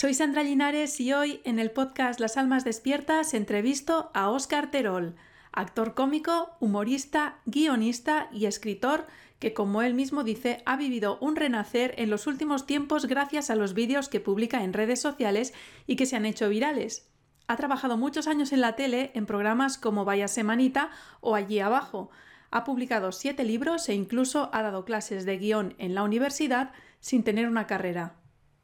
Soy 0.00 0.14
Sandra 0.14 0.42
Linares 0.42 0.98
y 0.98 1.12
hoy 1.12 1.42
en 1.44 1.58
el 1.58 1.72
podcast 1.72 2.20
Las 2.20 2.38
Almas 2.38 2.64
Despiertas 2.64 3.34
entrevisto 3.34 4.10
a 4.14 4.30
Óscar 4.30 4.70
Terol, 4.70 5.14
actor 5.52 5.92
cómico, 5.92 6.52
humorista, 6.58 7.36
guionista 7.44 8.30
y 8.32 8.46
escritor 8.46 9.06
que, 9.40 9.52
como 9.52 9.82
él 9.82 9.92
mismo 9.92 10.24
dice, 10.24 10.62
ha 10.64 10.78
vivido 10.78 11.18
un 11.20 11.36
renacer 11.36 11.92
en 11.98 12.08
los 12.08 12.26
últimos 12.26 12.66
tiempos 12.66 13.04
gracias 13.04 13.50
a 13.50 13.56
los 13.56 13.74
vídeos 13.74 14.08
que 14.08 14.20
publica 14.20 14.64
en 14.64 14.72
redes 14.72 15.02
sociales 15.02 15.52
y 15.86 15.96
que 15.96 16.06
se 16.06 16.16
han 16.16 16.24
hecho 16.24 16.48
virales. 16.48 17.06
Ha 17.46 17.56
trabajado 17.56 17.98
muchos 17.98 18.26
años 18.26 18.52
en 18.52 18.62
la 18.62 18.76
tele 18.76 19.10
en 19.12 19.26
programas 19.26 19.76
como 19.76 20.06
Vaya 20.06 20.28
Semanita 20.28 20.88
o 21.20 21.34
Allí 21.34 21.60
Abajo. 21.60 22.10
Ha 22.50 22.64
publicado 22.64 23.12
siete 23.12 23.44
libros 23.44 23.86
e 23.90 23.92
incluso 23.92 24.48
ha 24.54 24.62
dado 24.62 24.86
clases 24.86 25.26
de 25.26 25.36
guion 25.36 25.74
en 25.76 25.94
la 25.94 26.04
universidad 26.04 26.72
sin 27.00 27.22
tener 27.22 27.46
una 27.46 27.66
carrera. 27.66 28.19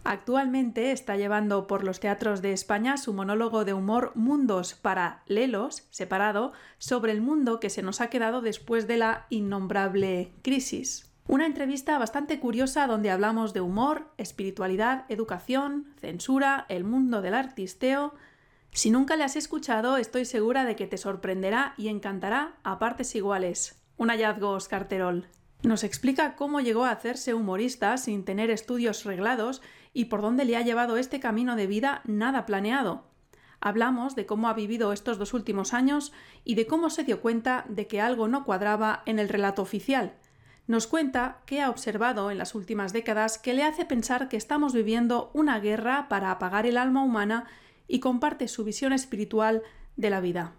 Actualmente 0.09 0.93
está 0.93 1.17
llevando 1.17 1.67
por 1.67 1.83
los 1.83 1.99
teatros 1.99 2.41
de 2.41 2.53
España 2.53 2.97
su 2.97 3.13
monólogo 3.13 3.65
de 3.65 3.75
humor 3.75 4.13
Mundos 4.15 4.75
Paralelos, 4.75 5.89
separado, 5.91 6.53
sobre 6.79 7.11
el 7.11 7.21
mundo 7.21 7.59
que 7.59 7.71
se 7.71 7.83
nos 7.83 8.01
ha 8.01 8.09
quedado 8.09 8.41
después 8.41 8.87
de 8.87 8.99
la 8.99 9.27
innombrable 9.31 10.33
crisis. 10.43 11.11
Una 11.27 11.45
entrevista 11.45 11.99
bastante 11.99 12.39
curiosa 12.39 12.87
donde 12.87 13.11
hablamos 13.11 13.53
de 13.53 13.63
humor, 13.63 14.13
espiritualidad, 14.17 15.07
educación, 15.09 15.93
censura, 16.01 16.67
el 16.69 16.85
mundo 16.85 17.21
del 17.21 17.35
artisteo. 17.35 18.15
Si 18.71 18.93
nunca 18.93 19.17
le 19.17 19.25
has 19.25 19.35
escuchado, 19.35 19.97
estoy 19.97 20.25
segura 20.25 20.65
de 20.65 20.77
que 20.77 20.87
te 20.87 20.99
sorprenderá 20.99 21.75
y 21.77 21.89
encantará 21.89 22.55
a 22.63 22.79
partes 22.79 23.17
iguales. 23.17 23.83
Un 23.97 24.11
hallazgo, 24.11 24.51
Oscar 24.51 24.87
Terol. 24.87 25.27
Nos 25.63 25.83
explica 25.83 26.37
cómo 26.37 26.61
llegó 26.61 26.85
a 26.85 26.91
hacerse 26.91 27.35
humorista 27.35 27.97
sin 27.97 28.25
tener 28.25 28.51
estudios 28.51 29.05
reglados 29.05 29.63
y 29.97 30.05
por 30.05 30.21
dónde 30.21 30.45
le 30.45 30.59
ha 30.59 30.61
llevado 30.61 30.99
este 30.99 31.21
camino 31.21 31.57
de 31.57 31.67
vida 31.67 32.03
nada 32.05 32.45
planeado. 32.45 33.05
Hablamos 33.61 34.15
de 34.15 34.27
cómo 34.27 34.47
ha 34.51 34.53
vivido 34.53 34.93
estos 34.93 35.17
dos 35.17 35.33
últimos 35.33 35.73
años 35.73 36.13
y 36.45 36.55
de 36.55 36.67
cómo 36.67 36.91
se 36.91 37.03
dio 37.03 37.23
cuenta 37.23 37.65
de 37.71 37.87
que 37.87 38.03
algo 38.03 38.29
no 38.29 38.45
cuadraba 38.45 39.03
en 39.07 39.19
el 39.19 39.31
relato 39.31 39.63
oficial. 39.63 40.13
Nos 40.67 40.87
cuenta 40.87 41.39
qué 41.47 41.63
ha 41.63 41.71
observado 41.71 42.31
en 42.31 42.37
las 42.37 42.55
últimas 42.55 42.93
décadas 42.93 43.39
que 43.39 43.55
le 43.55 43.63
hace 43.63 43.87
pensar 43.87 44.29
que 44.29 44.37
estamos 44.37 44.75
viviendo 44.75 45.31
una 45.33 45.61
guerra 45.61 46.09
para 46.11 46.31
apagar 46.31 46.67
el 46.67 46.77
alma 46.77 47.03
humana 47.03 47.47
y 47.89 48.01
comparte 48.01 48.49
su 48.49 48.65
visión 48.65 48.93
espiritual 48.93 49.63
de 49.97 50.11
la 50.11 50.21
vida. 50.21 50.53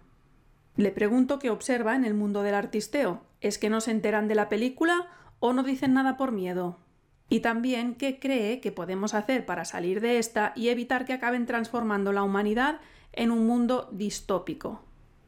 Le 0.74 0.90
pregunto 0.90 1.38
qué 1.38 1.50
observa 1.50 1.94
en 1.94 2.04
el 2.04 2.14
mundo 2.14 2.42
del 2.42 2.56
artisteo. 2.56 3.22
¿Es 3.40 3.58
que 3.58 3.70
no 3.70 3.80
se 3.80 3.92
enteran 3.92 4.26
de 4.26 4.34
la 4.34 4.48
película 4.48 5.06
o 5.38 5.52
no 5.52 5.62
dicen 5.62 5.94
nada 5.94 6.16
por 6.16 6.32
miedo? 6.32 6.80
Y 7.28 7.40
también 7.40 7.94
qué 7.94 8.18
cree 8.18 8.60
que 8.60 8.72
podemos 8.72 9.14
hacer 9.14 9.44
para 9.44 9.64
salir 9.64 10.00
de 10.00 10.18
esta 10.18 10.52
y 10.56 10.68
evitar 10.68 11.04
que 11.04 11.12
acaben 11.12 11.46
transformando 11.46 12.12
la 12.12 12.22
humanidad 12.22 12.80
en 13.12 13.30
un 13.30 13.46
mundo 13.46 13.88
distópico. 13.92 14.82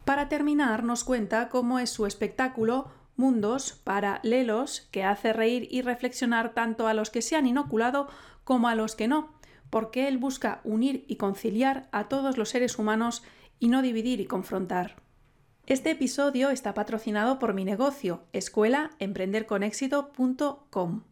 Para 0.05 0.29
terminar, 0.29 0.83
nos 0.83 1.05
cuenta 1.05 1.49
cómo 1.49 1.79
es 1.79 1.91
su 1.91 2.07
espectáculo 2.07 2.89
Mundos 3.17 3.79
Paralelos, 3.85 4.89
que 4.91 5.05
hace 5.05 5.35
reír 5.35 5.69
y 5.71 5.83
reflexionar 5.83 6.55
tanto 6.55 6.89
a 6.89 6.95
los 6.95 7.11
que 7.11 7.21
se 7.21 7.37
han 7.37 7.47
inoculado 7.47 8.09
como 8.45 8.69
a 8.69 8.75
los 8.75 8.97
que 8.97 9.09
no, 9.09 9.35
porque 9.69 10.09
él 10.09 10.17
busca 10.17 10.63
unir 10.65 11.05
y 11.07 11.17
conciliar 11.17 11.91
a 11.93 12.09
todos 12.09 12.39
los 12.39 12.49
seres 12.49 12.79
humanos 12.79 13.23
y 13.59 13.69
no 13.69 13.83
dividir 13.83 14.21
y 14.21 14.27
confrontar. 14.27 14.97
Este 15.67 15.91
episodio 15.91 16.49
está 16.51 16.73
patrocinado 16.73 17.39
por 17.39 17.53
mi 17.53 17.67
negocio, 17.67 18.23
escuelaemprenderconexito.com. 18.33 21.03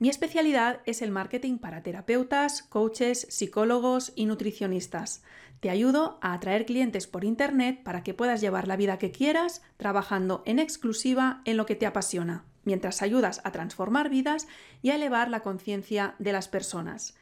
Mi 0.00 0.08
especialidad 0.08 0.80
es 0.86 1.02
el 1.02 1.10
marketing 1.10 1.58
para 1.58 1.82
terapeutas, 1.82 2.62
coaches, 2.62 3.26
psicólogos 3.28 4.14
y 4.16 4.24
nutricionistas. 4.24 5.22
Te 5.60 5.68
ayudo 5.68 6.18
a 6.22 6.32
atraer 6.32 6.64
clientes 6.64 7.06
por 7.06 7.22
Internet 7.22 7.82
para 7.82 8.02
que 8.02 8.14
puedas 8.14 8.40
llevar 8.40 8.66
la 8.66 8.76
vida 8.76 8.96
que 8.96 9.10
quieras 9.10 9.60
trabajando 9.76 10.42
en 10.46 10.58
exclusiva 10.58 11.42
en 11.44 11.58
lo 11.58 11.66
que 11.66 11.76
te 11.76 11.84
apasiona, 11.84 12.46
mientras 12.64 13.02
ayudas 13.02 13.42
a 13.44 13.52
transformar 13.52 14.08
vidas 14.08 14.48
y 14.80 14.88
a 14.88 14.94
elevar 14.94 15.28
la 15.28 15.40
conciencia 15.40 16.14
de 16.18 16.32
las 16.32 16.48
personas. 16.48 17.14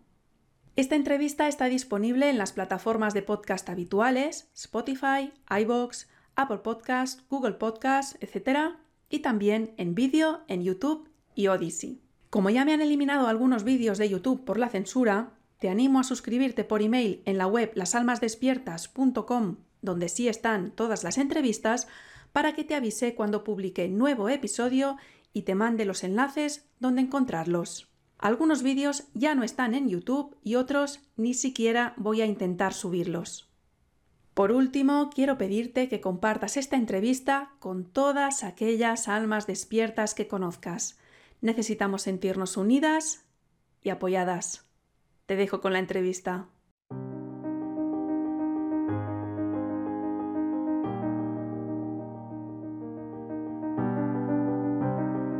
Esta 0.75 0.96
entrevista 0.96 1.47
está 1.47 1.68
disponible 1.68 2.29
en 2.29 2.38
las 2.38 2.52
plataformas 2.52 3.13
de 3.13 3.22
podcast 3.22 3.69
habituales, 3.69 4.50
Spotify, 4.53 5.31
iBox, 5.50 6.09
Apple 6.35 6.57
Podcast, 6.57 7.22
Google 7.29 7.53
Podcast, 7.53 8.22
etc. 8.22 8.75
y 9.09 9.19
también 9.19 9.73
en 9.78 9.96
vídeo 9.96 10.41
en 10.50 10.63
YouTube 10.63 11.09
y 11.34 11.47
Odyssey. 11.47 12.02
Como 12.29 12.50
ya 12.50 12.66
me 12.66 12.73
han 12.73 12.81
eliminado 12.81 13.29
algunos 13.29 13.63
vídeos 13.63 13.97
de 13.97 14.09
YouTube 14.09 14.44
por 14.44 14.59
la 14.59 14.67
censura, 14.67 15.31
te 15.60 15.70
animo 15.70 16.00
a 16.00 16.04
suscribirte 16.04 16.64
por 16.64 16.82
email 16.82 17.22
en 17.26 17.38
la 17.38 17.48
web 17.48 17.72
lasalmasdespiertas.com, 17.76 19.58
donde 19.82 20.10
sí 20.10 20.28
están 20.28 20.72
todas 20.72 21.04
las 21.04 21.18
entrevistas, 21.18 21.88
para 22.32 22.54
que 22.54 22.64
te 22.64 22.76
avise 22.76 23.16
cuando 23.16 23.44
publique 23.44 23.88
nuevo 23.88 24.30
episodio 24.30 24.98
y 25.34 25.44
te 25.44 25.56
mande 25.56 25.86
los 25.86 26.04
enlaces 26.04 26.66
donde 26.80 27.02
encontrarlos. 27.02 27.88
Algunos 28.18 28.64
vídeos 28.64 29.06
ya 29.14 29.36
no 29.36 29.44
están 29.44 29.74
en 29.74 29.90
YouTube 29.90 30.36
y 30.44 30.56
otros 30.56 31.02
ni 31.18 31.34
siquiera 31.34 31.94
voy 31.98 32.22
a 32.22 32.26
intentar 32.26 32.74
subirlos. 32.74 33.50
Por 34.34 34.52
último, 34.52 35.10
quiero 35.14 35.38
pedirte 35.38 35.88
que 35.88 36.02
compartas 36.02 36.58
esta 36.58 36.76
entrevista 36.76 37.54
con 37.60 37.86
todas 37.86 38.44
aquellas 38.44 39.08
almas 39.08 39.48
despiertas 39.48 40.14
que 40.14 40.28
conozcas 40.28 40.98
necesitamos 41.42 42.02
sentirnos 42.02 42.58
unidas 42.58 43.24
y 43.82 43.90
apoyadas. 43.90 44.65
Te 45.25 45.36
dejo 45.36 45.59
con 45.62 45.74
la 45.74 45.80
entrevista. 45.80 46.47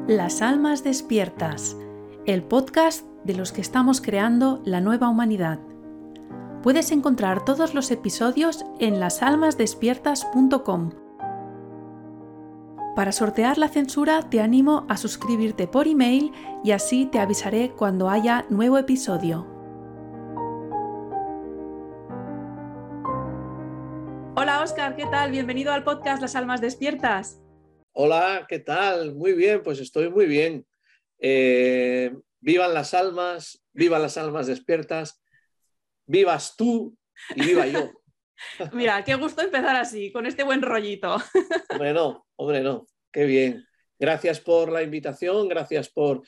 Las 0.08 0.42
Almas 0.42 0.84
Despiertas, 0.84 1.78
el 2.26 2.44
podcast 2.44 3.06
de 3.24 3.36
los 3.36 3.52
que 3.52 3.62
estamos 3.62 4.02
creando 4.02 4.62
la 4.66 4.82
nueva 4.82 5.08
humanidad. 5.10 5.60
Puedes 6.64 6.92
encontrar 6.92 7.46
todos 7.46 7.74
los 7.76 7.92
episodios 7.92 8.66
en 8.80 9.00
lasalmasdespiertas.com 9.00 10.92
para 12.96 13.12
sortear 13.12 13.58
la 13.58 13.68
censura 13.68 14.30
te 14.30 14.40
animo 14.40 14.86
a 14.88 14.96
suscribirte 14.96 15.68
por 15.68 15.86
email 15.86 16.32
y 16.64 16.72
así 16.72 17.06
te 17.06 17.20
avisaré 17.20 17.72
cuando 17.72 18.10
haya 18.10 18.46
nuevo 18.50 18.78
episodio. 18.78 19.55
Oscar, 24.66 24.96
¿qué 24.96 25.06
tal? 25.12 25.30
Bienvenido 25.30 25.72
al 25.72 25.84
podcast 25.84 26.24
Las 26.24 26.36
Almas 26.36 26.60
Despiertas. 26.60 27.40
Hola, 27.92 28.48
¿qué 28.50 28.58
tal? 28.58 29.14
Muy 29.14 29.34
bien, 29.34 29.62
pues 29.62 29.80
estoy 29.80 30.10
muy 30.10 30.26
bien. 30.26 30.66
Eh, 31.20 32.12
vivan 32.40 32.74
las 32.74 32.96
almas, 32.96 33.64
vivan 33.74 34.02
las 34.02 34.18
almas 34.18 34.48
despiertas, 34.48 35.22
vivas 36.08 36.56
tú 36.58 36.98
y 37.36 37.46
viva 37.46 37.68
yo. 37.68 37.92
Mira, 38.74 39.04
qué 39.04 39.14
gusto 39.14 39.44
empezar 39.44 39.76
así, 39.76 40.12
con 40.12 40.26
este 40.26 40.44
buen 40.44 40.64
rollito. 40.64 41.18
Hombre, 41.70 41.94
no, 41.94 42.26
hombre, 42.36 42.62
no. 42.62 42.88
Qué 43.12 43.26
bien. 43.26 43.68
Gracias 44.00 44.40
por 44.40 44.72
la 44.72 44.82
invitación, 44.82 45.48
gracias 45.48 45.90
por 45.90 46.24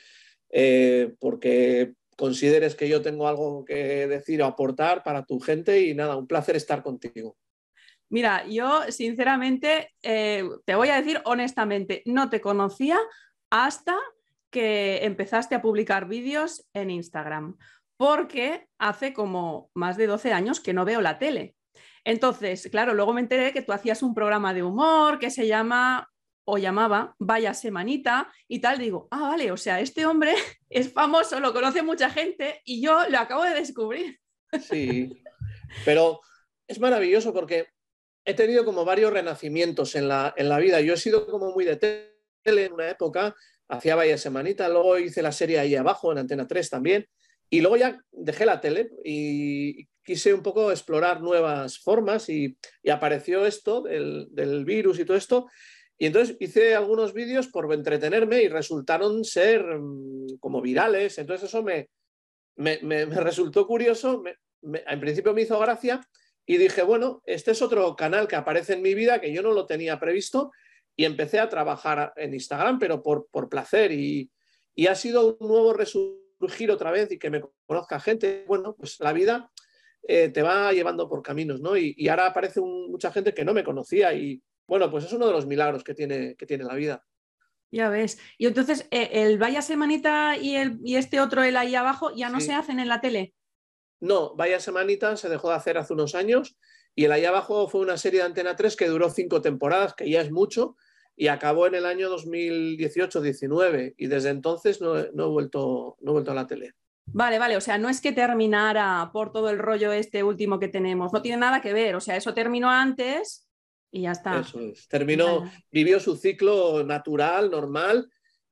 eh, 0.51 1.11
porque 1.19 1.93
consideres 2.15 2.75
que 2.75 2.87
yo 2.87 3.01
tengo 3.01 3.27
algo 3.27 3.65
que 3.65 4.05
decir 4.05 4.43
o 4.43 4.45
aportar 4.45 5.01
para 5.01 5.25
tu 5.25 5.39
gente 5.39 5.81
y 5.81 5.95
nada, 5.95 6.15
un 6.15 6.27
placer 6.27 6.55
estar 6.55 6.83
contigo. 6.83 7.35
Mira, 8.09 8.45
yo 8.47 8.83
sinceramente 8.89 9.93
eh, 10.01 10.47
te 10.65 10.75
voy 10.75 10.89
a 10.89 10.95
decir 10.95 11.21
honestamente, 11.25 12.03
no 12.05 12.29
te 12.29 12.39
conocía 12.39 12.97
hasta 13.49 13.97
que 14.49 15.03
empezaste 15.03 15.55
a 15.55 15.61
publicar 15.61 16.07
vídeos 16.07 16.67
en 16.73 16.89
Instagram, 16.89 17.57
porque 17.97 18.67
hace 18.77 19.13
como 19.13 19.69
más 19.73 19.97
de 19.97 20.07
12 20.07 20.31
años 20.31 20.59
que 20.59 20.73
no 20.73 20.85
veo 20.85 21.01
la 21.01 21.19
tele. 21.19 21.55
Entonces, 22.05 22.69
claro, 22.71 22.93
luego 22.93 23.13
me 23.13 23.21
enteré 23.21 23.51
que 23.51 23.61
tú 23.61 23.73
hacías 23.73 24.01
un 24.01 24.13
programa 24.13 24.53
de 24.53 24.63
humor 24.63 25.19
que 25.19 25.29
se 25.29 25.45
llama 25.45 26.09
o 26.45 26.57
llamaba 26.57 27.13
Vaya 27.19 27.53
Semanita 27.53 28.31
y 28.47 28.59
tal. 28.59 28.79
Digo, 28.79 29.09
ah, 29.11 29.29
vale, 29.29 29.51
o 29.51 29.57
sea, 29.57 29.81
este 29.81 30.05
hombre 30.05 30.33
es 30.69 30.93
famoso, 30.93 31.41
lo 31.41 31.51
conoce 31.51 31.83
mucha 31.83 32.09
gente 32.09 32.61
y 32.63 32.81
yo 32.81 33.09
lo 33.09 33.19
acabo 33.19 33.43
de 33.43 33.55
descubrir. 33.55 34.19
Sí, 34.61 35.21
pero 35.83 36.21
es 36.65 36.79
maravilloso 36.79 37.33
porque 37.33 37.67
he 38.27 38.33
tenido 38.33 38.65
como 38.65 38.83
varios 38.83 39.13
renacimientos 39.13 39.95
en 39.95 40.09
la, 40.09 40.33
en 40.35 40.49
la 40.49 40.59
vida. 40.59 40.81
Yo 40.81 40.93
he 40.93 40.97
sido 40.97 41.25
como 41.27 41.53
muy 41.53 41.63
de 41.63 41.77
tele 41.77 42.65
en 42.65 42.73
una 42.73 42.89
época, 42.89 43.33
hacía 43.69 43.95
varias 43.95 44.19
semanitas, 44.19 44.69
luego 44.69 44.99
hice 44.99 45.21
la 45.21 45.31
serie 45.31 45.59
ahí 45.59 45.75
abajo 45.75 46.11
en 46.11 46.17
Antena 46.17 46.45
3 46.45 46.69
también, 46.69 47.07
y 47.49 47.61
luego 47.61 47.77
ya 47.77 48.03
dejé 48.11 48.45
la 48.45 48.59
tele 48.59 48.89
y 49.05 49.87
quise 50.03 50.33
un 50.33 50.43
poco 50.43 50.71
explorar 50.71 51.21
nuevas 51.21 51.79
formas 51.79 52.27
y, 52.27 52.57
apareció 52.91 53.45
esto 53.45 53.83
del, 53.83 54.27
del, 54.31 54.65
virus 54.65 54.99
y 54.99 55.05
todo 55.05 55.15
esto. 55.15 55.47
Y 55.97 56.07
entonces 56.07 56.35
hice 56.41 56.75
algunos 56.75 57.13
vídeos 57.13 57.47
por 57.47 57.73
entretenerme 57.73 58.43
y 58.43 58.49
resultaron 58.49 59.23
ser 59.23 59.63
mm, 59.63 60.37
como 60.41 60.61
virales. 60.61 61.17
Entonces 61.17 61.47
eso 61.47 61.63
me, 61.63 61.89
me, 62.57 62.79
me, 62.81 63.05
resultó 63.05 63.65
curioso, 63.65 64.21
en 64.61 64.99
principio 64.99 65.33
me 65.33 65.43
hizo 65.43 65.57
gracia 65.57 66.01
y 66.49 66.57
dije, 66.57 66.81
bueno, 66.81 67.21
este 67.25 67.51
es 67.51 67.61
otro 67.61 67.95
canal 67.95 68.27
que 68.27 68.37
aparece 68.37 68.73
en 68.73 68.81
mi 68.81 68.95
vida 68.95 69.19
que 69.19 69.33
yo 69.33 69.43
no 69.43 69.51
lo 69.51 69.65
tenía 69.65 69.99
previsto 69.99 70.51
y 70.95 71.03
empecé 71.03 71.39
a 71.39 71.49
trabajar 71.49 72.13
en 72.15 72.33
Instagram, 72.33 72.79
pero 72.79 73.03
por, 73.03 73.27
por 73.29 73.49
placer 73.49 73.91
y, 73.91 74.31
y 74.73 74.87
ha 74.87 74.95
sido 74.95 75.37
un 75.37 75.47
nuevo 75.47 75.73
resurgir 75.73 76.71
otra 76.71 76.91
vez 76.91 77.11
y 77.11 77.19
que 77.19 77.29
me 77.29 77.41
conozca 77.65 77.99
gente. 77.99 78.45
Bueno, 78.47 78.75
pues 78.75 78.97
la 79.01 79.11
vida 79.11 79.51
eh, 80.07 80.29
te 80.29 80.41
va 80.41 80.71
llevando 80.71 81.09
por 81.09 81.21
caminos, 81.21 81.59
¿no? 81.59 81.75
Y, 81.75 82.07
ahora 82.07 82.27
aparece 82.27 82.61
mucha 82.61 83.11
gente 83.11 83.33
que 83.33 83.43
no 83.43 83.53
me 83.53 83.65
conocía 83.65 84.13
y 84.13 84.41
bueno, 84.65 84.89
pues 84.89 85.03
es 85.03 85.11
uno 85.11 85.27
de 85.27 85.33
los 85.33 85.45
milagros 85.45 85.83
que 85.83 85.93
tiene, 85.93 86.35
que 86.35 86.45
tiene 86.45 86.63
la 86.63 86.75
vida. 86.75 87.03
Ya 87.71 87.89
ves. 87.89 88.17
Y 88.37 88.47
entonces, 88.47 88.87
eh, 88.91 89.09
el 89.11 89.37
Vaya 89.37 89.61
Semanita 89.61 90.37
y, 90.37 90.55
el, 90.55 90.79
y 90.81 90.95
este 90.95 91.19
otro, 91.19 91.43
el 91.43 91.57
ahí 91.57 91.75
abajo, 91.75 92.15
ya 92.15 92.29
no 92.29 92.39
se 92.39 92.53
hacen 92.53 92.79
en 92.79 92.87
la 92.87 93.01
tele. 93.01 93.33
No, 93.99 94.35
Vaya 94.35 94.59
Semanita 94.59 95.15
se 95.17 95.29
dejó 95.29 95.49
de 95.49 95.55
hacer 95.55 95.77
hace 95.77 95.93
unos 95.93 96.15
años 96.15 96.57
y 96.95 97.05
el 97.05 97.11
ahí 97.11 97.25
abajo 97.25 97.67
fue 97.67 97.81
una 97.81 97.97
serie 97.97 98.19
de 98.19 98.25
Antena 98.25 98.55
3 98.55 98.75
que 98.75 98.87
duró 98.87 99.09
cinco 99.09 99.41
temporadas, 99.41 99.93
que 99.93 100.09
ya 100.09 100.21
es 100.21 100.31
mucho, 100.31 100.75
y 101.15 101.27
acabó 101.27 101.67
en 101.67 101.75
el 101.75 101.85
año 101.85 102.09
2018-19 102.15 103.95
y 103.97 104.07
desde 104.07 104.29
entonces 104.29 104.81
no, 104.81 104.95
no, 105.13 105.25
he 105.25 105.29
vuelto, 105.29 105.97
no 106.01 106.11
he 106.11 106.13
vuelto 106.13 106.31
a 106.31 106.35
la 106.35 106.47
tele. 106.47 106.73
Vale, 107.05 107.39
vale, 107.39 107.55
o 107.55 107.61
sea, 107.61 107.77
no 107.77 107.89
es 107.89 108.01
que 108.01 108.11
terminara 108.11 109.09
por 109.13 109.31
todo 109.31 109.49
el 109.49 109.59
rollo 109.59 109.91
este 109.91 110.23
último 110.23 110.59
que 110.59 110.67
tenemos, 110.67 111.13
no 111.13 111.21
tiene 111.21 111.37
nada 111.37 111.61
que 111.61 111.73
ver, 111.73 111.95
o 111.95 112.01
sea, 112.01 112.17
eso 112.17 112.33
terminó 112.33 112.69
antes 112.69 113.47
y 113.91 114.01
ya 114.01 114.11
está. 114.11 114.39
Eso 114.39 114.59
es, 114.59 114.87
terminó, 114.87 115.49
vivió 115.71 115.99
su 115.99 116.17
ciclo 116.17 116.83
natural, 116.83 117.49
normal 117.49 118.09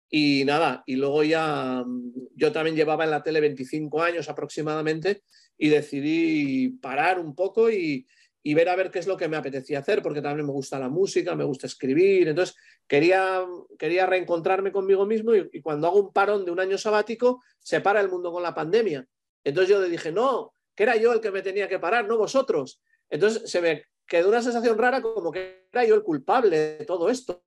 y 0.10 0.44
nada, 0.46 0.84
y 0.86 0.96
luego 0.96 1.24
ya 1.24 1.84
mm, 1.86 2.14
yo 2.36 2.52
también 2.52 2.76
llevaba 2.76 3.04
en 3.04 3.12
la 3.12 3.24
tele 3.24 3.42
25 3.42 4.02
años 4.02 4.30
aproximadamente 4.30 5.24
y 5.58 5.70
decidí 5.70 6.70
parar 6.82 7.20
un 7.20 7.36
poco 7.36 7.70
y, 7.70 8.08
y 8.48 8.54
ver 8.54 8.70
a 8.70 8.76
ver 8.76 8.92
qué 8.92 9.00
es 9.00 9.08
lo 9.08 9.18
que 9.18 9.28
me 9.28 9.38
apetecía 9.38 9.80
hacer, 9.80 10.04
porque 10.04 10.22
también 10.22 10.46
me 10.46 10.52
gusta 10.52 10.78
la 10.78 10.88
música, 10.88 11.34
me 11.36 11.44
gusta 11.44 11.66
escribir, 11.66 12.28
entonces 12.28 12.56
quería, 12.88 13.44
quería 13.80 14.06
reencontrarme 14.06 14.72
conmigo 14.72 15.04
mismo 15.04 15.34
y, 15.34 15.62
cuando 15.64 15.88
hago 15.88 16.00
un 16.00 16.14
parón 16.14 16.46
de 16.46 16.52
un 16.52 16.60
año 16.60 16.78
sabático, 16.78 17.42
se 17.60 17.82
para 17.82 18.00
el 18.02 18.08
mundo 18.08 18.32
con 18.32 18.44
la 18.44 18.54
pandemia. 18.54 19.04
Entonces 19.44 19.70
yo 19.70 19.82
le 19.82 19.90
dije, 19.90 20.12
no, 20.12 20.54
que 20.76 20.84
era 20.84 20.96
yo 20.96 21.14
el 21.14 21.22
que 21.22 21.32
me 21.32 21.42
tenía 21.42 21.68
que 21.68 21.80
parar, 21.80 22.08
no 22.08 22.20
vosotros. 22.20 22.80
Entonces 23.10 23.50
se 23.50 23.62
me 23.62 23.86
quedó 24.08 24.30
una 24.30 24.42
sensación 24.42 24.78
rara 24.78 25.02
como 25.02 25.32
que 25.32 25.68
era 25.72 25.86
yo 25.86 25.96
el 25.96 26.04
culpable 26.04 26.78
de 26.78 26.86
todo 26.86 27.10
esto. 27.10 27.44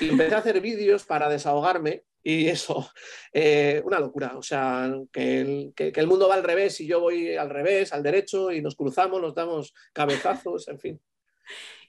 Y 0.00 0.08
empecé 0.08 0.34
a 0.34 0.38
hacer 0.38 0.60
vídeos 0.60 1.04
para 1.04 1.28
desahogarme 1.28 2.04
y 2.22 2.48
eso, 2.48 2.88
eh, 3.32 3.82
una 3.84 4.00
locura. 4.00 4.36
O 4.36 4.42
sea, 4.42 4.90
que 5.12 5.40
el, 5.40 5.72
que, 5.76 5.92
el, 5.94 6.06
mundo 6.06 6.28
va 6.28 6.34
al 6.34 6.42
revés 6.42 6.80
y 6.80 6.86
yo 6.86 7.00
voy 7.00 7.36
al 7.36 7.50
revés, 7.50 7.92
al 7.92 8.02
derecho, 8.02 8.50
y 8.50 8.62
nos 8.62 8.74
cruzamos, 8.74 9.20
nos 9.20 9.34
damos 9.34 9.74
cabezazos, 9.92 10.66
en 10.68 10.80
fin. 10.80 11.00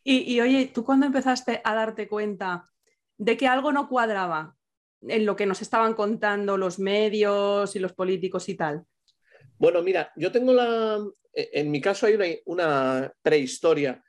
Y, 0.03 0.33
y 0.33 0.41
oye, 0.41 0.71
¿tú 0.73 0.83
cuándo 0.83 1.05
empezaste 1.05 1.61
a 1.63 1.73
darte 1.73 2.07
cuenta 2.09 2.69
de 3.17 3.37
que 3.37 3.47
algo 3.47 3.71
no 3.71 3.87
cuadraba 3.87 4.55
en 5.01 5.25
lo 5.25 5.35
que 5.35 5.45
nos 5.45 5.61
estaban 5.61 5.93
contando 5.93 6.57
los 6.57 6.79
medios 6.79 7.75
y 7.75 7.79
los 7.79 7.93
políticos 7.93 8.49
y 8.49 8.55
tal? 8.55 8.85
Bueno, 9.57 9.81
mira, 9.81 10.11
yo 10.15 10.31
tengo 10.31 10.53
la. 10.53 10.99
En 11.35 11.69
mi 11.69 11.81
caso 11.81 12.07
hay 12.07 12.41
una, 12.45 13.13
prehistoria. 13.21 14.03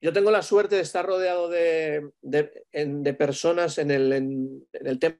Yo 0.00 0.12
tengo 0.12 0.30
la 0.30 0.42
suerte 0.42 0.76
de 0.76 0.82
estar 0.82 1.04
rodeado 1.04 1.48
de, 1.50 2.10
personas 3.18 3.76
en 3.78 3.90
el, 3.90 4.12
en, 4.12 4.98
tema 4.98 5.18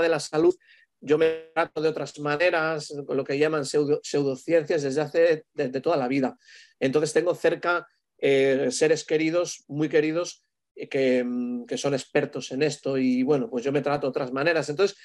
de 0.00 0.08
la 0.08 0.20
salud, 0.20 0.54
yo 1.00 1.18
me 1.18 1.50
trato 1.52 1.82
de 1.82 1.88
otras 1.88 2.16
maneras, 2.20 2.94
con 3.04 3.16
lo 3.16 3.24
que 3.24 3.36
llaman 3.36 3.64
pseudociencias, 3.64 4.82
desde 4.82 5.00
hace 5.00 5.44
desde 5.52 5.80
toda 5.80 5.96
la 5.96 6.06
vida. 6.06 6.38
Entonces 6.78 7.12
tengo 7.12 7.34
cerca 7.34 7.88
eh, 8.18 8.68
seres 8.70 9.04
queridos, 9.04 9.64
muy 9.66 9.88
queridos, 9.88 10.44
eh, 10.76 10.88
que, 10.88 11.24
mm, 11.24 11.66
que, 11.66 11.76
son 11.76 11.94
expertos 11.94 12.52
en 12.52 12.62
esto 12.62 12.96
y 12.96 13.24
bueno, 13.24 13.50
pues 13.50 13.64
yo 13.64 13.72
me 13.72 13.82
trato 13.82 14.06
de 14.06 14.10
otras 14.10 14.32
maneras. 14.32 14.68
Entonces 14.68 14.96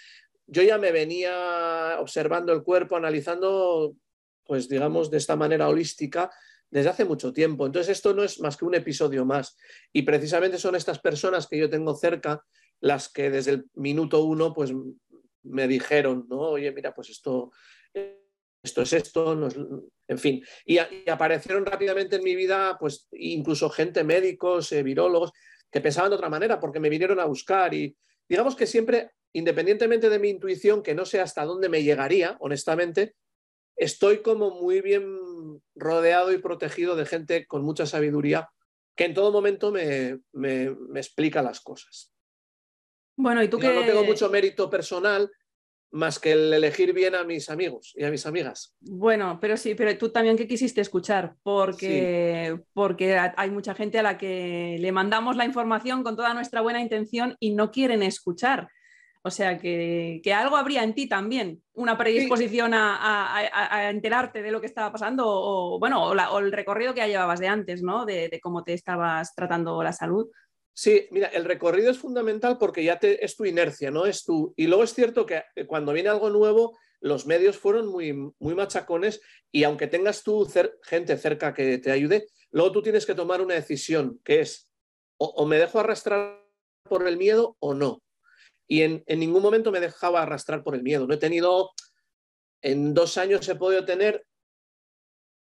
yo 0.45 0.61
ya 0.61 0.77
me 0.77 0.91
venía 0.91 1.97
observando 1.99 2.53
el 2.53 2.61
cuerpo, 2.61 2.95
analizando, 2.95 3.95
pues 4.47 4.69
digamos, 4.69 5.11
de 5.11 5.17
esta 5.17 5.35
manera 5.35 5.67
holística 5.67 6.31
desde 6.69 6.89
hace 6.89 7.05
mucho 7.05 7.33
tiempo. 7.33 7.65
Entonces 7.65 7.97
esto 7.97 8.13
no 8.13 8.23
es 8.23 8.39
más 8.39 8.57
que 8.57 8.65
un 8.65 8.75
episodio 8.75 9.25
más. 9.25 9.57
Y 9.93 10.01
precisamente 10.03 10.57
son 10.57 10.75
estas 10.75 10.99
personas 10.99 11.47
que 11.47 11.57
yo 11.57 11.69
tengo 11.69 11.95
cerca 11.95 12.43
las 12.79 13.09
que 13.09 13.29
desde 13.29 13.51
el 13.51 13.65
minuto 13.75 14.23
uno 14.23 14.53
pues 14.53 14.71
me 15.43 15.67
dijeron, 15.67 16.25
¿no? 16.29 16.39
Oye, 16.39 16.71
mira, 16.71 16.93
pues 16.93 17.09
esto, 17.09 17.51
esto 18.61 18.81
es 18.81 18.93
esto, 18.93 19.49
en 20.07 20.17
fin. 20.17 20.43
Y, 20.65 20.77
aparecieron 21.09 21.65
rápidamente 21.65 22.17
en 22.17 22.23
mi 22.23 22.35
vida, 22.35 22.77
pues 22.79 23.07
incluso 23.13 23.69
gente, 23.69 24.03
médicos, 24.03 24.71
eh, 24.71 24.83
virólogos, 24.83 25.31
que 25.71 25.81
pensaban 25.81 26.11
de 26.11 26.15
otra 26.15 26.29
manera 26.29 26.59
porque 26.59 26.79
me 26.79 26.89
vinieron 26.89 27.19
a 27.19 27.25
buscar 27.25 27.73
y 27.73 27.95
digamos 28.27 28.55
que 28.55 28.67
siempre, 28.67 29.11
independientemente 29.33 30.09
de 30.09 30.19
mi 30.19 30.29
intuición, 30.29 30.83
que 30.83 30.95
no 30.95 31.05
sé 31.05 31.19
hasta 31.19 31.45
dónde 31.45 31.69
me 31.69 31.83
llegaría, 31.83 32.37
honestamente, 32.39 33.15
estoy 33.77 34.21
como 34.21 34.51
muy 34.51 34.81
bien 34.81 35.17
rodeado 35.75 36.31
y 36.31 36.39
protegido 36.39 36.95
de 36.95 37.05
gente 37.05 37.47
con 37.47 37.63
mucha 37.63 37.85
sabiduría 37.85 38.49
que 38.95 39.05
en 39.05 39.13
todo 39.13 39.31
momento 39.31 39.71
me, 39.71 40.19
me 40.33 40.75
explica 40.95 41.41
las 41.41 41.61
cosas. 41.61 42.11
Bueno, 43.15 43.43
y 43.43 43.47
tú 43.47 43.59
que... 43.59 43.73
No 43.73 43.85
tengo 43.85 44.03
mucho 44.03 44.29
mérito 44.29 44.69
personal 44.69 45.29
más 45.91 46.19
que 46.19 46.33
el 46.33 46.53
elegir 46.53 46.93
bien 46.93 47.15
a 47.15 47.23
mis 47.23 47.49
amigos 47.49 47.93
y 47.95 48.03
a 48.03 48.11
mis 48.11 48.25
amigas. 48.25 48.75
Bueno, 48.81 49.39
pero 49.39 49.57
sí, 49.57 49.73
pero 49.73 49.97
tú 49.97 50.09
también 50.09 50.37
qué 50.37 50.47
quisiste 50.47 50.81
escuchar, 50.81 51.35
porque, 51.43 52.59
porque 52.73 53.17
hay 53.17 53.49
mucha 53.49 53.73
gente 53.73 53.99
a 53.99 54.03
la 54.03 54.17
que 54.17 54.77
le 54.79 54.91
mandamos 54.91 55.35
la 55.37 55.45
información 55.45 56.03
con 56.03 56.15
toda 56.15 56.33
nuestra 56.33 56.61
buena 56.61 56.81
intención 56.81 57.35
y 57.39 57.53
no 57.53 57.71
quieren 57.71 58.03
escuchar. 58.03 58.67
O 59.23 59.31
sea 59.31 59.57
que, 59.57 60.21
algo 60.33 60.55
habría 60.55 60.83
en 60.83 60.93
ti 60.93 61.07
también, 61.07 61.61
una 61.73 61.97
predisposición 61.97 62.73
a, 62.73 63.89
enterarte 63.89 64.41
de 64.41 64.51
lo 64.51 64.61
que 64.61 64.67
estaba 64.67 64.91
pasando 64.91 65.23
o, 65.27 65.79
bueno, 65.79 66.03
o, 66.03 66.39
el 66.39 66.51
recorrido 66.51 66.93
que 66.93 67.01
ya 67.01 67.07
llevabas 67.07 67.39
de 67.39 67.47
antes, 67.47 67.81
¿no? 67.81 68.05
de 68.05 68.39
cómo 68.41 68.63
te 68.63 68.73
estabas 68.73 69.33
tratando 69.35 69.81
la 69.83 69.93
salud. 69.93 70.27
Sí, 70.79 71.07
mira, 71.09 71.29
el 71.29 71.43
recorrido 71.43 71.89
es 71.89 71.97
fundamental 71.97 72.59
porque 72.59 72.83
ya 72.83 72.99
te, 72.99 73.25
es 73.25 73.35
tu 73.35 73.45
inercia, 73.45 73.89
¿no? 73.89 74.05
Es 74.05 74.23
tu... 74.23 74.53
Y 74.55 74.67
luego 74.67 74.83
es 74.83 74.93
cierto 74.93 75.25
que 75.25 75.41
cuando 75.65 75.91
viene 75.91 76.09
algo 76.09 76.29
nuevo, 76.29 76.77
los 76.99 77.25
medios 77.25 77.57
fueron 77.57 77.87
muy, 77.87 78.13
muy 78.13 78.53
machacones 78.53 79.19
y 79.51 79.63
aunque 79.63 79.87
tengas 79.87 80.21
tú 80.21 80.47
gente 80.83 81.17
cerca 81.17 81.55
que 81.55 81.79
te 81.79 81.89
ayude, 81.89 82.27
luego 82.51 82.71
tú 82.71 82.83
tienes 82.83 83.07
que 83.07 83.15
tomar 83.15 83.41
una 83.41 83.55
decisión, 83.55 84.21
que 84.23 84.41
es 84.41 84.69
o, 85.17 85.47
me 85.47 85.57
dejo 85.57 85.79
arrastrar 85.79 86.45
por 86.83 87.07
el 87.07 87.17
miedo 87.17 87.57
o 87.59 87.73
no. 87.73 88.03
Y 88.67 88.81
en, 88.81 89.03
ningún 89.07 89.41
momento 89.41 89.71
me 89.71 89.79
dejaba 89.79 90.21
arrastrar 90.21 90.63
por 90.63 90.75
el 90.75 90.83
miedo. 90.83 91.07
No 91.07 91.13
he 91.13 91.17
tenido, 91.17 91.71
en 92.61 92.93
dos 92.93 93.17
años 93.17 93.47
he 93.47 93.55
podido 93.55 93.85
tener 93.85 94.25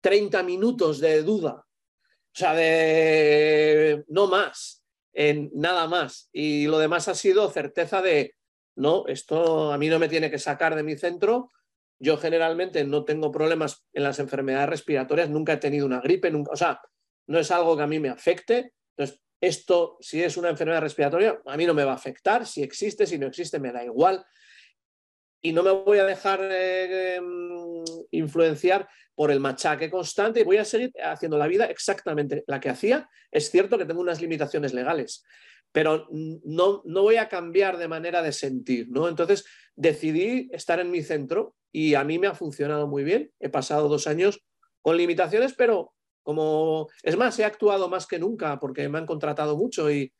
30 0.01 0.43
minutos 0.43 1.01
de 1.01 1.23
duda, 1.23 1.65
o 1.65 2.37
sea, 2.37 2.55
de 2.55 4.05
no 4.09 4.27
más 4.27 4.85
en 5.15 5.51
nada 5.55 5.87
más. 5.87 6.29
Y 6.33 6.67
lo 6.67 6.79
demás 6.79 7.09
ha 7.09 7.15
sido 7.15 7.49
certeza 7.51 8.03
de, 8.03 8.35
no, 8.77 9.07
esto 9.07 9.73
a 9.73 9.79
mí 9.79 9.89
no 9.89 9.99
me 9.99 10.09
tiene 10.09 10.31
que 10.31 10.39
sacar 10.39 10.75
de 10.75 10.83
mi 10.83 10.97
centro. 10.97 11.53
Yo 11.99 12.19
generalmente 12.19 12.85
no 12.85 13.05
tengo 13.05 13.31
problemas 13.31 13.87
en 13.93 14.03
las 14.03 14.19
enfermedades 14.19 14.69
respiratorias, 14.69 15.31
nunca 15.31 15.55
he 15.55 15.59
tenido 15.59 15.87
una 15.87 16.01
gripe, 16.01 16.31
nunca, 16.31 16.51
o 16.53 16.57
sea, 16.57 16.81
no 17.29 17.39
es 17.39 17.51
algo 17.51 17.77
que 17.77 17.85
a 17.85 17.87
mí 17.87 18.01
me 18.01 18.11
afecte. 18.11 18.73
Esto, 19.47 19.97
si 20.01 20.23
es 20.23 20.37
una 20.37 20.51
enfermedad 20.51 20.81
respiratoria, 20.81 21.41
a 21.47 21.57
mí 21.57 21.67
no 21.67 21.75
me 21.75 21.85
va 21.85 21.93
a 21.93 21.97
afectar. 21.97 22.47
Si 22.47 22.63
existe, 22.63 23.07
si 23.07 23.19
no 23.19 23.27
existe, 23.27 23.59
me 23.59 23.73
da 23.73 23.85
igual. 23.85 24.25
Y 25.41 25.53
no 25.53 25.63
me 25.63 25.71
voy 25.71 25.99
a 25.99 26.05
dejar 26.05 26.41
eh, 26.43 27.17
em, 27.17 27.85
influenciar 28.11 28.89
por 29.15 29.31
el 29.31 29.41
machaque 29.41 29.91
constante 29.91 30.41
y 30.41 30.45
voy 30.45 30.57
a 30.57 30.65
seguir 30.65 30.93
haciendo 31.03 31.39
la 31.39 31.47
vida 31.47 31.67
exactamente 31.67 32.45
la 32.47 32.61
que 32.61 32.71
hacía. 32.71 33.09
Es 33.31 33.51
cierto 33.51 33.79
que 33.79 33.85
tengo 33.85 34.01
unas 34.01 34.21
limitaciones 34.21 34.73
legales, 34.73 35.25
pero 35.71 36.09
no, 36.11 36.83
no 36.85 37.03
voy 37.03 37.17
a 37.17 37.29
cambiar 37.29 37.77
de 37.77 37.89
manera 37.89 38.23
de 38.23 38.33
sentir, 38.33 38.89
¿no? 38.89 39.09
Entonces 39.09 39.45
decidí 39.77 40.49
estar 40.53 40.81
en 40.81 40.91
mi 40.91 41.03
centro 41.03 41.57
y 41.71 41.95
a 41.95 42.05
mí 42.05 42.19
me 42.19 42.27
ha 42.27 42.35
funcionado 42.35 42.87
muy 42.87 43.05
bien. 43.05 43.31
He 43.39 43.49
pasado 43.49 43.89
dos 43.89 44.07
años 44.07 44.41
con 44.81 44.97
limitaciones, 44.97 45.55
pero 45.55 45.95
como, 46.25 46.89
es 47.03 47.17
más, 47.17 47.39
he 47.39 47.45
actuado 47.45 47.89
más 47.89 48.07
que 48.07 48.19
nunca 48.19 48.59
porque 48.59 48.89
me 48.89 48.99
han 48.99 49.07
contratado 49.07 49.57
mucho 49.57 49.91
y, 49.91 50.13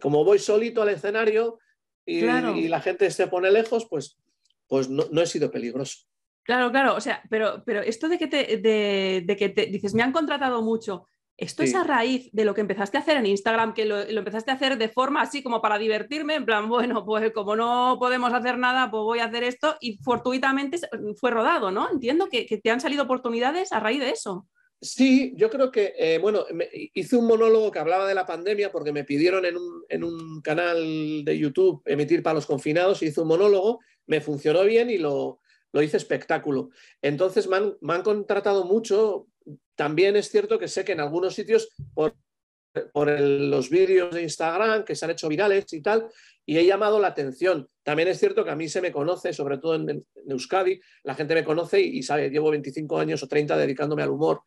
como 0.00 0.24
voy 0.24 0.40
solito 0.40 0.82
al 0.82 0.88
escenario 0.88 1.60
y, 2.04 2.22
la 2.22 2.80
gente 2.80 3.08
se 3.10 3.28
pone 3.28 3.50
lejos, 3.50 3.86
pues, 3.88 4.18
pues 4.66 4.88
no, 4.88 5.04
he 5.20 5.26
sido 5.26 5.50
peligroso. 5.50 6.06
Claro, 6.42 6.70
claro, 6.70 6.94
o 6.96 7.00
sea, 7.00 7.22
pero, 7.28 7.62
pero 7.64 7.82
esto 7.82 8.08
de 8.08 8.18
que 8.18 8.26
te, 8.26 8.56
de, 8.56 9.36
que 9.38 9.50
te 9.50 9.66
dices, 9.66 9.94
me 9.94 10.02
han 10.02 10.12
contratado 10.12 10.62
mucho, 10.62 11.04
esto 11.36 11.62
es 11.62 11.74
a 11.74 11.84
raíz 11.84 12.30
de 12.32 12.46
lo 12.46 12.54
que 12.54 12.62
empezaste 12.62 12.96
a 12.96 13.00
hacer 13.00 13.18
en 13.18 13.26
Instagram, 13.26 13.74
que 13.74 13.84
lo, 13.84 14.00
empezaste 14.00 14.50
a 14.50 14.54
hacer 14.54 14.78
de 14.78 14.88
forma 14.88 15.20
así 15.20 15.42
como 15.42 15.60
para 15.60 15.76
divertirme, 15.76 16.36
en 16.36 16.46
plan, 16.46 16.68
bueno, 16.70 17.04
pues 17.04 17.30
como 17.32 17.54
no 17.54 17.98
podemos 18.00 18.32
hacer 18.32 18.56
nada, 18.56 18.90
pues 18.90 19.02
voy 19.02 19.18
a 19.18 19.26
hacer 19.26 19.44
esto 19.44 19.76
y 19.78 19.98
fortuitamente 19.98 20.78
fue 21.20 21.30
rodado, 21.30 21.70
¿no? 21.70 21.90
Entiendo 21.90 22.28
que, 22.30 22.46
que 22.46 22.56
te 22.56 22.70
han 22.70 22.80
salido 22.80 23.04
oportunidades 23.04 23.70
a 23.72 23.80
raíz 23.80 24.00
de 24.00 24.10
eso. 24.10 24.48
Sí, 24.80 25.34
yo 25.36 25.50
creo 25.50 25.72
que, 25.72 25.94
eh, 25.98 26.18
bueno, 26.18 26.44
hice 26.94 27.16
un 27.16 27.26
monólogo 27.26 27.72
que 27.72 27.80
hablaba 27.80 28.06
de 28.06 28.14
la 28.14 28.26
pandemia 28.26 28.70
porque 28.70 28.92
me 28.92 29.02
pidieron 29.02 29.44
en 29.44 29.56
un, 29.56 29.84
en 29.88 30.04
un, 30.04 30.40
canal 30.40 31.24
de 31.24 31.36
YouTube 31.36 31.82
emitir 31.84 32.22
para 32.22 32.34
los 32.34 32.46
confinados, 32.46 33.02
hice 33.02 33.20
un 33.20 33.26
monólogo, 33.26 33.80
me 34.06 34.20
funcionó 34.20 34.62
bien 34.62 34.88
y 34.88 34.98
lo, 34.98 35.40
lo 35.72 35.82
hice 35.82 35.96
espectáculo. 35.96 36.70
Entonces 37.02 37.48
me 37.48 37.56
han, 37.56 37.76
me 37.80 37.94
han, 37.94 38.02
contratado 38.02 38.64
mucho. 38.64 39.26
También 39.74 40.14
es 40.14 40.30
cierto 40.30 40.60
que 40.60 40.68
sé 40.68 40.84
que 40.84 40.92
en 40.92 41.00
algunos 41.00 41.34
sitios, 41.34 41.70
por 42.92 43.08
los 43.20 43.70
vídeos 43.70 44.14
de 44.14 44.22
Instagram 44.22 44.84
que 44.84 44.94
se 44.94 45.04
han 45.04 45.12
hecho 45.12 45.28
virales 45.28 45.72
y 45.72 45.82
tal, 45.82 46.08
y 46.44 46.56
he 46.56 46.64
llamado 46.64 46.98
la 46.98 47.08
atención. 47.08 47.68
También 47.82 48.08
es 48.08 48.18
cierto 48.18 48.44
que 48.44 48.50
a 48.50 48.56
mí 48.56 48.68
se 48.68 48.80
me 48.80 48.90
conoce, 48.90 49.32
sobre 49.32 49.58
todo 49.58 49.74
en, 49.74 50.02
Euskadi, 50.28 50.80
la 51.02 51.14
gente 51.14 51.34
me 51.34 51.44
conoce 51.44 51.80
y, 51.80 52.02
sabe, 52.02 52.30
llevo 52.30 52.50
25 52.50 52.98
años 52.98 53.22
o 53.22 53.28
30 53.28 53.56
dedicándome 53.56 54.02
al 54.02 54.10
humor. 54.10 54.42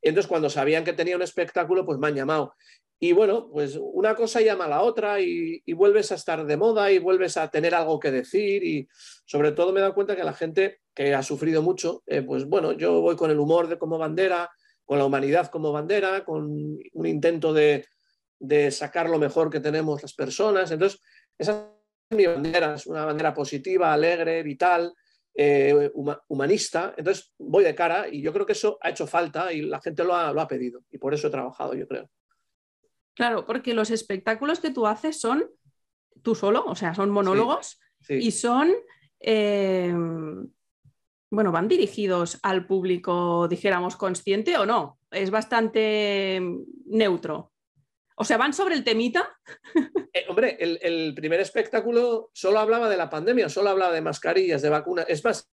Entonces, 0.00 0.28
cuando 0.28 0.48
sabían 0.48 0.82
que 0.82 0.94
tenía 0.94 1.14
un 1.14 1.22
espectáculo, 1.22 1.84
pues 1.84 1.98
me 1.98 2.08
han 2.08 2.14
llamado. 2.14 2.54
Y 2.98 3.12
bueno, 3.12 3.50
pues 3.50 3.76
una 3.80 4.14
cosa 4.14 4.40
llama 4.40 4.66
a 4.66 4.68
la 4.68 4.82
otra 4.82 5.20
y, 5.20 5.60
vuelves 5.74 6.12
a 6.12 6.14
estar 6.14 6.46
de 6.46 6.56
moda 6.56 6.92
y 6.92 6.98
vuelves 7.00 7.36
a 7.36 7.50
tener 7.50 7.74
algo 7.74 7.98
que 7.98 8.12
decir 8.12 8.64
y 8.64 8.88
sobre 9.24 9.50
todo 9.50 9.72
me 9.72 9.80
he 9.80 9.82
dado 9.82 9.94
cuenta 9.94 10.14
que 10.14 10.22
la 10.22 10.32
gente 10.32 10.78
que 10.94 11.12
ha 11.12 11.22
sufrido 11.22 11.62
mucho, 11.62 12.04
eh, 12.06 12.22
pues 12.22 12.44
bueno, 12.44 12.72
yo 12.72 13.00
voy 13.00 13.16
con 13.16 13.30
el 13.32 13.40
humor 13.40 13.66
de 13.66 13.76
como 13.76 13.98
bandera, 13.98 14.48
con 14.84 14.98
la 14.98 15.04
humanidad 15.04 15.48
como 15.48 15.72
bandera, 15.72 16.24
con 16.24 16.78
un 16.92 17.06
intento 17.06 17.52
de, 17.52 17.86
de 18.38 18.70
sacar 18.70 19.08
lo 19.08 19.18
mejor 19.18 19.50
que 19.50 19.60
tenemos 19.60 20.02
las 20.02 20.14
personas. 20.14 20.70
Entonces, 20.70 21.00
esa 21.38 21.68
es 22.10 22.16
mi 22.16 22.26
bandera, 22.26 22.74
es 22.74 22.86
una 22.86 23.04
bandera 23.04 23.32
positiva, 23.32 23.92
alegre, 23.92 24.42
vital, 24.42 24.92
eh, 25.34 25.90
humanista. 26.28 26.94
Entonces 26.96 27.32
voy 27.38 27.64
de 27.64 27.74
cara 27.74 28.06
y 28.08 28.20
yo 28.20 28.32
creo 28.32 28.44
que 28.44 28.52
eso 28.52 28.78
ha 28.80 28.90
hecho 28.90 29.06
falta 29.06 29.52
y 29.52 29.62
la 29.62 29.80
gente 29.80 30.04
lo 30.04 30.14
ha, 30.14 30.48
pedido 30.48 30.82
y 30.90 30.98
por 30.98 31.14
eso 31.14 31.28
he 31.28 31.30
trabajado, 31.30 31.74
yo 31.74 31.86
creo. 31.88 32.10
Claro, 33.14 33.46
porque 33.46 33.74
los 33.74 33.90
espectáculos 33.90 34.60
que 34.60 34.70
tú 34.70 34.86
haces 34.86 35.20
son 35.20 35.48
tú 36.22 36.34
solo, 36.34 36.64
o 36.66 36.74
sea, 36.74 36.94
son 36.94 37.10
monólogos 37.10 37.80
y 38.08 38.30
son, 38.32 38.72
eh, 39.20 39.94
bueno, 41.32 41.50
van 41.50 41.66
dirigidos 41.66 42.38
al 42.42 42.66
público, 42.66 43.48
dijéramos, 43.48 43.96
consciente 43.96 44.58
o 44.58 44.66
no. 44.66 44.98
Es 45.10 45.30
bastante 45.30 46.40
neutro. 46.84 47.52
O 48.16 48.24
sea, 48.24 48.36
van 48.36 48.52
sobre 48.52 48.74
el 48.74 48.84
temita. 48.84 49.28
Eh, 50.14 50.26
hombre, 50.28 50.58
el, 50.60 51.14
primer 51.14 51.40
espectáculo 51.40 52.28
solo 52.34 52.58
hablaba 52.58 52.86
de 52.90 52.98
la 52.98 53.08
pandemia, 53.08 53.48
solo 53.48 53.70
hablaba 53.70 53.94
de 53.94 54.02
mascarillas, 54.02 54.60
de 54.60 54.68
vacunas. 54.68 55.06
Es 55.08 55.24
más, 55.24 55.50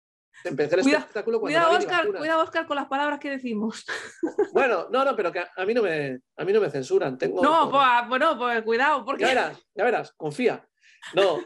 empecé 0.44 0.75
el 0.75 0.82
espectáculo 0.82 1.39
cuando. 1.39 1.58
Cuidado, 1.58 1.75
Oscar, 1.75 2.08
cuidado, 2.13 2.44
Oscar, 2.44 2.68
con 2.68 2.75
las 2.75 2.86
palabras 2.86 3.20
que 3.20 3.32
decimos. 3.32 3.84
Bueno, 4.53 4.89
no, 4.92 5.03
no, 5.03 5.15
pero 5.15 5.32
que 5.32 5.39
a 5.39 5.65
mí 5.65 5.74
no 5.74 5.82
me, 5.82 6.20
a 6.38 6.46
mí 6.46 6.53
no 6.53 6.62
me 6.62 6.70
censuran. 6.70 7.18
Tengo, 7.18 7.42
no, 7.42 7.72
pues, 7.72 7.84
bueno, 8.08 8.38
pues 8.38 8.62
cuidado. 8.62 9.03
Porque... 9.03 9.24
Ya 9.24 9.30
verás, 9.30 9.68
ya 9.74 9.84
verás, 9.84 10.13
confía. 10.15 10.63
No, 11.15 11.39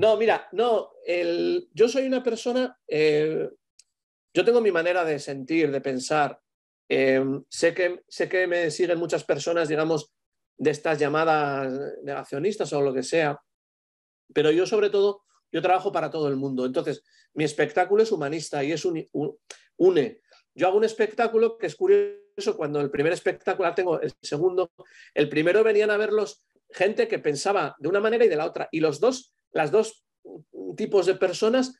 no, 0.00 0.16
mira, 0.16 0.48
no, 0.52 0.92
el, 1.04 1.68
yo 1.74 1.86
soy 1.86 2.06
una 2.06 2.22
persona. 2.22 2.74
Eh, 2.88 3.50
yo 4.32 4.44
tengo 4.46 4.62
mi 4.62 4.72
manera 4.72 5.04
de 5.04 5.18
sentir, 5.18 5.70
de 5.70 5.82
pensar. 5.82 6.40
Em, 6.88 7.44
sé, 7.50 7.74
que, 7.74 8.02
sé 8.08 8.26
que 8.26 8.46
me 8.46 8.70
siguen 8.70 8.98
muchas 8.98 9.24
personas, 9.24 9.68
digamos, 9.68 10.10
de 10.56 10.70
estas 10.70 10.98
llamadas 10.98 11.70
negacionistas 12.02 12.72
o 12.72 12.80
lo 12.80 12.94
que 12.94 13.02
sea, 13.02 13.38
pero 14.32 14.50
yo 14.50 14.66
sobre 14.66 14.88
todo, 14.88 15.24
yo 15.52 15.60
trabajo 15.60 15.92
para 15.92 16.10
todo 16.10 16.28
el 16.28 16.36
mundo. 16.36 16.64
Entonces, 16.64 17.04
mi 17.34 17.44
espectáculo 17.44 18.02
es 18.02 18.10
humanista 18.10 18.64
y 18.64 18.72
es 18.72 18.86
un, 18.86 19.06
une. 19.76 20.22
Yo 20.54 20.66
hago 20.66 20.78
un 20.78 20.84
espectáculo 20.84 21.58
que 21.58 21.66
es 21.66 21.76
curioso, 21.76 22.56
cuando 22.56 22.80
el 22.80 22.90
primer 22.90 23.12
espectáculo 23.12 23.74
tengo 23.74 24.00
el 24.00 24.14
segundo, 24.22 24.72
el 25.12 25.28
primero 25.28 25.62
venían 25.62 25.90
a 25.90 25.98
verlos 25.98 26.42
gente 26.70 27.06
que 27.06 27.18
pensaba 27.18 27.76
de 27.78 27.88
una 27.88 28.00
manera 28.00 28.24
y 28.24 28.28
de 28.28 28.36
la 28.36 28.46
otra, 28.46 28.70
y 28.72 28.80
los 28.80 28.98
dos, 28.98 29.34
las 29.52 29.70
dos 29.70 30.04
tipos 30.76 31.06
de 31.06 31.14
personas 31.14 31.74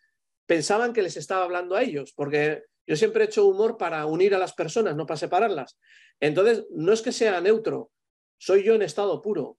pensaban 0.46 0.92
que 0.92 1.02
les 1.02 1.16
estaba 1.16 1.44
hablando 1.44 1.76
a 1.76 1.82
ellos, 1.82 2.12
porque 2.14 2.64
yo 2.86 2.96
siempre 2.96 3.22
he 3.22 3.26
hecho 3.26 3.46
humor 3.46 3.76
para 3.76 4.04
unir 4.06 4.34
a 4.34 4.38
las 4.38 4.52
personas, 4.52 4.96
no 4.96 5.06
para 5.06 5.18
separarlas. 5.18 5.78
Entonces, 6.18 6.66
no 6.70 6.92
es 6.92 7.02
que 7.02 7.12
sea 7.12 7.40
neutro, 7.40 7.90
soy 8.38 8.64
yo 8.64 8.74
en 8.74 8.82
estado 8.82 9.22
puro. 9.22 9.58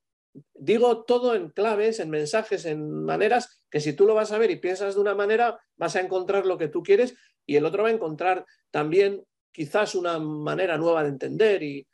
Digo 0.53 1.03
todo 1.03 1.35
en 1.35 1.49
claves, 1.49 1.99
en 1.99 2.09
mensajes, 2.09 2.65
en 2.65 3.03
maneras 3.03 3.63
que 3.69 3.79
si 3.79 3.93
tú 3.93 4.05
lo 4.05 4.15
vas 4.15 4.31
a 4.31 4.37
ver 4.37 4.51
y 4.51 4.57
piensas 4.57 4.95
de 4.95 5.01
una 5.01 5.15
manera, 5.15 5.59
vas 5.75 5.95
a 5.95 6.01
encontrar 6.01 6.45
lo 6.45 6.57
que 6.57 6.67
tú 6.67 6.83
quieres 6.83 7.15
y 7.45 7.55
el 7.55 7.65
otro 7.65 7.83
va 7.83 7.89
a 7.89 7.93
encontrar 7.93 8.45
también 8.69 9.23
quizás 9.51 9.95
una 9.95 10.19
manera 10.19 10.77
nueva 10.77 11.03
de 11.03 11.09
entender, 11.09 11.63
y, 11.63 11.87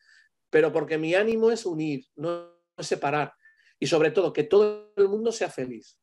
pero 0.50 0.72
porque 0.72 0.98
mi 0.98 1.16
ánimo 1.16 1.52
es 1.52 1.66
unir, 1.66 2.06
no 2.16 2.52
separar. 2.78 3.34
Y 3.80 3.88
sobre 3.88 4.12
todo, 4.12 4.34
que 4.34 4.44
todo 4.44 4.94
el 4.96 5.08
mundo 5.08 5.32
sea 5.32 5.50
feliz. 5.50 5.98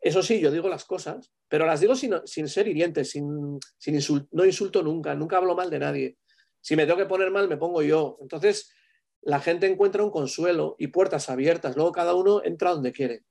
Eso 0.00 0.22
sí, 0.22 0.40
yo 0.40 0.50
digo 0.50 0.68
las 0.68 0.84
cosas, 0.84 1.32
pero 1.48 1.66
las 1.66 1.80
digo 1.80 1.94
sin, 1.96 2.48
ser 2.48 2.68
hiriente, 2.68 3.04
sin, 3.04 3.58
no 4.30 4.44
insulto 4.44 4.82
nunca, 4.82 5.14
nunca 5.14 5.38
hablo 5.38 5.56
mal 5.56 5.70
de 5.70 5.78
nadie. 5.78 6.18
Si 6.60 6.76
me 6.76 6.86
tengo 6.86 6.98
que 6.98 7.06
poner 7.06 7.30
mal, 7.30 7.48
me 7.48 7.56
pongo 7.56 7.82
yo. 7.82 8.18
Entonces, 8.20 8.72
la 9.22 9.40
gente 9.40 9.66
encuentra 9.66 10.04
un 10.04 10.10
consuelo 10.10 10.76
y 10.78 10.88
puertas 10.88 11.28
abiertas. 11.30 11.74
Luego 11.74 11.92
cada 11.92 12.14
uno 12.14 12.42
entra 12.44 12.70
donde 12.70 12.92
quiere. 12.92 13.24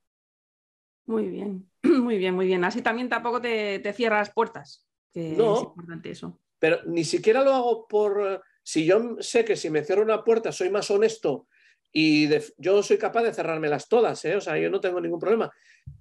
Muy 1.06 1.28
bien, 1.30 1.70
muy 1.84 2.18
bien, 2.18 2.36
muy 2.36 2.48
bien. 2.48 2.64
Así 2.66 2.82
también 2.82 3.08
tampoco 3.08 3.40
te, 3.40 3.80
te 3.80 3.94
cierras 3.94 4.32
puertas. 4.34 4.86
no, 5.14 5.56
es 5.56 5.64
importante 5.64 6.12
eso. 6.12 6.42
Pero 6.60 6.80
ni 6.86 7.06
siquiera 7.06 7.44
lo 7.44 7.54
hago 7.54 7.88
por... 7.88 8.44
Si 8.64 8.86
yo 8.86 9.16
sé 9.22 9.46
que 9.46 9.56
si 9.56 9.70
me 9.70 9.86
cierro 9.86 10.02
una 10.02 10.26
puerta 10.26 10.52
soy 10.52 10.70
más 10.70 10.92
honesto 10.92 11.48
y 11.92 12.30
yo 12.58 12.84
soy 12.84 12.98
capaz 12.98 13.24
de 13.24 13.34
cerrármelas 13.34 13.88
todas, 13.88 14.24
¿eh? 14.26 14.36
o 14.36 14.42
sea, 14.42 14.58
yo 14.58 14.70
no 14.70 14.80
tengo 14.80 15.02
ningún 15.02 15.20
problema, 15.20 15.52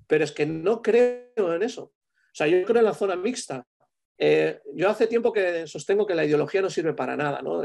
pero 0.07 0.25
es 0.25 0.33
que 0.33 0.47
no 0.47 0.83
creo 0.83 1.55
en 1.55 1.63
eso. 1.63 1.85
O 1.85 2.35
sea, 2.35 2.47
yo 2.47 2.63
creo 2.65 2.81
en 2.81 2.85
la 2.85 2.95
zona 2.95 3.17
mixta. 3.17 3.67
Eh, 4.19 4.61
yo 4.75 4.91
hace 4.91 5.07
tiempo 5.07 5.33
que 5.33 5.67
sostengo 5.67 6.07
que 6.07 6.15
la 6.15 6.25
ideología 6.25 6.61
no 6.61 6.71
sirve 6.71 6.93
para 6.95 7.17
nada, 7.17 7.41
¿no? 7.43 7.63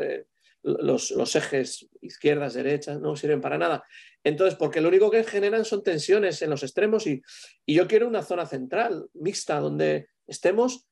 los, 0.64 1.36
ejes 1.36 1.90
izquierdas, 2.02 2.54
derechas, 2.54 3.00
no 3.02 3.16
sirven 3.16 3.42
para 3.42 3.58
nada. 3.58 3.84
Entonces, 4.24 4.58
porque 4.58 4.80
lo 4.80 4.90
único 4.90 5.10
que 5.10 5.24
generan 5.24 5.66
son 5.66 5.84
tensiones 5.84 6.42
en 6.42 6.52
los 6.52 6.64
extremos 6.64 7.08
y, 7.08 7.22
y 7.66 7.76
yo 7.76 7.88
quiero 7.88 8.08
una 8.08 8.22
zona 8.22 8.46
central, 8.46 9.10
mixta, 9.14 9.60
donde 9.60 10.10
estemos 10.28 10.86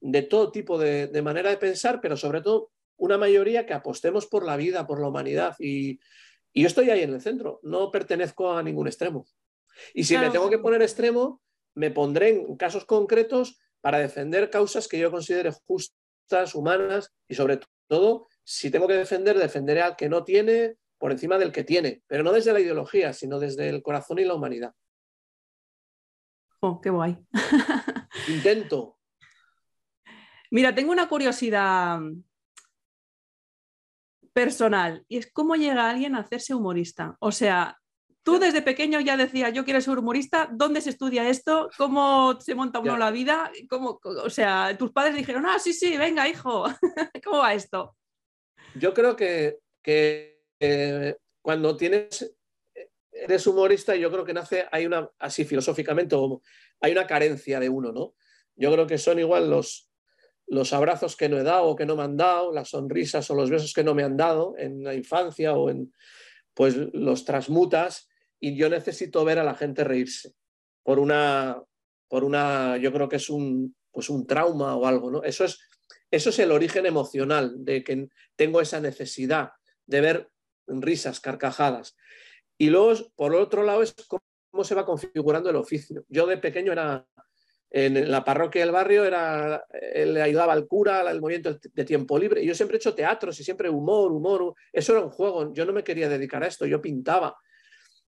de 0.00 0.22
todo 0.22 0.52
tipo 0.52 0.78
de, 0.78 1.08
de, 1.08 1.22
manera 1.22 1.50
de 1.50 1.56
pensar, 1.56 2.00
pero 2.00 2.16
sobre 2.16 2.40
todo 2.40 2.70
una 2.96 3.18
mayoría 3.18 3.66
que 3.66 3.74
apostemos 3.74 4.26
por 4.26 4.44
la 4.46 4.56
vida, 4.56 4.86
por 4.86 5.00
la 5.00 5.08
humanidad. 5.08 5.56
Y, 5.58 5.98
y 6.52 6.62
yo 6.62 6.66
estoy 6.66 6.90
ahí 6.90 7.02
en 7.02 7.12
el 7.12 7.20
centro, 7.20 7.60
no 7.62 7.90
pertenezco 7.90 8.52
a 8.52 8.62
ningún 8.62 8.86
extremo. 8.86 9.26
Y 9.94 10.04
si 10.04 10.16
me 10.16 10.30
tengo 10.30 10.50
que 10.50 10.58
poner 10.58 10.82
extremo, 10.82 11.40
me 11.74 11.90
pondré 11.90 12.30
en 12.30 12.56
casos 12.56 12.84
concretos 12.84 13.60
para 13.80 13.98
defender 13.98 14.50
causas 14.50 14.88
que 14.88 14.98
yo 14.98 15.10
considere 15.10 15.52
justas, 15.66 16.54
humanas 16.54 17.12
y 17.28 17.34
sobre 17.34 17.60
todo, 17.86 18.26
si 18.44 18.70
tengo 18.70 18.88
que 18.88 18.94
defender, 18.94 19.38
defenderé 19.38 19.82
al 19.82 19.96
que 19.96 20.08
no 20.08 20.24
tiene 20.24 20.76
por 20.98 21.12
encima 21.12 21.38
del 21.38 21.52
que 21.52 21.64
tiene, 21.64 22.02
pero 22.06 22.24
no 22.24 22.32
desde 22.32 22.52
la 22.52 22.60
ideología, 22.60 23.12
sino 23.12 23.38
desde 23.38 23.68
el 23.68 23.82
corazón 23.82 24.18
y 24.18 24.24
la 24.24 24.34
humanidad. 24.34 24.74
Oh, 26.60 26.80
qué 26.80 26.90
guay. 26.90 27.16
Intento. 28.28 28.98
Mira, 30.50 30.74
tengo 30.74 30.90
una 30.90 31.08
curiosidad 31.08 32.00
personal 34.38 35.04
y 35.08 35.16
es 35.16 35.32
cómo 35.32 35.56
llega 35.56 35.90
alguien 35.90 36.14
a 36.14 36.20
hacerse 36.20 36.54
humorista. 36.54 37.16
O 37.18 37.32
sea, 37.32 37.76
tú 38.22 38.38
desde 38.38 38.62
pequeño 38.62 39.00
ya 39.00 39.16
decías, 39.16 39.52
yo 39.52 39.64
quiero 39.64 39.80
ser 39.80 39.98
humorista, 39.98 40.48
¿dónde 40.52 40.80
se 40.80 40.90
estudia 40.90 41.28
esto? 41.28 41.68
¿Cómo 41.76 42.40
se 42.40 42.54
monta 42.54 42.78
uno 42.78 42.96
la 42.96 43.10
vida? 43.10 43.50
¿Cómo, 43.68 43.98
o 44.04 44.30
sea, 44.30 44.76
tus 44.78 44.92
padres 44.92 45.16
dijeron, 45.16 45.44
ah, 45.44 45.58
sí, 45.58 45.72
sí, 45.72 45.96
venga, 45.96 46.28
hijo, 46.28 46.66
¿cómo 47.24 47.38
va 47.38 47.52
esto? 47.52 47.96
Yo 48.76 48.94
creo 48.94 49.16
que, 49.16 49.58
eh, 50.60 51.16
cuando 51.42 51.76
tienes, 51.76 52.32
eres 53.10 53.44
humorista, 53.48 53.96
yo 53.96 54.08
creo 54.08 54.24
que 54.24 54.34
nace, 54.34 54.68
hay 54.70 54.86
una, 54.86 55.10
así 55.18 55.44
filosóficamente, 55.44 56.14
hay 56.80 56.92
una 56.92 57.08
carencia 57.08 57.58
de 57.58 57.68
uno, 57.68 57.90
¿no? 57.90 58.14
Yo 58.54 58.70
creo 58.70 58.86
que 58.86 58.98
son 58.98 59.18
igual 59.18 59.50
los, 59.50 59.87
los 60.48 60.72
abrazos 60.72 61.16
que 61.16 61.28
no 61.28 61.38
he 61.38 61.42
dado 61.42 61.64
o 61.64 61.76
que 61.76 61.86
no 61.86 61.96
me 61.96 62.02
han 62.02 62.16
dado, 62.16 62.52
las 62.52 62.70
sonrisas 62.70 63.30
o 63.30 63.34
los 63.34 63.50
besos 63.50 63.72
que 63.72 63.84
no 63.84 63.94
me 63.94 64.02
han 64.02 64.16
dado 64.16 64.54
en 64.56 64.82
la 64.82 64.94
infancia 64.94 65.54
o 65.54 65.70
en, 65.70 65.92
pues 66.54 66.74
los 66.92 67.24
transmutas 67.24 68.08
y 68.40 68.56
yo 68.56 68.68
necesito 68.68 69.24
ver 69.24 69.38
a 69.38 69.44
la 69.44 69.54
gente 69.54 69.84
reírse 69.84 70.34
por 70.82 70.98
una, 70.98 71.62
por 72.08 72.24
una, 72.24 72.78
yo 72.78 72.92
creo 72.92 73.08
que 73.08 73.16
es 73.16 73.28
un, 73.28 73.76
pues 73.90 74.08
un 74.08 74.26
trauma 74.26 74.74
o 74.76 74.86
algo, 74.86 75.10
¿no? 75.10 75.22
Eso 75.22 75.44
es, 75.44 75.60
eso 76.10 76.30
es 76.30 76.38
el 76.38 76.50
origen 76.50 76.86
emocional 76.86 77.64
de 77.64 77.84
que 77.84 78.08
tengo 78.36 78.60
esa 78.60 78.80
necesidad 78.80 79.50
de 79.86 80.00
ver 80.00 80.30
risas, 80.66 81.20
carcajadas. 81.20 81.96
Y 82.56 82.70
luego, 82.70 82.94
por 83.16 83.34
otro 83.34 83.62
lado, 83.62 83.82
es 83.82 83.94
cómo 84.08 84.64
se 84.64 84.74
va 84.74 84.86
configurando 84.86 85.50
el 85.50 85.56
oficio. 85.56 86.04
Yo 86.08 86.26
de 86.26 86.38
pequeño 86.38 86.72
era, 86.72 87.06
en 87.70 88.10
la 88.10 88.24
parroquia 88.24 88.62
del 88.62 88.72
barrio, 88.72 89.04
era, 89.04 89.64
eh, 89.72 90.06
le 90.06 90.22
ayudaba 90.22 90.52
al 90.52 90.66
cura, 90.66 91.00
al 91.00 91.20
movimiento 91.20 91.58
de 91.72 91.84
tiempo 91.84 92.18
libre. 92.18 92.42
Y 92.42 92.46
yo 92.46 92.54
siempre 92.54 92.76
he 92.76 92.78
hecho 92.78 92.94
teatros 92.94 93.38
y 93.40 93.44
siempre 93.44 93.68
humor, 93.68 94.12
humor. 94.12 94.54
Eso 94.72 94.92
era 94.92 95.04
un 95.04 95.10
juego. 95.10 95.52
Yo 95.52 95.66
no 95.66 95.72
me 95.72 95.84
quería 95.84 96.08
dedicar 96.08 96.42
a 96.42 96.46
esto, 96.46 96.66
yo 96.66 96.80
pintaba. 96.80 97.36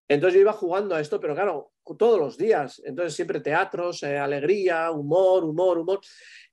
Entonces 0.07 0.35
yo 0.35 0.41
iba 0.41 0.53
jugando 0.53 0.95
a 0.95 0.99
esto, 0.99 1.19
pero 1.19 1.35
claro, 1.35 1.71
todos 1.97 2.19
los 2.19 2.37
días. 2.37 2.81
Entonces 2.85 3.13
siempre 3.13 3.39
teatros, 3.39 4.03
eh, 4.03 4.17
alegría, 4.17 4.91
humor, 4.91 5.43
humor, 5.43 5.77
humor. 5.77 5.99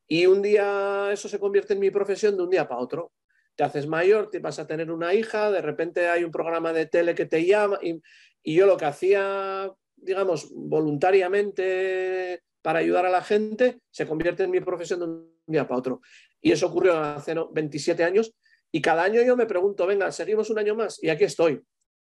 Y 0.07 0.27
un 0.27 0.41
día 0.43 1.11
eso 1.13 1.29
se 1.29 1.39
convierte 1.39 1.75
en 1.75 1.81
mi 1.81 1.91
profesión 1.91 2.37
de 2.37 2.43
un 2.43 2.51
día 2.51 2.69
para 2.69 2.81
otro. 2.81 3.13
Te 3.55 3.65
haces 3.65 3.87
mayor, 3.87 4.31
te 4.31 4.39
vas 4.39 4.59
a 4.59 4.67
tener 4.67 4.91
una 4.91 5.13
hija, 5.15 5.51
de 5.51 5.61
repente 5.61 6.09
hay 6.09 6.25
un 6.25 6.31
programa 6.31 6.73
de 6.73 6.87
tele 6.87 7.15
que 7.15 7.27
te 7.27 7.45
llama 7.45 7.79
y, 7.83 8.01
yo 8.45 8.67
lo 8.67 8.77
que 8.79 8.87
hacía, 8.87 9.71
digamos, 9.97 10.51
voluntariamente 10.55 12.43
para 12.69 12.81
ayudar 12.81 13.07
a 13.07 13.11
la 13.11 13.23
gente, 13.23 13.81
se 13.91 14.07
convierte 14.07 14.43
en 14.43 14.51
mi 14.51 14.61
profesión 14.61 15.01
de 15.01 15.07
un 15.07 15.43
día 15.47 15.67
para 15.67 15.79
otro. 15.79 16.03
Y 16.39 16.53
eso 16.53 16.67
ocurrió 16.67 16.99
hace 16.99 17.35
27 17.35 18.05
años 18.05 18.35
y 18.71 18.83
cada 18.83 19.05
año 19.05 19.23
yo 19.23 19.39
me 19.39 19.47
pregunto, 19.47 19.87
venga, 19.87 20.13
seguimos 20.13 20.51
un 20.51 20.59
año 20.59 20.75
más 20.75 21.03
y 21.03 21.09
aquí 21.09 21.25
estoy 21.25 21.63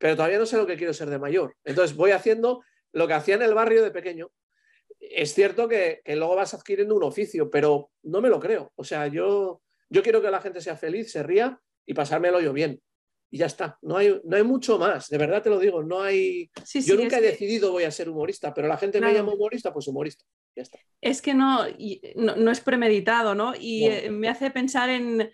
pero 0.01 0.15
todavía 0.15 0.39
no 0.39 0.47
sé 0.47 0.57
lo 0.57 0.65
que 0.65 0.77
quiero 0.77 0.93
ser 0.95 1.11
de 1.11 1.19
mayor. 1.19 1.55
Entonces 1.63 1.95
voy 1.95 2.09
haciendo 2.09 2.63
lo 2.91 3.07
que 3.07 3.13
hacía 3.13 3.35
en 3.35 3.43
el 3.43 3.53
barrio 3.53 3.83
de 3.83 3.91
pequeño. 3.91 4.31
Es 4.99 5.35
cierto 5.35 5.67
que, 5.67 6.01
luego 6.07 6.35
vas 6.35 6.55
adquiriendo 6.55 6.95
un 6.95 7.03
oficio, 7.03 7.51
pero 7.51 7.91
no 8.01 8.19
me 8.19 8.27
lo 8.27 8.39
creo. 8.39 8.73
O 8.75 8.83
sea, 8.83 9.05
yo, 9.05 9.61
yo 9.89 10.01
quiero 10.01 10.19
que 10.19 10.31
la 10.31 10.41
gente 10.41 10.59
sea 10.59 10.75
feliz, 10.75 11.11
se 11.11 11.21
ría 11.21 11.61
y 11.85 11.93
pasármelo 11.93 12.41
yo 12.41 12.51
bien. 12.51 12.81
Y 13.29 13.37
ya 13.37 13.45
está, 13.45 13.77
no 13.83 13.95
hay, 13.95 14.19
no 14.23 14.35
hay 14.35 14.43
mucho 14.43 14.79
más, 14.79 15.07
de 15.07 15.17
verdad 15.19 15.43
te 15.43 15.49
lo 15.49 15.59
digo, 15.59 15.83
no 15.83 16.01
hay... 16.01 16.51
yo 16.73 16.95
nunca 16.95 17.19
he 17.19 17.21
decidido 17.21 17.71
voy 17.71 17.83
a 17.83 17.91
ser 17.91 18.09
humorista, 18.09 18.53
pero 18.53 18.67
la 18.67 18.77
gente 18.77 18.99
me 18.99 19.13
llama 19.13 19.33
humorista, 19.33 19.71
pues 19.71 19.87
humorista, 19.87 20.25
ya 20.55 20.63
está. 20.63 20.79
Es 21.01 21.21
que 21.21 21.33
no, 21.33 21.65
no, 22.15 22.51
es 22.51 22.61
premeditado, 22.61 23.35
¿no? 23.35 23.53
Y 23.59 23.85
eh, 23.85 24.11
me 24.11 24.29
hace 24.29 24.51
pensar 24.51 24.89
en, 24.89 25.31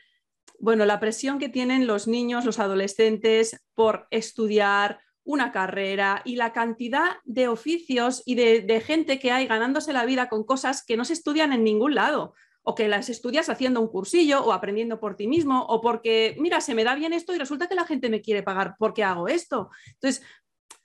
bueno, 0.60 0.86
la 0.86 1.00
presión 1.00 1.40
que 1.40 1.50
tienen 1.50 1.88
los 1.88 2.08
niños, 2.08 2.46
los 2.46 2.60
adolescentes 2.60 3.64
por 3.74 4.08
estudiar 4.12 5.00
una 5.28 5.52
carrera 5.52 6.22
y 6.24 6.38
la 6.38 6.54
cantidad 6.54 7.18
de 7.26 7.50
oficios 7.50 8.24
y 8.26 8.36
de, 8.36 8.82
gente 8.82 9.20
que 9.20 9.32
hay 9.32 9.46
ganándose 9.46 9.92
la 9.92 10.06
vida 10.06 10.30
con 10.30 10.46
cosas 10.46 10.86
que 10.86 10.96
no 10.96 11.04
se 11.04 11.14
estudian 11.14 11.52
en 11.52 11.66
ningún 11.66 11.96
lado 11.96 12.34
o 12.64 12.76
que 12.76 12.88
las 12.88 13.10
estudias 13.10 13.50
haciendo 13.50 13.82
un 13.82 13.90
cursillo 13.90 14.44
o 14.46 14.54
aprendiendo 14.54 15.02
por 15.02 15.16
ti 15.18 15.28
mismo 15.28 15.66
o 15.66 15.82
porque, 15.82 16.38
mira, 16.40 16.62
se 16.62 16.74
me 16.74 16.86
da 16.86 16.96
bien 16.96 17.12
esto 17.12 17.36
y 17.36 17.38
resulta 17.38 17.68
que 17.68 17.76
la 17.76 17.86
gente 17.86 18.10
me 18.10 18.22
quiere 18.22 18.42
pagar 18.42 18.76
porque 18.80 19.04
hago 19.04 19.28
esto. 19.28 19.70
Entonces, 19.96 20.26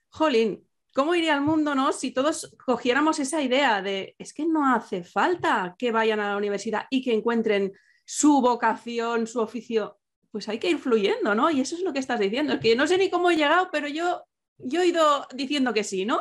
jolín, 0.09 0.67
¿cómo 0.95 1.15
iría 1.15 1.35
el 1.35 1.41
mundo 1.41 1.75
no? 1.75 1.93
si 1.93 2.11
todos 2.11 2.55
cogiéramos 2.65 3.19
esa 3.19 3.43
idea 3.43 3.83
de, 3.83 4.15
es 4.19 4.33
que 4.33 4.47
no 4.47 4.75
hace 4.75 5.05
falta 5.05 5.75
que 5.79 5.93
vayan 5.93 6.21
a 6.21 6.29
la 6.29 6.37
universidad 6.37 6.85
y 6.91 7.03
que 7.03 7.15
encuentren 7.15 7.73
su 8.05 8.41
vocación, 8.41 9.27
su 9.27 9.41
oficio, 9.41 9.99
pues 10.31 10.49
hay 10.49 10.59
que 10.59 10.71
ir 10.71 10.79
fluyendo, 10.79 11.35
¿no? 11.35 11.51
Y 11.51 11.61
eso 11.61 11.77
es 11.77 11.83
lo 11.83 11.93
que 11.93 11.99
estás 11.99 12.19
diciendo. 12.19 12.59
Que 12.59 12.75
no 12.75 12.87
sé 12.87 12.99
ni 12.99 13.11
cómo 13.11 13.31
he 13.31 13.37
llegado, 13.37 13.69
pero 13.71 13.87
yo, 13.87 14.25
yo 14.59 14.83
he 14.83 14.89
ido 14.89 15.27
diciendo 15.35 15.73
que 15.73 15.85
sí, 15.85 16.05
¿no? 16.05 16.21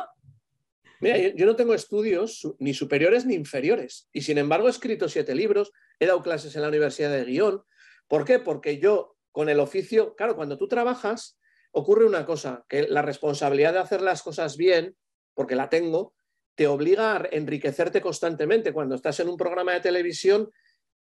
Mira, 1.00 1.18
yo, 1.18 1.46
no 1.46 1.56
tengo 1.56 1.74
estudios 1.74 2.46
ni 2.60 2.74
superiores 2.74 3.26
ni 3.26 3.34
inferiores. 3.34 4.08
Y 4.12 4.22
sin 4.22 4.38
embargo 4.38 4.68
he 4.68 4.70
escrito 4.70 5.08
siete 5.08 5.34
libros, 5.34 5.72
he 5.98 6.06
dado 6.06 6.22
clases 6.22 6.54
en 6.54 6.62
la 6.62 6.68
Universidad 6.68 7.10
de 7.10 7.24
Guión. 7.24 7.62
¿Por 8.06 8.24
qué? 8.24 8.38
Porque 8.38 8.78
yo 8.78 9.16
con 9.32 9.48
el 9.48 9.58
oficio, 9.58 10.14
claro, 10.14 10.36
cuando 10.36 10.58
tú 10.58 10.68
trabajas, 10.68 11.40
ocurre 11.72 12.06
una 12.06 12.24
cosa, 12.24 12.64
que 12.68 12.86
la 12.88 13.02
responsabilidad 13.02 13.72
de 13.72 13.80
hacer 13.80 14.02
las 14.02 14.22
cosas 14.22 14.56
bien, 14.56 14.96
porque 15.34 15.56
la 15.56 15.68
tengo, 15.68 16.14
te 16.54 16.66
obliga 16.66 17.16
a 17.16 17.28
enriquecerte 17.32 18.00
constantemente. 18.00 18.72
Cuando 18.72 18.94
estás 18.94 19.20
en 19.20 19.28
un 19.28 19.36
programa 19.36 19.72
de 19.72 19.80
televisión, 19.80 20.50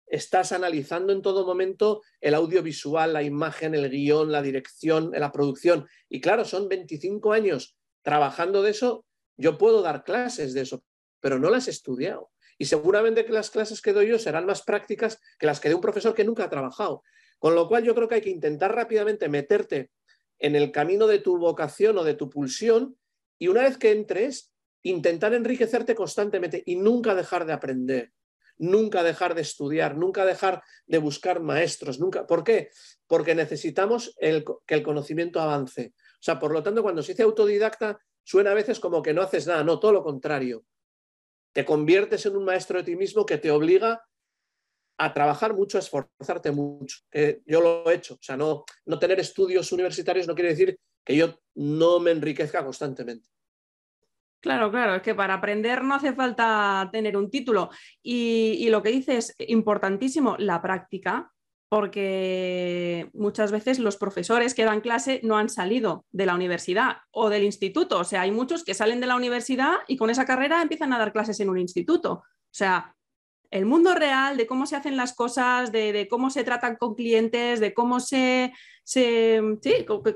estás 0.07 0.53
analizando 0.53 1.12
en 1.12 1.22
todo 1.22 1.46
momento 1.46 2.03
el 2.20 2.35
audiovisual, 2.35 3.12
la 3.12 3.22
imagen, 3.22 3.75
el 3.75 3.90
guion, 3.90 4.31
la 4.31 4.42
dirección, 4.42 5.11
la 5.12 5.33
producción. 5.33 5.87
Y 6.09 6.20
claro, 6.20 6.44
son 6.44 6.68
25 6.68 7.33
años 7.33 7.77
trabajando 8.03 8.62
de 8.62 8.70
eso. 8.70 9.05
Yo 9.37 9.59
puedo 9.59 9.83
dar 9.83 10.05
clases 10.05 10.55
de 10.55 10.61
eso, 10.61 10.85
pero 11.20 11.38
no 11.38 11.51
las 11.51 11.66
he 11.66 11.70
estudiado. 11.70 12.31
Y 12.59 12.66
seguramente 12.66 13.25
que 13.25 13.33
las 13.33 13.51
clases 13.51 13.81
que 13.81 13.92
doy 13.92 14.09
yo 14.09 14.18
serán 14.18 14.46
más 14.46 14.62
prácticas 14.62 15.18
que 15.38 15.46
las 15.46 15.59
que 15.59 15.68
de 15.68 15.75
un 15.75 15.81
profesor 15.81 16.14
que 16.14 16.25
nunca 16.25 16.44
ha 16.44 16.51
trabajado. 16.51 17.03
Con 17.38 17.57
lo 17.57 17.66
cual 17.66 17.83
yo 17.83 17.94
creo 17.94 18.07
que 18.07 18.16
hay 18.16 18.20
que 18.20 18.31
intentar 18.31 18.72
rápidamente 18.72 19.29
meterte 19.29 19.90
en 20.43 20.57
el 20.57 20.71
camino 20.71 21.07
de 21.07 21.19
tu 21.19 21.39
vocación 21.39 21.97
o 21.97 22.05
de 22.05 22.15
tu 22.15 22.29
pulsión 22.29 22.97
y 23.39 23.49
una 23.49 23.63
vez 23.63 23.79
que 23.79 23.93
entres, 23.93 24.53
intentar 24.83 25.33
enriquecerte 25.33 25.95
constantemente 25.95 26.63
y 26.67 26.77
nunca 26.77 27.15
dejar 27.15 27.47
de 27.47 27.53
aprender 27.55 28.13
nunca 28.59 29.03
dejar 29.03 29.35
de 29.35 29.43
estudiar, 29.43 29.97
nunca 29.97 30.25
dejar 30.25 30.63
de 30.87 30.99
buscar 30.99 31.41
maestros, 31.41 31.99
nunca. 31.99 32.27
¿Por 32.27 32.45
qué? 32.45 32.71
Porque 33.07 33.35
necesitamos 33.35 34.17
que 34.21 34.75
el 34.75 34.83
conocimiento 34.83 35.41
avance. 35.41 35.93
O 35.97 36.23
sea, 36.23 36.39
por 36.39 36.53
lo 36.53 36.63
tanto, 36.63 36.83
cuando 36.83 37.03
se 37.03 37.13
dice 37.13 37.25
autodidacta, 37.25 37.99
suena 38.23 38.53
a 38.53 38.55
veces 38.55 38.79
como 38.79 39.03
que 39.03 39.13
no 39.13 39.23
haces 39.23 39.47
nada, 39.47 39.65
no, 39.65 39.81
todo 39.81 39.93
lo 39.93 40.05
contrario. 40.05 40.65
Te 41.53 41.65
conviertes 41.65 42.25
en 42.27 42.37
un 42.37 42.45
maestro 42.45 42.79
de 42.79 42.85
ti 42.85 42.97
mismo 42.97 43.27
que 43.27 43.39
te 43.39 43.51
obliga 43.51 44.03
a 44.99 45.13
trabajar 45.13 45.55
mucho, 45.55 45.79
a 45.79 45.81
esforzarte 45.81 46.51
mucho. 46.51 46.99
yo 47.47 47.61
lo 47.61 47.91
he 47.91 47.95
hecho. 47.95 48.15
O 48.15 48.23
sea, 48.23 48.37
no, 48.37 48.65
no 48.87 48.99
tener 48.99 49.19
estudios 49.21 49.73
universitarios 49.73 50.27
no 50.27 50.35
quiere 50.35 50.51
decir 50.51 50.79
que 51.05 51.17
yo 51.17 51.39
no 51.55 51.99
me 51.99 52.13
enriquezca 52.13 52.65
constantemente. 52.65 53.29
Claro, 54.43 54.73
claro, 54.73 54.97
es 54.97 55.03
que 55.03 55.15
para 55.15 55.35
aprender 55.35 55.85
no 55.85 55.95
hace 55.95 56.13
falta 56.15 56.89
tener 56.91 57.17
un 57.17 57.31
título. 57.31 57.71
Y, 58.03 58.69
lo 58.71 58.83
que 58.83 58.91
dice 58.91 59.17
es 59.17 59.37
importantísimo, 59.39 60.35
la 60.37 60.61
práctica, 60.61 61.31
porque 61.69 63.09
muchas 63.15 63.53
veces 63.53 63.79
los 63.79 63.97
profesores 63.97 64.55
que 64.55 64.65
dan 64.65 64.81
clase 64.81 65.21
no 65.23 65.39
han 65.39 65.49
salido 65.49 66.07
de 66.11 66.27
la 66.27 66.35
universidad 66.35 66.97
o 67.13 67.31
del 67.31 67.45
instituto. 67.45 68.01
O 68.01 68.05
sea, 68.05 68.23
hay 68.23 68.33
muchos 68.33 68.65
que 68.65 68.75
salen 68.75 69.01
de 69.01 69.07
la 69.07 69.15
universidad 69.15 69.77
y 69.87 69.97
con 69.97 70.11
esa 70.11 70.27
carrera 70.27 70.61
empiezan 70.61 70.93
a 70.93 70.99
dar 70.99 71.13
clases 71.13 71.39
en 71.39 71.49
un 71.49 71.59
instituto. 71.59 72.13
O 72.15 72.25
sea, 72.51 72.97
el 73.53 73.67
mundo 73.67 73.95
real, 73.95 74.38
de 74.38 74.47
cómo 74.47 74.67
se 74.67 74.77
hacen 74.77 74.97
las 74.97 75.12
cosas, 75.12 75.71
de, 75.73 76.09
cómo 76.11 76.31
se 76.31 76.43
tratan 76.43 76.77
con 76.77 76.95
clientes, 76.95 77.61
de 77.61 77.75
cómo 77.75 78.01
se, 78.01 78.53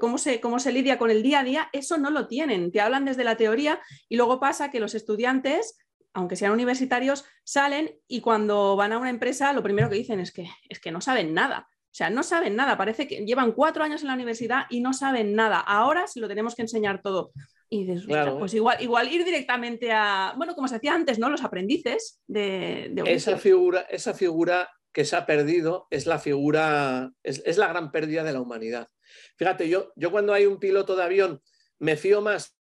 cómo, 0.01 0.19
se, 0.19 0.41
cómo 0.41 0.59
se 0.59 0.73
lidia 0.73 0.99
con 0.99 1.11
el 1.11 1.23
día 1.23 1.41
a 1.41 1.45
día, 1.45 1.69
eso 1.75 1.99
no 1.99 2.11
lo 2.11 2.27
tienen. 2.29 2.73
Te 2.73 2.81
hablan 2.81 3.05
desde 3.05 3.25
la 3.25 3.37
teoría 3.37 3.79
y 4.09 4.17
luego 4.17 4.41
pasa 4.41 4.71
que 4.71 4.81
los 4.81 4.95
estudiantes, 4.95 5.77
aunque 6.15 6.35
sean 6.35 6.53
universitarios, 6.53 7.27
salen 7.45 7.95
y 8.09 8.23
cuando 8.23 8.75
van 8.75 8.95
a 8.95 8.99
una 8.99 9.11
empresa 9.11 9.53
lo 9.53 9.63
primero 9.63 9.91
que 9.91 9.97
dicen 9.97 10.19
es 10.19 10.33
que, 10.33 10.49
es 10.71 10.81
que 10.81 10.91
no 10.91 11.03
saben 11.03 11.35
nada. 11.35 11.69
O 11.71 11.95
sea, 11.97 12.09
no 12.09 12.23
saben 12.23 12.57
nada, 12.57 12.79
parece 12.79 13.07
que 13.07 13.27
llevan 13.27 13.53
cuatro 13.53 13.85
años 13.85 14.01
en 14.01 14.09
la 14.09 14.15
universidad 14.15 14.65
y 14.71 14.81
no 14.81 14.95
saben 14.95 15.35
nada. 15.35 15.61
Ahora 15.61 16.07
sí 16.07 16.21
lo 16.21 16.29
tenemos 16.29 16.55
que 16.55 16.63
enseñar 16.63 17.03
todo. 17.03 17.33
Y 17.69 17.85
dices, 17.85 18.07
pues 18.39 18.55
igual, 18.55 18.81
igual 18.81 19.13
ir 19.13 19.25
directamente 19.25 19.91
a, 19.91 20.35
bueno, 20.37 20.55
como 20.55 20.69
se 20.69 20.77
hacía 20.77 20.95
antes, 20.95 21.19
¿no? 21.19 21.29
Los 21.29 21.43
aprendices 21.43 22.23
de... 22.29 22.93
esa, 23.07 23.39
figura, 23.39 23.81
esa 23.91 24.15
figura 24.15 24.71
que 24.93 25.05
se 25.05 25.17
ha 25.17 25.27
perdido 25.27 25.89
es 25.91 26.07
la 26.07 26.19
figura, 26.19 27.13
es, 27.23 27.59
la 27.59 27.69
gran 27.69 27.91
pérdida 27.91 28.23
de 28.23 28.33
la 28.33 28.41
humanidad. 28.41 28.89
Fíjate, 29.37 29.69
yo, 29.69 29.93
yo 29.97 30.11
cuando 30.11 30.33
hay 30.33 30.47
un 30.47 30.59
piloto 30.59 30.95
de 30.95 31.03
avión 31.03 31.43
me 31.79 31.97
fío 31.97 32.23
más 32.23 32.57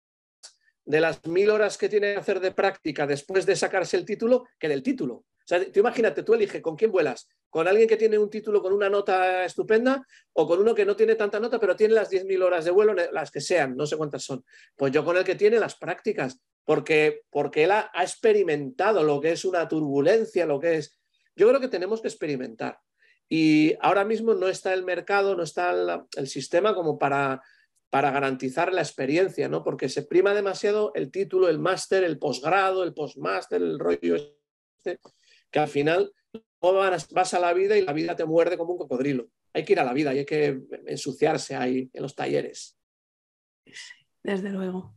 de 0.85 1.01
las 1.01 1.25
mil 1.25 1.49
horas 1.49 1.77
que 1.77 1.89
tiene 1.89 2.13
que 2.13 2.19
hacer 2.19 2.39
de 2.39 2.51
práctica 2.51 3.07
después 3.07 3.45
de 3.45 3.55
sacarse 3.55 3.97
el 3.97 4.05
título 4.05 4.47
que 4.59 4.69
del 4.69 4.83
título. 4.83 5.15
O 5.15 5.25
sea, 5.45 5.71
tú 5.71 5.79
imagínate, 5.79 6.23
tú 6.23 6.33
eliges 6.33 6.61
con 6.61 6.75
quién 6.75 6.91
vuelas, 6.91 7.27
con 7.51 7.67
alguien 7.67 7.87
que 7.87 7.97
tiene 7.97 8.17
un 8.17 8.29
título 8.29 8.61
con 8.61 8.71
una 8.71 8.89
nota 8.89 9.43
estupenda 9.43 10.07
o 10.31 10.47
con 10.47 10.59
uno 10.59 10.73
que 10.73 10.85
no 10.85 10.95
tiene 10.95 11.15
tanta 11.15 11.37
nota, 11.37 11.59
pero 11.59 11.75
tiene 11.75 11.93
las 11.93 12.09
10.000 12.09 12.41
horas 12.41 12.63
de 12.63 12.71
vuelo, 12.71 12.93
las 12.93 13.29
que 13.29 13.41
sean, 13.41 13.75
no 13.75 13.85
sé 13.85 13.97
cuántas 13.97 14.23
son. 14.23 14.45
Pues 14.73 14.93
yo 14.93 15.03
con 15.03 15.17
el 15.17 15.25
que 15.25 15.35
tiene 15.35 15.59
las 15.59 15.75
prácticas, 15.75 16.39
porque, 16.63 17.23
porque 17.29 17.65
él 17.65 17.71
ha, 17.71 17.91
experimentado 18.01 19.03
lo 19.03 19.19
que 19.19 19.33
es 19.33 19.43
una 19.43 19.67
turbulencia, 19.67 20.45
lo 20.45 20.61
que 20.61 20.77
es... 20.77 20.97
Yo 21.35 21.49
creo 21.49 21.59
que 21.59 21.67
tenemos 21.67 22.01
que 22.01 22.07
experimentar. 22.07 22.79
Y 23.27 23.75
ahora 23.81 24.05
mismo 24.05 24.33
no 24.33 24.47
está 24.47 24.73
el 24.73 24.85
mercado, 24.85 25.35
no 25.35 25.43
está 25.43 25.75
el, 26.15 26.27
sistema 26.27 26.73
como 26.73 26.97
para, 26.97 27.41
para 27.89 28.11
garantizar 28.11 28.71
la 28.71 28.81
experiencia, 28.81 29.49
¿no? 29.49 29.61
Porque 29.61 29.89
se 29.89 30.03
prima 30.03 30.33
demasiado 30.33 30.93
el 30.95 31.11
título, 31.11 31.49
el 31.49 31.59
máster, 31.59 32.05
el 32.05 32.17
posgrado, 32.17 32.85
el 32.85 32.93
postmáster, 32.93 33.61
el 33.61 33.77
rollo 33.77 34.15
este, 34.15 35.01
que 35.51 35.59
al 35.59 35.67
final 35.67 36.13
vas 36.61 37.33
a 37.33 37.39
la 37.39 37.53
vida 37.53 37.77
y 37.77 37.81
la 37.81 37.93
vida 37.93 38.15
te 38.15 38.25
muerde 38.25 38.57
como 38.57 38.73
un 38.73 38.77
cocodrilo. 38.77 39.27
Hay 39.53 39.65
que 39.65 39.73
ir 39.73 39.79
a 39.79 39.83
la 39.83 39.93
vida 39.93 40.13
y 40.13 40.19
hay 40.19 40.25
que 40.25 40.61
ensuciarse 40.87 41.55
ahí 41.55 41.89
en 41.93 42.01
los 42.01 42.15
talleres. 42.15 42.77
Desde 44.23 44.49
luego. 44.49 44.95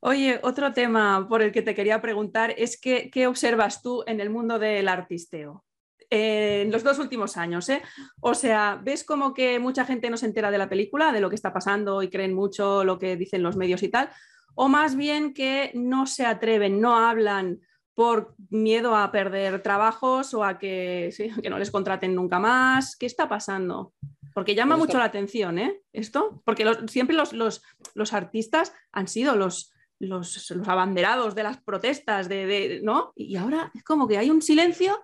Oye, 0.00 0.38
otro 0.42 0.72
tema 0.72 1.26
por 1.28 1.42
el 1.42 1.52
que 1.52 1.62
te 1.62 1.74
quería 1.74 2.00
preguntar 2.00 2.54
es 2.56 2.80
que, 2.80 3.10
qué 3.10 3.26
observas 3.26 3.82
tú 3.82 4.04
en 4.06 4.20
el 4.20 4.30
mundo 4.30 4.58
del 4.58 4.88
artisteo 4.88 5.64
en 6.10 6.70
los 6.70 6.82
dos 6.82 6.98
últimos 6.98 7.36
años. 7.36 7.68
¿eh? 7.68 7.82
O 8.20 8.34
sea, 8.34 8.80
¿ves 8.82 9.04
como 9.04 9.34
que 9.34 9.58
mucha 9.58 9.84
gente 9.84 10.10
no 10.10 10.16
se 10.16 10.26
entera 10.26 10.50
de 10.50 10.58
la 10.58 10.68
película, 10.68 11.12
de 11.12 11.20
lo 11.20 11.28
que 11.28 11.36
está 11.36 11.52
pasando 11.52 12.02
y 12.02 12.08
creen 12.08 12.34
mucho 12.34 12.84
lo 12.84 12.98
que 12.98 13.16
dicen 13.16 13.42
los 13.42 13.56
medios 13.56 13.82
y 13.82 13.88
tal? 13.88 14.10
O 14.54 14.68
más 14.68 14.96
bien 14.96 15.34
que 15.34 15.70
no 15.74 16.06
se 16.06 16.26
atreven, 16.26 16.80
no 16.80 16.96
hablan 16.96 17.60
por 17.98 18.36
miedo 18.48 18.94
a 18.94 19.10
perder 19.10 19.60
trabajos 19.60 20.32
o 20.32 20.44
a 20.44 20.56
que, 20.56 21.12
que 21.42 21.50
no 21.50 21.58
les 21.58 21.72
contraten 21.72 22.14
nunca 22.14 22.38
más. 22.38 22.94
¿Qué 22.94 23.06
está 23.06 23.28
pasando? 23.28 23.92
Porque 24.32 24.54
llama 24.54 24.76
pues 24.76 24.86
mucho 24.86 24.98
la 24.98 25.06
atención, 25.06 25.58
¿eh? 25.58 25.82
Esto, 25.92 26.40
porque 26.44 26.64
siempre 26.86 27.16
los, 27.16 27.32
los, 27.32 28.12
artistas 28.12 28.72
han 28.92 29.08
sido 29.08 29.34
los, 29.34 29.72
los, 29.98 30.48
abanderados 30.68 31.34
de 31.34 31.42
las 31.42 31.60
protestas, 31.60 32.28
de, 32.28 32.78
¿no? 32.84 33.12
Y 33.16 33.34
ahora 33.34 33.72
es 33.74 33.82
como 33.82 34.06
que 34.06 34.16
hay 34.16 34.30
un 34.30 34.42
silencio 34.42 34.96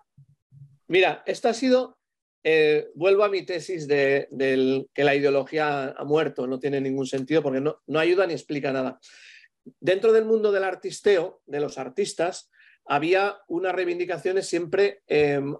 Mira, 0.86 1.24
esto 1.26 1.48
ha 1.48 1.54
sido, 1.54 1.98
eh, 2.44 2.90
vuelvo 2.94 3.24
a 3.24 3.28
mi 3.28 3.42
tesis 3.42 3.88
de, 3.88 4.28
que 4.94 5.04
la 5.04 5.14
ideología 5.16 5.94
ha 5.96 6.04
muerto, 6.04 6.46
no 6.46 6.60
tiene 6.60 6.80
ningún 6.80 7.06
sentido 7.06 7.42
porque 7.42 7.60
no, 7.60 7.98
ayuda 7.98 8.26
ni 8.26 8.34
explica 8.34 8.72
nada. 8.72 9.00
Dentro 9.80 10.12
del 10.12 10.26
mundo 10.26 10.52
del 10.52 10.62
artisteo, 10.62 11.42
de 11.46 11.60
los 11.60 11.78
artistas, 11.78 12.50
había 12.86 13.38
unas 13.48 13.74
reivindicaciones 13.74 14.46
siempre 14.46 15.02
em, 15.06 15.56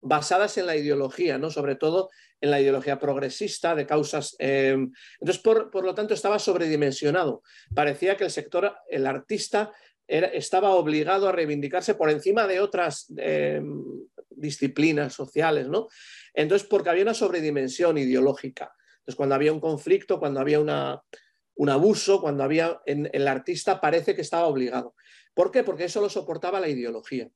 basadas 0.00 0.58
en 0.58 0.66
la 0.66 0.76
ideología, 0.76 1.38
¿no? 1.38 1.50
sobre 1.50 1.76
todo 1.76 2.10
en 2.40 2.50
la 2.50 2.60
ideología 2.60 2.98
progresista 2.98 3.74
de 3.74 3.86
causas. 3.86 4.36
Em, 4.38 4.92
entonces, 5.20 5.42
por, 5.42 5.84
lo 5.84 5.94
tanto, 5.94 6.14
estaba 6.14 6.38
sobredimensionado. 6.38 7.42
Parecía 7.74 8.16
que 8.16 8.24
el 8.24 8.30
sector, 8.30 8.76
el 8.88 9.06
artista, 9.06 9.72
estaba 10.06 10.74
obligado 10.74 11.28
a 11.28 11.32
reivindicarse 11.32 11.94
por 11.94 12.10
encima 12.10 12.46
de 12.46 12.60
otras 12.60 13.06
em, 13.16 13.82
disciplinas 14.28 15.14
sociales, 15.14 15.66
¿no? 15.66 15.88
Entonces, 16.34 16.68
porque 16.68 16.90
había 16.90 17.04
una 17.04 17.14
sobredimensión 17.14 17.96
ideológica. 17.96 18.74
Entonces, 18.98 19.16
cuando 19.16 19.34
había 19.34 19.52
un 19.52 19.60
conflicto, 19.60 20.18
cuando 20.18 20.40
había 20.40 20.60
un 20.60 21.68
abuso, 21.70 22.20
cuando 22.20 22.44
había 22.44 22.80
en, 22.84 23.08
el 23.12 23.28
artista, 23.28 23.80
parece 23.80 24.14
que 24.14 24.22
estaba 24.22 24.46
obligado. 24.46 24.94
¿Por 25.34 25.50
qué? 25.50 25.64
Porque 25.64 25.84
eso 25.84 26.00
lo 26.00 26.08
soportaba 26.08 26.60
la 26.60 26.68
ideología. 26.68 27.28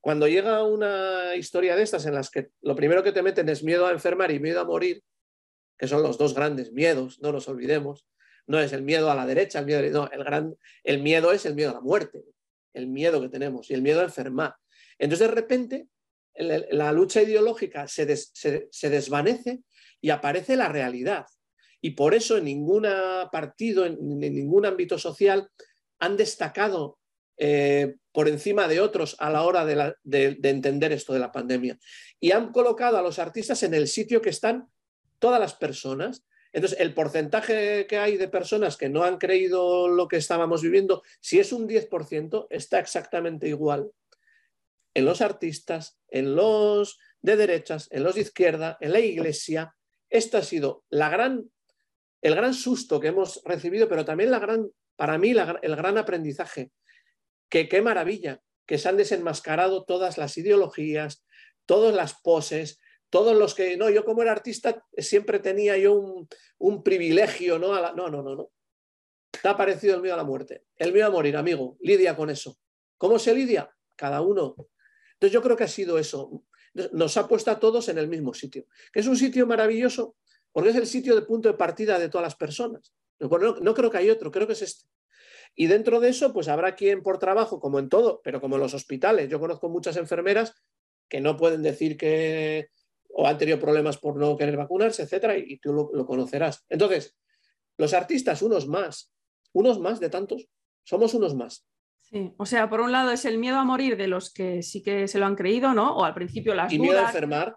Cuando 0.00 0.28
llega 0.28 0.64
una 0.64 1.36
historia 1.36 1.76
de 1.76 1.82
estas 1.82 2.04
en 2.06 2.14
las 2.14 2.30
que 2.30 2.48
lo 2.62 2.74
primero 2.76 3.02
que 3.02 3.12
te 3.12 3.22
meten 3.22 3.48
es 3.48 3.62
miedo 3.62 3.86
a 3.86 3.92
enfermar 3.92 4.30
y 4.30 4.40
miedo 4.40 4.60
a 4.60 4.64
morir, 4.64 5.02
que 5.78 5.88
son 5.88 6.02
los 6.02 6.18
dos 6.18 6.34
grandes 6.34 6.72
miedos, 6.72 7.20
no 7.20 7.32
nos 7.32 7.48
olvidemos, 7.48 8.06
no 8.46 8.60
es 8.60 8.72
el 8.72 8.82
miedo 8.82 9.10
a 9.10 9.14
la 9.14 9.26
derecha, 9.26 9.60
el 9.60 9.66
miedo, 9.66 9.90
no, 9.90 10.10
el, 10.10 10.24
gran, 10.24 10.56
el 10.82 11.02
miedo 11.02 11.32
es 11.32 11.46
el 11.46 11.54
miedo 11.54 11.70
a 11.70 11.74
la 11.74 11.80
muerte, 11.80 12.22
el 12.74 12.86
miedo 12.86 13.20
que 13.20 13.28
tenemos 13.28 13.70
y 13.70 13.74
el 13.74 13.82
miedo 13.82 14.00
a 14.00 14.04
enfermar. 14.04 14.54
Entonces, 14.98 15.28
de 15.28 15.34
repente, 15.34 15.88
la 16.36 16.92
lucha 16.92 17.22
ideológica 17.22 17.86
se, 17.88 18.06
desvanece 18.90 19.62
y 20.00 20.10
aparece 20.10 20.56
la 20.56 20.68
realidad. 20.68 21.26
Y 21.80 21.90
por 21.90 22.14
eso 22.14 22.36
en 22.36 22.44
ningún 22.44 22.86
partido, 23.30 23.86
en, 23.86 24.18
ningún 24.18 24.66
ámbito 24.66 24.98
social, 24.98 25.48
han 25.98 26.16
destacado 26.16 26.98
eh, 27.36 27.96
por 28.12 28.28
encima 28.28 28.68
de 28.68 28.80
otros 28.80 29.16
a 29.18 29.30
la 29.30 29.42
hora 29.42 29.64
de, 29.64 30.38
entender 30.42 30.92
esto 30.92 31.12
de 31.12 31.18
la 31.18 31.32
pandemia. 31.32 31.78
Y 32.20 32.30
han 32.30 32.52
colocado 32.52 32.96
a 32.96 33.02
los 33.02 33.18
artistas 33.18 33.62
en 33.62 33.74
el 33.74 33.88
sitio 33.88 34.22
que 34.22 34.30
están 34.30 34.68
todas 35.18 35.40
las 35.40 35.54
personas. 35.54 36.24
Entonces, 36.52 36.78
el 36.78 36.94
porcentaje 36.94 37.86
que 37.88 37.98
hay 37.98 38.16
de 38.16 38.28
personas 38.28 38.76
que 38.76 38.88
no 38.88 39.02
han 39.02 39.18
creído 39.18 39.88
lo 39.88 40.06
que 40.06 40.16
estábamos 40.16 40.62
viviendo, 40.62 41.02
si 41.20 41.40
es 41.40 41.52
un 41.52 41.68
10%, 41.68 42.46
está 42.50 42.78
exactamente 42.78 43.48
igual 43.48 43.90
en 44.94 45.04
los 45.04 45.20
artistas, 45.20 45.98
en 46.08 46.36
los 46.36 46.98
de 47.20 47.36
derechas, 47.36 47.88
en 47.90 48.04
los 48.04 48.14
de 48.14 48.20
izquierda, 48.22 48.78
en 48.80 48.92
la 48.92 49.00
iglesia. 49.00 49.74
Esto 50.08 50.38
ha 50.38 50.42
sido 50.42 50.84
el 50.90 52.34
gran 52.34 52.54
susto 52.54 53.00
que 53.00 53.08
hemos 53.08 53.42
recibido, 53.44 53.88
pero 53.88 54.04
también 54.04 54.30
la 54.30 54.38
gran, 54.38 54.70
para 54.94 55.18
mí 55.18 55.30
el 55.30 55.76
gran 55.76 55.98
aprendizaje. 55.98 56.70
Que 57.48 57.68
qué 57.68 57.82
maravilla 57.82 58.40
que 58.66 58.78
se 58.78 58.88
han 58.88 58.96
desenmascarado 58.96 59.84
todas 59.84 60.16
las 60.16 60.38
ideologías, 60.38 61.24
todas 61.66 61.94
las 61.94 62.14
poses, 62.20 62.80
todos 63.10 63.36
los 63.36 63.54
que, 63.54 63.76
no, 63.76 63.90
yo 63.90 64.04
como 64.04 64.22
era 64.22 64.32
artista 64.32 64.84
siempre 64.96 65.38
tenía 65.38 65.76
yo 65.76 66.26
un, 66.58 66.82
privilegio, 66.82 67.58
¿no? 67.58 67.74
no, 67.94 68.08
no, 68.08 68.22
no, 68.22 68.34
no. 68.34 68.50
Te 69.30 69.48
ha 69.48 69.56
parecido 69.56 69.94
el 69.96 70.02
mío 70.02 70.14
a 70.14 70.16
la 70.16 70.24
muerte, 70.24 70.64
el 70.76 70.92
mío 70.92 71.06
a 71.06 71.10
morir, 71.10 71.36
amigo, 71.36 71.76
lidia 71.80 72.16
con 72.16 72.30
eso. 72.30 72.56
¿Cómo 72.96 73.18
se 73.18 73.34
lidia? 73.34 73.70
Cada 73.96 74.22
uno 74.22 74.56
entonces 75.14 75.32
yo 75.32 75.42
creo 75.42 75.56
que 75.56 75.64
ha 75.64 75.68
sido 75.68 75.98
eso. 75.98 76.44
Nos 76.92 77.16
ha 77.16 77.26
puesto 77.26 77.50
a 77.50 77.58
todos 77.58 77.88
en 77.88 77.98
el 77.98 78.08
mismo 78.08 78.34
sitio, 78.34 78.66
que 78.92 79.00
es 79.00 79.06
un 79.06 79.16
sitio 79.16 79.46
maravilloso 79.46 80.16
porque 80.52 80.70
es 80.70 80.76
el 80.76 80.86
sitio 80.86 81.14
de 81.14 81.22
punto 81.22 81.48
de 81.48 81.54
partida 81.54 81.98
de 81.98 82.08
todas 82.08 82.24
las 82.24 82.36
personas. 82.36 82.92
no, 83.20 83.74
creo 83.74 83.90
que 83.90 83.96
hay 83.96 84.10
otro, 84.10 84.30
creo 84.30 84.46
que 84.46 84.52
es 84.52 84.62
este. 84.62 84.88
Y 85.54 85.66
dentro 85.66 86.00
de 86.00 86.08
eso, 86.08 86.32
pues 86.32 86.48
habrá 86.48 86.74
quien 86.74 87.02
por 87.02 87.18
trabajo, 87.18 87.60
como 87.60 87.78
en 87.78 87.88
todo, 87.88 88.20
pero 88.24 88.40
como 88.40 88.56
en 88.56 88.62
los 88.62 88.74
hospitales. 88.74 89.28
Yo 89.28 89.38
conozco 89.38 89.68
muchas 89.68 89.96
enfermeras 89.96 90.54
que 91.08 91.20
no 91.20 91.36
pueden 91.36 91.62
decir 91.62 91.96
que 91.96 92.68
o 93.16 93.26
han 93.28 93.38
tenido 93.38 93.60
problemas 93.60 93.98
por 93.98 94.16
no 94.16 94.36
querer 94.36 94.56
vacunarse, 94.56 95.02
etcétera, 95.02 95.38
y, 95.38 95.58
tú 95.58 95.72
lo, 95.72 96.06
conocerás. 96.06 96.64
Entonces, 96.68 97.16
los 97.76 97.94
artistas, 97.94 98.42
unos 98.42 98.66
más, 98.66 99.12
unos 99.52 99.78
más 99.78 100.00
de 100.00 100.10
tantos, 100.10 100.48
somos 100.82 101.14
unos 101.14 101.36
más. 101.36 101.64
Sí, 102.00 102.34
o 102.36 102.44
sea, 102.44 102.68
por 102.68 102.80
un 102.80 102.90
lado 102.90 103.12
es 103.12 103.24
el 103.24 103.38
miedo 103.38 103.56
a 103.58 103.64
morir 103.64 103.96
de 103.96 104.08
los 104.08 104.32
que 104.32 104.62
sí 104.62 104.82
que 104.82 105.06
se 105.06 105.18
lo 105.18 105.26
han 105.26 105.36
creído, 105.36 105.72
¿no? 105.74 105.96
O 105.96 106.04
al 106.04 106.14
principio 106.14 106.54
las 106.54 106.72
y 106.72 106.78
miedo 106.78 106.98
a 106.98 107.04
enfermar. 107.04 107.56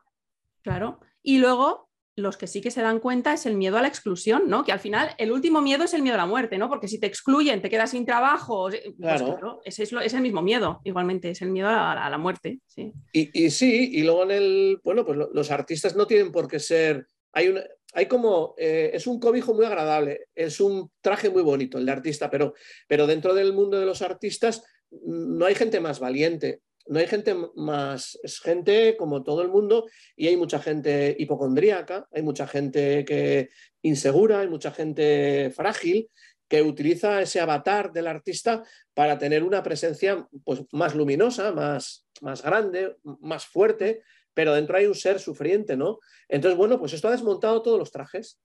Claro. 0.61 0.99
Y 1.23 1.39
luego 1.39 1.86
los 2.17 2.35
que 2.35 2.47
sí 2.47 2.61
que 2.61 2.71
se 2.71 2.81
dan 2.81 2.99
cuenta 2.99 3.33
es 3.33 3.45
el 3.45 3.55
miedo 3.55 3.77
a 3.77 3.81
la 3.81 3.87
exclusión, 3.87 4.49
¿no? 4.49 4.65
Que 4.65 4.71
al 4.71 4.79
final 4.79 5.11
el 5.19 5.31
último 5.31 5.61
miedo 5.61 5.83
es 5.83 5.93
el 5.93 6.01
miedo 6.01 6.15
a 6.15 6.17
la 6.17 6.25
muerte, 6.25 6.57
¿no? 6.57 6.67
Porque 6.67 6.87
si 6.87 6.99
te 6.99 7.05
excluyen, 7.05 7.61
te 7.61 7.69
quedas 7.69 7.91
sin 7.91 8.07
trabajo, 8.07 8.69
pues 8.69 9.21
claro, 9.21 9.61
ese 9.63 9.83
es, 9.83 10.13
el 10.13 10.21
mismo 10.21 10.41
miedo, 10.41 10.81
igualmente, 10.83 11.29
es 11.29 11.43
el 11.43 11.51
miedo 11.51 11.69
a 11.69 12.09
la, 12.09 12.17
muerte, 12.17 12.59
sí. 12.65 12.91
Y, 13.13 13.51
sí, 13.51 13.91
y 13.93 14.01
luego 14.01 14.23
en 14.23 14.31
el, 14.31 14.79
bueno, 14.83 15.05
pues 15.05 15.19
los 15.31 15.51
artistas 15.51 15.95
no 15.95 16.07
tienen 16.07 16.31
por 16.31 16.47
qué 16.47 16.59
ser, 16.59 17.05
hay, 17.33 17.49
un, 17.49 17.59
hay 17.93 18.07
como, 18.07 18.55
eh, 18.57 18.89
es 18.93 19.05
un 19.05 19.19
cobijo 19.19 19.53
muy 19.53 19.65
agradable, 19.65 20.25
es 20.33 20.59
un 20.59 20.89
traje 21.01 21.29
muy 21.29 21.43
bonito 21.43 21.77
el 21.77 21.85
de 21.85 21.91
artista, 21.91 22.31
pero, 22.31 22.55
pero 22.87 23.05
dentro 23.05 23.35
del 23.35 23.53
mundo 23.53 23.79
de 23.79 23.85
los 23.85 24.01
artistas 24.01 24.63
no 24.89 25.45
hay 25.45 25.53
gente 25.53 25.79
más 25.79 25.99
valiente, 25.99 26.61
no 26.89 26.99
hay 26.99 27.07
gente 27.07 27.35
más, 27.55 28.19
es 28.23 28.39
gente 28.39 28.95
como 28.97 29.23
todo 29.23 29.41
el 29.41 29.49
mundo 29.49 29.85
y 30.15 30.27
hay 30.27 30.37
mucha 30.37 30.59
gente 30.59 31.15
hipocondríaca, 31.17 32.07
hay 32.11 32.21
mucha 32.21 32.47
gente 32.47 33.05
que 33.05 33.49
insegura, 33.81 34.41
hay 34.41 34.47
mucha 34.47 34.71
gente 34.71 35.51
frágil 35.55 36.09
que 36.47 36.61
utiliza 36.61 37.21
ese 37.21 37.39
avatar 37.39 37.91
del 37.91 38.07
artista 38.07 38.63
para 38.93 39.17
tener 39.17 39.43
una 39.43 39.63
presencia 39.63 40.27
pues, 40.43 40.61
más 40.71 40.95
luminosa, 40.95 41.51
más, 41.51 42.05
más 42.21 42.41
grande, 42.41 42.95
más 43.03 43.45
fuerte, 43.45 44.01
pero 44.33 44.53
dentro 44.53 44.77
hay 44.77 44.85
un 44.85 44.95
ser 44.95 45.19
sufriente, 45.19 45.75
¿no? 45.75 45.99
Entonces, 46.29 46.57
bueno, 46.57 46.79
pues 46.79 46.93
esto 46.93 47.07
ha 47.07 47.11
desmontado 47.11 47.61
todos 47.61 47.79
los 47.79 47.91
trajes. 47.91 48.39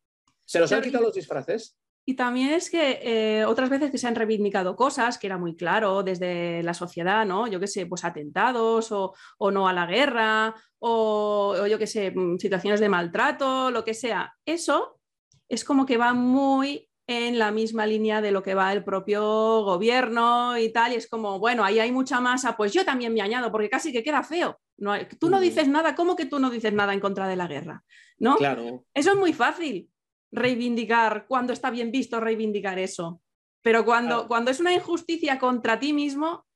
Se 0.44 0.59
los 0.59 0.72
han 0.72 0.83
quitado 0.83 1.05
los 1.05 1.14
disfraces. 1.14 1.76
Y 2.04 2.14
también 2.14 2.50
es 2.50 2.68
que 2.68 2.98
eh, 3.02 3.44
otras 3.44 3.70
veces 3.70 3.90
que 3.90 3.98
se 3.98 4.08
han 4.08 4.16
reivindicado 4.16 4.74
cosas, 4.74 5.18
que 5.18 5.28
era 5.28 5.38
muy 5.38 5.54
claro 5.54 6.02
desde 6.02 6.62
la 6.62 6.74
sociedad, 6.74 7.24
¿no? 7.24 7.46
Yo 7.46 7.60
qué 7.60 7.68
sé, 7.68 7.86
pues 7.86 8.04
atentados 8.04 8.90
o, 8.90 9.14
no 9.52 9.68
a 9.68 9.72
la 9.72 9.86
guerra 9.86 10.54
o, 10.80 11.54
o, 11.60 11.66
yo 11.66 11.78
qué 11.78 11.86
sé, 11.86 12.10
mm, 12.10 12.38
situaciones 12.38 12.80
de 12.80 12.88
maltrato, 12.88 13.70
lo 13.70 13.84
que 13.84 13.94
sea. 13.94 14.34
Eso 14.44 15.00
es 15.48 15.64
como 15.64 15.86
que 15.86 15.96
va 15.96 16.12
muy 16.12 16.88
en 17.06 17.38
la 17.38 17.50
misma 17.50 17.86
línea 17.86 18.20
de 18.20 18.30
lo 18.30 18.42
que 18.42 18.54
va 18.54 18.72
el 18.72 18.84
propio 18.84 19.22
gobierno 19.64 20.56
y 20.56 20.72
tal, 20.72 20.92
y 20.92 20.96
es 20.96 21.08
como, 21.08 21.38
bueno, 21.38 21.64
ahí 21.64 21.78
hay 21.78 21.92
mucha 21.92 22.20
masa, 22.20 22.56
pues 22.56 22.72
yo 22.72 22.84
también 22.84 23.12
me 23.12 23.20
añado, 23.20 23.50
porque 23.50 23.68
casi 23.68 23.92
que 23.92 24.02
queda 24.02 24.22
feo. 24.22 24.60
No, 24.78 24.94
tú 25.20 25.30
no 25.30 25.38
mm. 25.38 25.40
dices 25.40 25.68
nada, 25.68 25.94
¿cómo 25.94 26.16
que 26.16 26.26
tú 26.26 26.38
no 26.38 26.50
dices 26.50 26.72
nada 26.72 26.94
en 26.94 27.00
contra 27.00 27.28
de 27.28 27.36
la 27.36 27.46
guerra? 27.46 27.84
¿No? 28.18 28.36
Claro. 28.36 28.84
Eso 28.94 29.12
es 29.12 29.16
muy 29.16 29.32
fácil, 29.32 29.90
reivindicar, 30.32 31.26
cuando 31.28 31.52
está 31.52 31.70
bien 31.70 31.92
visto 31.92 32.18
reivindicar 32.18 32.78
eso. 32.78 33.20
Pero 33.62 33.84
cuando, 33.84 34.26
cuando 34.26 34.50
es 34.50 34.58
una 34.58 34.72
injusticia 34.72 35.38
contra 35.38 35.78
ti 35.78 35.92
mismo 35.92 36.46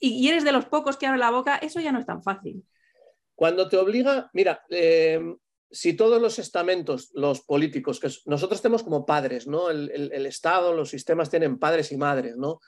y, 0.00 0.26
eres 0.26 0.42
de 0.42 0.50
los 0.50 0.64
pocos 0.64 0.96
que 0.96 1.06
abre 1.06 1.18
la 1.18 1.30
boca, 1.30 1.56
eso 1.56 1.78
ya 1.78 1.92
no 1.92 2.00
es 2.00 2.06
tan 2.06 2.22
fácil. 2.22 2.64
Cuando 3.36 3.68
te 3.68 3.76
obliga, 3.76 4.28
mira, 4.32 4.64
eh, 4.70 5.20
si 5.70 5.94
todos 5.94 6.20
los 6.20 6.38
estamentos, 6.38 7.10
los 7.14 7.40
políticos, 7.42 8.00
que 8.00 8.10
nosotros 8.26 8.60
tenemos 8.60 8.82
como 8.82 9.06
padres, 9.06 9.46
¿no? 9.46 9.70
El, 9.70 10.26
Estado, 10.26 10.74
los 10.74 10.90
sistemas 10.90 11.30
tienen 11.30 11.58
padres 11.58 11.92
y 11.92 11.96
madres, 11.96 12.36
¿no? 12.36 12.60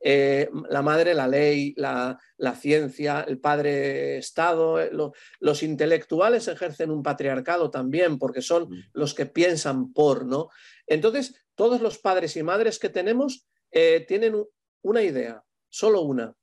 Eh, 0.00 0.48
la 0.68 0.82
madre 0.82 1.12
la 1.12 1.26
ley, 1.26 1.74
la, 1.76 2.18
ciencia, 2.54 3.24
el 3.26 3.40
padre 3.40 4.18
Estado, 4.18 4.80
eh, 4.80 4.90
los 5.40 5.62
intelectuales 5.62 6.46
ejercen 6.46 6.90
un 6.90 7.02
patriarcado 7.02 7.70
también 7.70 8.18
porque 8.18 8.42
son 8.42 8.70
mm. 8.70 8.90
los 8.92 9.14
que 9.14 9.26
piensan 9.26 9.92
por, 9.92 10.24
¿no? 10.24 10.50
Entonces, 10.86 11.34
todos 11.54 11.80
los 11.80 11.98
padres 11.98 12.36
y 12.36 12.42
madres 12.42 12.78
que 12.78 12.88
tenemos 12.88 13.48
eh, 13.72 14.04
tienen 14.06 14.36
una 14.82 15.02
idea, 15.02 15.42
solo 15.68 16.02
una. 16.02 16.34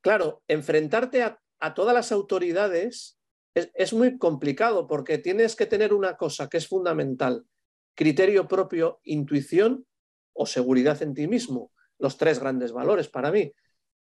Claro, 0.00 0.42
enfrentarte 0.48 1.22
a, 1.22 1.40
todas 1.74 1.94
las 1.94 2.12
autoridades 2.12 3.18
es 3.54 3.92
muy 3.92 4.18
complicado 4.18 4.86
porque 4.86 5.18
tienes 5.18 5.56
que 5.56 5.66
tener 5.66 5.94
una 5.94 6.16
cosa 6.16 6.48
que 6.48 6.58
es 6.58 6.68
fundamental, 6.68 7.46
criterio 7.94 8.46
propio, 8.46 9.00
intuición 9.02 9.86
o 10.34 10.46
seguridad 10.46 11.02
en 11.02 11.14
ti 11.14 11.26
mismo 11.26 11.72
los 11.98 12.16
tres 12.16 12.38
grandes 12.38 12.72
valores 12.72 13.08
para 13.08 13.30
mí. 13.30 13.52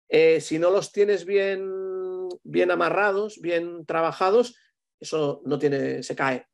Eh, 0.10 0.41
si 0.41 0.60
no 0.60 0.69
los 0.69 0.91
tienes 0.91 1.25
bien, 1.25 1.69
bien 2.43 2.71
amarrados, 2.71 3.39
bien 3.39 3.86
trabajados, 3.86 4.56
eso 4.99 5.41
no 5.45 5.58
tiene, 5.58 6.04
se 6.04 6.15
cae. 6.15 6.47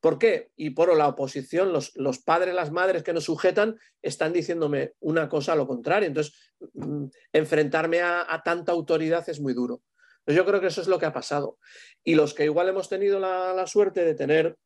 ¿Por 0.00 0.18
qué? 0.18 0.50
Y 0.56 0.70
por 0.70 0.96
la 0.96 1.08
oposición, 1.08 1.72
los, 1.72 1.94
los, 1.94 2.18
padres, 2.18 2.54
las 2.54 2.72
madres 2.72 3.02
que 3.02 3.12
nos 3.12 3.24
sujetan 3.24 3.78
están 4.00 4.32
diciéndome 4.32 4.94
una 5.00 5.28
cosa 5.28 5.52
a 5.52 5.56
lo 5.56 5.66
contrario. 5.66 6.08
Entonces, 6.08 6.34
mm, 6.72 7.04
enfrentarme 7.32 8.00
a, 8.00 8.40
tanta 8.42 8.72
autoridad 8.72 9.28
es 9.28 9.40
muy 9.40 9.52
duro. 9.52 9.82
Pues 10.24 10.36
yo 10.36 10.46
creo 10.46 10.60
que 10.60 10.68
eso 10.68 10.80
es 10.80 10.88
lo 10.88 10.98
que 10.98 11.06
ha 11.06 11.12
pasado. 11.12 11.58
Y 12.02 12.14
los 12.14 12.32
que 12.32 12.44
igual 12.44 12.68
hemos 12.68 12.88
tenido 12.88 13.18
la, 13.18 13.52
la 13.52 13.66
suerte 13.66 14.04
de 14.04 14.14
tener 14.14 14.56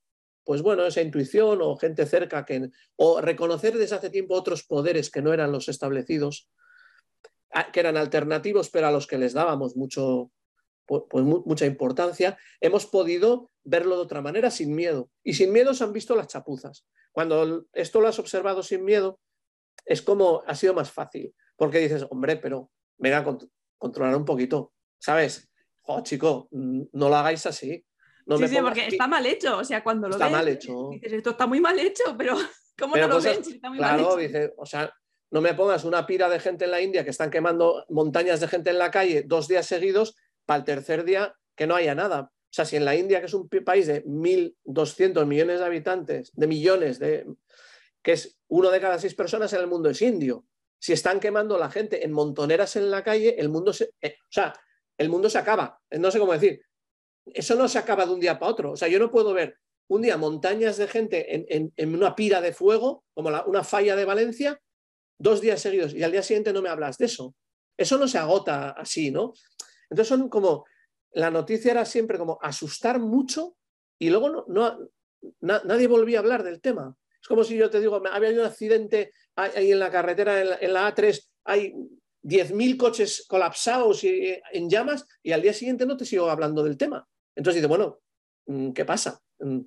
pues 0.45 0.63
bueno, 0.63 0.87
esa 0.87 1.01
intuición 1.01 1.61
o 1.63 1.77
gente 1.77 2.07
cerca 2.07 2.45
que, 2.45 2.71
o 2.97 3.21
reconocer 3.21 3.77
desde 3.77 3.97
hace 3.97 4.11
tiempo 4.11 4.35
otros 4.35 4.63
poderes 4.65 5.11
que 5.11 5.23
no 5.23 5.33
eran 5.33 5.53
los 5.53 5.69
establecidos, 5.69 6.49
que 7.73 7.81
eran 7.81 7.97
alternativos, 7.97 8.71
pero 8.71 8.89
a 8.89 8.91
los 8.91 9.07
que 9.07 9.19
les 9.19 9.33
dábamos 9.33 9.77
mucho, 9.77 10.31
pues, 10.87 11.25
mucha 11.25 11.67
importancia, 11.67 12.37
hemos 12.61 12.87
podido 12.87 13.51
verlo 13.63 13.97
de 13.97 14.03
otra 14.03 14.21
manera 14.21 14.51
sin 14.51 14.75
miedo. 14.75 15.11
Y 15.23 15.35
sin 15.35 15.53
miedo 15.53 15.73
se 15.73 15.85
han 15.85 15.93
visto 15.93 16.15
las 16.15 16.27
chapuzas. 16.27 16.87
Cuando 17.13 17.67
esto 17.73 18.01
lo 18.01 18.09
has 18.09 18.19
observado 18.19 18.63
sin 18.63 18.85
miedo, 18.85 19.21
es 19.87 20.03
como 20.03 20.43
ha 20.47 20.55
sido 20.55 20.75
más 20.75 20.91
fácil, 20.91 21.35
porque 21.57 21.79
dices, 21.79 22.07
hombre, 22.11 22.37
pero 22.37 22.71
venga 22.99 23.19
a 23.19 23.39
controlar 23.79 24.17
un 24.17 24.25
poquito, 24.25 24.73
¿sabes? 24.99 25.49
Oh, 25.83 26.03
chico, 26.03 26.49
no 26.51 27.09
lo 27.09 27.17
hagáis 27.17 27.47
así 27.47 27.85
sí, 28.27 28.49
sí, 28.49 28.57
porque 28.61 28.87
está 28.87 29.07
mal 29.07 29.25
hecho. 29.27 29.59
O 29.59 29.65
sea, 29.65 29.83
cuando 29.83 30.09
lo 30.09 30.15
está 30.15 30.29
mal 30.29 30.49
hecho. 30.49 30.91
dices, 30.91 31.13
esto 31.13 31.31
está 31.31 31.47
muy 31.47 31.61
mal 31.61 31.79
hecho, 31.79 32.15
pero 32.17 32.37
¿cómo 32.79 32.97
no 32.97 33.09
lo 33.09 33.21
ves? 33.21 33.47
Está 33.47 33.69
muy 33.69 33.79
claro, 33.79 34.11
mal 34.11 34.19
dice, 34.19 34.55
o 34.57 34.67
sea, 34.67 34.93
no 35.31 35.41
me 35.41 35.55
pongas 35.55 35.85
una 35.85 36.07
pira 36.07 36.29
de 36.29 36.41
gente 36.41 36.65
en 36.65 36.71
la 36.71 36.81
India 36.81 37.05
que 37.05 37.11
están 37.11 37.31
quemando 37.31 37.85
montañas 37.89 38.41
de 38.41 38.49
gente 38.49 38.71
en 38.71 38.79
la 38.79 38.91
calle 38.91 39.23
dos 39.27 39.49
días 39.49 39.67
seguidos 39.67 40.17
para 40.47 40.59
el 40.59 40.65
tercer 40.65 41.05
día 41.05 41.35
que 41.57 41.67
no 41.67 41.75
haya 41.75 41.95
nada. 41.95 42.31
O 42.31 42.55
sea, 42.55 42.65
si 42.65 42.77
en 42.77 42.85
la 42.85 42.95
India, 42.95 43.19
que 43.19 43.27
es 43.27 43.35
un 43.35 43.49
país 43.49 43.87
de 43.89 44.05
1.200 44.05 45.27
millones 45.27 45.59
de 45.59 45.67
habitantes, 45.67 46.31
de 46.35 46.47
millones, 46.47 47.01
de, 47.01 47.27
que 48.01 48.13
es 48.13 48.39
uno 48.49 48.71
de 48.71 48.81
cada 48.81 48.99
seis 48.99 49.15
personas 49.15 49.53
en 49.53 49.61
el 49.61 49.67
mundo 49.67 49.91
es 49.91 50.01
indio, 50.03 50.47
si 50.79 50.93
están 50.93 51.19
quemando 51.19 51.59
la 51.59 51.71
gente 51.71 52.05
en 52.05 52.13
montoneras 52.13 52.77
en 52.77 52.91
la 52.91 53.03
calle, 53.03 53.35
el 53.39 53.49
mundo 53.49 53.73
se, 53.73 53.91
eh, 54.01 54.17
o 54.21 54.31
sea, 54.31 54.53
el 54.97 55.09
mundo 55.09 55.29
se 55.29 55.39
acaba. 55.39 55.81
No 55.91 56.11
sé 56.11 56.19
cómo 56.19 56.33
decir 56.33 56.63
eso 57.27 57.55
no 57.55 57.69
se 57.69 57.79
acaba 57.79 58.07
de 58.07 58.13
un 58.13 58.21
día 58.21 58.39
para 58.39 58.53
otro. 58.53 58.73
O 58.73 58.77
sea, 58.77 58.89
yo 58.89 58.99
no 58.99 59.11
puedo 59.11 59.33
ver 59.33 59.59
un 59.89 60.03
día 60.03 60.17
montañas 60.17 60.77
de 60.77 60.89
gente 60.89 61.47
en, 61.77 61.95
una 61.95 62.15
pira 62.15 62.41
de 62.41 62.53
fuego, 62.53 63.05
como 63.15 63.31
una 63.47 63.65
falla 63.65 63.97
de 63.97 64.05
Valencia, 64.05 64.61
dos 65.19 65.41
días 65.41 65.61
seguidos 65.61 65.95
y 65.95 66.03
al 66.03 66.13
día 66.13 66.23
siguiente 66.23 66.53
no 66.53 66.63
me 66.63 66.69
hablas 66.69 66.99
de 66.99 67.07
eso. 67.07 67.35
Eso 67.77 67.99
no 67.99 68.09
se 68.09 68.19
agota 68.19 68.71
así, 68.71 69.11
¿no? 69.11 69.35
Entonces 69.91 70.09
son 70.09 70.29
como, 70.29 70.65
la 71.13 71.31
noticia 71.31 71.73
era 71.73 71.85
siempre 71.85 72.19
como 72.19 72.39
asustar 72.41 72.99
mucho 72.99 73.57
y 73.99 74.11
luego 74.11 74.45
no, 74.49 74.79
nadie 75.41 75.87
volvía 75.87 76.19
a 76.19 76.23
hablar 76.23 76.43
del 76.43 76.61
tema. 76.61 76.97
Es 77.21 77.29
como 77.29 77.45
si 77.45 77.57
yo 77.57 77.71
te 77.71 77.81
digo, 77.81 78.03
había 78.11 78.31
un 78.31 78.41
accidente 78.41 79.13
ahí 79.37 79.73
en 79.73 79.79
la 79.79 79.91
carretera, 79.91 80.41
en 80.41 80.51
la, 80.51 80.57
en 80.61 80.73
la 80.73 80.95
A3, 80.95 81.21
hay 81.45 81.75
10.000 82.23 82.77
coches 82.77 83.25
colapsados 83.29 84.03
y 84.05 84.41
en 84.53 84.71
llamas 84.71 85.07
y 85.23 85.33
al 85.33 85.43
día 85.43 85.53
siguiente 85.53 85.87
no 85.87 85.97
te 85.97 86.07
sigo 86.07 86.31
hablando 86.31 86.63
del 86.63 86.77
tema. 86.77 87.07
Entonces 87.37 87.63
dice, 87.63 87.69
bueno, 87.69 88.01
mm, 88.47 88.73
¿qué 88.73 88.85
pasa? 88.85 89.21
Mm. 89.39 89.63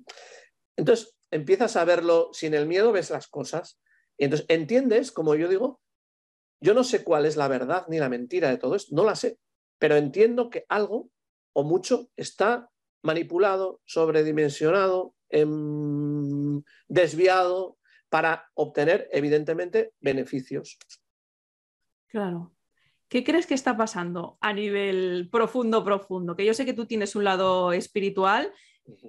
Entonces 0.76 1.16
empiezas 1.30 1.76
a 1.76 1.84
verlo 1.84 2.30
sin 2.32 2.54
el 2.54 2.66
miedo, 2.66 2.92
ves 2.92 3.10
las 3.10 3.28
cosas. 3.28 3.80
Y 4.16 4.24
entonces 4.24 4.46
entiendes, 4.48 5.12
como 5.12 5.34
yo 5.34 5.48
digo, 5.48 5.80
yo 6.60 6.74
no 6.74 6.84
sé 6.84 7.04
cuál 7.04 7.26
es 7.26 7.36
la 7.36 7.48
verdad 7.48 7.86
ni 7.88 7.98
la 7.98 8.08
mentira 8.08 8.48
de 8.50 8.58
todo 8.58 8.74
esto, 8.74 8.94
no 8.94 9.04
la 9.04 9.14
sé, 9.14 9.38
pero 9.78 9.96
entiendo 9.96 10.50
que 10.50 10.64
algo 10.68 11.10
o 11.52 11.62
mucho 11.62 12.08
está 12.16 12.70
manipulado, 13.02 13.80
sobredimensionado, 13.84 15.14
em, 15.28 16.62
desviado 16.88 17.78
para 18.08 18.50
obtener, 18.54 19.08
evidentemente, 19.12 19.92
beneficios. 20.00 20.78
Claro. 22.08 22.52
¿Qué 23.08 23.24
crees 23.24 23.46
que 23.46 23.54
está 23.54 23.76
pasando 23.76 24.36
a 24.40 24.52
nivel 24.52 25.28
profundo, 25.32 25.82
profundo? 25.82 26.36
Que 26.36 26.44
yo 26.44 26.52
sé 26.52 26.66
que 26.66 26.74
tú 26.74 26.86
tienes 26.86 27.16
un 27.16 27.24
lado 27.24 27.72
espiritual. 27.72 28.52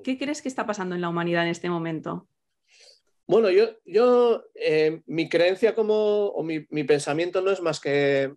¿Qué 0.03 0.17
crees 0.17 0.41
que 0.41 0.47
está 0.47 0.65
pasando 0.65 0.95
en 0.95 1.01
la 1.01 1.09
humanidad 1.09 1.43
en 1.43 1.49
este 1.49 1.69
momento? 1.69 2.27
Bueno, 3.27 3.51
yo, 3.51 3.65
yo 3.85 4.45
eh, 4.55 5.01
mi 5.05 5.29
creencia 5.29 5.75
como, 5.75 6.27
o 6.27 6.43
mi, 6.43 6.61
pensamiento 6.83 7.41
no 7.41 7.51
es 7.51 7.61
más 7.61 7.79
que 7.79 8.33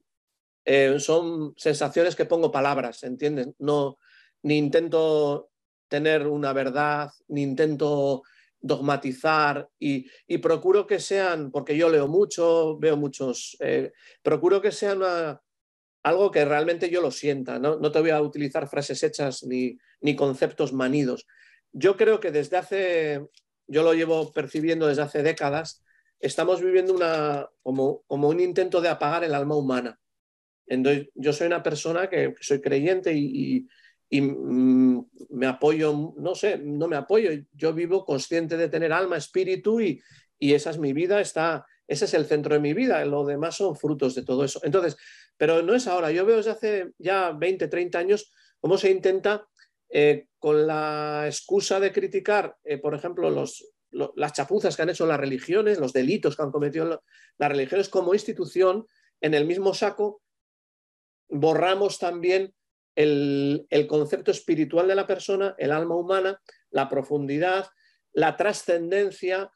eh, 0.65 0.97
son 0.99 1.55
sensaciones 1.57 2.15
que 2.15 2.27
pongo 2.27 2.53
palabras, 2.53 3.03
¿entiendes? 3.05 3.49
No, 3.59 3.99
ni 4.43 4.59
intento 4.59 5.49
tener 5.89 6.27
una 6.27 6.53
verdad, 6.53 7.11
ni 7.29 7.43
intento 7.43 8.23
dogmatizar 8.61 9.69
y, 9.79 10.07
procuro 10.39 10.87
que 10.87 11.01
sean, 11.01 11.51
porque 11.51 11.77
yo 11.77 11.89
leo 11.89 12.07
mucho, 12.07 12.79
veo 12.79 12.97
muchos, 12.97 13.57
eh, 13.61 13.93
procuro 14.23 14.61
que 14.61 14.73
sean 14.73 15.01
algo 16.03 16.31
que 16.31 16.45
realmente 16.45 16.91
yo 16.91 17.01
lo 17.01 17.11
sienta, 17.11 17.59
¿no? 17.59 17.93
te 17.93 18.01
voy 18.01 18.11
a 18.11 18.21
utilizar 18.21 18.69
frases 18.69 19.03
hechas 19.03 19.45
ni, 19.45 19.79
ni, 20.01 20.17
conceptos 20.17 20.73
manidos. 20.73 21.27
Yo 21.73 21.97
creo 21.97 22.19
que 22.19 22.33
desde 22.33 22.57
hace, 22.57 23.27
yo 23.67 23.83
lo 23.83 23.95
llevo 23.95 24.33
percibiendo 24.33 24.89
desde 24.89 25.03
hace 25.03 25.23
décadas, 25.23 25.85
estamos 26.19 26.61
viviendo 26.61 26.93
una, 26.93 27.49
como, 27.63 28.03
como 28.07 28.29
un 28.29 28.41
intento 28.41 28.81
de 28.81 28.89
apagar 28.89 29.25
el 29.25 29.35
alma 29.35 29.57
humana. 29.57 29.99
Entonces, 30.67 31.09
yo 31.15 31.33
soy 31.33 31.47
una 31.47 31.63
persona 31.63 32.09
que, 32.09 32.35
soy 32.41 32.61
creyente 32.61 33.13
y, 33.15 33.69
mm, 34.11 34.99
me 35.31 35.47
apoyo, 35.47 36.15
no 36.17 36.35
sé, 36.35 36.59
no 36.59 36.89
me 36.89 36.97
apoyo, 36.97 37.31
yo 37.53 37.73
vivo 37.73 38.05
consciente 38.05 38.57
de 38.57 38.69
tener 38.69 38.93
alma, 38.93 39.17
espíritu 39.17 39.81
y, 39.81 40.03
y 40.39 40.55
esa 40.55 40.71
es 40.71 40.79
mi 40.79 40.93
vida, 40.93 41.21
está, 41.21 41.65
ese 41.87 42.05
es 42.07 42.15
el 42.15 42.27
centro 42.27 42.55
de 42.55 42.61
mi 42.61 42.75
vida, 42.75 43.05
lo 43.05 43.25
demás 43.25 43.57
son 43.57 43.77
frutos 43.77 44.15
de 44.15 44.23
todo 44.23 44.45
eso. 44.45 44.61
Entonces, 44.65 44.97
pero 45.43 45.61
no 45.61 45.75
es 45.75 45.89
ahora, 45.89 46.13
yo 46.13 46.25
veo 46.25 46.37
desde 46.37 46.53
hace 46.53 46.93
ya 46.99 47.33
20, 47.33 47.67
30 47.67 47.99
años 47.99 48.33
cómo 48.61 48.79
se 48.79 48.93
intenta, 48.93 49.45
eh, 49.91 50.29
con 50.39 50.69
la 50.69 51.25
excusa 51.27 51.81
de 51.81 51.91
criticar, 51.91 52.55
eh, 52.63 52.79
por 52.79 52.95
ejemplo, 52.95 53.29
los, 53.29 53.69
las 53.91 54.35
chapuzas 54.35 54.77
que 54.77 54.83
han 54.83 54.91
hecho 54.91 55.05
las 55.05 55.19
religiones, 55.19 55.81
los 55.81 55.93
delitos 55.93 56.37
que 56.37 56.43
han 56.45 56.53
cometido 56.53 57.03
las 57.39 57.51
religiones 57.51 57.89
como 57.89 58.15
institución, 58.15 58.87
en 59.21 59.35
el 59.35 59.45
mismo 59.45 59.75
saco 59.75 60.23
borramos 61.29 61.99
también 61.99 62.55
el, 62.95 63.67
el 63.69 63.89
concepto 63.89 64.31
espiritual 64.31 64.87
de 64.87 64.95
la 64.95 65.09
persona, 65.09 65.57
el 65.59 65.73
alma 65.73 65.97
humana, 65.97 66.41
la 66.71 66.89
profundidad, 66.89 67.67
la 68.13 68.37
trascendencia, 68.37 69.51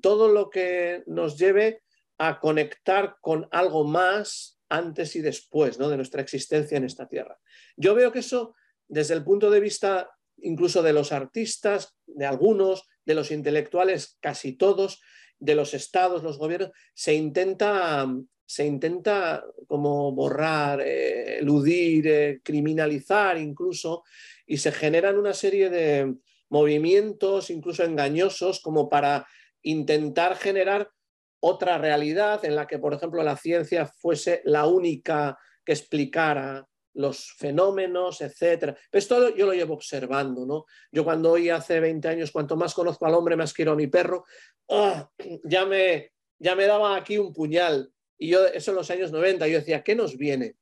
todo 0.00 0.28
lo 0.28 0.48
que 0.48 1.02
nos 1.06 1.36
lleve 1.36 1.82
a 2.16 2.40
conectar 2.40 3.18
con 3.20 3.46
algo 3.50 3.84
más 3.84 4.58
antes 4.72 5.14
y 5.16 5.20
después 5.20 5.78
¿no? 5.78 5.88
de 5.88 5.96
nuestra 5.96 6.22
existencia 6.22 6.78
en 6.78 6.84
esta 6.84 7.08
tierra. 7.08 7.38
Yo 7.76 7.94
veo 7.94 8.10
que 8.10 8.20
eso, 8.20 8.54
desde 8.88 9.14
el 9.14 9.22
punto 9.22 9.50
de 9.50 9.60
vista 9.60 10.10
incluso 10.38 10.82
de 10.82 10.92
los 10.92 11.12
artistas, 11.12 11.96
de 12.06 12.26
algunos, 12.26 12.88
de 13.04 13.14
los 13.14 13.30
intelectuales, 13.30 14.18
casi 14.20 14.52
todos, 14.52 15.00
de 15.38 15.54
los 15.54 15.74
estados, 15.74 16.22
los 16.22 16.38
gobiernos, 16.38 16.70
se 16.94 17.14
intenta, 17.14 18.06
se 18.44 18.66
intenta 18.66 19.44
como 19.66 20.12
borrar, 20.12 20.80
eh, 20.80 21.38
eludir, 21.38 22.06
eh, 22.08 22.40
criminalizar 22.42 23.38
incluso, 23.38 24.04
y 24.46 24.58
se 24.58 24.72
generan 24.72 25.18
una 25.18 25.34
serie 25.34 25.70
de 25.70 26.14
movimientos 26.48 27.50
incluso 27.50 27.82
engañosos 27.84 28.60
como 28.60 28.88
para 28.88 29.26
intentar 29.62 30.36
generar 30.36 30.90
otra 31.44 31.78
realidad 31.78 32.44
en 32.44 32.54
la 32.54 32.66
que, 32.66 32.78
por 32.78 32.94
ejemplo, 32.94 33.22
la 33.22 33.36
ciencia 33.36 33.86
fuese 33.86 34.42
la 34.44 34.66
única 34.66 35.38
que 35.64 35.72
explicara 35.72 36.66
los 36.94 37.32
fenómenos, 37.32 38.20
etcétera. 38.20 38.76
Esto 38.90 39.34
yo 39.34 39.46
lo 39.46 39.52
llevo 39.52 39.74
observando, 39.74 40.46
¿no? 40.46 40.66
Yo 40.90 41.04
cuando 41.04 41.32
oí 41.32 41.48
hace 41.48 41.80
20 41.80 42.06
años, 42.06 42.30
cuanto 42.30 42.56
más 42.56 42.74
conozco 42.74 43.06
al 43.06 43.14
hombre, 43.14 43.36
más 43.36 43.52
quiero 43.52 43.72
a 43.72 43.76
mi 43.76 43.86
perro, 43.86 44.24
¡ah! 44.70 45.10
ya, 45.44 45.64
me, 45.64 46.12
ya 46.38 46.54
me 46.54 46.66
daba 46.66 46.96
aquí 46.96 47.18
un 47.18 47.32
puñal 47.32 47.92
y 48.18 48.28
yo, 48.28 48.46
eso 48.46 48.70
en 48.70 48.76
los 48.76 48.90
años 48.90 49.10
90, 49.10 49.48
yo 49.48 49.58
decía, 49.58 49.82
¿qué 49.82 49.96
nos 49.96 50.16
viene? 50.16 50.54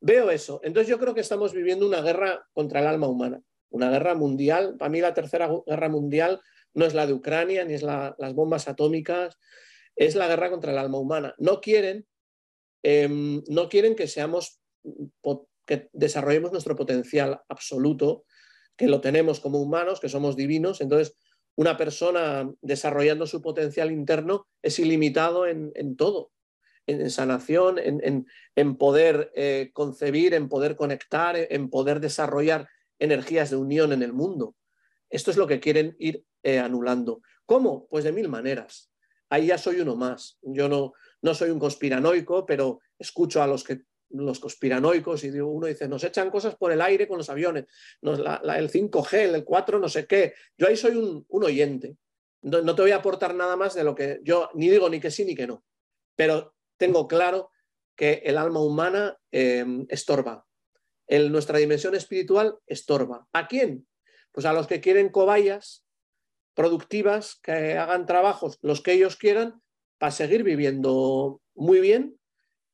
Veo 0.00 0.30
eso. 0.30 0.60
Entonces 0.64 0.88
yo 0.88 0.98
creo 0.98 1.14
que 1.14 1.22
estamos 1.22 1.54
viviendo 1.54 1.86
una 1.86 2.02
guerra 2.02 2.46
contra 2.52 2.80
el 2.80 2.88
alma 2.88 3.06
humana, 3.06 3.40
una 3.70 3.90
guerra 3.90 4.14
mundial. 4.14 4.76
Para 4.76 4.90
mí 4.90 5.00
la 5.00 5.14
tercera 5.14 5.48
guerra 5.66 5.88
mundial 5.88 6.42
no 6.74 6.84
es 6.84 6.94
la 6.94 7.06
de 7.06 7.12
Ucrania, 7.12 7.64
ni 7.64 7.74
es 7.74 7.82
las 7.82 8.34
bombas 8.34 8.68
atómicas, 8.68 9.38
es 9.96 10.14
la 10.14 10.26
guerra 10.26 10.50
contra 10.50 10.72
el 10.72 10.78
alma 10.78 10.98
humana. 10.98 11.34
No 11.38 11.60
quieren, 11.60 12.06
em, 12.82 13.42
no 13.48 13.68
quieren 13.68 13.94
que 13.94 14.08
seamos, 14.08 14.60
que 15.66 15.88
desarrollemos 15.92 16.52
nuestro 16.52 16.76
potencial 16.76 17.40
absoluto, 17.48 18.24
que 18.76 18.88
lo 18.88 19.00
tenemos 19.00 19.40
como 19.40 19.60
humanos, 19.60 20.00
que 20.00 20.08
somos 20.08 20.36
divinos. 20.36 20.80
Entonces, 20.80 21.16
una 21.54 21.76
persona 21.76 22.50
desarrollando 22.62 23.26
su 23.26 23.42
potencial 23.42 23.90
interno 23.92 24.48
es 24.62 24.78
ilimitado 24.78 25.46
en, 25.46 25.96
todo, 25.96 26.32
en 26.86 27.10
sanación, 27.10 27.78
en, 27.78 28.76
poder 28.76 29.30
eh, 29.34 29.70
concebir, 29.74 30.32
en 30.32 30.48
poder 30.48 30.76
conectar, 30.76 31.36
en 31.36 31.68
poder 31.68 32.00
desarrollar 32.00 32.68
energías 32.98 33.50
de 33.50 33.56
unión 33.56 33.92
en 33.92 34.02
el 34.02 34.12
mundo. 34.14 34.56
Esto 35.10 35.30
es 35.30 35.36
lo 35.36 35.46
que 35.46 35.60
quieren 35.60 35.94
ir 35.98 36.24
eh, 36.42 36.58
anulando. 36.58 37.22
¿Cómo? 37.46 37.86
Pues 37.88 38.04
de 38.04 38.12
mil 38.12 38.28
maneras. 38.28 38.90
Ahí 39.28 39.46
ya 39.46 39.58
soy 39.58 39.80
uno 39.80 39.96
más. 39.96 40.38
Yo 40.42 40.68
no, 40.68 40.92
no 41.22 41.34
soy 41.34 41.50
un 41.50 41.58
conspiranoico, 41.58 42.44
pero 42.44 42.80
escucho 42.98 43.42
a 43.42 43.46
los 43.46 43.64
que 43.64 43.82
los 44.12 44.40
conspiranoicos 44.40 45.24
y 45.24 45.30
uno 45.40 45.66
dice, 45.66 45.88
nos 45.88 46.04
echan 46.04 46.30
cosas 46.30 46.54
por 46.56 46.70
el 46.72 46.80
aire 46.80 47.08
con 47.08 47.18
los 47.18 47.30
aviones, 47.30 47.64
el 48.02 48.70
5G, 48.70 49.14
el 49.34 49.44
4, 49.44 49.78
no 49.78 49.88
sé 49.88 50.06
qué. 50.06 50.34
Yo 50.56 50.66
ahí 50.66 50.76
soy 50.76 50.96
un, 50.96 51.24
oyente. 51.30 51.96
No, 52.42 52.74
te 52.74 52.82
voy 52.82 52.90
a 52.90 52.96
aportar 52.96 53.34
nada 53.34 53.56
más 53.56 53.74
de 53.74 53.84
lo 53.84 53.94
que 53.94 54.20
yo 54.22 54.50
ni 54.54 54.68
digo 54.68 54.88
ni 54.90 55.00
que 55.00 55.10
sí 55.10 55.24
ni 55.24 55.34
que 55.34 55.46
no. 55.46 55.64
Pero 56.16 56.54
tengo 56.76 57.08
claro 57.08 57.50
que 57.96 58.22
el 58.24 58.36
alma 58.36 58.60
humana 58.60 59.16
eh, 59.30 59.64
estorba. 59.88 60.46
Nuestra 61.08 61.58
dimensión 61.58 61.94
espiritual 61.94 62.58
estorba. 62.66 63.26
¿A 63.32 63.46
quién? 63.46 63.86
Pues 64.32 64.46
a 64.46 64.52
los 64.52 64.66
que 64.66 64.80
quieren 64.80 65.10
cobayas 65.10 65.81
productivas, 66.54 67.38
que 67.42 67.76
hagan 67.76 68.06
trabajos 68.06 68.58
los 68.62 68.80
que 68.80 68.92
ellos 68.92 69.16
quieran 69.16 69.62
para 69.98 70.12
seguir 70.12 70.42
viviendo 70.42 71.40
muy 71.54 71.80
bien 71.80 72.18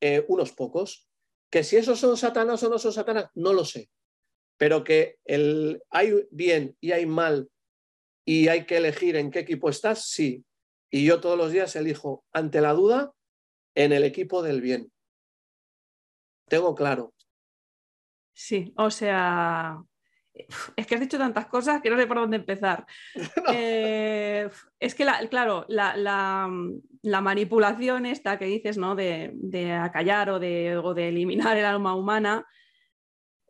eh, 0.01 0.25
unos 0.29 0.53
pocos. 0.53 1.09
Que 1.51 1.64
si 1.64 1.77
esos 1.77 1.99
son 1.99 2.17
Satanás 2.17 2.62
o 2.62 2.69
no 2.69 2.79
son 2.79 2.93
Satanás, 2.93 3.31
no 3.35 3.53
lo 3.53 3.64
sé. 3.64 3.91
Pero 4.57 4.85
que 4.85 5.19
el, 5.25 5.83
hay 5.91 6.27
bien 6.31 6.77
y 6.81 6.93
hay 6.93 7.07
mal 7.07 7.51
y 8.25 8.49
hay 8.49 8.67
que 8.67 8.77
elegir 8.77 9.17
en 9.17 9.31
qué 9.31 9.38
equipo 9.38 9.71
estás, 9.71 10.05
sí. 10.07 10.45
Y 10.91 11.07
yo 11.07 11.21
todos 11.21 11.38
los 11.38 11.53
días 11.53 11.77
elijo, 11.77 12.25
ante 12.33 12.61
la 12.61 12.73
duda, 12.73 13.12
en 13.75 13.93
el 13.93 14.05
equipo 14.05 14.43
del 14.43 14.61
bien. 14.61 14.93
Tengo 16.49 16.75
claro. 16.75 17.14
Sí, 18.35 18.73
o 18.77 18.91
sea, 18.91 19.83
es 20.77 20.87
que 20.87 20.94
has 20.94 21.01
dicho 21.01 21.18
tantas 21.18 21.46
cosas 21.46 21.81
que 21.81 21.90
no 21.90 21.96
sé 21.96 22.07
por 22.07 22.18
dónde 22.18 22.37
empezar. 22.37 22.87
Eh, 23.55 24.48
es 24.79 24.94
que, 24.94 25.07
claro, 25.31 25.64
la, 25.68 26.48
manipulación 27.03 28.07
esta 28.07 28.38
que 28.38 28.44
dices, 28.44 28.79
¿no? 28.79 28.94
De, 28.94 29.72
acallar 29.72 30.31
o 30.31 30.38
de, 30.38 30.81
de, 30.94 31.09
eliminar 31.09 31.57
el 31.57 31.64
alma 31.64 31.94
humana, 31.94 32.46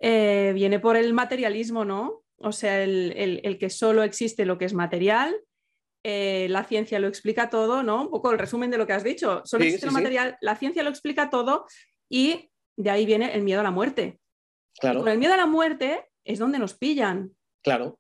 eh, 0.00 0.52
viene 0.54 0.78
por 0.78 0.96
el 0.96 1.12
materialismo, 1.12 1.84
¿no? 1.84 2.22
O 2.36 2.52
sea, 2.52 2.82
el, 2.82 3.56
que 3.58 3.70
solo 3.70 4.02
existe 4.02 4.46
lo 4.46 4.58
que 4.58 4.64
es 4.64 4.74
material, 4.74 5.36
eh, 6.04 6.46
la 6.48 6.64
ciencia 6.64 7.00
lo 7.00 7.08
explica 7.08 7.50
todo, 7.50 7.82
¿no? 7.82 8.02
Un 8.02 8.10
poco 8.10 8.30
el 8.30 8.38
resumen 8.38 8.70
de 8.70 8.78
lo 8.78 8.86
que 8.86 8.92
has 8.92 9.04
dicho. 9.04 9.42
Solo 9.44 9.64
existe 9.64 9.86
lo 9.86 9.92
material, 9.92 10.38
la 10.40 10.56
ciencia 10.56 10.82
lo 10.82 10.90
explica 10.90 11.28
todo 11.28 11.66
y 12.08 12.50
de 12.76 12.90
ahí 12.90 13.04
viene 13.04 13.34
el 13.34 13.42
miedo 13.42 13.60
a 13.60 13.64
la 13.64 13.70
muerte. 13.70 14.20
Claro. 14.80 15.00
con 15.00 15.08
el 15.08 15.18
miedo 15.18 15.34
a 15.34 15.36
la 15.36 15.46
muerte 15.46 16.04
es 16.28 16.38
donde 16.38 16.58
nos 16.58 16.74
pillan. 16.74 17.32
Claro. 17.62 17.98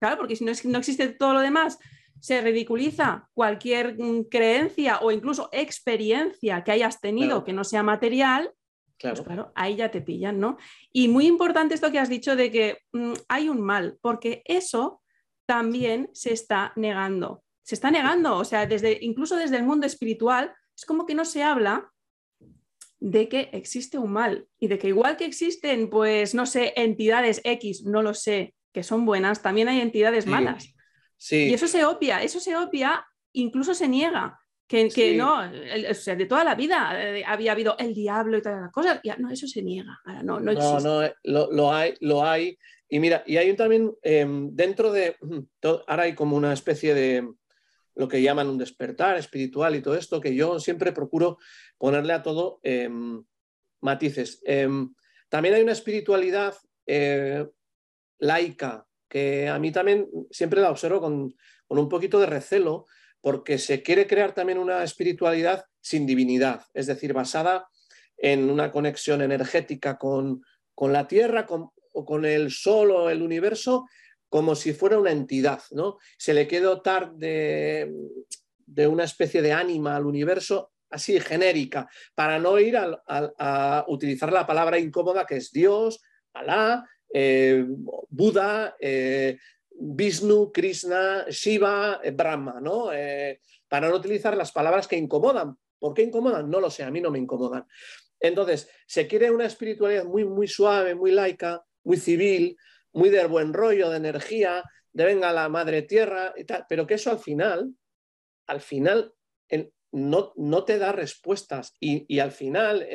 Claro, 0.00 0.18
porque 0.18 0.36
si 0.36 0.44
no, 0.44 0.52
no 0.64 0.78
existe 0.78 1.08
todo 1.10 1.32
lo 1.32 1.40
demás, 1.40 1.78
se 2.20 2.40
ridiculiza 2.40 3.28
cualquier 3.32 3.96
mm, 3.98 4.24
creencia 4.24 4.98
o 5.00 5.12
incluso 5.12 5.48
experiencia 5.52 6.64
que 6.64 6.72
hayas 6.72 7.00
tenido 7.00 7.44
que 7.44 7.52
no 7.52 7.62
sea 7.64 7.82
material, 7.84 8.52
pues 8.98 9.20
claro. 9.20 9.24
claro. 9.24 9.52
ahí 9.54 9.76
ya 9.76 9.90
te 9.90 10.00
pillan, 10.00 10.38
¿no? 10.40 10.58
Y 10.92 11.08
muy 11.08 11.26
importante 11.26 11.74
esto 11.74 11.90
que 11.92 12.00
has 12.00 12.08
dicho 12.08 12.34
de 12.36 12.50
que 12.50 12.78
mm, 12.92 13.12
hay 13.28 13.48
un 13.48 13.60
mal, 13.60 13.98
porque 14.02 14.42
eso 14.44 15.02
también 15.46 16.10
se 16.12 16.32
está 16.32 16.72
negando. 16.74 17.44
Se 17.62 17.76
está 17.76 17.92
negando, 17.92 18.36
o 18.36 18.44
sea, 18.44 18.66
desde, 18.66 18.98
incluso 19.02 19.36
desde 19.36 19.56
el 19.56 19.62
mundo 19.62 19.86
espiritual, 19.86 20.52
es 20.76 20.84
como 20.84 21.06
que 21.06 21.14
no 21.14 21.24
se 21.24 21.44
habla 21.44 21.91
de 23.02 23.28
que 23.28 23.50
existe 23.52 23.98
un 23.98 24.12
mal 24.12 24.46
y 24.60 24.68
de 24.68 24.78
que 24.78 24.86
igual 24.86 25.16
que 25.16 25.24
existen, 25.24 25.90
pues, 25.90 26.36
no 26.36 26.46
sé, 26.46 26.72
entidades 26.76 27.40
X, 27.42 27.84
no 27.84 28.00
lo 28.00 28.14
sé, 28.14 28.54
que 28.72 28.84
son 28.84 29.04
buenas, 29.04 29.42
también 29.42 29.68
hay 29.68 29.80
entidades 29.80 30.24
malas. 30.26 30.72
Sí. 31.16 31.48
Y 31.48 31.54
eso 31.54 31.66
se 31.66 31.84
obvia, 31.84 32.22
eso 32.22 32.38
se 32.38 32.56
obvia, 32.56 33.04
incluso 33.32 33.74
se 33.74 33.88
niega. 33.88 34.38
Que, 34.68 34.88
que 34.88 35.16
no, 35.16 35.40
o 35.90 35.94
sea, 35.94 36.14
de 36.14 36.26
toda 36.26 36.44
la 36.44 36.54
vida 36.54 36.92
eh, 36.96 37.24
había 37.26 37.52
habido 37.52 37.76
el 37.78 37.92
diablo 37.92 38.38
y 38.38 38.42
todas 38.42 38.62
las 38.62 38.70
cosas, 38.72 39.00
y, 39.02 39.10
no, 39.18 39.30
eso 39.30 39.46
se 39.48 39.62
niega. 39.62 39.98
no, 40.22 40.38
no, 40.40 40.52
no, 40.52 40.80
no 40.80 41.02
eh, 41.02 41.14
lo, 41.24 41.74
hay, 41.74 41.94
lo 42.00 42.24
hay. 42.24 42.56
Y 42.88 43.00
mira, 43.00 43.24
y 43.26 43.36
hay 43.36 43.54
también 43.56 43.92
em, 44.02 44.48
dentro 44.54 44.92
de, 44.92 45.16
ahora 45.88 46.04
hay 46.04 46.14
como 46.14 46.36
una 46.36 46.52
especie 46.52 46.94
de, 46.94 47.28
lo 47.94 48.08
que 48.08 48.22
llaman 48.22 48.48
un 48.48 48.58
despertar 48.58 49.16
espiritual 49.16 49.76
y 49.76 49.82
todo 49.82 49.96
esto, 49.96 50.20
que 50.20 50.34
yo 50.34 50.58
siempre 50.58 50.92
procuro 50.92 51.38
ponerle 51.78 52.12
a 52.12 52.22
todo 52.22 52.60
em, 52.62 53.22
matices. 53.80 54.40
Em, 54.44 54.94
también 55.28 55.54
hay 55.54 55.62
una 55.62 55.72
espiritualidad 55.72 56.54
eh, 56.86 57.46
laica, 58.18 58.86
que 59.08 59.48
a 59.48 59.58
mí 59.58 59.72
también 59.72 60.08
siempre 60.30 60.60
la 60.60 60.70
observo 60.70 61.00
con, 61.00 61.34
un 61.68 61.88
poquito 61.88 62.20
de 62.20 62.26
recelo, 62.26 62.86
porque 63.20 63.58
se 63.58 63.82
quiere 63.82 64.06
crear 64.06 64.34
también 64.34 64.58
una 64.58 64.82
espiritualidad 64.82 65.64
sin 65.80 66.06
divinidad, 66.06 66.64
es 66.74 66.86
decir, 66.86 67.12
basada 67.12 67.68
en 68.16 68.50
una 68.50 68.70
conexión 68.70 69.22
energética 69.22 69.98
con, 69.98 70.42
la 70.76 71.06
Tierra 71.06 71.46
o 71.48 72.04
con 72.04 72.24
el 72.24 72.50
Sol 72.50 72.90
o 72.90 73.10
el 73.10 73.22
universo, 73.22 73.86
como 74.32 74.54
si 74.54 74.72
fuera 74.72 74.98
una 74.98 75.10
entidad, 75.10 75.60
¿no? 75.72 75.98
Se 76.16 76.32
le 76.32 76.46
quiere 76.46 76.64
dotar 76.64 77.12
de, 77.12 77.92
una 78.88 79.04
especie 79.04 79.42
de 79.42 79.52
ánima 79.52 79.94
al 79.94 80.06
universo 80.06 80.72
así 80.88 81.20
genérica, 81.20 81.86
para 82.14 82.38
no 82.38 82.58
ir 82.58 82.78
a, 82.78 83.84
utilizar 83.88 84.32
la 84.32 84.46
palabra 84.46 84.78
incómoda 84.78 85.26
que 85.26 85.36
es 85.36 85.52
Dios, 85.52 86.00
Alá, 86.32 86.82
eh, 87.12 87.62
Buda, 88.08 88.74
eh, 88.80 89.36
Vishnu, 89.70 90.50
Krishna, 90.50 91.26
Shiva, 91.28 92.00
eh, 92.02 92.10
Brahma, 92.10 92.58
¿no? 92.58 92.86
para 93.68 93.90
no 93.90 93.96
utilizar 93.96 94.34
las 94.34 94.50
palabras 94.50 94.88
que 94.88 94.96
incomodan. 94.96 95.58
¿Por 95.78 95.92
qué 95.92 96.04
incomodan? 96.04 96.48
No 96.48 96.58
lo 96.58 96.70
sé, 96.70 96.84
a 96.84 96.90
mí 96.90 97.02
no 97.02 97.10
me 97.10 97.18
incomodan. 97.18 97.66
Entonces, 98.18 98.66
se 98.86 99.06
quiere 99.06 99.30
una 99.30 99.44
espiritualidad 99.44 100.06
muy, 100.06 100.24
muy 100.24 100.48
suave, 100.48 100.94
muy 100.94 101.10
laica, 101.10 101.62
muy 101.84 101.98
civil, 101.98 102.56
muy 102.92 103.10
del 103.10 103.28
buen 103.28 103.52
rollo, 103.52 103.90
de 103.90 103.96
energía, 103.96 104.62
de 104.92 105.04
venga 105.04 105.32
la 105.32 105.48
madre 105.48 105.82
tierra 105.82 106.34
y 106.36 106.44
tal, 106.44 106.66
pero 106.68 106.86
que 106.86 106.94
eso 106.94 107.10
al 107.10 107.18
final, 107.18 107.74
al 108.46 108.60
final 108.60 109.14
no, 109.92 110.32
no, 110.36 110.64
te 110.64 110.78
da 110.78 110.92
respuestas 110.92 111.74
y, 111.78 112.18
al 112.18 112.32
final, 112.32 112.86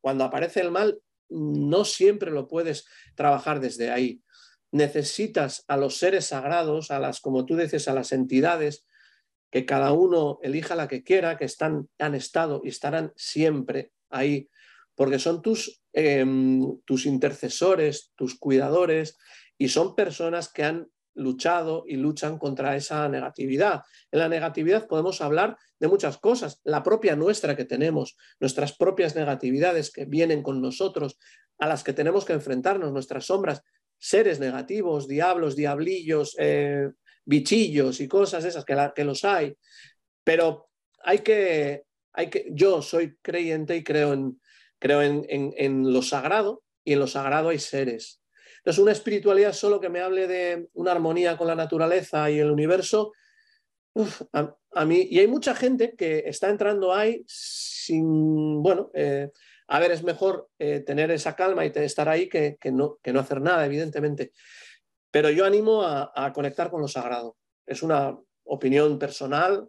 cuando 0.00 0.24
aparece 0.24 0.60
el 0.60 0.70
mal, 0.70 0.98
no 1.28 1.84
siempre 1.84 2.30
lo 2.30 2.48
puedes 2.48 2.86
trabajar 3.14 3.60
desde 3.60 3.90
ahí. 3.90 4.22
Necesitas 4.72 5.64
a 5.68 5.76
los 5.76 5.98
seres 5.98 6.26
sagrados, 6.26 6.90
a 6.90 6.98
las, 6.98 7.20
como 7.20 7.44
tú 7.44 7.56
dices, 7.56 7.86
a 7.88 7.94
las 7.94 8.12
entidades, 8.12 8.86
que 9.50 9.66
cada 9.66 9.92
uno 9.92 10.38
elija 10.42 10.74
la 10.74 10.88
que 10.88 11.02
quiera, 11.02 11.36
que 11.36 11.44
están, 11.44 11.88
han 11.98 12.14
estado 12.14 12.62
y 12.64 12.68
estarán 12.68 13.12
siempre 13.16 13.92
ahí 14.10 14.48
porque 14.98 15.20
son 15.20 15.42
tus, 15.42 15.80
em, 15.92 16.80
tus 16.84 17.06
intercesores, 17.06 18.10
tus 18.16 18.36
cuidadores, 18.36 19.16
y 19.56 19.68
son 19.68 19.94
personas 19.94 20.52
que 20.52 20.64
han 20.64 20.88
luchado 21.14 21.84
y 21.86 21.94
luchan 21.94 22.36
contra 22.36 22.74
esa 22.74 23.08
negatividad. 23.08 23.82
En 24.10 24.18
la 24.18 24.28
negatividad 24.28 24.88
podemos 24.88 25.20
hablar 25.20 25.56
de 25.78 25.86
muchas 25.86 26.18
cosas, 26.18 26.60
la 26.64 26.82
propia 26.82 27.14
nuestra 27.14 27.54
que 27.54 27.64
tenemos, 27.64 28.16
nuestras 28.40 28.76
propias 28.76 29.14
negatividades 29.14 29.92
que 29.92 30.04
vienen 30.04 30.42
con 30.42 30.60
nosotros, 30.60 31.16
a 31.60 31.68
las 31.68 31.84
que 31.84 31.92
tenemos 31.92 32.24
que 32.24 32.32
enfrentarnos, 32.32 32.92
nuestras 32.92 33.26
sombras, 33.26 33.62
seres 33.98 34.40
negativos, 34.40 35.06
diablos, 35.06 35.54
diablillos, 35.54 36.34
eh, 36.40 36.90
bichillos 37.24 38.00
y 38.00 38.08
cosas 38.08 38.44
esas 38.44 38.64
que, 38.64 38.76
que 38.96 39.04
los 39.04 39.24
hay. 39.24 39.56
Pero 40.24 40.70
hay 41.04 41.20
que, 41.20 41.84
hay 42.14 42.30
que, 42.30 42.48
yo 42.50 42.82
soy 42.82 43.16
creyente 43.22 43.76
y 43.76 43.84
creo 43.84 44.12
en, 44.12 44.40
Creo 44.78 45.02
en, 45.02 45.92
lo 45.92 46.02
sagrado 46.02 46.62
y 46.84 46.92
en 46.92 47.00
lo 47.00 47.06
sagrado 47.06 47.48
hay 47.48 47.58
seres. 47.58 48.20
Entonces, 48.58 48.82
una 48.82 48.92
espiritualidad 48.92 49.52
solo 49.52 49.80
que 49.80 49.88
me 49.88 50.00
hable 50.00 50.26
de 50.26 50.68
una 50.74 50.92
armonía 50.92 51.36
con 51.36 51.46
la 51.46 51.54
naturaleza 51.54 52.30
y 52.30 52.38
el 52.38 52.50
universo, 52.50 53.12
a, 54.32 54.54
a 54.72 54.84
mí, 54.84 55.06
y 55.10 55.18
hay 55.18 55.26
mucha 55.26 55.54
gente 55.54 55.94
que 55.96 56.24
está 56.26 56.48
entrando 56.48 56.94
ahí 56.94 57.24
sin, 57.26 58.62
bueno, 58.62 58.90
eh, 58.94 59.30
a 59.68 59.80
ver, 59.80 59.90
es 59.92 60.02
mejor 60.02 60.48
eh, 60.58 60.80
tener 60.80 61.10
esa 61.10 61.36
calma 61.36 61.64
y 61.64 61.72
estar 61.74 62.08
ahí 62.08 62.28
que, 62.28 62.58
no, 62.72 62.98
que 63.02 63.12
no 63.12 63.20
hacer 63.20 63.40
nada, 63.40 63.66
evidentemente. 63.66 64.32
Pero 65.10 65.30
yo 65.30 65.44
animo 65.44 65.82
a, 65.82 66.32
conectar 66.34 66.70
con 66.70 66.80
lo 66.80 66.88
sagrado. 66.88 67.36
Es 67.66 67.82
una 67.82 68.18
opinión 68.44 68.98
personal 68.98 69.68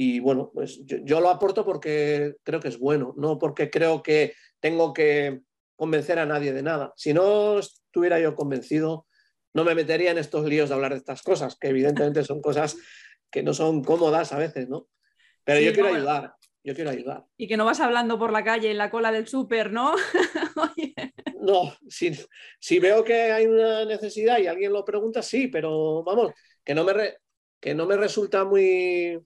y 0.00 0.20
bueno, 0.20 0.52
pues 0.54 0.78
yo, 0.84 1.20
lo 1.20 1.28
aporto 1.28 1.64
porque 1.64 2.36
creo 2.44 2.60
que 2.60 2.68
es 2.68 2.78
bueno, 2.78 3.14
no 3.16 3.36
porque 3.36 3.68
creo 3.68 4.00
que 4.00 4.32
tengo 4.60 4.92
que 4.92 5.40
convencer 5.74 6.20
a 6.20 6.24
nadie 6.24 6.52
de 6.52 6.62
nada. 6.62 6.92
Si 6.94 7.12
no 7.12 7.58
estuviera 7.58 8.20
yo 8.20 8.36
convencido, 8.36 9.08
no 9.54 9.64
me 9.64 9.74
metería 9.74 10.12
en 10.12 10.18
estos 10.18 10.46
líos 10.46 10.68
de 10.68 10.76
hablar 10.76 10.92
de 10.92 10.98
estas 10.98 11.22
cosas, 11.22 11.56
que 11.56 11.70
evidentemente 11.70 12.22
son 12.22 12.40
cosas 12.40 12.76
que 13.28 13.42
no 13.42 13.52
son 13.52 13.82
cómodas 13.82 14.32
a 14.32 14.38
veces, 14.38 14.68
¿no? 14.68 14.86
Pero 15.42 15.58
yo 15.58 15.72
quiero 15.72 15.88
ayudar, 15.88 16.32
yo 16.62 16.76
quiero 16.76 16.90
ayudar. 16.90 17.24
Y 17.36 17.48
que 17.48 17.56
no 17.56 17.64
vas 17.64 17.80
hablando 17.80 18.20
por 18.20 18.30
la 18.30 18.44
calle 18.44 18.70
en 18.70 18.78
la 18.78 18.92
cola 18.92 19.10
del 19.10 19.26
súper, 19.26 19.72
¿no? 19.72 19.94
No, 21.40 21.72
si, 21.88 22.12
si, 22.60 22.78
veo 22.78 23.02
que 23.02 23.32
hay 23.32 23.46
una 23.46 23.84
necesidad 23.86 24.38
y 24.38 24.46
alguien 24.46 24.72
lo 24.72 24.84
pregunta, 24.84 25.22
sí, 25.22 25.48
pero 25.48 26.04
vamos, 26.04 26.32
que 26.62 26.74
no 26.74 26.84
me, 26.84 26.92
que 27.58 27.74
no 27.74 27.86
me 27.86 27.96
resulta 27.96 28.44
muy, 28.44 29.18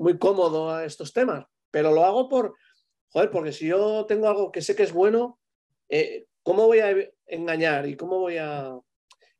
muy 0.00 0.18
cómodo 0.18 0.70
a 0.70 0.86
estos 0.86 1.12
temas, 1.12 1.44
pero 1.70 1.92
lo 1.92 2.04
hago 2.04 2.28
por, 2.28 2.56
joder, 3.10 3.30
porque 3.30 3.52
si 3.52 3.66
yo 3.66 4.06
tengo 4.06 4.28
algo 4.28 4.50
que 4.50 4.62
sé 4.62 4.74
que 4.74 4.84
es 4.84 4.92
bueno, 4.92 5.38
eh, 5.90 6.24
¿cómo 6.42 6.66
voy 6.66 6.78
a 6.78 6.96
engañar 7.26 7.86
y 7.86 7.96
cómo 7.96 8.18
voy 8.18 8.38
a... 8.38 8.78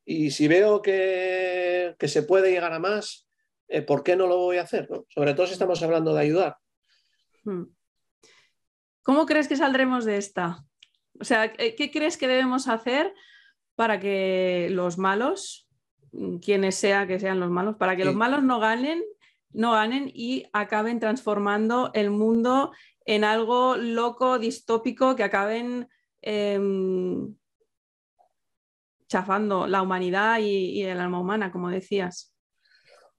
Y 0.04 0.30
si 0.30 0.48
veo 0.48 0.82
que, 0.82 1.96
que 1.98 2.08
se 2.08 2.24
puede 2.24 2.50
llegar 2.50 2.74
a 2.74 2.78
más, 2.78 3.26
eh, 3.68 3.80
¿por 3.80 4.02
qué 4.02 4.16
no 4.16 4.26
lo 4.26 4.36
voy 4.36 4.58
a 4.58 4.62
hacer? 4.62 4.86
Sobre 5.08 5.32
todo 5.32 5.46
si 5.46 5.54
estamos 5.54 5.82
hablando 5.82 6.12
de 6.12 6.20
ayudar. 6.20 6.58
Hmm. 7.44 7.64
¿Cómo 9.02 9.24
crees 9.24 9.48
que 9.48 9.56
saldremos 9.56 10.04
de 10.04 10.18
esta? 10.18 10.62
O 11.18 11.24
sea, 11.24 11.54
¿qué 11.54 11.90
crees 11.90 12.18
que 12.18 12.28
debemos 12.28 12.68
hacer 12.68 13.14
para 13.76 13.98
que 13.98 14.68
los 14.70 14.98
malos, 14.98 15.68
quienes 16.42 16.74
sea 16.74 17.06
que 17.06 17.18
sean 17.18 17.40
los 17.40 17.50
malos, 17.50 17.76
para 17.76 17.96
que 17.96 18.04
los 18.04 18.14
malos 18.14 18.42
no 18.42 18.60
ganen, 18.60 19.02
no 19.52 19.72
ganen 19.72 20.10
y 20.12 20.44
acaben 20.52 21.00
transformando 21.00 21.90
el 21.94 22.10
mundo 22.10 22.72
en 23.04 23.24
algo 23.24 23.76
loco, 23.76 24.38
distópico, 24.38 25.16
que 25.16 25.24
acaben 25.24 25.88
em, 26.22 27.34
chafando 29.08 29.66
la 29.66 29.82
humanidad 29.82 30.38
y, 30.38 30.82
el 30.82 31.00
alma 31.00 31.20
humana, 31.20 31.50
como 31.50 31.70
decías? 31.70 32.32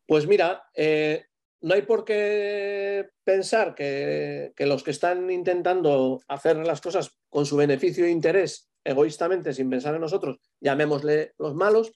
Pues 0.07 0.25
mira, 0.27 0.63
eh, 0.73 1.25
no 1.61 1.73
hay 1.75 1.83
por 1.83 2.05
qué 2.05 3.09
pensar 3.23 3.75
que, 3.75 4.53
los 4.57 4.83
que 4.83 4.91
están 4.91 5.29
intentando 5.29 6.21
hacer 6.27 6.57
las 6.57 6.81
cosas 6.81 7.15
con 7.29 7.45
su 7.45 7.57
beneficio 7.57 8.05
e 8.05 8.09
interés 8.09 8.69
egoístamente, 8.83 9.53
sin 9.53 9.69
pensar 9.69 9.93
en 9.93 10.01
nosotros, 10.01 10.39
llamémosle 10.59 11.33
los 11.37 11.53
malos, 11.53 11.91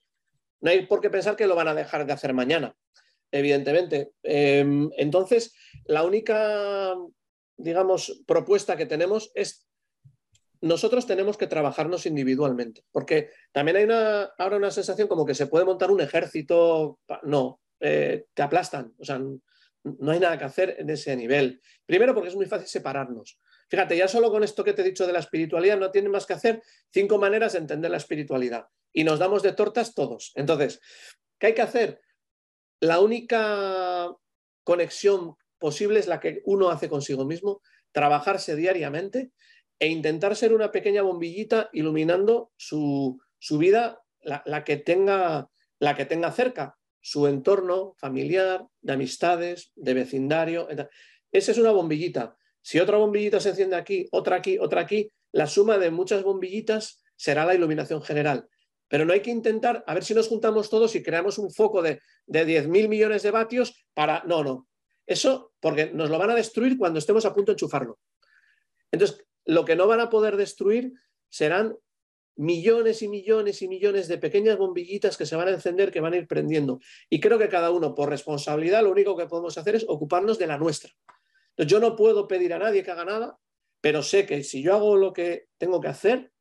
no 0.62 0.70
hay 0.70 0.86
por 0.86 1.02
qué 1.02 1.10
pensar 1.10 1.36
que 1.36 1.48
lo 1.48 1.56
van 1.56 1.68
a 1.68 1.74
dejar 1.74 2.06
de 2.06 2.14
hacer 2.14 2.34
mañana, 2.34 2.76
evidentemente. 3.38 4.14
Em, 4.24 4.90
entonces, 4.98 5.54
la 5.86 6.04
única, 6.04 6.96
digamos, 7.58 8.24
propuesta 8.26 8.78
que 8.78 8.86
tenemos 8.86 9.32
es 9.36 9.68
nosotros 10.62 11.06
tenemos 11.06 11.38
que 11.38 11.48
trabajarnos 11.48 12.06
individualmente, 12.06 12.84
porque 12.92 13.30
también 13.52 13.78
hay 13.78 13.84
una, 13.84 14.24
ahora 14.38 14.58
una 14.58 14.72
sensación 14.72 15.08
como 15.08 15.26
que 15.26 15.36
se 15.36 15.48
puede 15.48 15.66
montar 15.66 15.92
un 15.92 16.02
ejército, 16.02 17.00
no, 17.24 17.62
eh, 17.80 18.26
te 18.34 18.42
aplastan, 18.42 18.94
o 18.98 19.06
sea, 19.06 19.20
no 19.20 20.12
hay 20.12 20.20
nada 20.20 20.38
que 20.40 20.46
hacer 20.46 20.76
en 20.80 20.90
ese 20.90 21.16
nivel. 21.16 21.62
Primero 21.86 22.16
porque 22.16 22.30
es 22.30 22.36
muy 22.36 22.48
fácil 22.48 22.68
separarnos. 22.68 23.40
Fíjate, 23.70 23.96
ya 23.96 24.08
solo 24.08 24.32
con 24.32 24.44
esto 24.44 24.64
que 24.64 24.74
te 24.74 24.82
he 24.82 24.86
dicho 24.86 25.06
de 25.06 25.14
la 25.14 25.20
espiritualidad, 25.20 25.78
no 25.78 25.92
tiene 25.92 26.10
más 26.10 26.26
que 26.26 26.34
hacer 26.34 26.64
cinco 26.92 27.20
maneras 27.20 27.54
de 27.54 27.60
entender 27.60 27.92
la 27.92 27.98
espiritualidad. 27.98 28.66
Y 28.92 29.04
nos 29.04 29.20
damos 29.20 29.44
de 29.44 29.54
tortas 29.54 29.94
todos. 29.94 30.32
Entonces, 30.36 30.80
¿qué 31.38 31.48
hay 31.48 31.54
que 31.54 31.62
hacer? 31.62 32.02
La 32.80 33.00
única 33.00 34.14
conexión 34.64 35.36
posible 35.60 36.00
es 36.00 36.08
la 36.08 36.20
que 36.20 36.42
uno 36.46 36.70
hace 36.70 36.90
consigo 36.90 37.26
mismo, 37.26 37.62
trabajarse 37.92 38.56
diariamente 38.56 39.32
e 39.80 39.88
intentar 39.88 40.36
ser 40.36 40.54
una 40.54 40.72
pequeña 40.72 41.02
bombillita 41.02 41.70
iluminando 41.74 42.52
su, 42.58 43.20
vida, 43.52 44.02
la, 44.22 44.64
que 44.64 44.78
tenga, 44.78 45.50
la 45.80 45.96
que 45.96 46.06
tenga 46.06 46.32
cerca 46.32 46.78
su 47.02 47.28
entorno 47.28 47.94
familiar, 47.98 48.66
de 48.82 48.94
amistades, 48.94 49.72
de 49.76 49.94
vecindario. 49.94 50.68
Esa 51.32 51.52
es 51.52 51.58
una 51.58 51.72
bombillita. 51.72 52.36
Si 52.62 52.80
otra 52.80 52.98
bombillita 52.98 53.40
se 53.40 53.50
enciende 53.50 53.76
aquí, 53.76 54.08
otra 54.12 54.38
aquí, 54.38 54.58
otra 54.58 54.82
aquí, 54.82 55.12
la 55.32 55.46
suma 55.46 55.78
de 55.78 55.92
muchas 55.92 56.24
bombillitas 56.24 57.04
será 57.16 57.46
la 57.46 57.54
iluminación 57.54 58.02
general. 58.02 58.50
Pero 58.88 59.06
no 59.06 59.14
hay 59.14 59.22
que 59.22 59.32
intentar, 59.32 59.84
a 59.88 59.94
ver 59.94 60.04
si 60.04 60.14
nos 60.14 60.28
juntamos 60.28 60.70
todos 60.70 60.96
y 60.96 61.04
creamos 61.04 61.38
un 61.38 61.52
foco 61.52 61.82
de, 61.82 62.02
de 62.28 62.46
10.000 62.46 62.88
millones 62.88 63.24
de 63.24 63.32
vatios 63.32 63.86
para... 63.94 64.24
No, 64.26 64.44
no. 64.44 64.68
Eso 65.08 65.54
porque 65.60 65.92
nos 65.92 66.10
lo 66.10 66.18
van 66.18 66.32
a 66.32 66.36
destruir 66.36 66.78
cuando 66.78 67.00
estemos 67.00 67.26
a 67.26 67.34
punto 67.34 67.52
de 67.52 67.54
enchufarlo. 67.54 68.00
Entonces, 68.92 69.26
lo 69.46 69.66
que 69.66 69.76
no 69.76 69.88
van 69.88 70.00
a 70.00 70.10
poder 70.10 70.38
destruir 70.38 70.94
serán 71.30 71.78
millones 72.38 73.02
y 73.02 73.08
millones 73.08 73.62
y 73.62 73.68
millones 73.68 74.08
de 74.08 74.18
pequeñas 74.18 74.58
bombillitas 74.58 75.18
que 75.18 75.26
se 75.26 75.36
van 75.36 75.48
a 75.48 75.52
encender, 75.52 75.92
que 75.92 76.02
van 76.02 76.14
a 76.14 76.18
ir 76.18 76.28
prendiendo. 76.28 76.80
Y 77.10 77.20
creo 77.20 77.38
que 77.38 77.50
cada 77.50 77.72
uno, 77.72 77.96
por 77.96 78.10
responsabilidad, 78.10 78.84
lo 78.84 78.92
único 78.92 79.16
que 79.16 79.26
podemos 79.26 79.58
hacer 79.58 79.76
es 79.76 79.86
ocuparnos 79.88 80.38
de 80.38 80.48
la 80.48 80.58
nuestra. 80.58 80.92
Yo 81.58 81.80
no 81.80 81.96
puedo 81.96 82.28
pedir 82.28 82.54
a 82.54 82.60
nadie 82.60 82.84
que 82.84 82.92
haga 82.92 83.06
nada, 83.06 83.38
pero 83.80 84.04
sé 84.04 84.26
que 84.26 84.44
si 84.44 84.62
yo 84.62 84.74
hago 84.74 84.98
lo 84.98 85.14
que 85.14 85.48
tengo 85.58 85.80
que 85.80 85.88
hacer 85.88 86.32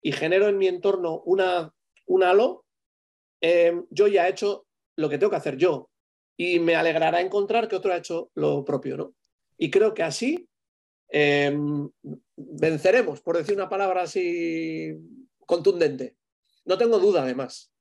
y 0.00 0.12
genero 0.12 0.48
en 0.48 0.56
mi 0.56 0.68
entorno 0.68 1.20
una, 1.26 1.74
un 2.12 2.22
halo, 2.22 2.64
em, 3.40 3.84
yo 3.90 4.06
ya 4.06 4.26
he 4.26 4.30
hecho 4.30 4.66
lo 4.96 5.08
que 5.08 5.18
tengo 5.18 5.30
que 5.30 5.36
hacer 5.36 5.56
yo. 5.56 5.90
Y 6.36 6.58
me 6.58 6.74
alegrará 6.74 7.20
encontrar 7.20 7.68
que 7.68 7.76
otro 7.76 7.92
ha 7.92 7.96
hecho 7.96 8.30
lo 8.34 8.64
propio, 8.64 8.96
¿no? 8.96 9.14
Y 9.58 9.70
creo 9.70 9.94
que 9.94 10.02
así 10.02 10.48
em, 11.08 11.90
venceremos, 12.36 13.20
por 13.20 13.36
decir 13.36 13.54
una 13.54 13.68
palabra 13.68 14.02
así 14.02 14.94
contundente. 15.46 16.16
No 16.64 16.78
tengo 16.78 16.98
duda, 16.98 17.22
además. 17.22 17.72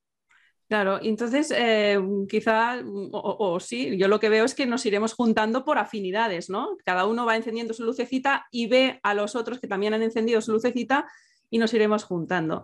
Claro, 0.68 1.00
entonces 1.02 1.52
eh, 1.54 2.00
quizá, 2.30 2.82
o, 3.12 3.60
sí, 3.60 3.98
yo 3.98 4.08
lo 4.08 4.22
que 4.22 4.30
veo 4.30 4.46
es 4.46 4.56
que 4.56 4.66
nos 4.66 4.86
iremos 4.86 5.14
juntando 5.14 5.66
por 5.66 5.78
afinidades, 5.78 6.50
¿no? 6.50 6.78
Cada 6.86 7.06
uno 7.06 7.26
va 7.26 7.36
encendiendo 7.36 7.74
su 7.74 7.84
lucecita 7.84 8.48
y 8.52 8.68
ve 8.68 9.00
a 9.04 9.14
los 9.14 9.36
otros 9.36 9.60
que 9.60 9.68
también 9.68 9.94
han 9.94 10.02
encendido 10.02 10.40
su 10.40 10.54
lucecita 10.54 11.08
y 11.50 11.58
nos 11.58 11.74
iremos 11.74 12.06
juntando. 12.06 12.64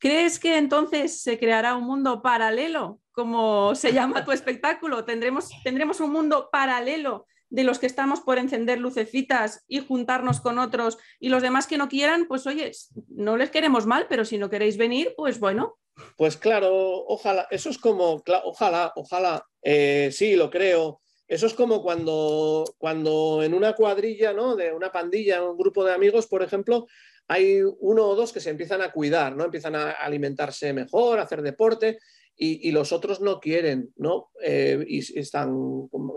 ¿Crees 0.00 0.38
que 0.38 0.56
entonces 0.56 1.20
se 1.20 1.38
creará 1.38 1.76
un 1.76 1.84
mundo 1.84 2.22
paralelo, 2.22 3.00
como 3.12 3.74
se 3.74 3.92
llama 3.92 4.24
tu 4.24 4.32
espectáculo? 4.32 5.04
¿Tendremos, 5.04 5.50
tendremos 5.62 6.00
un 6.00 6.10
mundo 6.10 6.48
paralelo 6.50 7.26
de 7.50 7.64
los 7.64 7.78
que 7.78 7.86
estamos 7.86 8.20
por 8.20 8.38
encender 8.38 8.78
lucecitas 8.78 9.62
y 9.68 9.80
juntarnos 9.80 10.40
con 10.40 10.58
otros 10.58 10.96
y 11.18 11.28
los 11.28 11.42
demás 11.42 11.66
que 11.66 11.76
no 11.76 11.90
quieran, 11.90 12.26
pues 12.28 12.46
oye, 12.46 12.72
no 13.08 13.36
les 13.36 13.50
queremos 13.50 13.84
mal, 13.84 14.06
pero 14.08 14.24
si 14.24 14.38
no 14.38 14.48
queréis 14.48 14.78
venir, 14.78 15.12
pues 15.18 15.38
bueno. 15.38 15.76
Pues 16.16 16.38
claro, 16.38 17.04
ojalá, 17.06 17.46
eso 17.50 17.68
es 17.68 17.76
como, 17.76 18.22
ojalá, 18.44 18.92
ojalá, 18.96 19.44
eh, 19.62 20.08
sí, 20.12 20.34
lo 20.34 20.48
creo. 20.48 21.02
Eso 21.28 21.46
es 21.46 21.54
como 21.54 21.82
cuando, 21.82 22.64
cuando 22.78 23.42
en 23.42 23.52
una 23.52 23.74
cuadrilla, 23.74 24.32
¿no? 24.32 24.56
De 24.56 24.72
una 24.72 24.90
pandilla, 24.90 25.44
un 25.44 25.58
grupo 25.58 25.84
de 25.84 25.92
amigos, 25.92 26.26
por 26.26 26.42
ejemplo, 26.42 26.86
hay 27.30 27.62
uno 27.62 28.08
o 28.08 28.16
dos 28.16 28.32
que 28.32 28.40
se 28.40 28.50
empiezan 28.50 28.82
a 28.82 28.90
cuidar, 28.90 29.36
¿no? 29.36 29.44
Empiezan 29.44 29.76
a 29.76 29.92
alimentarse 29.92 30.72
mejor, 30.72 31.20
a 31.20 31.22
hacer 31.22 31.42
deporte, 31.42 32.00
y, 32.36 32.72
los 32.72 32.90
otros 32.90 33.20
no 33.20 33.38
quieren, 33.38 33.92
¿no? 33.96 34.30
Eh, 34.42 34.82
y 34.88 34.98
están, 35.16 35.54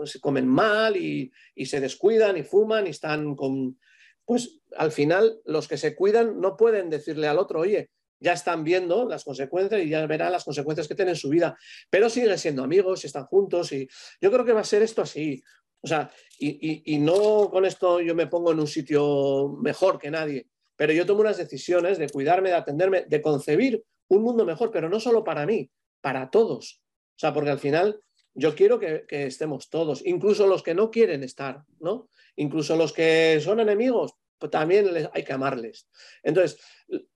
se 0.06 0.18
comen 0.18 0.48
mal 0.48 0.96
y, 0.96 1.30
se 1.66 1.78
descuidan 1.80 2.36
y 2.36 2.42
fuman 2.42 2.88
y 2.88 2.90
están 2.90 3.36
con... 3.36 3.78
Pues 4.24 4.58
al 4.76 4.90
final 4.90 5.40
los 5.44 5.68
que 5.68 5.76
se 5.76 5.94
cuidan 5.94 6.40
no 6.40 6.56
pueden 6.56 6.90
decirle 6.90 7.28
al 7.28 7.38
otro, 7.38 7.60
oye, 7.60 7.90
ya 8.18 8.32
están 8.32 8.64
viendo 8.64 9.08
las 9.08 9.22
consecuencias 9.22 9.82
y 9.82 9.90
ya 9.90 10.04
verán 10.06 10.32
las 10.32 10.44
consecuencias 10.44 10.88
que 10.88 10.96
tienen 10.96 11.14
en 11.14 11.20
su 11.20 11.28
vida, 11.28 11.56
pero 11.90 12.10
siguen 12.10 12.36
siendo 12.38 12.64
amigos, 12.64 13.04
están 13.04 13.26
juntos 13.26 13.70
y 13.70 13.86
yo 14.20 14.32
creo 14.32 14.44
que 14.44 14.52
va 14.52 14.62
a 14.62 14.64
ser 14.64 14.82
esto 14.82 15.02
así. 15.02 15.40
O 15.80 15.86
sea, 15.86 16.10
y, 16.40 16.82
y 16.92 16.98
no 16.98 17.50
con 17.50 17.66
esto 17.66 18.00
yo 18.00 18.16
me 18.16 18.26
pongo 18.26 18.50
en 18.50 18.58
un 18.58 18.66
sitio 18.66 19.50
mejor 19.60 19.98
que 19.98 20.10
nadie, 20.10 20.48
pero 20.76 20.92
yo 20.92 21.06
tomo 21.06 21.20
unas 21.20 21.36
decisiones 21.36 21.98
de 21.98 22.08
cuidarme, 22.08 22.50
de 22.50 22.56
atenderme, 22.56 23.04
de 23.06 23.22
concebir 23.22 23.84
un 24.08 24.22
mundo 24.22 24.44
mejor, 24.44 24.70
pero 24.70 24.88
no 24.88 25.00
solo 25.00 25.24
para 25.24 25.46
mí, 25.46 25.70
para 26.00 26.30
todos. 26.30 26.82
O 27.16 27.18
sea, 27.18 27.32
porque 27.32 27.50
al 27.50 27.58
final 27.58 28.00
yo 28.34 28.54
quiero 28.54 28.78
que, 28.78 29.04
estemos 29.08 29.70
todos, 29.70 30.04
incluso 30.04 30.46
los 30.46 30.62
que 30.62 30.74
no 30.74 30.90
quieren 30.90 31.22
estar, 31.22 31.62
¿no? 31.78 32.08
Incluso 32.36 32.76
los 32.76 32.92
que 32.92 33.40
son 33.40 33.60
enemigos, 33.60 34.14
pues 34.38 34.50
también 34.50 34.88
hay 35.12 35.22
que 35.22 35.32
amarles. 35.32 35.88
Entonces, 36.22 36.60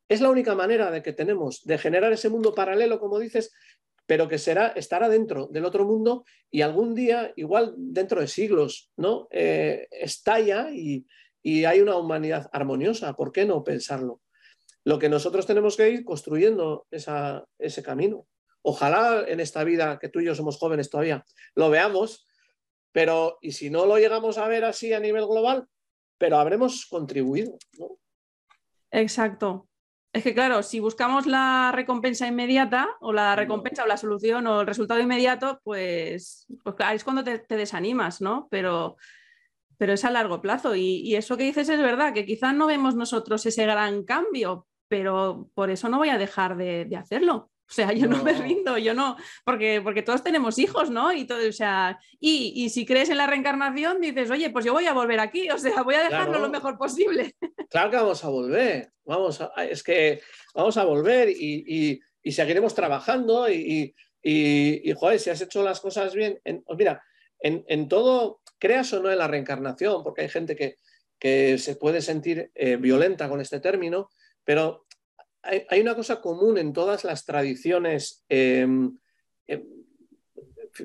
es 0.09 0.21
la 0.21 0.31
única 0.31 0.55
manera 0.55 0.91
de 0.91 1.03
que 1.03 1.13
tenemos 1.13 1.65
de 1.65 1.77
generar 1.77 2.13
ese 2.13 2.29
mundo 2.29 2.55
paralelo, 2.55 3.01
como 3.01 3.19
dices, 3.19 3.53
pero 4.07 4.29
que 4.29 4.39
será, 4.39 4.69
estará 4.69 5.09
dentro 5.09 5.49
del 5.49 5.67
otro 5.67 5.85
mundo 5.85 6.25
y 6.51 6.63
algún 6.63 6.95
día, 6.95 7.33
igual 7.37 7.75
dentro 7.77 8.21
de 8.21 8.29
siglos, 8.29 8.91
¿no? 8.97 9.29
Eh, 9.31 9.89
estalla 9.91 10.71
y, 10.73 11.05
hay 11.43 11.81
una 11.81 11.97
humanidad 11.97 12.49
armoniosa. 12.53 13.15
¿Por 13.15 13.33
qué 13.33 13.45
no 13.45 13.65
pensarlo? 13.65 14.21
Lo 14.85 14.99
que 14.99 15.09
nosotros 15.09 15.47
tenemos 15.47 15.77
que 15.77 15.91
ir 15.91 16.05
construyendo 16.05 16.87
ese 16.91 17.83
camino. 17.83 18.27
Ojalá 18.63 19.25
en 19.27 19.41
esta 19.41 19.65
vida, 19.65 19.99
que 19.99 20.09
tú 20.09 20.21
y 20.21 20.27
yo 20.27 20.35
somos 20.35 20.59
jóvenes 20.59 20.91
todavía, 20.91 21.25
lo 21.55 21.71
veamos, 21.71 22.27
pero 22.93 23.39
y 23.41 23.53
si 23.53 23.71
no 23.71 23.87
lo 23.87 23.99
llegamos 23.99 24.39
a 24.39 24.49
ver 24.49 24.65
así 24.65 24.93
a 24.93 25.01
nivel 25.01 25.27
global, 25.27 25.67
pero 26.19 26.39
habremos 26.39 26.87
contribuido. 26.87 27.57
¿no? 27.79 27.99
Exacto. 28.91 29.69
Es 30.13 30.25
que 30.25 30.35
claro, 30.35 30.63
si 30.63 30.81
buscamos 30.81 31.27
la 31.27 31.71
recompensa 31.73 32.27
inmediata 32.27 32.89
o 33.01 33.13
la 33.13 33.37
recompensa 33.37 33.85
o 33.85 33.87
la 33.87 33.99
solución 33.99 34.47
o 34.47 34.63
el 34.63 34.67
resultado 34.67 35.01
inmediato, 35.01 35.61
pues, 35.63 36.47
pues 36.65 36.77
es 36.95 37.05
cuando 37.05 37.23
te, 37.23 37.45
desanimas, 37.51 38.21
¿no? 38.21 38.49
Pero, 38.51 38.97
pero 39.79 39.95
es 39.95 40.05
a 40.05 40.11
largo 40.11 40.43
plazo. 40.43 40.75
Y, 40.77 41.17
eso 41.17 41.37
que 41.37 41.45
dices 41.45 41.69
es 41.69 41.81
verdad, 41.81 42.13
que 42.13 42.27
quizás 42.27 42.55
no 42.55 42.67
vemos 42.67 42.95
nosotros 42.95 43.47
ese 43.47 43.65
gran 43.65 44.05
cambio, 44.05 44.67
pero 44.89 45.49
por 45.55 45.71
eso 45.71 45.89
no 45.89 45.99
voy 45.99 46.11
a 46.11 46.19
dejar 46.19 46.57
de 46.57 46.97
hacerlo. 46.97 47.51
O 47.69 47.73
sea, 47.73 47.93
yo 47.93 48.07
no. 48.07 48.25
me 48.25 48.33
rindo, 48.33 48.79
yo 48.79 48.95
no, 48.95 49.17
porque, 49.45 49.83
porque 49.83 50.03
todos 50.03 50.23
tenemos 50.23 50.59
hijos, 50.59 50.91
¿no? 50.91 51.13
Y 51.13 51.27
todo, 51.27 51.47
o 51.47 51.53
sea, 51.53 51.99
y, 52.19 52.71
si 52.71 52.87
crees 52.87 53.11
en 53.11 53.19
la 53.19 53.27
reencarnación, 53.27 54.01
dices, 54.01 54.31
oye, 54.31 54.49
pues 54.49 54.65
yo 54.65 54.73
voy 54.73 54.87
a 54.87 54.95
volver 54.95 55.21
aquí, 55.21 55.51
o 55.51 55.59
sea, 55.59 55.83
voy 55.83 55.97
a 55.97 56.05
dejarlo 56.05 56.39
lo 56.39 56.49
mejor 56.49 56.79
posible. 56.79 57.35
Claro 57.71 57.91
que 57.91 57.97
vamos 57.97 58.25
a 58.25 58.29
volver, 58.31 58.93
vamos 59.05 59.43
a, 59.43 59.53
es 59.63 59.83
que 59.83 60.23
vamos 60.55 60.79
a 60.79 60.85
volver 60.85 61.29
y, 61.29 62.01
seguiremos 62.25 62.75
trabajando 62.75 63.47
y, 63.51 63.95
joder, 64.97 65.21
si 65.21 65.29
has 65.29 65.43
hecho 65.43 65.63
las 65.63 65.79
cosas 65.79 66.15
bien, 66.15 66.41
pues 66.43 66.79
mira, 66.79 67.03
en, 67.41 67.89
todo, 67.89 68.41
creas 68.59 68.93
o 68.93 69.03
no 69.03 69.11
en 69.11 69.19
la 69.19 69.29
reencarnación, 69.29 70.03
porque 70.03 70.23
hay 70.23 70.29
gente 70.29 70.57
que, 70.57 70.77
que 71.19 71.59
se 71.59 71.77
puede 71.77 72.01
sentir 72.01 72.51
eh, 72.55 72.77
violenta 72.77 73.29
con 73.29 73.41
este 73.41 73.61
término, 73.61 74.11
pero 74.45 74.87
hay, 75.43 75.81
una 75.81 75.95
cosa 75.95 76.21
común 76.21 76.59
en 76.59 76.73
todas 76.73 77.05
las 77.05 77.25
tradiciones 77.25 78.25
em, 78.29 78.99
em, 79.47 79.65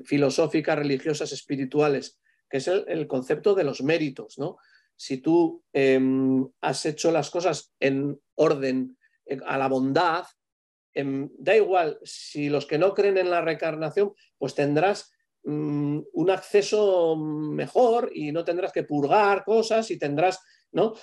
filosóficas, 0.04 0.78
religiosas, 0.78 1.32
espirituales, 1.32 2.18
que 2.48 2.58
es 2.58 2.68
el, 2.68 3.06
concepto 3.06 3.54
de 3.54 3.64
los 3.64 3.82
méritos. 3.82 4.38
¿no? 4.38 4.56
Si 4.96 5.18
tú 5.18 5.62
em, 5.72 6.48
has 6.60 6.86
hecho 6.86 7.10
las 7.10 7.30
cosas 7.30 7.72
en 7.80 8.18
orden 8.34 8.96
eh, 9.26 9.38
a 9.46 9.58
la 9.58 9.68
bondad, 9.68 10.24
da 10.94 11.56
igual, 11.56 11.98
si 12.04 12.48
los 12.48 12.66
que 12.66 12.78
no 12.78 12.94
creen 12.94 13.18
en 13.18 13.28
la 13.28 13.40
reencarnación, 13.40 14.12
pues 14.38 14.54
tendrás 14.54 15.13
mm, 15.44 16.00
un 16.12 16.30
acceso 16.30 17.16
mejor 17.16 18.10
y 18.14 18.32
no 18.32 18.44
tendrás 18.44 18.72
que 18.72 18.84
purgar 18.84 19.44
cosas 19.44 19.90
y 19.90 19.98
tendrás, 19.98 20.40
¿no? 20.72 20.94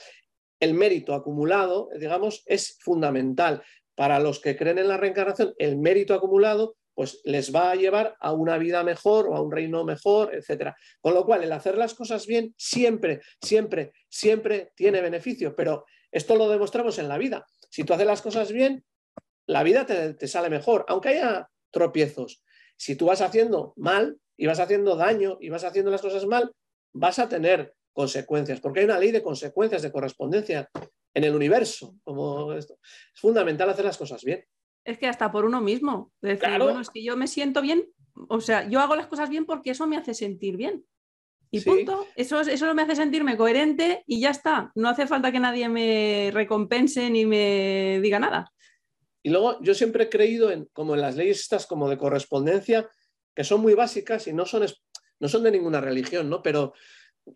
el 0.62 0.76
mérito 0.76 1.14
acumulado, 1.14 1.90
digamos, 2.00 2.44
es 2.46 2.78
fundamental. 2.80 3.64
Para 3.96 4.20
los 4.20 4.40
que 4.40 4.56
creen 4.56 4.78
en 4.78 4.88
la 4.88 4.96
reencarnación, 4.96 5.54
el 5.58 5.78
mérito 5.78 6.14
acumulado 6.14 6.78
pues 6.94 7.22
les 7.24 7.54
va 7.56 7.72
a 7.72 7.76
llevar 7.76 8.16
a 8.20 8.32
una 8.34 8.58
vida 8.58 8.84
mejor 8.84 9.28
o 9.28 9.36
a 9.36 9.42
un 9.42 9.52
reino 9.52 9.84
mejor, 9.84 10.36
etc. 10.36 10.74
Con 11.00 11.14
lo 11.14 11.26
cual, 11.26 11.44
el 11.44 11.52
hacer 11.52 11.78
las 11.78 11.94
cosas 11.94 12.28
bien 12.28 12.54
siempre, 12.58 13.22
siempre, 13.42 13.94
siempre 14.08 14.72
tiene 14.76 15.02
beneficio, 15.02 15.56
pero 15.56 15.86
esto 16.12 16.36
lo 16.36 16.48
demostramos 16.50 17.00
en 17.00 17.08
la 17.08 17.18
vida. 17.18 17.46
Si 17.70 17.84
tú 17.84 17.94
haces 17.94 18.06
las 18.06 18.22
cosas 18.22 18.52
bien, 18.52 18.84
la 19.48 19.64
vida 19.64 19.86
te 19.86 20.28
sale 20.28 20.50
mejor, 20.50 20.86
aunque 20.90 21.10
haya 21.10 21.50
tropiezos. 21.72 22.44
Si 22.76 22.96
tú 22.96 23.08
vas 23.08 23.22
haciendo 23.22 23.74
mal 23.78 24.20
y 24.42 24.48
vas 24.48 24.60
haciendo 24.60 24.96
daño 24.96 25.38
y 25.40 25.50
vas 25.50 25.64
haciendo 25.64 25.92
las 25.92 26.02
cosas 26.02 26.26
mal, 26.26 26.52
vas 26.94 27.20
a 27.20 27.30
tener 27.30 27.76
consecuencias, 27.94 28.60
porque 28.60 28.80
hay 28.80 28.86
una 28.86 28.98
ley 28.98 29.12
de 29.12 29.22
consecuencias, 29.22 29.84
de 29.84 29.92
correspondencia 29.92 30.68
en 31.14 31.24
el 31.24 31.36
universo. 31.36 31.94
Como 32.04 32.52
esto. 32.54 32.80
Es 33.14 33.22
fundamental 33.22 33.70
hacer 33.70 33.86
las 33.86 34.00
cosas 34.00 34.24
bien. 34.24 34.44
Es 34.84 34.98
que 34.98 35.06
hasta 35.06 35.32
por 35.32 35.46
uno 35.46 35.62
mismo. 35.62 36.12
bueno, 36.22 36.80
es 36.80 36.90
que 36.90 37.04
yo 37.04 37.16
me 37.16 37.28
siento 37.28 37.62
bien, 37.62 37.86
o 38.30 38.42
sea, 38.42 38.68
yo 38.68 38.80
hago 38.80 38.96
las 38.96 39.06
cosas 39.06 39.30
bien 39.30 39.46
porque 39.46 39.70
eso 39.70 39.86
me 39.86 39.96
hace 39.96 40.16
sentir 40.16 40.58
bien. 40.58 40.84
Y 41.52 41.62
punto, 41.62 42.08
eso, 42.16 42.42
eso 42.42 42.74
me 42.74 42.82
hace 42.82 42.96
sentirme 42.96 43.38
coherente 43.38 44.04
y 44.08 44.22
ya 44.22 44.32
está. 44.32 44.72
No 44.74 44.90
hace 44.90 45.06
falta 45.06 45.32
que 45.32 45.40
nadie 45.40 45.70
me 45.70 46.32
recompense 46.34 47.12
ni 47.12 47.28
me 47.28 48.00
diga 48.02 48.18
nada. 48.18 48.52
Y 49.22 49.30
luego 49.30 49.62
yo 49.62 49.76
siempre 49.76 50.06
he 50.06 50.10
creído 50.10 50.50
en 50.50 50.68
como 50.74 50.96
en 50.96 51.02
las 51.02 51.16
leyes 51.16 51.42
estas 51.42 51.68
como 51.68 51.88
de 51.88 52.00
correspondencia, 52.00 52.90
que 53.34 53.44
son 53.44 53.62
muy 53.62 53.74
básicas 53.74 54.28
y 54.28 54.34
no 54.34 54.46
son, 54.46 54.66
no 55.20 55.28
son 55.28 55.44
de 55.44 55.52
ninguna 55.52 55.82
religión, 55.82 56.30
¿no? 56.30 56.42
Pero 56.42 56.74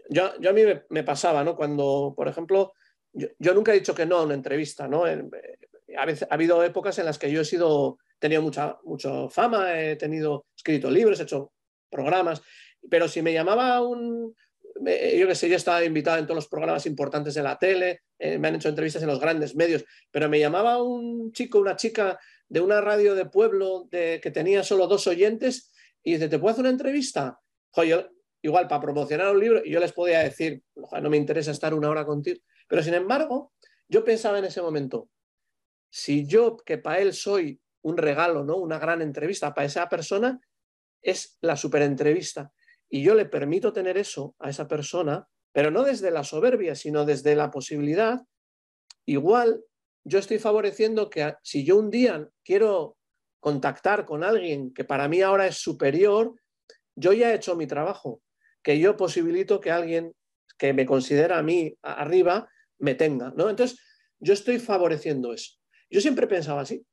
yo, 0.09 0.25
a 0.25 0.53
mí 0.53 0.61
me, 0.89 1.03
pasaba, 1.03 1.43
¿no? 1.43 1.55
Cuando, 1.55 2.13
por 2.15 2.27
ejemplo, 2.27 2.73
yo, 3.13 3.53
nunca 3.53 3.71
he 3.71 3.79
dicho 3.79 3.95
que 3.95 4.05
no 4.05 4.17
a 4.17 4.23
una 4.23 4.33
entrevista, 4.33 4.87
¿no? 4.87 5.07
Eh, 5.07 5.23
ha, 5.97 6.33
habido 6.33 6.63
épocas 6.63 6.97
en 6.99 7.05
las 7.05 7.17
que 7.17 7.31
yo 7.31 7.41
he 7.41 7.45
sido, 7.45 7.97
tenido 8.19 8.41
mucha, 8.41 8.77
mucha 8.83 9.29
fama, 9.29 9.79
he 9.79 9.95
tenido, 9.95 10.45
escrito 10.55 10.89
libros, 10.89 11.19
he 11.19 11.23
hecho 11.23 11.53
programas, 11.89 12.41
pero 12.89 13.07
si 13.07 13.21
me 13.21 13.33
llamaba 13.33 13.81
un, 13.81 14.35
yo 14.75 15.27
que 15.27 15.35
sé, 15.35 15.47
yo 15.47 15.55
estaba 15.55 15.83
invitado 15.83 16.17
en 16.17 16.25
todos 16.25 16.35
los 16.35 16.47
programas 16.47 16.85
importantes 16.85 17.33
de 17.33 17.43
la 17.43 17.57
tele, 17.57 18.01
eh, 18.19 18.37
me 18.37 18.49
han 18.49 18.55
hecho 18.55 18.69
entrevistas 18.69 19.01
en 19.01 19.07
los 19.07 19.19
grandes 19.19 19.55
medios, 19.55 19.85
pero 20.11 20.27
me 20.27 20.39
llamaba 20.39 20.83
un 20.83 21.31
chico, 21.31 21.59
una 21.59 21.75
chica 21.75 22.19
de 22.49 22.59
una 22.59 22.81
radio 22.81 23.15
de 23.15 23.25
pueblo 23.25 23.87
de, 23.89 24.19
que 24.21 24.31
tenía 24.31 24.63
solo 24.63 24.87
dos 24.87 25.07
oyentes 25.07 25.71
y 26.05 26.13
dice, 26.13 26.29
¿te 26.29 26.39
puedo 26.39 26.53
hacer 26.53 26.61
una 26.61 26.69
entrevista? 26.69 27.39
Igual 28.41 28.67
para 28.67 28.79
promocionar 28.79 29.33
un 29.33 29.39
libro, 29.39 29.63
yo 29.65 29.79
les 29.79 29.91
podía 29.91 30.19
decir, 30.19 30.63
no 31.01 31.09
me 31.09 31.17
interesa 31.17 31.49
estar 31.51 31.73
una 31.73 31.89
hora 31.89 32.05
contigo, 32.05 32.39
pero 32.69 32.83
sin 32.83 32.93
embargo, 32.93 33.53
yo 33.89 34.03
pensaba 34.03 34.37
en 34.37 34.45
ese 34.45 34.61
momento, 34.61 35.09
si 35.89 36.27
yo, 36.27 36.57
que 36.57 36.77
para 36.77 36.99
él 36.99 37.13
soy 37.13 37.59
un 37.81 37.97
regalo, 37.97 38.43
¿no? 38.43 38.57
una 38.57 38.77
gran 38.77 39.01
entrevista, 39.01 39.53
para 39.53 39.65
esa 39.65 39.89
persona 39.89 40.39
es 41.01 41.39
la 41.41 41.57
superentrevista, 41.57 42.51
y 42.87 43.01
yo 43.01 43.15
le 43.15 43.25
permito 43.25 43.73
tener 43.73 43.97
eso 43.97 44.35
a 44.37 44.51
esa 44.51 44.67
persona, 44.67 45.27
pero 45.51 45.71
no 45.71 45.83
desde 45.83 46.11
la 46.11 46.23
soberbia, 46.23 46.75
sino 46.75 47.03
desde 47.03 47.35
la 47.35 47.49
posibilidad, 47.49 48.21
igual 49.07 49.63
yo 50.03 50.19
estoy 50.19 50.37
favoreciendo 50.37 51.09
que 51.09 51.33
si 51.41 51.65
yo 51.65 51.77
un 51.77 51.89
día 51.89 52.29
quiero 52.43 52.94
contactar 53.45 54.07
con 54.07 54.23
alguien 54.23 54.73
que 54.73 54.83
para 54.83 55.07
mí 55.07 55.21
ahora 55.21 55.45
es 55.45 55.57
superior, 55.57 56.33
yo 56.95 57.13
ya 57.13 57.31
he 57.31 57.35
hecho 57.35 57.55
mi 57.55 57.67
trabajo 57.67 58.23
que 58.63 58.79
yo 58.79 58.97
posibilito 58.97 59.59
que 59.59 59.69
alguien 59.69 60.15
que 60.57 60.73
me 60.73 60.87
considera 60.87 61.37
a 61.37 61.43
mí 61.43 61.77
arriba 61.83 62.49
me 62.79 62.95
tenga, 62.95 63.31
¿no? 63.37 63.47
Entonces, 63.47 63.79
yo 64.19 64.33
estoy 64.33 64.57
favoreciendo 64.57 65.31
eso. 65.31 65.59
Yo 65.91 66.01
siempre 66.01 66.25
he 66.25 66.27
pensado 66.27 66.57
así. 66.57 66.87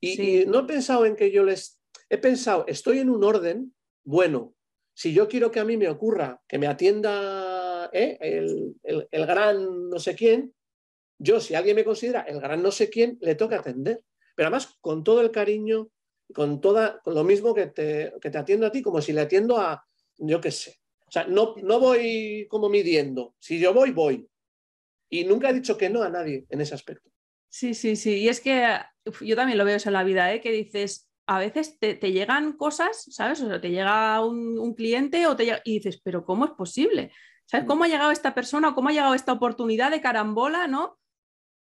Y, 0.00 0.44
no 0.46 0.58
he 0.58 0.64
pensado 0.64 1.06
en 1.06 1.14
que 1.14 1.30
yo 1.30 1.44
les... 1.44 1.80
He 2.10 2.18
pensado, 2.18 2.64
estoy 2.66 2.98
en 2.98 3.08
un 3.08 3.22
orden 3.22 3.72
bueno. 4.02 4.52
Si 4.94 5.14
yo 5.14 5.28
quiero 5.28 5.52
que 5.52 5.60
a 5.60 5.64
mí 5.64 5.76
me 5.76 5.88
ocurra 5.88 6.42
que 6.48 6.58
me 6.58 6.66
atienda 6.66 7.88
¿eh? 7.92 8.18
el, 8.20 8.76
el, 8.82 9.26
gran 9.26 9.88
no 9.88 10.00
sé 10.00 10.16
quién, 10.16 10.52
yo 11.20 11.38
si 11.38 11.54
alguien 11.54 11.76
me 11.76 11.84
considera 11.84 12.22
el 12.22 12.40
gran 12.40 12.64
no 12.64 12.72
sé 12.72 12.90
quién, 12.90 13.16
le 13.20 13.36
toca 13.36 13.60
atender. 13.60 14.02
Pero 14.34 14.48
además 14.48 14.76
con 14.80 15.04
todo 15.04 15.20
el 15.20 15.30
cariño, 15.30 15.88
con, 16.34 16.60
toda, 16.60 17.00
con 17.00 17.14
lo 17.14 17.24
mismo 17.24 17.54
que 17.54 17.66
te, 17.66 18.12
que 18.20 18.30
te 18.30 18.38
atiendo 18.38 18.66
a 18.66 18.72
ti, 18.72 18.82
como 18.82 19.00
si 19.00 19.12
le 19.12 19.20
atiendo 19.20 19.58
a, 19.58 19.84
yo 20.18 20.40
qué 20.40 20.50
sé, 20.50 20.78
o 21.06 21.10
sea, 21.10 21.26
no, 21.26 21.54
no 21.62 21.78
voy 21.78 22.46
como 22.48 22.68
midiendo. 22.68 23.34
Si 23.38 23.60
yo 23.60 23.72
voy, 23.72 23.92
voy. 23.92 24.28
Y 25.08 25.24
nunca 25.24 25.50
he 25.50 25.54
dicho 25.54 25.78
que 25.78 25.90
no 25.90 26.02
a 26.02 26.08
nadie 26.08 26.44
en 26.48 26.60
ese 26.60 26.74
aspecto. 26.74 27.08
Sí, 27.48 27.74
sí, 27.74 27.94
sí. 27.94 28.16
Y 28.16 28.28
es 28.28 28.40
que 28.40 28.66
yo 29.20 29.36
también 29.36 29.58
lo 29.58 29.64
veo 29.64 29.76
eso 29.76 29.90
en 29.90 29.92
la 29.92 30.02
vida, 30.02 30.32
¿eh? 30.34 30.40
que 30.40 30.50
dices, 30.50 31.08
a 31.26 31.38
veces 31.38 31.78
te, 31.78 31.94
llegan 32.10 32.54
cosas, 32.54 33.06
¿sabes? 33.10 33.40
O 33.42 33.48
sea, 33.48 33.60
te 33.60 33.70
llega 33.70 34.24
un, 34.24 34.74
cliente 34.74 35.26
o 35.28 35.36
te 35.36 35.60
y 35.64 35.74
dices, 35.74 36.00
pero 36.02 36.24
¿cómo 36.24 36.46
es 36.46 36.50
posible? 36.52 37.12
¿Sabes? 37.46 37.64
Mm. 37.64 37.68
¿Cómo 37.68 37.84
ha 37.84 37.88
llegado 37.88 38.10
esta 38.10 38.34
persona 38.34 38.70
o 38.70 38.74
cómo 38.74 38.88
ha 38.88 38.92
llegado 38.92 39.14
esta 39.14 39.32
oportunidad 39.32 39.92
de 39.92 40.00
carambola, 40.00 40.66
¿no? 40.66 40.98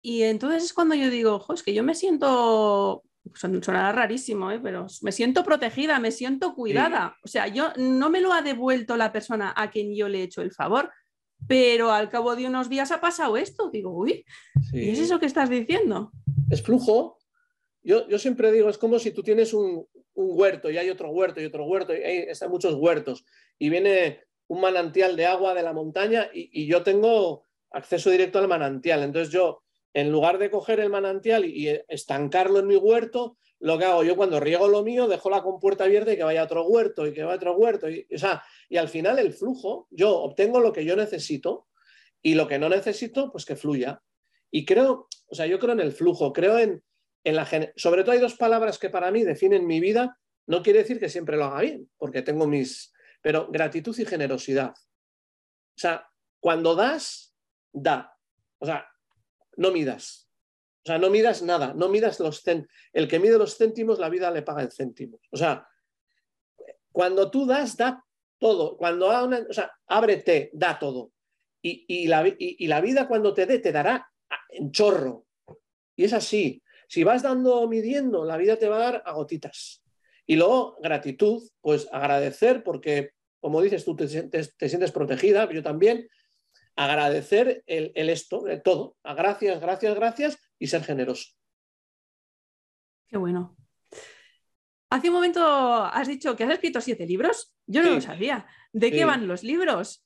Y 0.02 0.24
entonces 0.24 0.64
es 0.64 0.74
cuando 0.74 0.96
yo 0.96 1.10
digo, 1.10 1.46
es 1.54 1.64
que 1.64 1.74
yo 1.74 1.84
me 1.84 1.96
siento 1.96 3.04
sonará 3.36 3.92
rarísimo, 3.92 4.52
¿eh? 4.52 4.60
pero 4.62 4.88
me 5.02 5.12
siento 5.12 5.44
protegida, 5.44 6.00
me 6.00 6.12
siento 6.12 6.54
cuidada. 6.56 7.18
O 7.24 7.28
sea, 7.28 7.48
yo 7.48 7.72
no 7.78 8.10
me 8.10 8.22
lo 8.22 8.34
ha 8.34 8.42
devuelto 8.42 8.98
la 8.98 9.12
persona 9.12 9.54
a 9.56 9.70
quien 9.70 9.96
yo 9.96 10.08
le 10.08 10.20
he 10.20 10.24
hecho 10.24 10.42
el 10.42 10.52
favor, 10.52 10.92
pero 11.48 11.92
al 11.92 12.10
cabo 12.10 12.36
de 12.36 12.48
unos 12.48 12.70
días 12.70 12.92
ha 12.92 13.02
pasado 13.02 13.38
esto. 13.38 13.70
Digo, 13.70 13.92
uy, 13.92 14.26
¿y 14.72 14.90
es 14.90 15.00
eso 15.00 15.20
que 15.20 15.26
estás 15.26 15.50
diciendo? 15.50 16.12
Es 16.50 16.62
flujo. 16.62 17.18
Yo, 17.84 18.08
yo 18.08 18.20
siempre 18.20 18.52
digo, 18.52 18.70
es 18.70 18.78
como 18.78 19.00
si 19.00 19.12
tú 19.12 19.24
tienes 19.24 19.54
un, 19.54 19.86
huerto 20.20 20.72
y 20.72 20.80
hay 20.80 20.90
otro 20.90 21.12
huerto 21.12 21.40
y 21.40 21.46
otro 21.46 21.66
huerto 21.66 21.94
y 21.94 21.98
hay 21.98 22.18
están 22.18 22.50
muchos 22.50 22.74
huertos 22.74 23.24
y 23.60 23.70
viene 23.70 24.24
un 24.48 24.62
manantial 24.62 25.16
de 25.16 25.28
agua 25.28 25.54
de 25.54 25.62
la 25.62 25.74
montaña 25.74 26.28
y, 26.34 26.50
y 26.52 26.66
yo 26.66 26.82
tengo 26.82 27.44
acceso 27.70 28.10
directo 28.10 28.40
al 28.40 28.48
manantial. 28.48 29.04
Entonces 29.04 29.32
yo 29.32 29.62
en 29.98 30.12
lugar 30.12 30.38
de 30.38 30.52
coger 30.52 30.80
el 30.80 30.92
manantial 30.92 31.44
y, 31.44 31.70
estancarlo 31.88 32.60
en 32.60 32.68
mi 32.68 32.76
huerto, 32.76 33.40
lo 33.60 33.80
que 33.80 33.86
hago 33.86 34.04
yo 34.04 34.16
cuando 34.16 34.40
riego 34.40 34.68
lo 34.68 34.84
mío, 34.84 35.08
dejo 35.08 35.32
la 35.32 35.42
compuerta 35.42 35.86
abierta 35.86 36.14
y 36.14 36.18
que 36.18 36.24
vaya 36.24 36.42
a 36.42 36.44
otro 36.44 36.68
huerto 36.68 37.08
y 37.08 37.14
que 37.14 37.24
vaya 37.24 37.34
a 37.34 37.38
otro 37.38 37.56
huerto. 37.56 37.90
Y, 37.90 38.08
o 38.14 38.18
sea, 38.20 38.44
y 38.70 38.78
al 38.78 38.90
final 38.90 39.18
el 39.18 39.34
flujo, 39.34 39.88
yo 39.90 40.16
obtengo 40.16 40.60
lo 40.60 40.72
que 40.72 40.86
yo 40.86 40.96
necesito 40.96 41.68
y 42.22 42.36
lo 42.36 42.48
que 42.48 42.60
no 42.60 42.70
necesito, 42.70 43.32
pues 43.32 43.44
que 43.44 43.56
fluya. 43.56 44.00
Y 44.52 44.66
creo, 44.66 45.08
o 45.26 45.34
sea, 45.34 45.48
yo 45.48 45.58
creo 45.58 45.74
en 45.74 45.80
el 45.80 45.92
flujo, 45.92 46.32
creo 46.32 46.60
en, 46.60 46.84
en 47.24 47.36
la... 47.36 47.48
Sobre 47.76 48.04
todo 48.04 48.12
hay 48.12 48.20
dos 48.20 48.36
palabras 48.36 48.78
que 48.78 48.92
para 48.92 49.10
mí 49.10 49.24
definen 49.24 49.66
mi 49.66 49.80
vida. 49.80 50.20
No 50.46 50.62
quiere 50.62 50.80
decir 50.80 51.00
que 51.00 51.10
siempre 51.10 51.38
lo 51.38 51.46
haga 51.46 51.62
bien, 51.62 51.90
porque 51.98 52.22
tengo 52.22 52.46
mis... 52.46 52.94
Pero 53.24 53.48
gratitud 53.52 53.98
y 53.98 54.06
generosidad. 54.06 54.76
O 54.76 55.80
sea, 55.80 56.08
cuando 56.40 56.76
das, 56.76 57.36
da. 57.74 58.16
O 58.60 58.68
sea, 58.68 58.88
no 59.58 59.72
midas. 59.72 60.30
O 60.84 60.88
sea, 60.88 60.98
no 60.98 61.10
midas 61.10 61.42
nada, 61.42 61.74
no 61.74 61.90
midas 61.90 62.20
los 62.22 62.42
céntimos. 62.44 62.72
El 62.94 63.10
que 63.10 63.20
mide 63.20 63.38
los 63.38 63.58
céntimos, 63.58 64.00
la 64.00 64.10
vida 64.10 64.32
le 64.32 64.42
paga 64.42 64.62
en 64.62 64.72
céntimos. 64.72 65.20
O 65.32 65.38
sea, 65.38 65.68
cuando 66.94 67.30
tú 67.30 67.46
das, 67.46 67.76
da 67.76 68.06
todo. 68.40 68.78
Cuando, 68.78 69.08
o 69.08 69.54
sea, 69.54 69.72
ábrete, 69.88 70.50
da 70.54 70.80
todo. 70.80 71.12
Y, 71.62 72.08
la, 72.08 72.26
y, 72.40 72.66
la, 72.68 72.80
vida 72.80 73.10
cuando 73.10 73.34
te 73.34 73.46
dé, 73.46 73.60
te 73.60 73.74
dará 73.74 74.10
en 74.50 74.72
chorro. 74.72 75.26
Y 75.98 76.06
es 76.06 76.14
así. 76.14 76.64
Si 76.88 77.04
vas 77.04 77.24
dando, 77.24 77.68
midiendo, 77.68 78.24
la 78.24 78.38
vida 78.38 78.56
te 78.56 78.70
va 78.70 78.78
a 78.78 78.92
dar 78.92 79.04
a 79.06 79.12
gotitas. 79.12 79.84
Y 80.26 80.38
luego, 80.38 80.78
gratitud, 80.82 81.44
pues 81.60 81.90
agradecer 81.92 82.64
porque, 82.64 83.12
como 83.42 83.62
dices, 83.62 83.84
tú 83.84 83.94
te 83.98 84.08
sientes 84.08 84.92
protegida, 84.94 85.52
yo 85.52 85.62
también, 85.62 86.08
agradecer 86.78 87.64
el, 87.66 88.10
esto, 88.10 88.46
todo. 88.64 88.96
A 89.04 89.14
gracias, 89.16 89.60
gracias, 89.60 89.96
gracias 89.96 90.38
y 90.58 90.68
ser 90.68 90.84
generoso. 90.84 91.32
Qué 93.08 93.18
bueno. 93.18 93.58
Hace 94.90 95.10
un 95.10 95.16
momento 95.16 95.44
has 95.44 96.08
dicho 96.08 96.36
que 96.36 96.44
has 96.46 96.52
escrito 96.52 96.80
siete 96.80 97.06
libros. 97.06 97.54
Yo 97.66 97.84
no 97.84 97.92
lo 97.92 98.00
sabía. 98.00 98.46
¿De 98.72 98.92
qué 98.92 99.04
van 99.04 99.28
los 99.28 99.44
libros? 99.44 100.06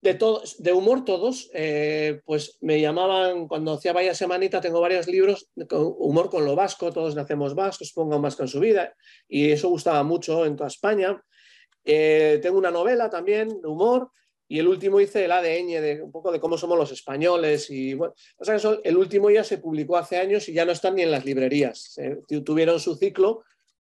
De, 0.00 0.14
todos, 0.14 0.62
de 0.62 0.72
humor 0.74 1.06
todos, 1.06 1.50
eh, 1.54 2.20
pues 2.26 2.58
me 2.60 2.78
llamaban, 2.78 3.48
cuando 3.48 3.72
hacía 3.72 3.94
vaya 3.94 4.14
semanita, 4.14 4.60
tengo 4.60 4.82
varios 4.82 5.08
libros, 5.08 5.50
humor 5.70 6.28
con 6.28 6.44
lo 6.44 6.54
vasco, 6.54 6.92
todos 6.92 7.14
nacemos 7.14 7.54
vascos, 7.54 7.90
ponga 7.94 8.16
un 8.16 8.22
vasco 8.22 8.42
en 8.42 8.48
su 8.48 8.60
vida, 8.60 8.94
y 9.26 9.50
eso 9.50 9.70
gustaba 9.70 10.02
mucho 10.02 10.44
en 10.44 10.56
toda 10.56 10.68
España. 10.68 11.18
Eh, 11.82 12.38
tengo 12.42 12.58
una 12.58 12.70
novela 12.70 13.08
también 13.08 13.48
de 13.62 13.66
humor, 13.66 14.10
y 14.54 14.60
el 14.60 14.68
último 14.68 15.00
hice 15.00 15.24
el 15.24 15.32
ADN, 15.32 15.82
de 15.82 16.00
un 16.00 16.12
poco 16.12 16.30
de 16.30 16.38
cómo 16.38 16.56
somos 16.56 16.78
los 16.78 16.92
españoles. 16.92 17.68
Y 17.70 17.94
bueno, 17.94 18.14
o 18.36 18.44
sea, 18.44 18.54
eso, 18.54 18.80
el 18.84 18.96
último 18.96 19.28
ya 19.28 19.42
se 19.42 19.58
publicó 19.58 19.96
hace 19.96 20.16
años 20.16 20.48
y 20.48 20.52
ya 20.52 20.64
no 20.64 20.70
están 20.70 20.94
ni 20.94 21.02
en 21.02 21.10
las 21.10 21.24
librerías. 21.24 21.98
tuvieron 22.46 22.78
su 22.78 22.94
ciclo 22.94 23.42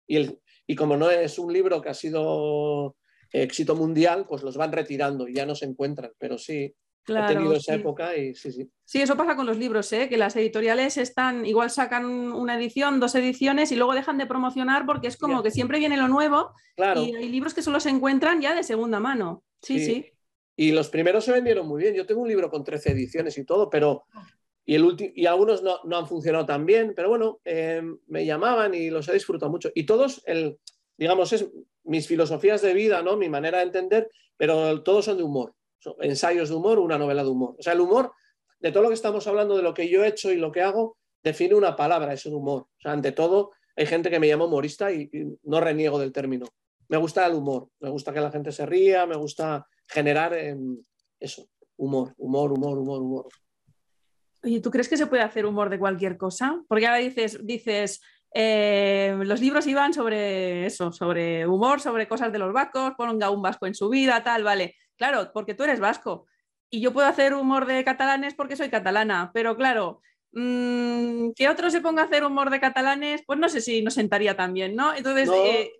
y, 0.05 0.17
el, 0.17 0.39
y 0.67 0.75
como 0.75 0.97
no 0.97 1.09
es 1.09 1.39
un 1.39 1.51
libro 1.51 1.81
que 1.81 1.89
ha 1.89 1.95
sido 1.95 2.95
éxito 3.31 3.75
mundial, 3.75 4.27
pues 4.29 4.43
los 4.43 4.55
van 4.55 4.71
retirando 4.71 5.27
y 5.27 5.33
ya 5.33 5.47
no 5.47 5.55
se 5.55 5.65
encuentran. 5.65 6.11
Pero 6.19 6.37
sí, 6.37 6.71
Claro, 7.03 7.25
he 7.25 7.33
tenido 7.33 7.55
esa 7.55 7.73
época 7.73 8.15
y 8.15 8.35
sí, 8.35 8.51
sí. 8.51 8.69
Sí, 8.85 9.01
eso 9.01 9.17
pasa 9.17 9.35
con 9.35 9.47
los 9.47 9.57
libros, 9.57 9.91
¿eh? 9.93 10.09
que 10.09 10.17
las 10.17 10.35
editoriales 10.35 10.97
están, 10.97 11.43
igual 11.47 11.71
sacan 11.71 12.05
una 12.05 12.55
edición, 12.55 12.99
dos 12.99 13.15
ediciones 13.15 13.71
y 13.71 13.77
luego 13.77 13.95
dejan 13.95 14.19
de 14.19 14.27
promocionar 14.27 14.85
porque 14.85 15.07
es 15.07 15.17
como 15.17 15.41
que 15.41 15.49
siempre 15.49 15.79
viene 15.79 15.97
lo 15.97 16.07
nuevo 16.07 16.53
claro. 16.75 17.01
y 17.01 17.15
hay 17.15 17.29
libros 17.29 17.55
que 17.55 17.63
solo 17.63 17.79
se 17.79 17.89
encuentran 17.89 18.41
ya 18.41 18.53
de 18.53 18.61
segunda 18.61 18.99
mano. 18.99 19.41
sí. 19.63 19.83
sí. 19.83 20.05
Y 20.55 20.71
los 20.71 20.89
primeros 20.89 21.25
se 21.25 21.31
vendieron 21.31 21.67
muy 21.67 21.81
bien. 21.81 21.95
Yo 21.95 22.05
tengo 22.05 22.21
un 22.21 22.27
libro 22.27 22.49
con 22.49 22.63
13 22.63 22.91
ediciones 22.91 23.37
y 23.37 23.45
todo, 23.45 23.69
pero. 23.69 24.03
Y, 24.63 24.75
el 24.75 25.13
y 25.15 25.25
algunos 25.25 25.63
no, 25.63 25.79
han 25.97 26.07
funcionado 26.07 26.45
tan 26.45 26.65
bien, 26.65 26.93
pero 26.95 27.09
bueno, 27.09 27.39
em, 27.43 27.97
me 28.07 28.25
llamaban 28.25 28.73
y 28.75 28.89
los 28.89 29.07
he 29.09 29.13
disfrutado 29.13 29.51
mucho. 29.51 29.71
Y 29.73 29.85
todos, 29.85 30.21
el, 30.25 30.59
digamos, 30.97 31.33
es 31.33 31.49
mis 31.83 32.07
filosofías 32.07 32.61
de 32.61 32.73
vida, 32.73 33.01
¿no? 33.01 33.17
mi 33.17 33.27
manera 33.27 33.57
de 33.57 33.65
entender, 33.65 34.09
pero 34.37 34.83
todos 34.83 35.05
son 35.05 35.17
de 35.17 35.23
humor. 35.23 35.55
ensayos 36.01 36.49
de 36.49 36.55
humor, 36.55 36.77
una 36.77 36.99
novela 36.99 37.23
de 37.23 37.29
humor. 37.29 37.55
O 37.57 37.63
sea, 37.63 37.73
el 37.73 37.81
humor, 37.81 38.13
de 38.59 38.71
todo 38.71 38.83
lo 38.83 38.89
que 38.89 38.95
estamos 38.95 39.25
hablando, 39.25 39.57
de 39.57 39.63
lo 39.63 39.73
que 39.73 39.89
yo 39.89 40.03
he 40.03 40.07
hecho 40.07 40.31
y 40.31 40.35
lo 40.35 40.51
que 40.51 40.61
hago, 40.61 40.97
define 41.23 41.55
una 41.55 41.75
palabra, 41.75 42.13
es 42.13 42.25
un 42.27 42.35
humor. 42.35 42.61
O 42.61 42.81
sea, 42.81 42.91
ante 42.91 43.11
todo, 43.11 43.51
hay 43.75 43.87
gente 43.87 44.11
que 44.11 44.19
me 44.19 44.27
llama 44.27 44.45
humorista 44.45 44.91
y 44.91 45.09
no 45.43 45.59
reniego 45.59 45.99
del 45.99 46.11
término. 46.11 46.45
Me 46.87 46.97
gusta 46.97 47.25
el 47.25 47.33
humor, 47.33 47.69
me 47.79 47.89
gusta 47.89 48.13
que 48.13 48.19
la 48.19 48.31
gente 48.31 48.51
se 48.51 48.65
ría, 48.65 49.05
me 49.05 49.15
gusta 49.15 49.65
generar 49.91 50.33
em, 50.33 50.77
eso, 51.19 51.47
humor, 51.77 52.13
humor, 52.17 52.51
humor, 52.51 52.77
humor, 52.77 53.01
humor. 53.01 53.27
Oye, 54.43 54.59
¿tú 54.59 54.71
crees 54.71 54.89
que 54.89 54.97
se 54.97 55.07
puede 55.07 55.21
hacer 55.21 55.45
humor 55.45 55.69
de 55.69 55.77
cualquier 55.77 56.17
cosa? 56.17 56.61
Porque 56.67 56.87
ahora 56.87 56.97
dices, 56.97 57.39
dices 57.45 58.01
eh, 58.33 59.15
los 59.19 59.41
libros 59.41 59.67
iban 59.67 59.93
sobre 59.93 60.65
eso, 60.65 60.91
sobre 60.91 61.45
humor, 61.45 61.81
sobre 61.81 62.07
cosas 62.07 62.31
de 62.31 62.39
los 62.39 62.53
vascos, 62.53 62.93
ponga 62.97 63.29
un 63.29 63.41
vasco 63.41 63.67
en 63.67 63.75
su 63.75 63.89
vida, 63.89 64.23
tal, 64.23 64.43
vale. 64.43 64.75
Claro, 64.95 65.31
porque 65.33 65.53
tú 65.53 65.63
eres 65.63 65.79
vasco. 65.79 66.27
Y 66.69 66.79
yo 66.79 66.93
puedo 66.93 67.07
hacer 67.07 67.33
humor 67.33 67.65
de 67.65 67.83
catalanes 67.83 68.33
porque 68.33 68.55
soy 68.55 68.69
catalana, 68.69 69.31
pero 69.33 69.57
claro, 69.57 70.01
que 70.33 71.49
otro 71.49 71.69
se 71.69 71.81
ponga 71.81 72.03
a 72.03 72.05
hacer 72.05 72.23
humor 72.23 72.49
de 72.49 72.61
catalanes, 72.61 73.21
pues 73.25 73.37
no 73.37 73.49
sé 73.49 73.59
si 73.59 73.81
nos 73.81 73.95
sentaría 73.95 74.35
también, 74.35 74.75
¿no? 74.75 74.95
Entonces. 74.95 75.29
Eh, 75.29 75.71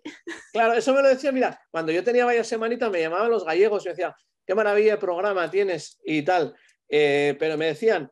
claro, 0.52 0.74
eso 0.74 0.92
me 0.92 1.02
lo 1.02 1.08
decía, 1.08 1.32
mira, 1.32 1.58
cuando 1.70 1.90
yo 1.90 2.04
tenía 2.04 2.26
varias 2.26 2.48
semanitas 2.48 2.90
me 2.90 3.00
llamaban 3.00 3.30
los 3.30 3.44
gallegos 3.44 3.84
y 3.84 3.88
me 3.88 3.92
decían, 3.92 4.12
qué 4.46 4.54
maravilla 4.54 4.92
de 4.92 4.98
programa 4.98 5.50
tienes 5.50 5.98
y 6.04 6.22
tal. 6.22 6.54
Eh, 6.88 7.34
pero 7.38 7.56
me 7.56 7.66
decían, 7.66 8.10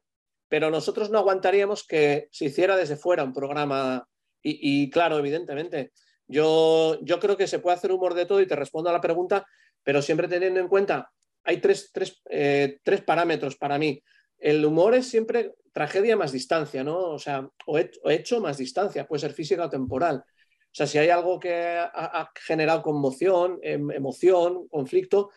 pero 0.48 0.70
nosotros 0.70 1.10
no 1.10 1.18
aguantaríamos 1.18 1.86
que 1.86 2.28
se 2.30 2.46
hiciera 2.46 2.74
desde 2.76 2.96
fuera 2.96 3.22
un 3.22 3.34
programa. 3.34 4.06
Y, 4.42 4.88
claro, 4.88 5.18
evidentemente, 5.18 5.92
yo, 6.26 6.98
yo 7.02 7.20
creo 7.20 7.36
que 7.36 7.46
se 7.46 7.58
puede 7.58 7.76
hacer 7.76 7.92
humor 7.92 8.14
de 8.14 8.24
todo 8.24 8.40
y 8.40 8.46
te 8.46 8.56
respondo 8.56 8.88
a 8.88 8.92
la 8.94 9.02
pregunta, 9.02 9.46
pero 9.82 10.00
siempre 10.00 10.28
teniendo 10.28 10.60
en 10.60 10.68
cuenta, 10.68 11.12
hay 11.44 11.58
tres, 11.58 11.90
tres, 11.92 12.22
eh, 12.30 12.78
tres 12.82 13.02
parámetros 13.02 13.56
para 13.56 13.76
mí 13.76 14.02
el 14.40 14.64
humor 14.64 14.94
es 14.94 15.08
siempre 15.08 15.54
tragedia 15.72 16.16
más 16.16 16.32
distancia, 16.32 16.82
¿no? 16.82 16.98
O 16.98 17.18
sea, 17.18 17.48
o 17.66 17.78
hecho 18.10 18.40
más 18.40 18.58
distancia, 18.58 19.06
puede 19.06 19.20
ser 19.20 19.32
física 19.32 19.64
o 19.64 19.70
temporal. 19.70 20.24
O 20.70 20.74
sea, 20.74 20.86
si 20.86 20.98
hay 20.98 21.08
algo 21.08 21.40
que 21.40 21.52
ha, 21.52 22.30
generado 22.36 22.82
conmoción, 22.82 23.58
em, 23.62 23.90
emoción, 23.90 24.68
conflicto, 24.68 25.30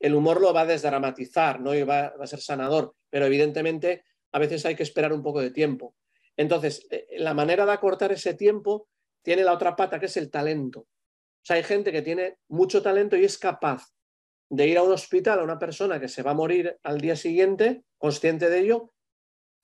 el 0.00 0.14
humor 0.14 0.40
lo 0.40 0.52
va 0.54 0.62
a 0.62 0.66
desdramatizar, 0.66 1.60
¿no? 1.60 1.74
Y 1.74 1.82
va, 1.82 2.06
a 2.18 2.26
ser 2.26 2.40
sanador, 2.40 2.94
pero 3.10 3.26
evidentemente 3.26 4.04
a 4.32 4.38
veces 4.38 4.64
hay 4.64 4.74
que 4.74 4.82
esperar 4.82 5.12
un 5.12 5.22
poco 5.22 5.40
de 5.40 5.50
tiempo. 5.50 5.94
Entonces, 6.36 6.86
eh, 6.90 7.06
la 7.18 7.34
manera 7.34 7.66
de 7.66 7.72
acortar 7.72 8.12
ese 8.12 8.34
tiempo 8.34 8.88
tiene 9.22 9.44
la 9.44 9.52
otra 9.52 9.76
pata, 9.76 10.00
que 10.00 10.06
es 10.06 10.16
el 10.16 10.30
talento. 10.30 10.80
O 10.80 11.44
sea, 11.44 11.56
hay 11.56 11.62
gente 11.64 11.92
que 11.92 12.02
tiene 12.02 12.38
mucho 12.48 12.82
talento 12.82 13.16
y 13.16 13.24
es 13.24 13.36
capaz 13.36 13.92
de 14.48 14.66
ir 14.66 14.78
a 14.78 14.82
un 14.82 14.92
hospital 14.92 15.40
a 15.40 15.44
una 15.44 15.58
persona 15.58 16.00
que 16.00 16.08
se 16.08 16.22
va 16.22 16.32
a 16.32 16.34
morir 16.34 16.78
al 16.82 17.00
día 17.00 17.16
siguiente, 17.16 17.84
consciente 17.98 18.48
de 18.48 18.60
ello, 18.60 18.92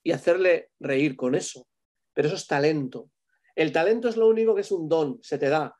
y 0.03 0.11
hacerle 0.11 0.71
reír 0.79 1.15
con 1.15 1.35
eso. 1.35 1.67
Pero 2.13 2.27
eso 2.27 2.37
es 2.37 2.47
talento. 2.47 3.09
El 3.55 3.71
talento 3.71 4.07
es 4.07 4.17
lo 4.17 4.27
único 4.27 4.55
que 4.55 4.61
es 4.61 4.71
un 4.71 4.87
don, 4.87 5.19
se 5.21 5.37
te 5.37 5.49
da. 5.49 5.75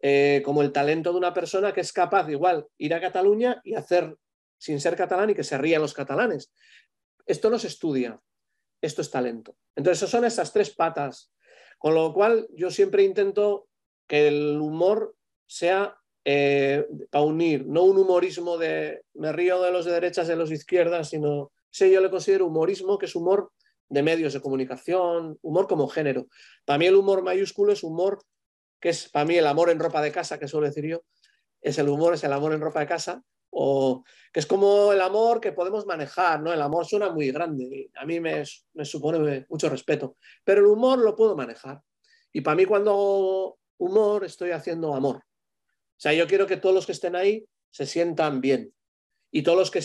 Eh, 0.00 0.42
como 0.44 0.62
el 0.62 0.72
talento 0.72 1.12
de 1.12 1.18
una 1.18 1.34
persona 1.34 1.72
que 1.72 1.80
es 1.80 1.92
capaz 1.92 2.24
de 2.24 2.32
igual 2.32 2.66
ir 2.78 2.94
a 2.94 3.00
Cataluña 3.00 3.60
y 3.64 3.74
hacer 3.74 4.16
sin 4.58 4.80
ser 4.80 4.96
catalán 4.96 5.30
y 5.30 5.34
que 5.34 5.44
se 5.44 5.56
rían 5.56 5.82
los 5.82 5.94
catalanes. 5.94 6.52
Esto 7.26 7.48
no 7.50 7.58
se 7.58 7.68
estudia, 7.68 8.20
esto 8.80 9.02
es 9.02 9.10
talento. 9.10 9.56
Entonces, 9.76 10.08
son 10.08 10.24
esas 10.24 10.52
tres 10.52 10.74
patas. 10.74 11.32
Con 11.78 11.94
lo 11.94 12.12
cual, 12.12 12.48
yo 12.54 12.70
siempre 12.70 13.04
intento 13.04 13.68
que 14.08 14.28
el 14.28 14.58
humor 14.60 15.14
sea 15.46 15.96
eh, 16.24 16.86
para 17.10 17.24
unir, 17.24 17.66
no 17.66 17.84
un 17.84 17.98
humorismo 17.98 18.58
de 18.58 19.02
me 19.14 19.32
río 19.32 19.62
de 19.62 19.70
los 19.70 19.84
de 19.84 19.92
derechas 19.92 20.26
y 20.26 20.30
de 20.30 20.36
los 20.36 20.48
de 20.48 20.56
izquierdas, 20.56 21.10
sino, 21.10 21.52
sé, 21.70 21.90
yo 21.90 22.00
le 22.00 22.10
considero 22.10 22.46
humorismo, 22.46 22.98
que 22.98 23.06
es 23.06 23.14
humor 23.14 23.52
de 23.88 24.02
medios 24.02 24.32
de 24.32 24.40
comunicación, 24.40 25.38
humor 25.42 25.66
como 25.66 25.88
género. 25.88 26.26
Para 26.64 26.78
mí 26.78 26.86
el 26.86 26.96
humor 26.96 27.22
mayúsculo 27.22 27.72
es 27.72 27.82
humor 27.82 28.20
que 28.80 28.90
es 28.90 29.08
para 29.08 29.24
mí 29.24 29.36
el 29.36 29.46
amor 29.46 29.70
en 29.70 29.78
ropa 29.78 30.00
de 30.00 30.12
casa, 30.12 30.38
que 30.38 30.48
suelo 30.48 30.66
decir 30.66 30.86
yo, 30.86 31.02
es 31.60 31.78
el 31.78 31.88
humor, 31.88 32.14
es 32.14 32.24
el 32.24 32.32
amor 32.32 32.52
en 32.52 32.60
ropa 32.60 32.80
de 32.80 32.86
casa, 32.86 33.22
o 33.50 34.04
que 34.32 34.40
es 34.40 34.46
como 34.46 34.92
el 34.92 35.00
amor 35.00 35.40
que 35.40 35.52
podemos 35.52 35.86
manejar, 35.86 36.40
¿no? 36.40 36.52
El 36.52 36.62
amor 36.62 36.86
suena 36.86 37.10
muy 37.10 37.30
grande, 37.32 37.90
a 37.96 38.04
mí 38.04 38.20
me, 38.20 38.44
me 38.74 38.84
supone 38.84 39.46
mucho 39.48 39.68
respeto, 39.68 40.16
pero 40.44 40.60
el 40.60 40.66
humor 40.66 40.98
lo 40.98 41.16
puedo 41.16 41.34
manejar. 41.34 41.80
Y 42.32 42.40
para 42.42 42.56
mí 42.56 42.66
cuando 42.66 42.90
hago 42.90 43.58
humor 43.78 44.24
estoy 44.24 44.50
haciendo 44.50 44.94
amor. 44.94 45.16
O 45.16 46.00
sea, 46.00 46.12
yo 46.12 46.26
quiero 46.26 46.46
que 46.46 46.58
todos 46.58 46.74
los 46.74 46.86
que 46.86 46.92
estén 46.92 47.16
ahí 47.16 47.44
se 47.70 47.86
sientan 47.86 48.40
bien. 48.40 48.72
Y 49.30 49.42
todos 49.42 49.58
los 49.58 49.70
que 49.70 49.82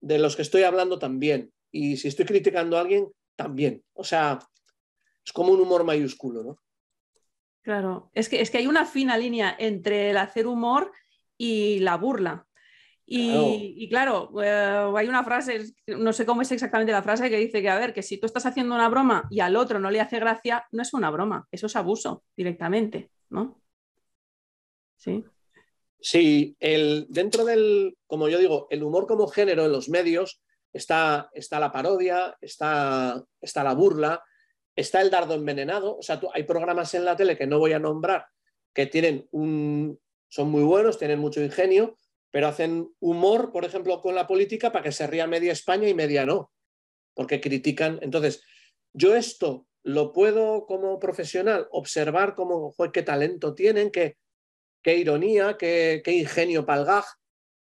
de 0.00 0.18
los 0.18 0.36
que 0.36 0.42
estoy 0.42 0.62
hablando 0.62 0.98
también. 0.98 1.52
Y 1.70 1.96
si 1.96 2.08
estoy 2.08 2.24
criticando 2.24 2.76
a 2.76 2.80
alguien, 2.80 3.08
también. 3.36 3.82
O 3.94 4.04
sea, 4.04 4.38
es 5.24 5.32
como 5.32 5.52
un 5.52 5.60
humor 5.60 5.84
mayúsculo, 5.84 6.42
¿no? 6.42 6.58
Claro, 7.62 8.10
es 8.14 8.28
que, 8.28 8.40
es 8.40 8.50
que 8.50 8.58
hay 8.58 8.66
una 8.66 8.86
fina 8.86 9.18
línea 9.18 9.54
entre 9.58 10.10
el 10.10 10.16
hacer 10.16 10.46
humor 10.46 10.92
y 11.36 11.78
la 11.80 11.96
burla. 11.96 12.46
Y 13.12 13.88
claro, 13.88 14.30
eh, 14.40 14.92
hay 14.96 15.08
una 15.08 15.24
frase, 15.24 15.64
no 15.88 16.12
sé 16.12 16.24
cómo 16.24 16.42
es 16.42 16.52
exactamente 16.52 16.92
la 16.92 17.02
frase, 17.02 17.28
que 17.28 17.38
dice 17.38 17.60
que, 17.60 17.68
a 17.68 17.76
ver, 17.76 17.92
que 17.92 18.04
si 18.04 18.18
tú 18.18 18.26
estás 18.26 18.46
haciendo 18.46 18.72
una 18.72 18.88
broma 18.88 19.26
y 19.30 19.40
al 19.40 19.56
otro 19.56 19.80
no 19.80 19.90
le 19.90 20.00
hace 20.00 20.20
gracia, 20.20 20.64
no 20.70 20.82
es 20.82 20.94
una 20.94 21.10
broma, 21.10 21.48
eso 21.50 21.66
es 21.66 21.74
abuso 21.74 22.22
directamente, 22.36 23.10
¿no? 23.28 23.60
Sí. 24.96 25.24
Sí, 26.00 26.56
el, 26.60 27.06
dentro 27.08 27.44
del, 27.44 27.96
como 28.06 28.28
yo 28.28 28.38
digo, 28.38 28.66
el 28.70 28.82
humor 28.82 29.06
como 29.06 29.26
género 29.26 29.66
en 29.66 29.72
los 29.72 29.88
medios 29.88 30.40
está, 30.72 31.30
está 31.34 31.60
la 31.60 31.72
parodia, 31.72 32.36
está, 32.40 33.22
está 33.40 33.64
la 33.64 33.74
burla, 33.74 34.22
está 34.74 35.02
el 35.02 35.10
dardo 35.10 35.34
envenenado. 35.34 35.98
O 35.98 36.02
sea, 36.02 36.20
hay 36.32 36.44
programas 36.44 36.94
en 36.94 37.04
la 37.04 37.16
tele 37.16 37.36
que 37.36 37.46
no 37.46 37.58
voy 37.58 37.72
a 37.72 37.78
nombrar 37.78 38.26
que 38.72 38.86
tienen 38.86 39.28
un, 39.32 39.98
son 40.28 40.50
muy 40.50 40.62
buenos, 40.62 40.98
tienen 40.98 41.18
mucho 41.18 41.42
ingenio, 41.42 41.98
pero 42.30 42.48
hacen 42.48 42.88
humor, 43.00 43.52
por 43.52 43.64
ejemplo, 43.64 44.00
con 44.00 44.14
la 44.14 44.26
política 44.26 44.70
para 44.72 44.84
que 44.84 44.92
se 44.92 45.06
ría 45.06 45.26
media 45.26 45.52
España 45.52 45.88
y 45.88 45.94
media 45.94 46.24
no, 46.24 46.52
porque 47.14 47.40
critican. 47.40 47.98
Entonces, 48.02 48.42
yo 48.92 49.16
esto 49.16 49.66
lo 49.82 50.12
puedo 50.12 50.66
como 50.66 50.98
profesional 51.00 51.66
observar 51.70 52.34
como, 52.34 52.74
qué 52.92 53.02
talento 53.02 53.54
tienen, 53.54 53.90
qué, 53.90 54.16
qué 54.82 54.96
ironía, 54.96 55.56
qué, 55.58 56.02
qué 56.04 56.12
ingenio 56.12 56.66
palgaj, 56.66 57.04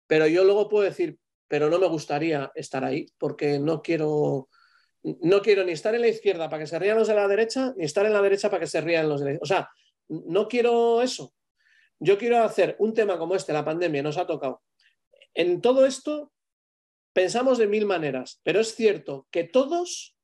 pero 0.07 0.27
yo 0.27 0.43
luego 0.43 0.69
puedo 0.69 0.83
decir, 0.83 1.17
pero 1.47 1.69
no 1.69 1.79
me 1.79 1.87
gustaría 1.87 2.51
estar 2.55 2.83
ahí, 2.83 3.07
porque 3.17 3.59
no 3.59 3.81
quiero, 3.81 4.49
no 5.03 5.41
quiero 5.41 5.63
ni 5.63 5.73
estar 5.73 5.93
en 5.95 6.01
la 6.01 6.07
izquierda 6.07 6.49
para 6.49 6.63
que 6.63 6.67
se 6.67 6.79
rían 6.79 6.97
los 6.97 7.07
de 7.07 7.15
la 7.15 7.27
derecha, 7.27 7.73
ni 7.77 7.85
estar 7.85 8.05
en 8.05 8.13
la 8.13 8.21
derecha 8.21 8.49
para 8.49 8.61
que 8.61 8.67
se 8.67 8.81
rían 8.81 9.09
los 9.09 9.21
de 9.21 9.33
la 9.33 9.39
O 9.41 9.45
sea, 9.45 9.69
no 10.07 10.47
quiero 10.47 11.01
eso. 11.01 11.33
Yo 11.99 12.17
quiero 12.17 12.43
hacer 12.43 12.75
un 12.79 12.93
tema 12.93 13.17
como 13.17 13.35
este, 13.35 13.53
la 13.53 13.63
pandemia, 13.63 14.03
nos 14.03 14.17
ha 14.17 14.25
tocado. 14.25 14.61
En 15.33 15.61
todo 15.61 15.85
esto 15.85 16.31
pensamos 17.13 17.57
de 17.57 17.67
mil 17.67 17.85
maneras, 17.85 18.41
pero 18.43 18.59
es 18.59 18.75
cierto 18.75 19.27
que 19.31 19.43
todos 19.43 20.17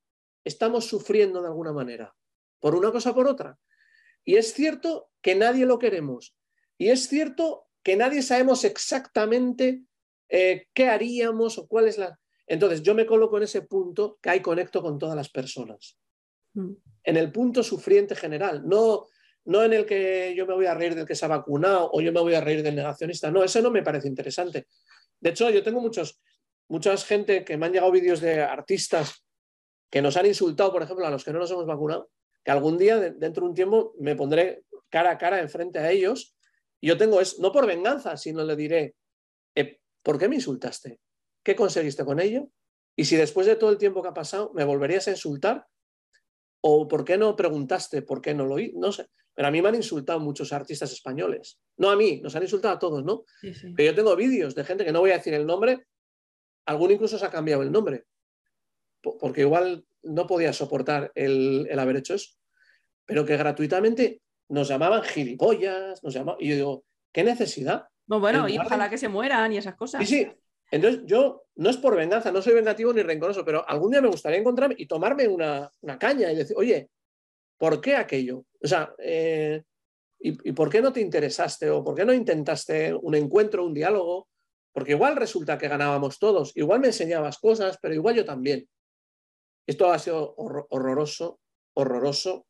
estamos 0.43 0.85
sufriendo 0.85 1.41
de 1.41 1.47
alguna 1.47 1.73
manera, 1.73 2.15
por 2.59 2.75
una 2.75 2.91
cosa 2.91 3.11
o 3.11 3.15
por 3.15 3.27
otra. 3.27 3.57
Y 4.25 4.35
es 4.35 4.53
cierto 4.53 5.09
que 5.21 5.35
nadie 5.35 5.65
lo 5.65 5.79
queremos. 5.79 6.35
Y 6.79 6.89
es 6.89 7.07
cierto 7.07 7.67
que 7.83 7.95
nadie 7.95 8.23
sabemos 8.23 8.63
exactamente 8.63 9.83
eh, 10.29 10.65
qué 10.73 10.87
haríamos 10.87 11.59
o 11.59 11.67
cuál 11.67 11.87
es 11.87 11.99
la... 11.99 12.19
Entonces, 12.47 12.81
yo 12.81 12.95
me 12.95 13.05
coloco 13.05 13.37
en 13.37 13.43
ese 13.43 13.61
punto 13.61 14.17
que 14.19 14.31
hay 14.31 14.41
conecto 14.41 14.81
con 14.81 14.97
todas 14.97 15.15
las 15.15 15.29
personas. 15.29 15.99
Mm. 16.55 16.71
En 17.03 17.17
el 17.17 17.31
punto 17.31 17.61
sufriente 17.61 18.15
general, 18.15 18.67
no 18.67 19.05
no 19.49 19.63
en 19.63 19.73
el 19.73 19.85
que 19.85 20.35
yo 20.35 20.45
me 20.45 20.53
voy 20.53 20.67
a 20.67 20.75
reír 20.75 20.93
del 20.93 21.07
que 21.07 21.15
se 21.15 21.25
ha 21.25 21.27
vacunado 21.27 21.89
o 21.91 22.01
yo 22.01 22.11
me 22.11 22.19
voy 22.19 22.35
a 22.35 22.41
reír 22.41 22.61
del 22.61 22.75
negacionista. 22.75 23.31
No, 23.31 23.43
eso 23.43 23.61
no 23.61 23.71
me 23.71 23.81
parece 23.81 24.07
interesante. 24.07 24.67
De 25.19 25.31
hecho, 25.31 25.49
yo 25.49 25.63
tengo 25.63 25.81
muchos, 25.81 26.21
mucha 26.67 26.95
gente 26.97 27.43
que 27.43 27.57
me 27.57 27.65
han 27.65 27.73
llegado 27.73 27.91
vídeos 27.91 28.21
de 28.21 28.41
artistas 28.41 29.25
que 29.89 30.03
nos 30.03 30.17
han 30.17 30.27
insultado, 30.27 30.71
por 30.71 30.83
ejemplo, 30.83 31.05
a 31.05 31.09
los 31.09 31.23
que 31.23 31.33
no 31.33 31.39
nos 31.39 31.49
hemos 31.49 31.65
vacunado, 31.65 32.11
que 32.43 32.51
algún 32.51 32.77
día, 32.77 32.99
dentro 32.99 33.43
de 33.43 33.49
un 33.49 33.55
tiempo, 33.55 33.95
me 33.99 34.15
pondré 34.15 34.65
cara 34.89 35.11
a 35.11 35.17
cara 35.17 35.39
enfrente 35.39 35.79
a 35.79 35.89
ellos. 35.89 36.35
Y 36.81 36.87
yo 36.87 36.97
tengo, 36.97 37.19
es 37.21 37.39
no 37.39 37.51
por 37.51 37.67
venganza, 37.67 38.15
sino 38.17 38.43
le 38.43 38.55
diré, 38.55 38.95
eh, 39.55 39.79
¿por 40.03 40.17
qué 40.17 40.29
me 40.29 40.35
insultaste? 40.35 40.99
¿Qué 41.43 41.55
conseguiste 41.55 42.05
con 42.05 42.19
ello? 42.19 42.49
Y 42.95 43.05
si 43.05 43.15
después 43.15 43.47
de 43.47 43.55
todo 43.55 43.69
el 43.69 43.77
tiempo 43.77 44.01
que 44.01 44.09
ha 44.09 44.13
pasado 44.13 44.51
me 44.53 44.63
volverías 44.63 45.07
a 45.07 45.11
insultar, 45.11 45.65
¿O 46.61 46.87
por 46.87 47.05
qué 47.05 47.17
no 47.17 47.35
preguntaste 47.35 48.01
por 48.01 48.21
qué 48.21 48.33
no 48.33 48.45
lo 48.45 48.55
oí? 48.55 48.73
No 48.75 48.91
sé. 48.91 49.07
Pero 49.33 49.47
a 49.47 49.51
mí 49.51 49.61
me 49.61 49.69
han 49.69 49.75
insultado 49.75 50.19
muchos 50.19 50.51
artistas 50.51 50.91
españoles. 50.91 51.59
No 51.77 51.89
a 51.89 51.95
mí, 51.95 52.19
nos 52.21 52.35
han 52.35 52.43
insultado 52.43 52.75
a 52.75 52.79
todos, 52.79 53.05
¿no? 53.05 53.23
Pero 53.41 53.91
yo 53.91 53.95
tengo 53.95 54.15
vídeos 54.15 54.53
de 54.53 54.65
gente 54.65 54.83
que 54.83 54.91
no 54.91 54.99
voy 54.99 55.11
a 55.11 55.17
decir 55.17 55.33
el 55.33 55.45
nombre, 55.45 55.85
alguno 56.65 56.93
incluso 56.93 57.17
se 57.17 57.25
ha 57.25 57.29
cambiado 57.29 57.63
el 57.63 57.71
nombre, 57.71 58.03
porque 59.01 59.41
igual 59.41 59.85
no 60.03 60.27
podía 60.27 60.51
soportar 60.51 61.11
el, 61.15 61.67
haber 61.79 61.97
hecho 61.97 62.15
eso. 62.15 62.33
Pero 63.05 63.25
que 63.25 63.37
gratuitamente 63.37 64.21
nos 64.49 64.67
llamaban 64.67 65.03
gilipollas, 65.03 66.03
nos 66.03 66.13
llamaban, 66.13 66.41
y 66.41 66.49
yo 66.49 66.55
digo, 66.55 66.83
¿qué 67.11 67.23
necesidad? 67.23 67.87
No, 68.07 68.19
bueno, 68.19 68.49
y 68.49 68.57
ojalá 68.57 68.89
que 68.89 68.97
se 68.97 69.07
mueran 69.07 69.53
y 69.53 69.57
esas 69.57 69.75
cosas. 69.75 70.01
Sí, 70.01 70.25
sí, 70.25 70.31
entonces, 70.71 71.01
yo 71.05 71.45
no 71.55 71.69
es 71.69 71.77
por 71.77 71.95
venganza, 71.95 72.31
no 72.31 72.41
soy 72.41 72.53
vengativo 72.53 72.93
ni 72.93 73.01
rencoroso, 73.01 73.43
pero 73.43 73.67
algún 73.67 73.91
día 73.91 74.01
me 74.01 74.09
gustaría 74.09 74.39
encontrarme 74.39 74.75
y 74.77 74.85
tomarme 74.85 75.27
una, 75.27 75.71
caña 75.99 76.31
y 76.31 76.35
decir, 76.35 76.55
oye, 76.57 76.89
¿por 77.57 77.81
qué 77.81 77.95
aquello? 77.95 78.45
O 78.61 78.67
sea, 78.67 78.93
eh, 78.99 79.63
¿y, 80.19 80.51
por 80.51 80.69
qué 80.69 80.81
no 80.81 80.93
te 80.93 81.01
interesaste 81.01 81.69
o 81.69 81.83
por 81.83 81.95
qué 81.95 82.05
no 82.05 82.13
intentaste 82.13 82.93
un 82.93 83.15
encuentro, 83.15 83.65
un 83.65 83.73
diálogo? 83.73 84.27
Porque 84.71 84.91
igual 84.91 85.15
resulta 85.15 85.57
que 85.57 85.67
ganábamos 85.67 86.19
todos, 86.19 86.55
igual 86.55 86.79
me 86.79 86.87
enseñabas 86.87 87.39
cosas, 87.39 87.79
pero 87.81 87.95
igual 87.95 88.15
yo 88.15 88.25
también. 88.25 88.67
Esto 89.65 89.91
ha 89.91 89.99
sido 89.99 90.35
horroroso, 90.37 91.39
horroroso, 91.73 92.45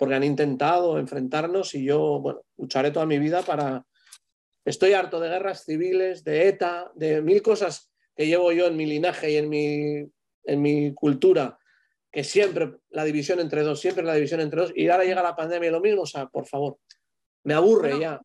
porque 0.00 0.16
han 0.16 0.24
intentado 0.24 0.98
enfrentarnos 0.98 1.76
y 1.76 1.84
yo, 1.84 2.18
bueno, 2.20 2.40
lucharé 2.56 2.90
toda 2.90 3.06
mi 3.06 3.18
vida 3.18 3.42
para, 3.42 3.84
Estoy 4.64 4.92
harto 4.92 5.20
de 5.20 5.28
guerras 5.28 5.64
civiles, 5.64 6.22
de 6.22 6.48
ETA, 6.48 6.92
de 6.94 7.22
mil 7.22 7.42
cosas 7.42 7.90
que 8.14 8.26
llevo 8.26 8.52
yo 8.52 8.66
en 8.66 8.76
mi 8.76 8.86
linaje 8.86 9.32
y 9.32 9.36
en 9.36 9.48
mi, 9.48 10.06
en 10.44 10.62
mi 10.62 10.92
cultura, 10.92 11.58
que 12.12 12.24
siempre 12.24 12.76
la 12.90 13.04
división 13.04 13.40
entre 13.40 13.62
dos, 13.62 13.80
siempre 13.80 14.04
la 14.04 14.14
división 14.14 14.40
entre 14.40 14.60
dos, 14.60 14.72
y 14.74 14.88
ahora 14.88 15.04
llega 15.04 15.22
la 15.22 15.36
pandemia 15.36 15.68
y 15.68 15.72
lo 15.72 15.80
mismo, 15.80 16.02
o 16.02 16.06
sea, 16.06 16.26
por 16.26 16.46
favor, 16.46 16.78
me 17.44 17.54
aburre 17.54 17.98
ya. 17.98 18.20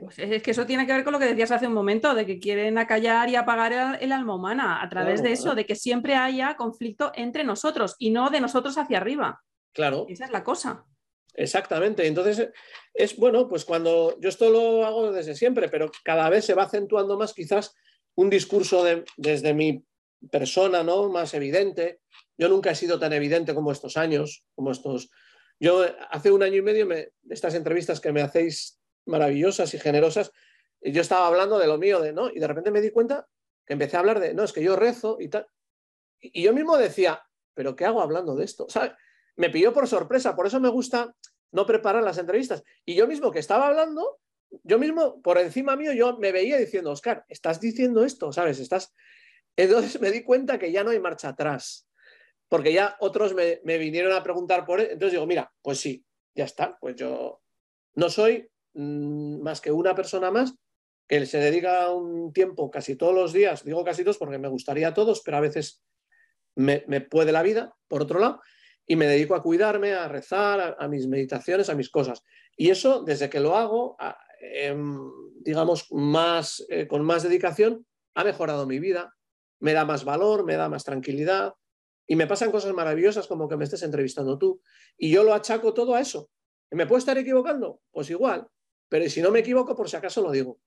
Pues 0.00 0.18
es 0.18 0.42
que 0.42 0.52
eso 0.52 0.64
tiene 0.64 0.86
que 0.86 0.94
ver 0.94 1.04
con 1.04 1.12
lo 1.12 1.18
que 1.18 1.26
decías 1.26 1.50
hace 1.50 1.66
un 1.66 1.74
momento, 1.74 2.14
de 2.14 2.24
que 2.24 2.38
quieren 2.38 2.78
acallar 2.78 3.28
y 3.28 3.36
apagar 3.36 3.98
el, 4.00 4.12
alma 4.12 4.34
humana 4.34 4.82
a 4.82 4.88
través 4.88 5.22
de 5.22 5.32
eso, 5.32 5.54
de 5.54 5.66
que 5.66 5.76
siempre 5.76 6.14
haya 6.14 6.56
conflicto 6.56 7.12
entre 7.14 7.44
nosotros 7.44 7.96
y 7.98 8.10
no 8.10 8.30
de 8.30 8.40
nosotros 8.40 8.78
hacia 8.78 8.96
arriba. 8.96 9.42
Claro. 9.72 10.06
Esa 10.08 10.24
es 10.24 10.30
la 10.30 10.42
cosa. 10.42 10.86
Exactamente. 11.40 12.06
Entonces, 12.06 12.50
es 12.92 13.16
bueno, 13.16 13.48
pues 13.48 13.64
cuando 13.64 14.14
yo 14.20 14.28
esto 14.28 14.50
lo 14.50 14.84
hago 14.84 15.10
desde 15.10 15.34
siempre, 15.34 15.70
pero 15.70 15.90
cada 16.04 16.28
vez 16.28 16.44
se 16.44 16.52
va 16.52 16.64
acentuando 16.64 17.16
más 17.16 17.32
quizás 17.32 17.74
un 18.14 18.28
discurso 18.28 18.84
de, 18.84 19.04
desde 19.16 19.54
mi 19.54 19.82
persona, 20.30 20.82
¿no? 20.82 21.08
Más 21.08 21.32
evidente. 21.32 22.00
Yo 22.36 22.50
nunca 22.50 22.72
he 22.72 22.74
sido 22.74 22.98
tan 22.98 23.14
evidente 23.14 23.54
como 23.54 23.72
estos 23.72 23.96
años, 23.96 24.44
como 24.54 24.70
estos. 24.70 25.10
Yo 25.58 25.86
hace 26.10 26.30
un 26.30 26.42
año 26.42 26.56
y 26.56 26.62
medio, 26.62 26.84
me, 26.84 27.08
estas 27.30 27.54
entrevistas 27.54 28.00
que 28.00 28.12
me 28.12 28.20
hacéis 28.20 28.78
maravillosas 29.06 29.72
y 29.72 29.78
generosas, 29.78 30.32
yo 30.82 31.00
estaba 31.00 31.26
hablando 31.26 31.58
de 31.58 31.68
lo 31.68 31.78
mío, 31.78 32.02
de, 32.02 32.12
¿no? 32.12 32.28
Y 32.28 32.38
de 32.38 32.48
repente 32.48 32.70
me 32.70 32.82
di 32.82 32.90
cuenta 32.90 33.26
que 33.64 33.72
empecé 33.72 33.96
a 33.96 34.00
hablar 34.00 34.20
de, 34.20 34.34
no, 34.34 34.44
es 34.44 34.52
que 34.52 34.62
yo 34.62 34.76
rezo 34.76 35.16
y 35.18 35.28
tal. 35.28 35.46
Y 36.20 36.42
yo 36.42 36.52
mismo 36.52 36.76
decía, 36.76 37.22
¿pero 37.54 37.76
qué 37.76 37.86
hago 37.86 38.02
hablando 38.02 38.36
de 38.36 38.44
esto? 38.44 38.66
¿Sabes? 38.68 38.92
me 39.40 39.48
pilló 39.48 39.72
por 39.72 39.88
sorpresa, 39.88 40.36
por 40.36 40.46
eso 40.46 40.60
me 40.60 40.68
gusta 40.68 41.14
no 41.52 41.66
preparar 41.66 42.02
las 42.02 42.18
entrevistas. 42.18 42.62
Y 42.84 42.94
yo 42.94 43.06
mismo 43.06 43.30
que 43.30 43.38
estaba 43.38 43.68
hablando, 43.68 44.18
yo 44.62 44.78
mismo, 44.78 45.20
por 45.22 45.38
encima 45.38 45.76
mío, 45.76 45.92
yo 45.92 46.18
me 46.18 46.32
veía 46.32 46.56
diciendo, 46.56 46.90
Oscar, 46.90 47.24
estás 47.28 47.60
diciendo 47.60 48.04
esto, 48.04 48.32
¿sabes? 48.32 48.58
Estás... 48.58 48.94
Entonces 49.56 50.00
me 50.00 50.10
di 50.10 50.22
cuenta 50.22 50.58
que 50.58 50.72
ya 50.72 50.84
no 50.84 50.90
hay 50.90 51.00
marcha 51.00 51.30
atrás, 51.30 51.88
porque 52.48 52.72
ya 52.72 52.96
otros 53.00 53.34
me, 53.34 53.60
vinieron 53.78 54.12
a 54.12 54.22
preguntar 54.22 54.64
por 54.64 54.80
él. 54.80 54.88
Entonces 54.92 55.12
digo, 55.12 55.26
mira, 55.26 55.52
pues 55.62 55.80
sí, 55.80 56.04
ya 56.34 56.44
está, 56.44 56.78
pues 56.80 56.96
yo 56.96 57.42
no 57.94 58.08
soy 58.08 58.48
mm, 58.74 59.42
más 59.42 59.60
que 59.60 59.72
una 59.72 59.94
persona 59.94 60.30
más 60.30 60.54
que 61.06 61.26
se 61.26 61.38
dedica 61.38 61.90
un 61.90 62.32
tiempo 62.32 62.70
casi 62.70 62.94
todos 62.94 63.12
los 63.12 63.32
días, 63.32 63.64
digo 63.64 63.84
casi 63.84 64.04
todos 64.04 64.18
porque 64.18 64.38
me 64.38 64.46
gustaría 64.46 64.88
a 64.88 64.94
todos, 64.94 65.22
pero 65.24 65.38
a 65.38 65.40
veces 65.40 65.82
me 66.54 67.00
puede 67.00 67.32
la 67.32 67.42
vida, 67.42 67.74
por 67.88 68.02
otro 68.02 68.20
lado, 68.20 68.40
y 68.90 68.96
me 68.96 69.06
dedico 69.06 69.36
a 69.36 69.42
cuidarme, 69.42 69.92
a 69.92 70.08
rezar, 70.08 70.76
a, 70.76 70.88
mis 70.88 71.06
meditaciones, 71.06 71.70
a 71.70 71.76
mis 71.76 71.90
cosas. 71.90 72.24
Y 72.56 72.70
eso, 72.70 73.04
desde 73.04 73.30
que 73.30 73.38
lo 73.38 73.56
hago, 73.56 73.96
em, 74.40 74.98
digamos, 75.42 75.86
más, 75.92 76.66
eh, 76.68 76.88
con 76.88 77.04
más 77.04 77.22
dedicación, 77.22 77.86
ha 78.16 78.24
mejorado 78.24 78.66
mi 78.66 78.80
vida, 78.80 79.14
me 79.60 79.74
da 79.74 79.84
más 79.84 80.04
valor, 80.04 80.44
me 80.44 80.56
da 80.56 80.68
más 80.68 80.82
tranquilidad 80.82 81.54
y 82.04 82.16
me 82.16 82.26
pasan 82.26 82.50
cosas 82.50 82.74
maravillosas 82.74 83.28
como 83.28 83.48
que 83.48 83.56
me 83.56 83.62
estés 83.62 83.84
entrevistando 83.84 84.38
tú. 84.38 84.60
Y 84.98 85.12
yo 85.12 85.22
lo 85.22 85.34
achaco 85.34 85.72
todo 85.72 85.94
a 85.94 86.00
eso. 86.00 86.28
¿Me 86.72 86.84
puedo 86.84 86.98
estar 86.98 87.16
equivocando? 87.16 87.82
Pues 87.92 88.10
igual, 88.10 88.48
pero 88.88 89.08
si 89.08 89.22
no 89.22 89.30
me 89.30 89.38
equivoco, 89.38 89.76
por 89.76 89.88
si 89.88 89.94
acaso 89.94 90.20
lo 90.20 90.32
digo. 90.32 90.58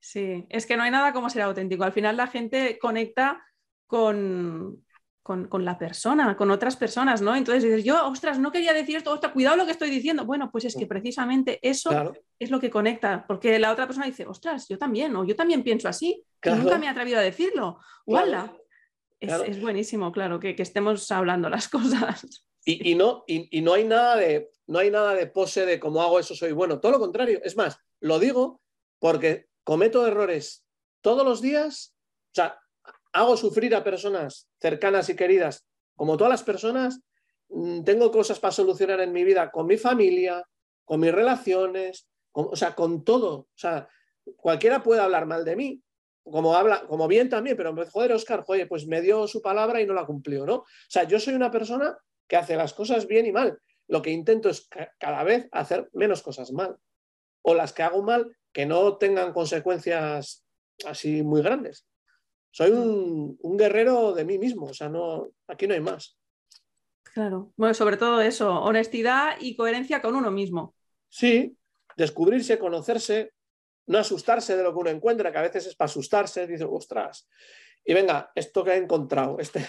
Sí, 0.00 0.44
es 0.50 0.66
que 0.66 0.76
no 0.76 0.82
hay 0.82 0.90
nada 0.90 1.14
como 1.14 1.30
ser 1.30 1.40
auténtico. 1.40 1.84
Al 1.84 1.94
final 1.94 2.18
la 2.18 2.26
gente 2.26 2.78
conecta 2.78 3.42
con, 3.86 4.84
con, 5.22 5.64
la 5.64 5.78
persona, 5.78 6.36
con 6.36 6.50
otras 6.50 6.76
personas, 6.76 7.22
¿no? 7.22 7.36
Entonces 7.36 7.62
dices, 7.62 7.84
yo, 7.84 8.06
ostras, 8.06 8.38
no 8.38 8.50
quería 8.50 8.72
decir 8.72 8.96
esto, 8.96 9.12
ostras, 9.12 9.32
cuidado 9.32 9.56
lo 9.56 9.66
que 9.66 9.72
estoy 9.72 9.90
diciendo. 9.90 10.24
Bueno, 10.24 10.50
pues 10.50 10.64
es 10.64 10.74
que 10.74 10.86
precisamente 10.86 11.58
eso 11.62 12.14
es 12.38 12.50
lo 12.50 12.58
que 12.58 12.70
conecta, 12.70 13.24
porque 13.28 13.58
la 13.58 13.70
otra 13.70 13.86
persona 13.86 14.06
dice, 14.06 14.26
ostras, 14.26 14.66
yo 14.68 14.78
también, 14.78 15.14
o 15.14 15.24
yo 15.24 15.36
también 15.36 15.62
pienso 15.62 15.88
así, 15.88 16.24
nunca 16.44 16.78
me 16.78 16.86
he 16.86 16.88
atrevido 16.88 17.18
a 17.18 17.22
decirlo. 17.22 17.78
¡Wala! 18.06 18.56
Es, 19.20 19.60
buenísimo, 19.60 20.10
claro, 20.12 20.40
que, 20.40 20.54
estemos 20.58 21.10
hablando 21.10 21.50
las 21.50 21.68
cosas. 21.68 22.46
Y, 22.64 22.94
no, 22.94 23.24
y, 23.26 23.60
no, 23.62 23.74
hay 23.74 23.84
nada 23.84 24.16
de, 24.16 24.50
no 24.66 24.78
hay 24.78 24.90
nada 24.90 25.14
de 25.14 25.26
pose 25.26 25.66
de 25.66 25.78
cómo 25.78 26.02
hago 26.02 26.18
eso 26.18 26.34
soy 26.34 26.52
bueno, 26.52 26.80
todo 26.80 26.92
lo 26.92 26.98
contrario. 26.98 27.40
Es 27.44 27.56
más, 27.56 27.78
lo 28.00 28.18
digo 28.18 28.60
porque 28.98 29.48
cometo 29.64 30.06
errores 30.06 30.66
todos 31.00 31.24
los 31.24 31.40
días 31.40 31.94
O 32.32 32.34
sea, 32.34 32.60
hago 33.12 33.36
sufrir 33.36 33.74
a 33.74 33.84
personas 33.84 34.48
cercanas 34.60 35.08
y 35.08 35.16
queridas, 35.16 35.66
como 35.96 36.16
todas 36.16 36.30
las 36.30 36.42
personas, 36.42 37.00
mm, 37.48 37.82
tengo 37.84 38.10
cosas 38.10 38.38
para 38.38 38.52
solucionar 38.52 39.00
en 39.00 39.12
mi 39.12 39.24
vida 39.24 39.50
con 39.50 39.66
mi 39.66 39.76
familia, 39.76 40.44
con 40.84 41.00
mis 41.00 41.12
relaciones, 41.12 42.08
o 42.32 42.56
sea, 42.56 42.74
con 42.74 43.04
todo. 43.04 43.32
O 43.34 43.48
sea, 43.54 43.88
cualquiera 44.36 44.82
puede 44.82 45.00
hablar 45.00 45.26
mal 45.26 45.44
de 45.44 45.56
mí, 45.56 45.82
como 46.24 46.54
habla, 46.54 46.86
como 46.86 47.08
bien 47.08 47.28
también, 47.28 47.56
pero 47.56 47.74
joder, 47.90 48.12
Oscar, 48.12 48.42
joder, 48.42 48.68
pues 48.68 48.86
me 48.86 49.00
dio 49.00 49.26
su 49.26 49.42
palabra 49.42 49.80
y 49.80 49.86
no 49.86 49.94
la 49.94 50.06
cumplió, 50.06 50.46
¿no? 50.46 50.56
O 50.56 50.66
sea, 50.88 51.04
yo 51.04 51.18
soy 51.18 51.34
una 51.34 51.50
persona 51.50 51.98
que 52.28 52.36
hace 52.36 52.56
las 52.56 52.72
cosas 52.72 53.06
bien 53.06 53.26
y 53.26 53.32
mal. 53.32 53.58
Lo 53.88 54.02
que 54.02 54.10
intento 54.10 54.48
es 54.48 54.68
cada 54.98 55.24
vez 55.24 55.48
hacer 55.50 55.90
menos 55.92 56.22
cosas 56.22 56.52
mal. 56.52 56.76
O 57.42 57.54
las 57.54 57.72
que 57.72 57.82
hago 57.82 58.02
mal 58.02 58.36
que 58.52 58.66
no 58.66 58.96
tengan 58.98 59.32
consecuencias 59.32 60.44
así 60.86 61.22
muy 61.22 61.42
grandes. 61.42 61.86
Soy 62.50 62.70
un, 62.70 63.38
un 63.40 63.56
guerrero 63.56 64.12
de 64.12 64.24
mí 64.24 64.38
mismo, 64.38 64.66
o 64.66 64.74
sea, 64.74 64.88
no, 64.88 65.28
aquí 65.46 65.66
no 65.66 65.74
hay 65.74 65.80
más. 65.80 66.18
Claro, 67.12 67.52
bueno, 67.56 67.74
sobre 67.74 67.96
todo 67.96 68.20
eso, 68.20 68.52
honestidad 68.60 69.36
y 69.40 69.56
coherencia 69.56 70.00
con 70.00 70.14
uno 70.14 70.30
mismo. 70.30 70.74
Sí, 71.08 71.56
descubrirse, 71.96 72.58
conocerse, 72.58 73.32
no 73.86 73.98
asustarse 73.98 74.56
de 74.56 74.62
lo 74.62 74.72
que 74.72 74.78
uno 74.78 74.90
encuentra, 74.90 75.32
que 75.32 75.38
a 75.38 75.42
veces 75.42 75.66
es 75.66 75.76
para 75.76 75.86
asustarse, 75.86 76.46
dice, 76.46 76.64
ostras, 76.64 77.28
y 77.84 77.94
venga, 77.94 78.30
esto 78.34 78.64
que 78.64 78.72
he 78.72 78.76
encontrado, 78.76 79.38
este... 79.38 79.66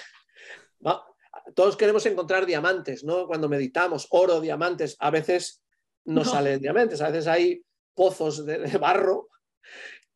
Todos 1.55 1.75
queremos 1.75 2.05
encontrar 2.05 2.45
diamantes, 2.45 3.03
¿no? 3.03 3.25
Cuando 3.25 3.49
meditamos, 3.49 4.07
oro, 4.11 4.39
diamantes, 4.39 4.95
a 4.99 5.09
veces 5.09 5.63
no, 6.05 6.23
salen 6.23 6.61
diamantes, 6.61 7.01
a 7.01 7.09
veces 7.09 7.27
hay 7.27 7.63
pozos 7.93 8.45
de, 8.45 8.77
barro, 8.77 9.29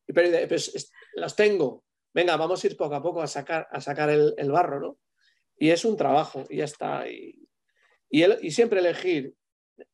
pero 0.06 0.48
pues, 0.48 0.90
los 1.14 1.36
tengo, 1.36 1.84
venga, 2.16 2.34
vamos 2.38 2.64
a 2.64 2.66
ir 2.66 2.78
poco 2.78 2.94
a 2.94 3.02
poco 3.02 3.20
a 3.20 3.26
sacar, 3.26 3.68
a 3.70 3.78
sacar 3.78 4.08
el, 4.08 4.50
barro, 4.50 4.80
¿no? 4.80 4.98
Y 5.58 5.68
es 5.68 5.84
un 5.84 5.98
trabajo, 5.98 6.44
y 6.48 6.56
ya 6.56 6.64
está. 6.64 7.06
Y, 7.06 7.46
y 8.08 8.50
siempre 8.52 8.80
elegir, 8.80 9.34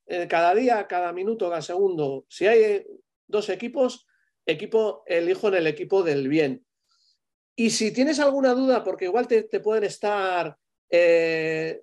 eh, 0.06 0.28
cada 0.28 0.54
día, 0.54 0.86
cada 0.86 1.12
minuto, 1.12 1.48
cada 1.48 1.62
segundo, 1.62 2.24
si 2.28 2.46
hay 2.46 2.86
dos 3.26 3.48
equipos, 3.48 4.06
equipo, 4.46 5.02
elijo 5.06 5.48
en 5.48 5.54
el 5.54 5.66
equipo 5.66 6.04
del 6.04 6.28
bien. 6.28 6.64
Y 7.56 7.70
si 7.70 7.92
tienes 7.92 8.20
alguna 8.20 8.54
duda, 8.54 8.84
porque 8.84 9.06
igual 9.06 9.26
te, 9.26 9.42
pueden 9.58 9.82
estar, 9.82 10.56
eh, 10.90 11.82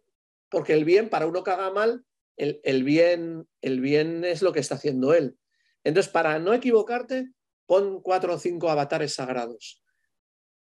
porque 0.50 0.72
el 0.72 0.86
bien, 0.86 1.10
para 1.10 1.28
uno 1.28 1.44
que 1.44 1.52
haga 1.52 1.70
mal, 1.70 2.06
el, 2.38 2.84
bien, 2.86 3.46
el 3.60 3.82
bien 3.82 4.24
es 4.24 4.42
lo 4.42 4.54
que 4.54 4.62
está 4.62 4.76
haciendo 4.76 5.14
él. 5.14 5.38
Entonces, 5.84 6.10
para 6.10 6.40
no 6.40 6.54
equivocarte, 6.54 7.34
pon 7.66 8.02
cuatro 8.02 8.36
o 8.36 8.40
cinco 8.40 8.70
avatares 8.70 9.16
sagrados, 9.16 9.84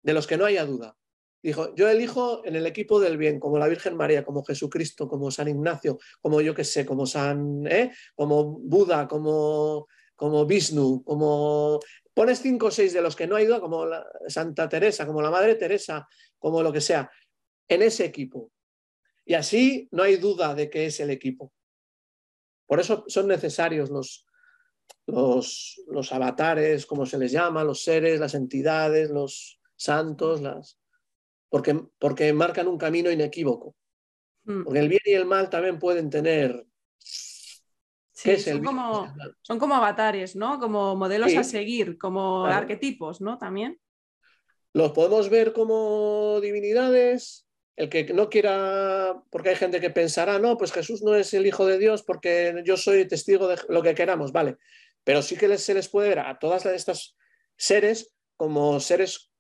de 0.08 0.14
los 0.14 0.26
que 0.26 0.38
no 0.38 0.46
haya 0.46 0.66
duda. 0.66 0.96
Dijo, 1.44 1.76
yo 1.76 1.90
elijo 1.90 2.46
en 2.46 2.56
el 2.56 2.66
equipo 2.66 2.98
del 3.00 3.18
bien, 3.18 3.42
como 3.42 3.58
la 3.58 3.68
Virgen 3.68 3.98
María, 3.98 4.24
como 4.24 4.42
Jesucristo, 4.44 5.10
como 5.10 5.30
San 5.32 5.50
Ignacio, 5.50 5.98
como 6.22 6.40
yo 6.40 6.56
que 6.56 6.64
sé, 6.64 6.86
como 6.86 7.06
San, 7.06 7.68
¿eh? 7.68 7.92
como 8.16 8.58
Buda, 8.60 9.06
como 9.06 9.88
como 10.16 10.46
Vishnu, 10.46 11.04
como 11.04 11.80
pones 12.14 12.42
cinco 12.42 12.68
o 12.68 12.72
seis 12.72 12.92
de 12.94 13.02
los 13.02 13.16
que 13.16 13.28
no 13.28 13.36
ha 13.36 13.42
ido, 13.42 13.62
como 13.62 13.86
Santa 14.28 14.68
Teresa, 14.68 15.06
como 15.06 15.22
la 15.22 15.30
Madre 15.30 15.56
Teresa, 15.56 16.08
como 16.40 16.64
lo 16.64 16.74
que 16.74 16.82
sea, 16.82 17.12
en 17.68 17.84
ese 17.84 18.06
equipo. 18.06 18.52
Y 19.26 19.36
así 19.36 19.88
no 19.92 20.04
hay 20.04 20.16
duda 20.16 20.56
de 20.56 20.70
que 20.70 20.88
es 20.88 21.00
el 21.02 21.12
equipo. 21.12 21.54
Por 22.66 22.80
eso 22.80 23.04
son 23.08 23.28
necesarios 23.28 23.92
los, 23.92 24.26
los, 25.06 25.84
los 25.88 26.12
avatares, 26.12 26.86
como 26.88 27.06
se 27.06 27.20
les 27.20 27.32
llama, 27.32 27.64
los 27.64 27.84
seres, 27.84 28.20
las 28.20 28.34
entidades, 28.34 29.12
los 29.12 29.57
santos, 29.78 30.42
las... 30.42 30.78
Porque, 31.50 31.80
porque 31.98 32.34
marcan 32.34 32.68
un 32.68 32.78
camino 32.78 33.10
inequívoco. 33.10 33.76
Mm. 34.44 34.64
Porque 34.64 34.80
el 34.80 34.90
bien 34.90 35.02
y 35.06 35.14
el 35.14 35.26
mal 35.26 35.50
también 35.50 35.80
pueden 35.80 36.10
tener 36.10 36.68
son, 38.18 38.64
como, 38.64 39.14
son 39.42 39.60
como 39.60 39.76
avatares, 39.76 40.36
¿no? 40.36 40.60
Como 40.60 40.96
modelos 40.96 41.36
a 41.36 41.44
seguir, 41.44 41.98
como 41.98 42.46
arquetipos, 42.46 43.22
¿no? 43.22 43.38
También. 43.38 43.80
Los 44.74 44.92
podemos 44.92 45.30
ver 45.30 45.54
como 45.54 46.40
divinidades. 46.42 47.46
El 47.76 47.90
que 47.90 48.12
no 48.12 48.28
quiera, 48.28 49.22
porque 49.30 49.50
hay 49.50 49.56
gente 49.56 49.80
que 49.80 49.92
pensará, 49.92 50.40
no, 50.40 50.58
pues 50.58 50.72
Jesús 50.72 51.04
no 51.04 51.14
es 51.14 51.32
el 51.36 51.46
Hijo 51.46 51.68
de 51.68 51.78
Dios 51.78 52.02
porque 52.02 52.64
yo 52.66 52.76
soy 52.76 53.08
testigo 53.08 53.48
de 53.48 53.60
lo 53.70 53.84
que 53.84 53.94
queramos, 53.94 54.32
vale. 54.32 54.58
Pero 55.04 55.22
sí 55.22 55.38
que 55.38 55.56
se 55.60 55.76
les 55.76 55.88
puede 55.88 56.10
ver 56.10 56.20
a 56.20 56.40
todas 56.40 56.66
estas 56.66 57.16
seres 57.56 58.12
como 58.36 58.80
seres 58.80 59.32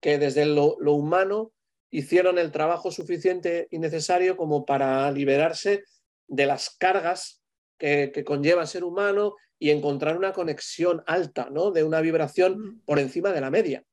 que 0.00 0.18
desde 0.18 0.46
lo, 0.46 0.76
lo 0.80 0.92
humano 0.92 1.52
hicieron 1.90 2.38
el 2.38 2.52
trabajo 2.52 2.90
suficiente 2.90 3.68
y 3.70 3.78
necesario 3.78 4.36
como 4.36 4.64
para 4.64 5.10
liberarse 5.10 5.84
de 6.28 6.46
las 6.46 6.70
cargas 6.76 7.42
que, 7.78 8.24
conlleva 8.24 8.66
ser 8.66 8.84
humano 8.84 9.36
y 9.58 9.70
encontrar 9.70 10.16
una 10.16 10.32
conexión 10.32 11.02
alta, 11.06 11.48
¿no? 11.50 11.70
De 11.70 11.84
una 11.84 12.00
vibración 12.00 12.82
por 12.84 12.98
encima 12.98 13.32
de 13.32 13.40
la 13.40 13.50
media. 13.50 13.84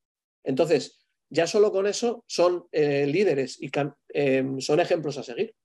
Entonces, 0.43 1.05
ya 1.29 1.47
solo 1.47 1.71
con 1.71 1.87
eso 1.87 2.23
son 2.27 2.67
eh, 2.71 3.07
líderes 3.07 3.57
y 3.61 3.71
em, 4.09 4.59
son 4.59 4.79
ejemplos 4.79 5.17
a 5.17 5.23
seguir. 5.23 5.55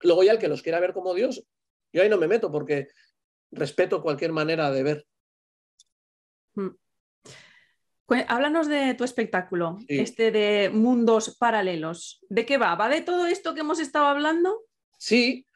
Luego 0.00 0.22
ya 0.22 0.32
el 0.32 0.38
que 0.38 0.48
los 0.48 0.62
quiera 0.62 0.80
ver 0.80 0.92
como 0.92 1.14
Dios, 1.14 1.44
yo 1.92 2.02
ahí 2.02 2.08
no 2.08 2.18
me 2.18 2.28
meto 2.28 2.50
porque 2.50 2.88
respeto 3.50 4.02
cualquier 4.02 4.32
manera 4.32 4.70
de 4.70 4.82
ver. 4.82 5.06
Mm. 6.54 6.68
Háblanos 8.28 8.68
de 8.68 8.94
tu 8.94 9.04
espectáculo, 9.04 9.78
este 9.88 10.30
de 10.30 10.70
mundos 10.72 11.36
paralelos. 11.38 12.24
¿De 12.28 12.46
qué 12.46 12.56
va? 12.56 12.74
¿Va 12.74 12.88
de 12.88 13.02
todo 13.02 13.26
esto 13.26 13.54
que 13.54 13.60
hemos 13.60 13.80
estado 13.80 14.06
hablando? 14.06 14.62
Sí, 14.98 15.46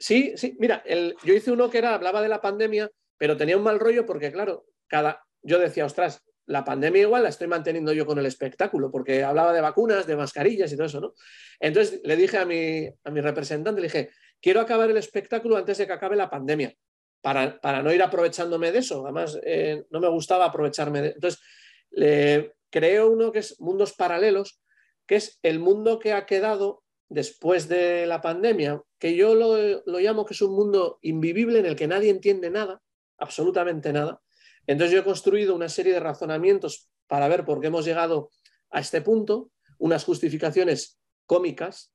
Sí, 0.00 0.32
sí, 0.34 0.56
mira, 0.58 0.82
yo 1.22 1.34
hice 1.34 1.52
uno 1.52 1.68
que 1.68 1.76
era, 1.76 1.94
hablaba 1.94 2.22
de 2.22 2.28
la 2.28 2.40
pandemia, 2.40 2.90
pero 3.18 3.36
tenía 3.36 3.58
un 3.58 3.62
mal 3.62 3.78
rollo 3.78 4.06
porque, 4.06 4.32
claro, 4.32 4.64
cada, 4.86 5.22
yo 5.42 5.58
decía, 5.58 5.84
ostras, 5.84 6.24
la 6.46 6.64
pandemia 6.64 7.02
igual 7.02 7.22
la 7.22 7.28
estoy 7.28 7.48
manteniendo 7.48 7.92
yo 7.92 8.06
con 8.06 8.18
el 8.18 8.24
espectáculo, 8.24 8.90
porque 8.90 9.22
hablaba 9.22 9.52
de 9.52 9.60
vacunas, 9.60 10.06
de 10.06 10.16
mascarillas 10.16 10.72
y 10.72 10.76
todo 10.76 10.86
eso, 10.86 11.00
¿no? 11.02 11.14
Entonces 11.60 12.00
le 12.02 12.16
dije 12.16 12.38
a 12.38 12.46
mi, 12.46 12.88
a 13.04 13.10
mi 13.10 13.20
representante, 13.20 13.82
le 13.82 13.88
dije, 13.88 14.10
quiero 14.40 14.62
acabar 14.62 14.88
el 14.88 14.96
espectáculo 14.96 15.58
antes 15.58 15.76
de 15.76 15.86
que 15.86 15.92
acabe 15.92 16.16
la 16.16 16.30
pandemia, 16.30 16.74
para, 17.20 17.60
para 17.60 17.82
no 17.82 17.92
ir 17.92 18.02
aprovechándome 18.02 18.72
de 18.72 18.78
eso. 18.78 19.04
Además, 19.04 19.38
eh, 19.44 19.84
no 19.90 20.00
me 20.00 20.08
gustaba 20.08 20.46
aprovecharme 20.46 21.02
de... 21.02 21.08
Entonces, 21.08 21.42
creo 21.90 23.10
uno 23.10 23.32
que 23.32 23.40
es 23.40 23.60
Mundos 23.60 23.92
Paralelos, 23.94 24.60
que 25.06 25.16
es 25.16 25.38
el 25.42 25.58
mundo 25.58 25.98
que 25.98 26.12
ha 26.12 26.26
quedado 26.26 26.84
después 27.08 27.68
de 27.68 28.06
la 28.06 28.20
pandemia, 28.20 28.80
que 28.98 29.16
yo 29.16 29.34
lo, 29.34 29.98
llamo 29.98 30.24
que 30.24 30.34
es 30.34 30.42
un 30.42 30.54
mundo 30.54 30.98
invivible 31.02 31.58
en 31.58 31.66
el 31.66 31.74
que 31.74 31.88
nadie 31.88 32.10
entiende 32.10 32.50
nada, 32.50 32.80
absolutamente 33.18 33.92
nada. 33.92 34.20
Entonces 34.66 34.94
yo 34.94 35.00
he 35.00 35.04
construido 35.04 35.56
una 35.56 35.68
serie 35.68 35.92
de 35.92 36.00
razonamientos 36.00 36.88
para 37.08 37.26
ver 37.26 37.44
por 37.44 37.60
qué 37.60 37.66
hemos 37.66 37.84
llegado 37.84 38.30
a 38.70 38.78
este 38.78 39.00
punto, 39.00 39.50
unas 39.78 40.04
justificaciones 40.04 41.00
cómicas, 41.26 41.92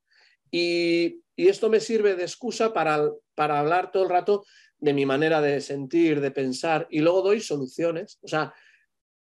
y, 0.52 1.22
esto 1.38 1.70
me 1.70 1.82
sirve 1.82 2.16
de 2.16 2.24
excusa 2.24 2.74
para, 2.74 3.12
para 3.34 3.60
hablar 3.60 3.92
todo 3.92 4.04
el 4.04 4.10
rato 4.10 4.46
de 4.78 4.94
mi 4.94 5.06
manera 5.06 5.42
de 5.42 5.60
sentir, 5.60 6.22
de 6.22 6.32
pensar, 6.32 6.88
y 6.90 7.00
luego 7.00 7.22
doy 7.22 7.42
soluciones. 7.42 8.20
O 8.22 8.28
sea, 8.30 8.54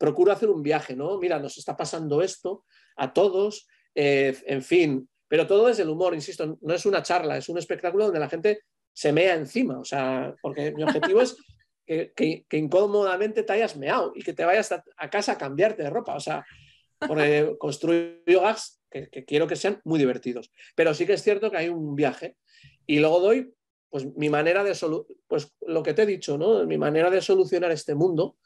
procuro 0.01 0.31
hacer 0.31 0.49
un 0.49 0.63
viaje, 0.63 0.95
¿no? 0.95 1.19
Mira, 1.19 1.37
nos 1.37 1.59
está 1.59 1.77
pasando 1.77 2.23
esto 2.23 2.65
a 2.95 3.13
todos, 3.13 3.67
eh, 3.93 4.35
en 4.47 4.63
fin, 4.63 5.07
pero 5.27 5.45
todo 5.45 5.69
es 5.69 5.77
el 5.77 5.89
humor, 5.89 6.15
insisto, 6.15 6.57
no 6.59 6.73
es 6.73 6.87
una 6.87 7.03
charla, 7.03 7.37
es 7.37 7.49
un 7.49 7.59
espectáculo 7.59 8.05
donde 8.05 8.19
la 8.19 8.27
gente 8.27 8.63
se 8.91 9.13
mea 9.13 9.35
encima, 9.35 9.77
o 9.77 9.85
sea, 9.85 10.33
porque 10.41 10.71
mi 10.71 10.81
objetivo 10.81 11.21
es 11.21 11.37
que, 11.85 12.45
incómodamente 12.53 13.43
te 13.43 13.53
hayas 13.53 13.77
meado 13.77 14.11
y 14.15 14.23
que 14.23 14.33
te 14.33 14.43
vayas 14.43 14.71
a, 14.71 15.09
casa 15.11 15.33
a 15.33 15.37
cambiarte 15.37 15.83
de 15.83 15.91
ropa, 15.91 16.15
o 16.15 16.19
sea, 16.19 16.43
porque 16.97 17.55
construyo 17.59 18.41
gags 18.41 18.81
que, 18.89 19.07
quiero 19.27 19.45
que 19.45 19.55
sean 19.55 19.81
muy 19.83 19.99
divertidos. 19.99 20.51
Pero 20.75 20.95
sí 20.95 21.05
que 21.05 21.13
es 21.13 21.21
cierto 21.21 21.51
que 21.51 21.57
hay 21.57 21.69
un 21.69 21.95
viaje 21.95 22.37
y 22.87 22.97
luego 22.99 23.19
doy 23.19 23.53
pues 23.91 24.07
mi 24.15 24.29
manera 24.29 24.63
de 24.63 24.75
pues 25.27 25.53
lo 25.61 25.83
que 25.83 25.93
te 25.93 26.01
he 26.01 26.05
dicho, 26.07 26.39
¿no? 26.39 26.65
Mi 26.65 26.79
manera 26.79 27.11
de 27.11 27.21
solucionar 27.21 27.71
este 27.71 27.93
mundo, 27.93 28.37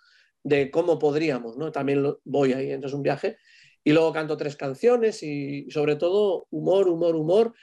de 0.46 0.70
cómo 0.70 1.00
podríamos, 1.00 1.58
¿no? 1.58 1.72
También 1.72 2.06
voy 2.24 2.54
ahí, 2.54 2.72
entonces 2.72 2.96
un 2.96 3.02
viaje 3.02 3.38
y 3.84 3.92
luego 3.94 4.14
canto 4.14 4.38
tres 4.38 4.56
canciones 4.56 5.24
y 5.24 5.70
sobre 5.72 5.96
todo 5.96 6.46
humor, 6.52 6.88
humor, 6.88 7.16
humor. 7.16 7.54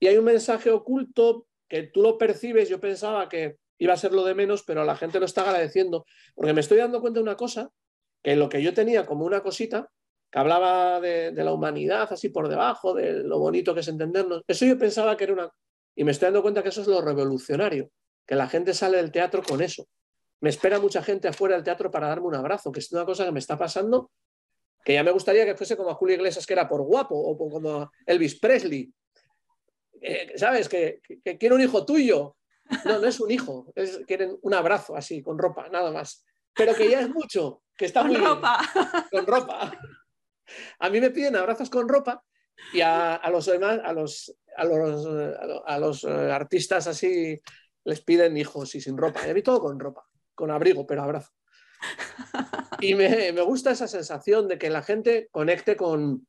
Y 0.00 0.08
hay 0.08 0.18
un 0.18 0.24
mensaje 0.24 0.70
oculto 0.70 1.46
que 1.68 1.84
tú 1.84 2.02
lo 2.02 2.18
percibes, 2.18 2.68
yo 2.68 2.80
pensaba 2.80 3.28
que 3.28 3.58
iba 3.78 3.94
a 3.94 3.96
ser 3.96 4.12
lo 4.12 4.24
de 4.24 4.34
menos, 4.34 4.64
pero 4.64 4.84
la 4.84 4.96
gente 4.96 5.20
lo 5.20 5.24
está 5.24 5.42
agradeciendo, 5.42 6.04
porque 6.34 6.52
me 6.52 6.60
estoy 6.60 6.78
dando 6.78 7.00
cuenta 7.00 7.20
de 7.20 7.22
una 7.22 7.36
cosa, 7.36 7.70
que 8.22 8.34
lo 8.34 8.48
que 8.48 8.60
yo 8.60 8.74
tenía 8.74 9.06
como 9.06 9.24
una 9.24 9.40
cosita, 9.40 9.88
que 10.32 10.38
hablaba 10.38 11.00
de, 11.00 11.32
la 11.32 11.52
humanidad 11.52 12.12
así 12.12 12.28
por 12.28 12.48
debajo, 12.48 12.92
de 12.92 13.22
lo 13.22 13.38
bonito 13.38 13.72
que 13.72 13.80
es 13.80 13.88
entendernos, 13.88 14.42
eso 14.48 14.66
yo 14.66 14.76
pensaba 14.76 15.16
que 15.16 15.24
era 15.24 15.32
una... 15.32 15.50
Y 15.94 16.02
me 16.02 16.10
estoy 16.10 16.26
dando 16.26 16.42
cuenta 16.42 16.62
que 16.62 16.70
eso 16.70 16.80
es 16.80 16.88
lo 16.88 17.00
revolucionario, 17.00 17.90
que 18.26 18.34
la 18.34 18.48
gente 18.48 18.74
sale 18.74 18.96
del 18.96 19.12
teatro 19.12 19.42
con 19.42 19.62
eso. 19.62 19.86
Me 20.40 20.50
espera 20.50 20.80
mucha 20.80 21.02
gente 21.02 21.28
afuera 21.28 21.54
del 21.54 21.64
teatro 21.64 21.90
para 21.90 22.08
darme 22.08 22.26
un 22.26 22.34
abrazo, 22.34 22.72
que 22.72 22.80
es 22.80 22.90
una 22.92 23.04
cosa 23.04 23.24
que 23.24 23.32
me 23.32 23.40
está 23.40 23.58
pasando 23.58 24.10
que 24.84 24.94
ya 24.94 25.02
me 25.02 25.10
gustaría 25.10 25.44
que 25.44 25.56
fuese 25.56 25.76
como 25.76 25.90
a 25.90 25.94
Julio 25.94 26.16
Iglesias, 26.16 26.46
que 26.46 26.54
era 26.54 26.68
por 26.68 26.82
guapo, 26.82 27.14
o 27.14 27.36
como 27.36 27.90
Elvis 28.06 28.38
Presley. 28.38 28.92
Eh, 30.00 30.32
¿Sabes? 30.36 30.68
Que, 30.68 31.00
quiere 31.38 31.54
un 31.54 31.60
hijo 31.60 31.84
tuyo. 31.84 32.36
No, 32.84 32.98
no 33.00 33.06
es 33.06 33.18
un 33.18 33.30
hijo, 33.30 33.72
quieren 34.06 34.38
un 34.42 34.54
abrazo 34.54 34.94
así, 34.94 35.22
con 35.22 35.38
ropa, 35.38 35.68
nada 35.68 35.90
más. 35.90 36.24
Pero 36.54 36.72
que 36.74 36.88
ya 36.88 37.00
es 37.00 37.08
mucho, 37.08 37.62
que 37.76 37.86
está 37.86 38.02
con 38.02 38.12
muy 38.12 38.18
ropa. 38.18 38.60
con 39.10 39.26
ropa. 39.26 39.76
A 40.78 40.88
mí 40.88 41.00
me 41.00 41.10
piden 41.10 41.34
abrazos 41.34 41.68
con 41.68 41.88
ropa 41.88 42.22
y 42.72 42.80
a, 42.80 43.20
los 43.30 43.46
demás, 43.46 43.80
a 43.84 43.92
los, 43.92 44.36
a 44.56 44.64
los, 44.64 45.06
a 45.66 45.78
los, 45.78 46.04
eh, 46.04 46.32
artistas 46.32 46.86
así 46.86 47.40
les 47.84 48.02
piden 48.02 48.36
hijos 48.36 48.72
y 48.76 48.80
sin 48.80 48.96
ropa. 48.96 49.26
Y 49.26 49.30
a 49.30 49.34
mí 49.34 49.42
todo 49.42 49.60
con 49.60 49.80
ropa, 49.80 50.06
con 50.40 50.50
abrigo, 50.50 50.86
pero 50.86 51.02
abrazo. 51.02 51.30
Y 52.82 52.94
me, 52.94 53.32
gusta 53.42 53.72
esa 53.72 53.86
sensación 53.86 54.48
de 54.48 54.58
que 54.58 54.70
la 54.70 54.82
gente 54.82 55.28
conecte 55.30 55.76
con, 55.76 56.26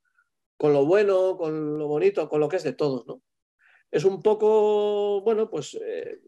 lo 0.60 0.86
bueno, 0.86 1.38
con 1.38 1.80
lo 1.80 1.88
bonito, 1.88 2.28
con 2.28 2.42
lo 2.42 2.50
que 2.50 2.58
es 2.58 2.64
de 2.64 2.74
todos, 2.74 3.08
¿no? 3.08 3.22
Es 3.90 4.04
un 4.04 4.22
poco, 4.22 5.22
bueno, 5.22 5.50
pues 5.50 5.78
eh, 5.82 6.20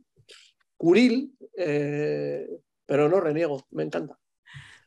curil, 0.77 1.35
eh, 1.57 2.47
pero 2.85 3.09
no 3.09 3.19
reniego, 3.19 3.65
me 3.71 3.83
encanta. 3.83 4.17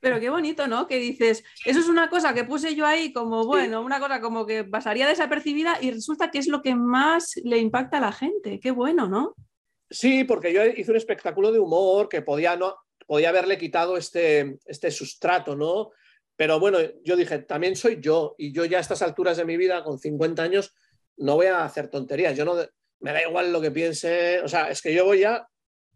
Pero 0.01 0.21
qué 0.21 0.31
bonito, 0.31 0.67
¿no? 0.69 0.87
Que 0.87 0.99
dices, 0.99 1.45
eso 1.65 1.81
es 1.81 1.89
una 1.89 2.09
cosa 2.09 2.33
que 2.33 2.45
puse 2.45 2.75
yo 2.75 2.87
ahí 2.87 3.13
como, 3.13 3.45
bueno, 3.45 3.83
una 3.83 3.99
cosa 3.99 4.21
como 4.21 4.47
que 4.47 4.65
pasaría 4.65 5.07
desapercibida 5.07 5.79
y 5.81 5.91
resulta 5.91 6.31
que 6.31 6.39
es 6.39 6.49
lo 6.49 6.63
que 6.63 6.75
más 6.75 7.35
le 7.45 7.59
impacta 7.59 7.99
a 7.99 8.01
la 8.01 8.13
gente. 8.13 8.61
Qué 8.61 8.71
bueno, 8.71 9.09
¿no? 9.09 9.35
Sí, 9.91 10.25
porque 10.25 10.53
yo 10.53 10.65
hice 10.65 10.91
un 10.91 10.97
espectáculo 10.97 11.53
de 11.53 11.59
humor 11.59 12.09
que 12.09 12.23
podía, 12.23 12.57
no, 12.57 12.77
podía 13.07 13.31
haberle 13.31 13.57
quitado 13.59 13.97
este, 13.97 14.59
este 14.67 14.91
sustrato, 14.91 15.57
¿no? 15.57 15.91
Pero 16.37 16.61
bueno, 16.61 16.79
yo 17.03 17.17
dije, 17.17 17.39
también 17.39 17.77
soy 17.77 17.99
yo 18.01 18.35
y 18.37 18.53
yo 18.53 18.65
ya 18.65 18.79
a 18.79 18.81
estas 18.81 19.01
alturas 19.03 19.39
de 19.39 19.45
mi 19.45 19.57
vida, 19.57 19.83
con 19.83 19.99
50 19.99 20.43
años, 20.43 20.75
no 21.17 21.37
voy 21.37 21.47
a 21.47 21.65
hacer 21.65 21.89
tonterías. 21.89 22.37
Yo 22.37 22.45
no, 22.45 22.57
me 23.01 23.13
da 23.13 23.23
igual 23.23 23.53
lo 23.53 23.61
que 23.61 23.71
piense, 23.71 24.41
o 24.41 24.49
sea, 24.49 24.71
es 24.71 24.83
que 24.83 24.93
yo 24.93 25.07
voy 25.07 25.21
ya 25.21 25.49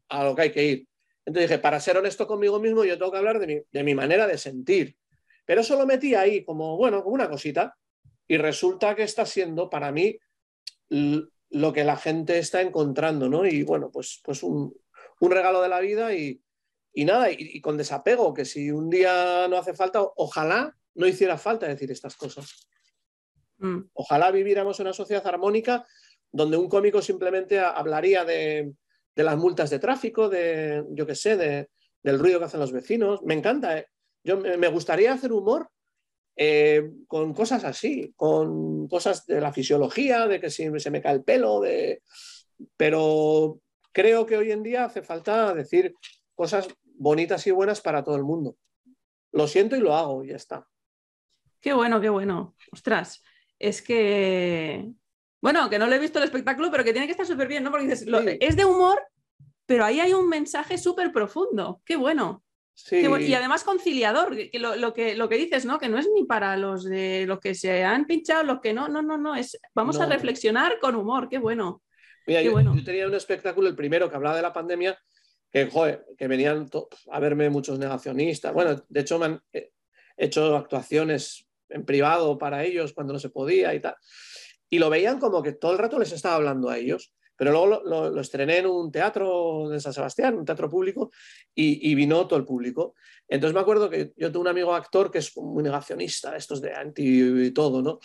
a 0.08 0.24
lo 0.24 0.34
que 0.34 0.42
hay 0.42 0.50
que 0.50 0.64
ir. 0.64 0.88
Entonces 1.26 1.50
dije, 1.50 1.60
para 1.60 1.78
ser 1.78 1.98
honesto 1.98 2.26
conmigo 2.26 2.58
mismo, 2.58 2.84
yo 2.84 2.96
tengo 2.96 3.12
que 3.12 3.18
hablar 3.18 3.38
de 3.38 3.46
mi, 3.46 3.60
de 3.70 3.84
mi 3.84 3.94
manera 3.94 4.26
de 4.26 4.38
sentir. 4.38 4.96
Pero 5.44 5.60
eso 5.60 5.76
lo 5.76 5.86
metí 5.86 6.14
ahí 6.14 6.42
como, 6.44 6.76
bueno, 6.76 7.02
como 7.02 7.14
una 7.14 7.28
cosita. 7.28 7.76
Y 8.26 8.38
resulta 8.38 8.94
que 8.94 9.02
está 9.02 9.26
siendo 9.26 9.68
para 9.68 9.92
mí 9.92 10.18
lo 10.88 11.72
que 11.72 11.84
la 11.84 11.96
gente 11.96 12.38
está 12.38 12.62
encontrando, 12.62 13.28
¿no? 13.28 13.44
Y 13.44 13.62
bueno, 13.62 13.90
pues, 13.92 14.20
pues 14.24 14.42
un, 14.42 14.74
un 15.20 15.30
regalo 15.30 15.60
de 15.60 15.68
la 15.68 15.80
vida 15.80 16.14
y, 16.14 16.40
y 16.92 17.04
nada, 17.04 17.30
y, 17.30 17.60
con 17.60 17.76
desapego, 17.76 18.34
que 18.34 18.44
si 18.44 18.70
un 18.70 18.90
día 18.90 19.46
no 19.48 19.56
hace 19.56 19.74
falta, 19.74 20.00
ojalá 20.16 20.76
no 20.94 21.06
hiciera 21.06 21.38
falta 21.38 21.68
decir 21.68 21.90
estas 21.90 22.16
cosas. 22.16 22.68
Mm. 23.58 23.82
Ojalá 23.92 24.30
viviéramos 24.30 24.80
en 24.80 24.86
una 24.86 24.92
sociedad 24.92 25.26
armónica 25.26 25.86
donde 26.32 26.56
un 26.56 26.68
cómico 26.68 27.02
simplemente 27.02 27.58
hablaría 27.58 28.24
de, 28.24 28.72
las 29.14 29.36
multas 29.36 29.70
de 29.70 29.78
tráfico, 29.78 30.28
de, 30.28 30.84
yo 30.90 31.06
qué 31.06 31.14
sé, 31.14 31.36
de, 31.36 31.68
del 32.02 32.18
ruido 32.18 32.38
que 32.38 32.46
hacen 32.46 32.60
los 32.60 32.72
vecinos. 32.72 33.22
Me 33.22 33.34
encanta. 33.34 33.78
¿eh? 33.78 33.86
Yo, 34.24 34.38
me 34.38 34.68
gustaría 34.68 35.12
hacer 35.12 35.32
humor 35.32 35.70
eh, 36.36 36.90
con 37.06 37.34
cosas 37.34 37.64
así, 37.64 38.12
con 38.16 38.88
cosas 38.88 39.26
de 39.26 39.40
la 39.40 39.52
fisiología, 39.52 40.26
de 40.26 40.40
que 40.40 40.50
si 40.50 40.68
se 40.80 40.90
me 40.90 41.02
cae 41.02 41.14
el 41.14 41.24
pelo, 41.24 41.60
de... 41.60 42.02
pero 42.76 43.60
creo 43.92 44.24
que 44.26 44.36
hoy 44.36 44.52
en 44.52 44.62
día 44.62 44.84
hace 44.84 45.02
falta 45.02 45.52
decir 45.52 45.94
cosas 46.34 46.68
bonitas 47.00 47.46
y 47.46 47.50
buenas 47.50 47.80
para 47.80 48.04
todo 48.04 48.16
el 48.16 48.24
mundo. 48.24 48.56
Lo 49.32 49.48
siento 49.48 49.74
y 49.74 49.80
lo 49.80 49.94
hago, 49.94 50.22
y 50.22 50.28
ya 50.28 50.36
está. 50.36 50.66
Qué 51.60 51.72
bueno, 51.72 52.00
qué 52.00 52.10
bueno. 52.10 52.54
Ostras, 52.72 53.22
es 53.58 53.80
que, 53.80 54.86
bueno, 55.40 55.70
que 55.70 55.78
no 55.78 55.86
le 55.86 55.96
he 55.96 55.98
visto 55.98 56.18
el 56.18 56.26
espectáculo, 56.26 56.70
pero 56.70 56.84
que 56.84 56.92
tiene 56.92 57.06
que 57.06 57.12
estar 57.12 57.26
súper 57.26 57.48
bien, 57.48 57.64
¿no? 57.64 57.70
Porque 57.70 57.86
dices, 57.86 58.06
es 58.40 58.56
de 58.56 58.64
humor, 58.66 59.00
pero 59.64 59.84
ahí 59.84 59.98
hay 59.98 60.12
un 60.12 60.28
mensaje 60.28 60.76
súper 60.76 61.10
profundo. 61.10 61.80
Qué 61.86 61.96
bueno. 61.96 62.44
y 62.92 63.34
además 63.34 63.64
conciliador, 63.64 64.36
que 64.36 64.58
lo, 64.58 64.92
que 64.92 65.14
lo 65.14 65.28
que 65.30 65.36
dices, 65.36 65.64
¿no? 65.64 65.78
Que 65.78 65.88
no 65.88 65.96
es 65.96 66.06
ni 66.14 66.24
para 66.24 66.58
los 66.58 66.84
de 66.84 67.24
los 67.26 67.40
que 67.40 67.54
se 67.54 67.82
han 67.82 68.04
pinchado, 68.04 68.42
los 68.42 68.60
que 68.60 68.74
no, 68.74 68.88
no, 68.88 69.00
no, 69.00 69.16
no, 69.16 69.34
es 69.34 69.58
vamos 69.74 69.98
a 69.98 70.06
reflexionar 70.06 70.78
con 70.80 70.96
humor, 70.96 71.30
qué 71.30 71.38
bueno. 71.38 71.82
Qué 72.26 72.50
bueno. 72.50 72.76
yo 72.76 72.84
tenía 72.84 73.06
un 73.06 73.14
espectáculo, 73.14 73.68
el 73.68 73.74
primero, 73.74 74.10
que 74.10 74.16
hablaba 74.16 74.36
de 74.36 74.42
la 74.42 74.52
pandemia, 74.52 74.98
que, 75.50 75.68
que 76.16 76.28
venían 76.28 76.68
a 77.10 77.20
verme 77.20 77.50
muchos 77.50 77.78
negacionistas. 77.78 78.52
Bueno, 78.52 78.84
de 78.88 79.00
hecho 79.00 79.18
me 79.18 79.26
han 79.26 79.42
hecho 80.16 80.56
actuaciones 80.56 81.46
en 81.68 81.84
privado 81.84 82.36
para 82.38 82.64
ellos 82.64 82.92
cuando 82.92 83.12
no 83.12 83.18
se 83.18 83.30
podía 83.30 83.74
y 83.74 83.80
tal. 83.80 83.96
Y 84.68 84.78
lo 84.78 84.90
veían 84.90 85.18
como 85.18 85.42
que 85.42 85.52
todo 85.52 85.72
el 85.72 85.78
rato 85.78 85.98
les 85.98 86.12
estaba 86.12 86.36
hablando 86.36 86.68
a 86.68 86.78
ellos. 86.78 87.12
Pero 87.40 87.52
luego 87.52 87.82
lo, 87.86 88.20
estrené 88.20 88.58
en 88.58 88.66
un 88.66 88.92
teatro 88.92 89.70
de 89.70 89.80
San 89.80 89.94
Sebastián, 89.94 90.36
un 90.36 90.44
teatro 90.44 90.68
público, 90.68 91.10
y, 91.54 91.94
vino 91.94 92.28
todo 92.28 92.38
el 92.38 92.44
público. 92.44 92.94
Entonces 93.26 93.54
me 93.54 93.60
acuerdo 93.60 93.88
que 93.88 94.12
yo 94.14 94.30
tuve 94.30 94.42
un 94.42 94.48
amigo 94.48 94.74
actor 94.74 95.10
que 95.10 95.20
es 95.20 95.34
muy 95.38 95.62
negacionista, 95.62 96.36
estos 96.36 96.60
de 96.60 96.74
anti 96.74 97.46
y 97.46 97.50
todo, 97.52 97.80
¿no? 97.80 97.98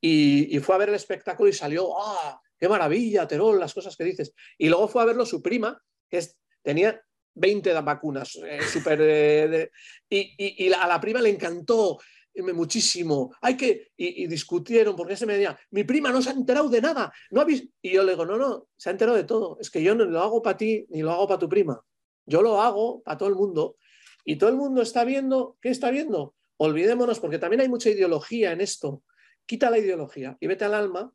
Y, 0.00 0.58
fue 0.58 0.74
a 0.74 0.78
ver 0.78 0.88
el 0.88 0.96
espectáculo 0.96 1.48
y 1.48 1.52
salió, 1.52 1.96
¡ah! 1.96 2.42
¡Qué 2.58 2.68
maravilla, 2.68 3.28
Terol, 3.28 3.60
las 3.60 3.72
cosas 3.72 3.96
que 3.96 4.02
dices! 4.02 4.34
Y 4.58 4.68
luego 4.68 4.88
fue 4.88 5.02
a 5.02 5.06
verlo 5.06 5.24
su 5.24 5.40
prima, 5.40 5.80
que 6.08 6.18
es 6.18 6.36
tenía 6.62 7.00
20 7.34 7.72
vacunas, 7.80 8.36
eh, 8.36 8.60
super, 8.62 8.98
eh, 9.02 9.70
y, 10.08 10.72
a 10.72 10.86
la 10.86 11.00
prima 11.00 11.20
le 11.20 11.30
encantó 11.30 11.98
eh, 12.34 12.42
muchísimo. 12.52 13.34
Hay 13.40 13.56
que, 13.56 13.92
y, 13.96 14.26
discutieron 14.26 14.96
porque 14.96 15.16
se 15.16 15.26
me 15.26 15.34
decía, 15.34 15.58
mi 15.70 15.84
prima 15.84 16.10
no 16.10 16.20
se 16.20 16.30
ha 16.30 16.32
enterado 16.32 16.68
de 16.68 16.80
nada, 16.80 17.12
no 17.30 17.44
Y 17.48 17.92
yo 17.92 18.02
le 18.02 18.12
digo, 18.12 18.26
no, 18.26 18.36
no, 18.36 18.68
se 18.76 18.90
ha 18.90 18.92
enterado 18.92 19.16
de 19.16 19.24
todo. 19.24 19.58
Es 19.60 19.70
que 19.70 19.82
yo 19.82 19.94
no 19.94 20.04
lo 20.04 20.20
hago 20.20 20.42
para 20.42 20.56
ti 20.56 20.86
ni 20.90 21.02
lo 21.02 21.12
hago 21.12 21.28
para 21.28 21.38
tu 21.38 21.48
prima. 21.48 21.80
Yo 22.26 22.42
lo 22.42 22.60
hago 22.60 23.02
para 23.02 23.18
todo 23.18 23.28
el 23.28 23.34
mundo. 23.34 23.76
Y 24.24 24.36
todo 24.36 24.50
el 24.50 24.56
mundo 24.56 24.82
está 24.82 25.04
viendo, 25.04 25.56
¿qué 25.60 25.70
está 25.70 25.90
viendo? 25.90 26.34
Olvidémonos, 26.58 27.20
porque 27.20 27.38
también 27.38 27.62
hay 27.62 27.68
mucha 27.68 27.88
ideología 27.88 28.52
en 28.52 28.60
esto. 28.60 29.02
Quita 29.46 29.70
la 29.70 29.78
ideología 29.78 30.36
y 30.38 30.46
vete 30.46 30.64
al 30.64 30.74
alma. 30.74 31.12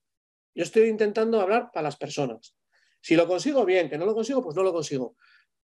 Yo 0.55 0.63
estoy 0.63 0.87
intentando 0.87 1.39
hablar 1.39 1.69
para 1.71 1.83
las 1.83 1.97
personas. 1.97 2.55
Si 2.99 3.15
lo 3.15 3.27
consigo, 3.27 3.63
bien, 3.65 3.89
que 3.89 3.97
no 3.97 4.05
lo 4.05 4.15
consigo, 4.15 4.41
pues 4.41 4.55
no 4.55 4.63
lo 4.63 4.73
consigo 4.73 5.15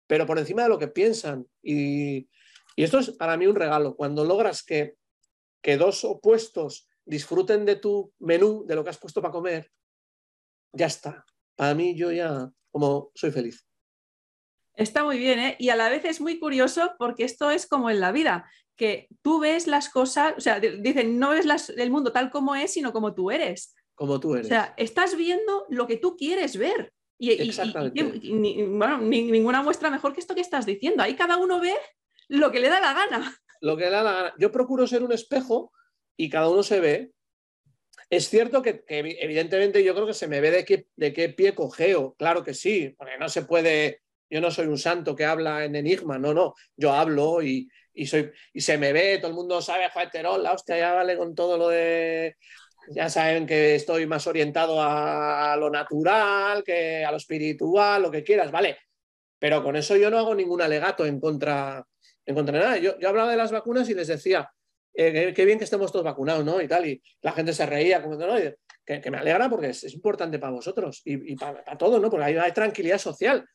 pero 0.07 0.25
por 0.25 0.39
encima 0.39 0.63
de 0.63 0.69
lo 0.69 0.79
que 0.79 0.87
piensan. 0.87 1.47
Y, 1.61 2.27
esto 2.75 2.99
es 2.99 3.11
para 3.11 3.37
mí 3.37 3.47
un 3.47 3.55
regalo. 3.55 3.95
Cuando 3.95 4.25
logras 4.25 4.61
que, 4.61 4.95
que 5.61 5.77
dos 5.77 6.03
opuestos 6.03 6.89
disfruten 7.05 7.65
de 7.65 7.77
tu 7.77 8.13
menú, 8.19 8.65
de 8.67 8.75
lo 8.75 8.83
que 8.83 8.89
has 8.89 8.97
puesto 8.97 9.21
para 9.21 9.31
comer, 9.31 9.71
ya 10.73 10.87
está. 10.87 11.25
Para 11.55 11.73
mí 11.73 11.95
yo 11.95 12.11
ya 12.11 12.51
como 12.71 13.11
soy 13.15 13.31
feliz. 13.31 13.65
Está 14.75 15.05
muy 15.05 15.17
bien, 15.17 15.39
¿eh? 15.39 15.55
Y 15.57 15.69
a 15.69 15.77
la 15.77 15.87
vez 15.87 16.03
es 16.03 16.19
muy 16.19 16.37
curioso 16.37 16.93
porque 16.99 17.23
esto 17.23 17.49
es 17.49 17.65
como 17.65 17.89
en 17.89 18.01
la 18.01 18.11
vida, 18.11 18.49
que 18.75 19.07
tú 19.21 19.39
ves 19.39 19.67
las 19.67 19.89
cosas, 19.89 20.33
o 20.37 20.41
sea, 20.41 20.59
dicen, 20.59 21.17
no 21.17 21.29
ves 21.29 21.69
el 21.69 21.91
mundo 21.91 22.11
tal 22.11 22.29
como 22.29 22.55
es, 22.55 22.73
sino 22.73 22.91
como 22.91 23.13
tú 23.13 23.31
eres. 23.31 23.73
Como 23.93 24.19
tú 24.19 24.33
eres. 24.33 24.47
O 24.47 24.49
sea, 24.49 24.73
estás 24.75 25.15
viendo 25.15 25.65
lo 25.69 25.87
que 25.87 25.95
tú 25.95 26.17
quieres 26.17 26.57
ver. 26.57 26.91
Y, 27.17 27.31
Exactamente. 27.31 28.03
bueno, 28.67 28.99
ninguna 28.99 29.61
muestra 29.61 29.89
mejor 29.89 30.13
que 30.13 30.19
esto 30.19 30.35
que 30.35 30.41
estás 30.41 30.65
diciendo. 30.65 31.01
Ahí 31.01 31.15
cada 31.15 31.37
uno 31.37 31.59
ve 31.59 31.73
lo 32.27 32.51
que 32.51 32.59
le 32.59 32.69
da 32.69 32.79
la 32.81 32.93
gana. 32.93 33.35
Lo 33.61 33.77
que 33.77 33.85
le 33.85 33.91
da 33.91 34.03
la 34.03 34.13
gana. 34.13 34.33
Yo 34.37 34.51
procuro 34.51 34.85
ser 34.85 35.03
un 35.03 35.13
espejo 35.13 35.71
y 36.17 36.29
cada 36.29 36.49
uno 36.49 36.63
se 36.63 36.79
ve. 36.79 37.11
Es 38.09 38.29
cierto 38.29 38.61
que, 38.61 38.83
evidentemente 38.87 39.83
yo 39.83 39.93
creo 39.93 40.05
que 40.05 40.13
se 40.13 40.27
me 40.27 40.41
ve 40.41 40.51
de 40.51 40.65
qué, 40.65 40.87
de 40.95 41.13
qué 41.13 41.29
pie 41.29 41.55
cogeo. 41.55 42.15
Claro 42.15 42.43
que 42.43 42.53
sí, 42.53 42.93
porque 42.97 43.17
no 43.17 43.29
se 43.29 43.43
puede. 43.43 44.01
Yo 44.29 44.41
no 44.41 44.51
soy 44.51 44.67
un 44.67 44.77
santo 44.77 45.15
que 45.15 45.25
habla 45.25 45.63
en 45.63 45.75
enigma, 45.75 46.19
no, 46.19 46.33
no. 46.33 46.53
Yo 46.75 46.91
hablo 46.91 47.41
y, 47.41 47.69
soy, 48.05 48.31
y 48.53 48.61
se 48.61 48.77
me 48.77 48.91
ve, 48.91 49.19
todo 49.19 49.29
el 49.29 49.35
mundo 49.35 49.61
sabe, 49.61 49.89
joder, 49.89 50.09
Terol, 50.09 50.43
la 50.43 50.53
hostia, 50.53 50.77
ya 50.77 50.93
vale 50.93 51.15
con 51.15 51.33
todo 51.35 51.57
lo 51.57 51.69
de 51.69 52.35
ya 52.89 53.09
saben 53.09 53.45
que 53.45 53.75
estoy 53.75 54.05
más 54.05 54.27
orientado 54.27 54.81
a 54.81 55.55
lo 55.57 55.69
natural, 55.69 56.63
que 56.63 57.03
a 57.03 57.11
lo 57.11 57.17
espiritual, 57.17 58.01
lo 58.01 58.11
que 58.11 58.23
quieras, 58.23 58.51
vale. 58.51 58.77
Pero 59.39 59.63
con 59.63 59.75
eso 59.75 59.95
yo 59.95 60.09
no 60.09 60.17
hago 60.17 60.33
ningún 60.33 60.61
alegato 60.61 61.05
en 61.05 61.19
contra, 61.19 61.85
en 62.25 62.35
contra 62.35 62.57
de 62.57 62.63
nada. 62.63 62.77
Yo, 62.77 62.95
hablaba 63.07 63.31
de 63.31 63.37
las 63.37 63.51
vacunas 63.51 63.89
y 63.89 63.93
les 63.93 64.07
decía, 64.07 64.49
eh, 64.93 65.33
qué 65.35 65.45
bien 65.45 65.57
que 65.57 65.65
estemos 65.65 65.91
todos 65.91 66.05
vacunados, 66.05 66.45
¿no? 66.45 66.61
Y 66.61 66.67
tal, 66.67 66.87
y 66.87 67.01
la 67.21 67.31
gente 67.33 67.53
se 67.53 67.65
reía, 67.65 68.01
como 68.01 68.15
¿no? 68.15 68.35
que, 68.85 69.11
me 69.11 69.17
alegra 69.17 69.49
porque 69.49 69.69
es, 69.69 69.93
importante 69.93 70.39
para 70.39 70.53
vosotros 70.53 71.01
y, 71.05 71.35
para, 71.35 71.77
todos, 71.77 72.01
¿no? 72.01 72.09
Porque 72.09 72.25
hay, 72.25 72.37
hay 72.37 72.51
tranquilidad 72.51 72.97
social. 72.97 73.47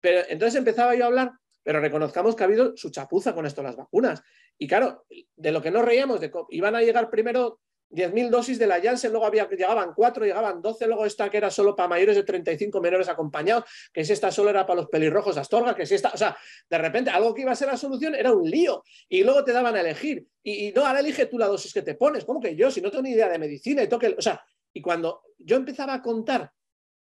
Pero 0.00 0.20
entonces 0.28 0.58
empezaba 0.58 0.94
yo 0.94 1.04
a 1.04 1.06
hablar, 1.06 1.32
pero 1.62 1.80
reconozcamos 1.80 2.36
que 2.36 2.42
ha 2.42 2.46
habido 2.46 2.76
su 2.76 2.90
chapuza 2.90 3.34
con 3.34 3.46
esto, 3.46 3.62
las 3.62 3.76
vacunas. 3.76 4.22
Y 4.58 4.68
claro, 4.68 5.06
de 5.34 5.50
lo 5.50 5.62
que 5.62 5.70
nos 5.70 5.84
reíamos, 5.84 6.20
iban 6.50 6.76
a 6.76 6.82
llegar 6.82 7.10
primero 7.10 7.60
10.000 7.90 8.28
dosis 8.28 8.58
de 8.58 8.66
la 8.66 8.80
Janssen, 8.80 9.12
luego 9.12 9.26
había, 9.26 9.48
llegaban 9.48 9.94
4, 9.94 10.24
llegaban 10.24 10.60
12, 10.60 10.86
luego 10.86 11.06
esta 11.06 11.30
que 11.30 11.36
era 11.36 11.50
solo 11.50 11.76
para 11.76 11.88
mayores 11.88 12.16
de 12.16 12.24
35 12.24 12.80
menores 12.80 13.08
acompañados, 13.08 13.64
que 13.92 14.04
si 14.04 14.12
esta 14.12 14.30
solo 14.30 14.50
era 14.50 14.66
para 14.66 14.80
los 14.80 14.90
pelirrojos 14.90 15.36
Astorga, 15.36 15.74
que 15.74 15.86
si 15.86 15.94
esta, 15.94 16.10
o 16.12 16.16
sea, 16.16 16.36
de 16.68 16.78
repente 16.78 17.10
algo 17.10 17.32
que 17.34 17.42
iba 17.42 17.52
a 17.52 17.56
ser 17.56 17.68
la 17.68 17.76
solución 17.76 18.14
era 18.14 18.32
un 18.32 18.48
lío 18.48 18.82
y 19.08 19.22
luego 19.22 19.44
te 19.44 19.52
daban 19.52 19.76
a 19.76 19.80
elegir 19.80 20.26
y, 20.42 20.72
no, 20.72 20.84
ahora 20.84 21.00
elige 21.00 21.26
tú 21.26 21.38
la 21.38 21.46
dosis 21.46 21.72
que 21.72 21.82
te 21.82 21.94
pones, 21.94 22.24
¿cómo 22.24 22.40
que 22.40 22.56
yo? 22.56 22.70
Si 22.70 22.80
no 22.80 22.90
tengo 22.90 23.02
ni 23.02 23.10
idea 23.10 23.28
de 23.28 23.38
medicina 23.38 23.82
y 23.82 23.88
toque, 23.88 24.14
o 24.18 24.22
sea, 24.22 24.44
y 24.72 24.82
cuando 24.82 25.22
yo 25.38 25.56
empezaba 25.56 25.94
a 25.94 26.02
contar 26.02 26.52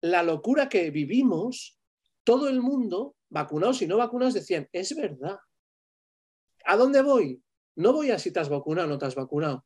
la 0.02 0.22
locura 0.22 0.68
que 0.68 0.90
vivimos, 0.92 1.80
todo 2.26 2.50
el 2.50 2.62
mundo, 2.62 3.16
vacunados 3.30 3.82
y 3.82 3.88
no 3.88 3.98
vacunados, 3.98 4.34
decían, 4.34 4.68
es 4.72 4.96
verdad. 4.96 5.38
¿A 6.66 6.78
dónde 6.78 7.02
voy? 7.02 7.42
No 7.76 7.94
voy 7.94 8.12
a 8.12 8.20
si 8.20 8.32
te 8.32 8.40
has 8.40 8.50
vacunado 8.50 8.88
o 8.88 8.92
no 8.92 8.98
te 8.98 9.06
has 9.06 9.16
vacunado 9.16 9.66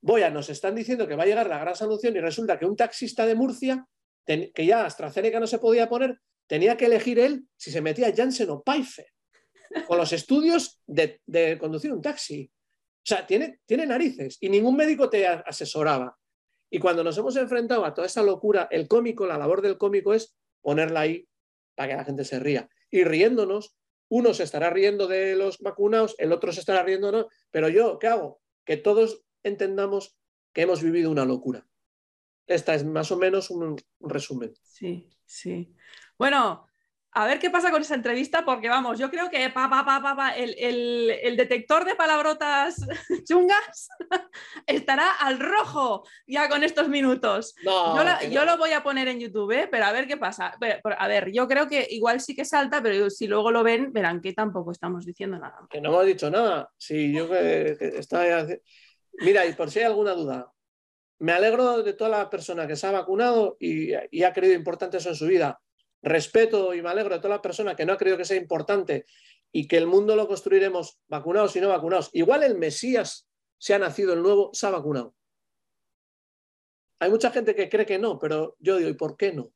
voy 0.00 0.22
a, 0.22 0.30
nos 0.30 0.48
están 0.50 0.74
diciendo 0.74 1.06
que 1.06 1.16
va 1.16 1.24
a 1.24 1.26
llegar 1.26 1.48
la 1.48 1.58
gran 1.58 1.74
solución 1.74 2.16
y 2.16 2.20
resulta 2.20 2.58
que 2.58 2.66
un 2.66 2.76
taxista 2.76 3.26
de 3.26 3.34
Murcia, 3.34 3.86
que 4.24 4.66
ya 4.66 4.84
AstraZeneca 4.84 5.40
no 5.40 5.46
se 5.46 5.58
podía 5.58 5.88
poner, 5.88 6.18
tenía 6.46 6.76
que 6.76 6.86
elegir 6.86 7.18
él 7.18 7.46
si 7.56 7.70
se 7.70 7.80
metía 7.80 8.14
Janssen 8.14 8.50
o 8.50 8.62
Pfizer, 8.62 9.06
con 9.86 9.98
los 9.98 10.12
estudios 10.12 10.80
de, 10.86 11.58
conducir 11.58 11.92
un 11.92 12.02
taxi. 12.02 12.50
O 12.50 13.08
sea, 13.08 13.26
tiene, 13.26 13.60
tiene 13.64 13.86
narices 13.86 14.36
y 14.40 14.48
ningún 14.48 14.76
médico 14.76 15.08
te 15.08 15.26
asesoraba. 15.26 16.16
Y 16.70 16.78
cuando 16.78 17.02
nos 17.02 17.16
hemos 17.16 17.36
enfrentado 17.36 17.84
a 17.84 17.94
toda 17.94 18.06
esa 18.06 18.22
locura, 18.22 18.68
el 18.70 18.86
cómico, 18.86 19.26
la 19.26 19.38
labor 19.38 19.62
del 19.62 19.78
cómico 19.78 20.12
es 20.12 20.36
ponerla 20.60 21.00
ahí 21.00 21.26
para 21.74 21.88
que 21.88 21.96
la 21.96 22.04
gente 22.04 22.24
se 22.24 22.38
ría. 22.38 22.68
Y 22.90 23.04
riéndonos, 23.04 23.76
uno 24.10 24.34
se 24.34 24.42
estará 24.42 24.70
riendo 24.70 25.06
de 25.06 25.36
los 25.36 25.58
vacunados, 25.58 26.14
el 26.18 26.32
otro 26.32 26.52
se 26.52 26.60
estará 26.60 26.82
riendo, 26.82 27.12
¿no? 27.12 27.28
Pero 27.50 27.68
yo, 27.68 27.98
¿qué 27.98 28.08
hago? 28.08 28.40
Que 28.64 28.76
todos 28.76 29.22
entendamos 29.48 30.16
que 30.52 30.62
hemos 30.62 30.82
vivido 30.82 31.10
una 31.10 31.24
locura. 31.24 31.66
Esta 32.46 32.74
es 32.74 32.84
más 32.84 33.12
o 33.12 33.16
menos 33.16 33.50
un, 33.50 33.76
resumen. 34.00 34.54
Sí, 34.62 35.08
sí. 35.26 35.74
Bueno, 36.16 36.66
a 37.12 37.26
ver 37.26 37.38
qué 37.38 37.50
pasa 37.50 37.70
con 37.70 37.82
esa 37.82 37.94
entrevista, 37.94 38.44
porque 38.44 38.68
vamos, 38.68 38.98
yo 38.98 39.10
creo 39.10 39.28
que 39.28 39.50
pa, 39.50 39.68
pa, 39.68 39.84
pa, 39.84 40.30
el, 40.30 40.54
el, 41.10 41.36
detector 41.36 41.84
de 41.84 41.94
palabrotas 41.94 42.76
chungas 43.28 43.88
estará 44.66 45.12
al 45.12 45.38
rojo 45.38 46.04
ya 46.26 46.48
con 46.48 46.64
estos 46.64 46.88
minutos. 46.88 47.54
yo, 48.30 48.44
lo 48.44 48.56
voy 48.56 48.72
a 48.72 48.82
poner 48.82 49.08
en 49.08 49.20
YouTube, 49.20 49.52
¿eh? 49.52 49.68
pero 49.70 49.86
a 49.86 49.92
ver 49.92 50.06
qué 50.06 50.16
pasa. 50.16 50.54
a 50.98 51.08
ver, 51.08 51.32
yo 51.32 51.48
creo 51.48 51.68
que 51.68 51.86
igual 51.90 52.20
sí 52.20 52.34
que 52.34 52.44
salta, 52.44 52.82
pero 52.82 53.10
si 53.10 53.26
luego 53.26 53.50
lo 53.50 53.62
ven, 53.62 53.92
verán 53.92 54.20
que 54.20 54.32
tampoco 54.32 54.72
estamos 54.72 55.04
diciendo 55.04 55.38
nada. 55.38 55.58
Que 55.68 55.80
no 55.80 55.90
hemos 55.90 56.06
dicho 56.06 56.30
nada. 56.30 56.70
Sí, 56.78 57.12
yo 57.12 57.28
que, 57.28 57.76
que 57.78 58.02
Mira, 59.14 59.46
y 59.46 59.52
por 59.54 59.70
si 59.70 59.80
hay 59.80 59.86
alguna 59.86 60.14
duda, 60.14 60.52
me 61.18 61.32
alegro 61.32 61.82
de 61.82 61.92
toda 61.92 62.10
la 62.10 62.30
persona 62.30 62.66
que 62.66 62.76
se 62.76 62.86
ha 62.86 62.92
vacunado 62.92 63.56
y, 63.58 63.92
ha 63.94 64.32
creído 64.32 64.54
importante 64.54 64.98
eso 64.98 65.08
en 65.08 65.16
su 65.16 65.26
vida. 65.26 65.60
Respeto 66.00 66.74
y 66.74 66.82
me 66.82 66.90
alegro 66.90 67.14
de 67.14 67.20
toda 67.20 67.36
la 67.36 67.42
persona 67.42 67.74
que 67.74 67.84
no 67.84 67.92
ha 67.92 67.96
creído 67.96 68.16
que 68.16 68.24
sea 68.24 68.36
importante 68.36 69.04
y 69.50 69.66
que 69.66 69.76
el 69.76 69.86
mundo 69.86 70.14
lo 70.14 70.28
construiremos 70.28 71.00
vacunados 71.08 71.56
y 71.56 71.60
no 71.60 71.68
vacunados. 71.68 72.10
Igual 72.12 72.44
el 72.44 72.56
Mesías 72.56 73.28
se 73.58 73.74
ha 73.74 73.78
nacido 73.78 74.12
el 74.12 74.22
nuevo, 74.22 74.50
se 74.52 74.66
ha 74.66 74.70
vacunado. 74.70 75.14
Hay 77.00 77.10
mucha 77.10 77.30
gente 77.30 77.54
que 77.54 77.68
cree 77.68 77.86
que 77.86 77.98
no, 77.98 78.18
pero 78.18 78.56
yo 78.60 78.76
digo, 78.76 78.90
¿y 78.90 78.94
por 78.94 79.16
qué 79.16 79.32
no? 79.32 79.52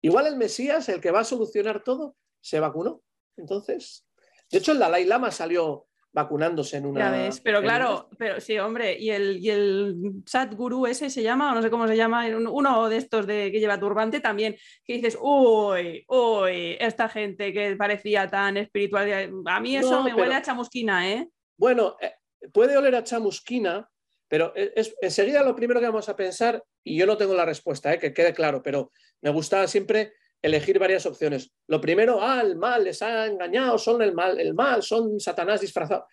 Igual 0.00 0.26
el 0.26 0.36
Mesías, 0.36 0.88
el 0.88 1.00
que 1.00 1.12
va 1.12 1.20
a 1.20 1.24
solucionar 1.24 1.82
todo, 1.82 2.16
se 2.40 2.60
vacunó. 2.60 3.02
Entonces, 3.36 4.04
de 4.50 4.58
hecho, 4.58 4.72
el 4.72 4.78
Dalai 4.78 5.04
Lama 5.04 5.30
salió 5.30 5.86
vacunándose 6.12 6.76
en 6.76 6.86
una. 6.86 7.00
Ya 7.00 7.10
ves, 7.10 7.40
pero 7.40 7.62
claro, 7.62 8.08
pero 8.18 8.40
sí, 8.40 8.58
hombre, 8.58 8.98
y 8.98 9.10
el, 9.10 9.38
y 9.38 9.50
el 9.50 9.96
Sadhguru 10.26 10.86
ese 10.86 11.08
se 11.08 11.22
llama, 11.22 11.50
o 11.50 11.54
no 11.54 11.62
sé 11.62 11.70
cómo 11.70 11.88
se 11.88 11.96
llama, 11.96 12.26
uno 12.26 12.88
de 12.88 12.96
estos 12.98 13.26
de 13.26 13.50
que 13.50 13.60
lleva 13.60 13.80
turbante 13.80 14.20
también, 14.20 14.56
que 14.84 14.94
dices, 14.94 15.16
uy, 15.20 16.04
uy, 16.08 16.76
esta 16.78 17.08
gente 17.08 17.52
que 17.52 17.76
parecía 17.76 18.28
tan 18.28 18.56
espiritual. 18.58 19.42
A 19.46 19.60
mí 19.60 19.76
eso 19.76 20.02
me 20.02 20.14
huele 20.14 20.34
a 20.34 20.42
chamusquina, 20.42 21.10
¿eh? 21.10 21.28
Bueno, 21.56 21.96
eh, 22.00 22.12
puede 22.52 22.76
oler 22.76 22.94
a 22.94 23.04
chamusquina, 23.04 23.88
pero 24.28 24.52
es, 24.54 24.94
enseguida 25.00 25.42
lo 25.42 25.56
primero 25.56 25.80
que 25.80 25.86
vamos 25.86 26.08
a 26.08 26.16
pensar, 26.16 26.62
y 26.84 26.98
yo 26.98 27.06
no 27.06 27.16
tengo 27.16 27.34
la 27.34 27.44
respuesta, 27.44 27.92
¿eh? 27.92 27.98
que 27.98 28.12
quede 28.12 28.34
claro, 28.34 28.62
pero 28.62 28.92
me 29.22 29.30
gusta 29.30 29.66
siempre 29.66 30.14
elegir 30.42 30.78
varias 30.78 31.06
opciones. 31.06 31.52
Lo 31.68 31.80
primero, 31.80 32.20
ah, 32.20 32.42
el 32.42 32.56
mal, 32.56 32.84
les 32.84 33.00
ha 33.00 33.26
engañado, 33.26 33.78
son 33.78 34.02
el 34.02 34.12
mal, 34.12 34.38
el 34.40 34.54
mal, 34.54 34.82
son 34.82 35.20
Satanás 35.20 35.60
disfrazado. 35.60 36.06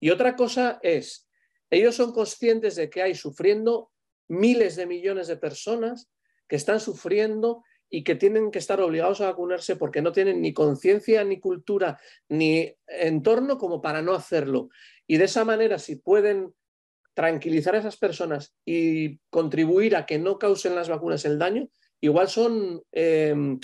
Y 0.00 0.10
otra 0.10 0.36
cosa 0.36 0.78
es, 0.82 1.28
ellos 1.70 1.96
son 1.96 2.12
conscientes 2.12 2.76
de 2.76 2.88
que 2.88 3.02
hay 3.02 3.14
sufriendo 3.14 3.90
miles 4.28 4.76
de 4.76 4.86
millones 4.86 5.26
de 5.26 5.36
personas 5.36 6.10
que 6.48 6.56
están 6.56 6.78
sufriendo 6.78 7.62
y 7.90 8.04
que 8.04 8.14
tienen 8.14 8.50
que 8.50 8.58
estar 8.58 8.80
obligados 8.80 9.20
a 9.20 9.26
vacunarse 9.26 9.76
porque 9.76 10.02
no 10.02 10.12
tienen 10.12 10.40
ni 10.40 10.52
conciencia, 10.52 11.24
ni 11.24 11.40
cultura, 11.40 11.98
ni 12.28 12.74
entorno 12.86 13.58
como 13.58 13.82
para 13.82 14.02
no 14.02 14.14
hacerlo. 14.14 14.68
Y 15.06 15.16
de 15.16 15.24
esa 15.24 15.44
manera, 15.44 15.78
si 15.78 15.96
pueden 15.96 16.54
tranquilizar 17.14 17.74
a 17.74 17.78
esas 17.78 17.96
personas 17.96 18.54
y 18.64 19.18
contribuir 19.30 19.96
a 19.96 20.06
que 20.06 20.18
no 20.18 20.38
causen 20.38 20.74
las 20.74 20.88
vacunas 20.88 21.24
el 21.24 21.38
daño, 21.38 21.68
igual 22.04 22.28
son 22.28 22.82
em, 22.92 23.58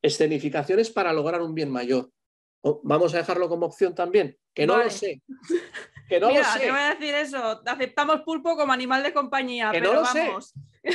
escenificaciones 0.00 0.90
para 0.90 1.12
lograr 1.12 1.42
un 1.42 1.54
bien 1.54 1.70
mayor. 1.70 2.10
Vamos 2.84 3.12
a 3.14 3.18
dejarlo 3.18 3.48
como 3.48 3.66
opción 3.66 3.94
también, 3.94 4.38
que 4.54 4.66
no 4.66 4.78
lo 4.78 4.90
sé. 4.90 5.22
Que 6.08 6.20
no 6.20 6.28
Mira, 6.28 6.40
lo 6.40 6.46
sé. 6.46 6.58
te 6.58 6.70
voy 6.70 6.80
a 6.80 6.94
decir 6.94 7.14
eso, 7.14 7.62
aceptamos 7.64 8.20
pulpo 8.20 8.54
como 8.54 8.70
animal 8.70 9.02
de 9.02 9.14
compañía, 9.14 9.70
que 9.70 9.78
pero 9.78 9.94
no 9.94 10.00
lo 10.00 10.02
vamos. 10.02 10.52
Sé. 10.82 10.90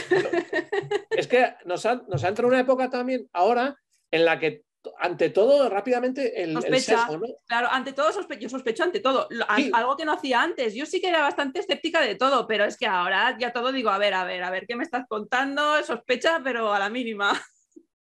es 1.10 1.28
que 1.28 1.56
nos 1.66 1.88
ha, 1.88 2.04
nos 2.08 2.24
ha 2.24 2.28
entrado 2.28 2.50
una 2.50 2.60
época 2.60 2.92
también 2.92 3.28
ahora 3.34 3.76
en 4.12 4.26
la 4.26 4.38
que 4.38 4.64
ante 5.00 5.30
todo 5.30 5.70
rápidamente 5.70 6.44
el, 6.44 6.54
Sospecha, 6.54 7.08
Claro, 7.48 7.68
ante 7.70 7.94
todo 7.94 8.12
sospecho, 8.12 8.42
yo 8.42 8.50
sospecho 8.50 8.84
ante 8.84 9.00
todo. 9.00 9.28
Algo 9.74 9.98
que 9.98 10.06
no 10.06 10.14
hacía 10.14 10.42
antes. 10.42 10.74
Yo 10.74 10.86
sí 10.86 11.02
que 11.02 11.10
era 11.10 11.22
bastante 11.22 11.60
escéptica 11.60 12.02
de 12.02 12.16
todo, 12.16 12.48
pero 12.48 12.66
es 12.66 12.78
que 12.78 12.86
ahora 12.86 13.38
ya 13.40 13.52
todo 13.52 13.72
digo, 13.72 13.90
a 13.90 13.98
ver, 13.98 14.14
a 14.14 14.24
ver, 14.24 14.44
a 14.44 14.50
ver, 14.50 14.66
¿qué 14.68 14.76
me 14.76 14.84
estás 14.84 15.06
contando? 15.08 15.84
Sospecha, 15.84 16.42
pero 16.44 16.74
a 16.74 16.80
la 16.80 16.90
mínima. 16.90 17.40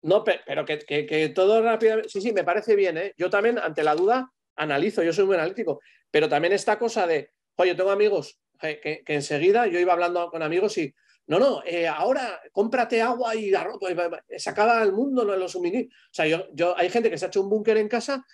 No, 0.03 0.22
pero 0.22 0.64
que, 0.64 1.33
todo 1.35 1.62
rápidamente. 1.62 2.09
Sí, 2.09 2.20
sí, 2.20 2.33
me 2.33 2.45
parece 2.45 2.77
bien. 2.77 2.97
¿eh? 2.97 3.14
Yo 3.16 3.29
también, 3.29 3.59
ante 3.59 3.83
la 3.83 3.95
duda, 3.95 4.31
analizo, 4.55 5.03
yo 5.03 5.12
soy 5.12 5.24
muy 5.24 5.35
analítico. 5.35 5.81
Pero 6.11 6.29
también 6.29 6.53
esta 6.53 6.79
cosa 6.79 7.07
de, 7.07 7.33
oye, 7.57 7.74
tengo 7.74 7.91
amigos 7.91 8.39
que, 8.61 9.03
enseguida 9.07 9.66
yo 9.66 9.79
iba 9.79 9.93
hablando 9.93 10.31
con 10.31 10.43
amigos 10.43 10.79
y, 10.79 10.95
no, 11.29 11.39
no, 11.39 11.62
eh, 11.64 11.89
ahora 11.89 12.41
cómprate 12.53 13.03
agua 13.03 13.35
y 13.35 13.53
arroz, 13.55 13.79
pues, 13.81 13.97
se 14.37 14.51
acaba 14.51 14.83
el 14.83 14.93
mundo, 14.93 15.24
no 15.24 15.37
lo 15.37 15.49
suministros. 15.49 15.95
O 16.11 16.14
sea, 16.14 16.27
yo, 16.27 16.47
yo, 16.53 16.77
hay 16.77 16.89
gente 16.89 17.11
que 17.11 17.18
se 17.18 17.24
ha 17.24 17.29
hecho 17.29 17.43
un 17.43 17.51
búnker 17.51 17.77
en 17.77 17.89
casa 17.89 18.24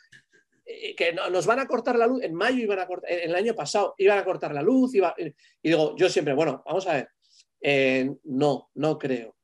eh, 0.67 0.95
que 0.95 1.13
nos 1.13 1.47
van 1.47 1.61
a 1.61 1.67
cortar 1.67 1.97
la 1.97 2.07
luz. 2.07 2.23
En 2.23 2.35
mayo 2.35 2.59
iban 2.59 2.79
a 2.79 2.87
cortar, 2.87 3.11
el 3.11 3.35
año 3.35 3.55
pasado 3.55 3.95
iban 3.99 4.19
a 4.19 4.25
cortar 4.25 4.53
la 4.55 4.63
luz. 4.63 4.95
Iba, 4.95 5.15
y 5.19 5.33
digo, 5.63 5.97
yo 5.97 6.09
siempre, 6.09 6.35
bueno, 6.35 6.63
vamos 6.67 6.87
a 6.87 7.07
ver. 7.63 8.19
no, 8.25 8.71
no 8.75 8.99
creo. 8.99 9.37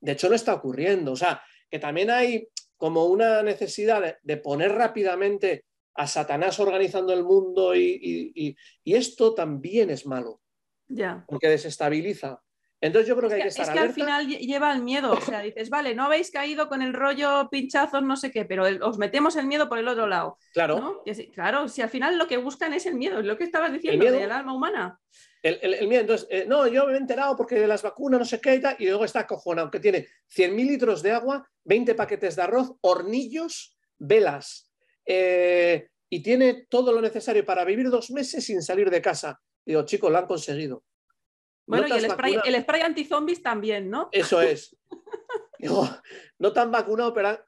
De 0.00 0.12
hecho, 0.12 0.28
no 0.28 0.34
está 0.34 0.54
ocurriendo. 0.54 1.12
O 1.12 1.16
sea, 1.16 1.42
que 1.70 1.78
también 1.80 2.10
hay 2.10 2.48
como 2.76 3.06
una 3.06 3.42
necesidad 3.42 4.18
de, 4.22 4.36
poner 4.36 4.72
rápidamente 4.72 5.64
a 5.94 6.06
Satanás 6.06 6.60
organizando 6.60 7.12
el 7.12 7.24
mundo 7.24 7.74
y, 7.74 8.56
esto 8.84 9.34
también 9.34 9.90
es 9.90 10.06
malo. 10.06 10.40
Ya. 10.86 11.24
Porque 11.26 11.48
desestabiliza. 11.48 12.43
Entonces 12.84 13.08
yo 13.08 13.16
creo 13.16 13.30
que, 13.30 13.36
hay 13.36 13.42
que 13.42 13.48
estar 13.48 13.66
Es 13.66 13.72
que 13.72 13.78
al 13.78 13.94
final 13.94 14.28
lleva 14.28 14.70
el 14.70 14.82
miedo, 14.82 15.12
o 15.12 15.20
sea, 15.22 15.40
dices, 15.40 15.70
vale, 15.70 15.94
no 15.94 16.04
habéis 16.04 16.30
caído 16.30 16.68
con 16.68 16.82
el 16.82 16.92
rollo 16.92 17.48
pinchazos, 17.50 18.02
no 18.02 18.14
sé 18.14 18.30
qué, 18.30 18.44
pero 18.44 18.64
os 18.86 18.98
metemos 18.98 19.36
el 19.36 19.46
miedo 19.46 19.70
por 19.70 19.78
el 19.78 19.88
otro 19.88 20.06
lado. 20.06 20.36
Claro. 20.52 21.02
claro, 21.32 21.66
si 21.68 21.80
al 21.80 21.88
final 21.88 22.18
lo 22.18 22.26
que 22.26 22.36
buscan 22.36 22.74
es 22.74 22.84
el 22.84 22.96
miedo, 22.96 23.20
es 23.20 23.24
lo 23.24 23.38
que 23.38 23.44
estabas 23.44 23.72
diciendo 23.72 24.04
del 24.04 24.30
alma 24.30 24.54
humana. 24.54 25.00
El, 25.42 25.88
miedo, 25.88 26.02
entonces, 26.02 26.28
eh, 26.30 26.44
no, 26.46 26.66
yo 26.66 26.86
me 26.86 26.92
he 26.92 26.96
enterado 26.98 27.34
porque 27.36 27.54
de 27.54 27.66
las 27.66 27.82
vacunas, 27.82 28.20
no 28.20 28.26
sé 28.26 28.38
qué 28.38 28.56
y 28.56 28.60
tal, 28.60 28.76
y 28.78 28.84
luego 28.84 29.06
está 29.06 29.20
acojonado, 29.20 29.70
que 29.70 29.80
tiene 29.80 30.06
100.000 30.36 30.54
litros 30.66 31.02
de 31.02 31.12
agua, 31.12 31.48
20 31.64 31.94
paquetes 31.94 32.36
de 32.36 32.42
arroz, 32.42 32.70
hornillos, 32.82 33.78
velas, 33.96 34.70
eh, 35.06 35.88
y 36.10 36.22
tiene 36.22 36.66
todo 36.68 36.92
lo 36.92 37.00
necesario 37.00 37.46
para 37.46 37.64
vivir 37.64 37.88
dos 37.88 38.10
meses 38.10 38.44
sin 38.44 38.60
salir 38.60 38.90
de 38.90 39.00
casa. 39.00 39.40
Digo, 39.64 39.86
chicos, 39.86 40.12
lo 40.12 40.18
han 40.18 40.26
conseguido. 40.26 40.84
Bueno, 41.66 41.88
y 41.88 41.92
el 41.92 42.10
spray, 42.10 42.38
el 42.44 42.62
spray 42.62 42.82
anti-zombies 42.82 43.42
también, 43.42 43.88
¿no? 43.88 44.08
Eso 44.12 44.40
es. 44.40 44.76
Digo, 45.58 45.88
no 46.38 46.52
tan 46.52 46.70
vacunado, 46.70 47.14
pero 47.14 47.38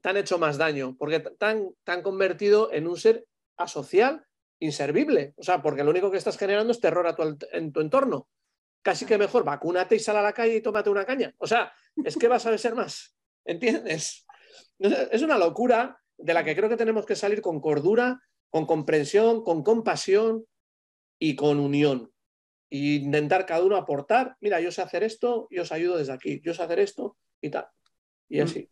te 0.00 0.08
han 0.08 0.16
hecho 0.16 0.38
más 0.38 0.58
daño, 0.58 0.96
porque 0.98 1.20
te 1.20 1.46
han 1.46 2.02
convertido 2.02 2.72
en 2.72 2.88
un 2.88 2.96
ser 2.96 3.26
asocial 3.56 4.26
inservible. 4.60 5.34
O 5.36 5.42
sea, 5.42 5.62
porque 5.62 5.82
lo 5.82 5.90
único 5.90 6.10
que 6.10 6.18
estás 6.18 6.38
generando 6.38 6.72
es 6.72 6.80
terror 6.80 7.06
a 7.06 7.16
tu, 7.16 7.36
en 7.52 7.72
tu 7.72 7.80
entorno. 7.80 8.28
Casi 8.82 9.04
que 9.04 9.18
mejor, 9.18 9.44
vacúnate 9.44 9.96
y 9.96 9.98
sal 9.98 10.16
a 10.16 10.22
la 10.22 10.32
calle 10.32 10.56
y 10.56 10.60
tómate 10.62 10.90
una 10.90 11.04
caña. 11.04 11.34
O 11.38 11.46
sea, 11.46 11.72
es 12.04 12.16
que 12.16 12.28
vas 12.28 12.46
a 12.46 12.56
ser 12.56 12.74
más. 12.74 13.16
¿Entiendes? 13.44 14.26
Es 15.12 15.20
una 15.20 15.36
locura 15.36 16.00
de 16.16 16.32
la 16.32 16.42
que 16.42 16.56
creo 16.56 16.70
que 16.70 16.76
tenemos 16.78 17.04
que 17.04 17.14
salir 17.14 17.42
con 17.42 17.60
cordura, 17.60 18.18
con 18.48 18.64
comprensión, 18.64 19.44
con 19.44 19.62
compasión 19.62 20.46
y 21.18 21.36
con 21.36 21.60
unión. 21.60 22.10
E 22.70 22.94
intentar 22.96 23.44
cada 23.46 23.64
uno 23.64 23.76
aportar, 23.76 24.36
mira, 24.40 24.60
yo 24.60 24.70
sé 24.70 24.80
hacer 24.82 25.02
esto, 25.02 25.48
yo 25.50 25.62
os 25.62 25.72
ayudo 25.72 25.96
desde 25.98 26.12
aquí, 26.12 26.40
yo 26.44 26.54
sé 26.54 26.62
hacer 26.62 26.78
esto 26.78 27.16
y 27.40 27.50
tal. 27.50 27.66
Y 28.28 28.38
Mm. 28.40 28.42
así. 28.44 28.68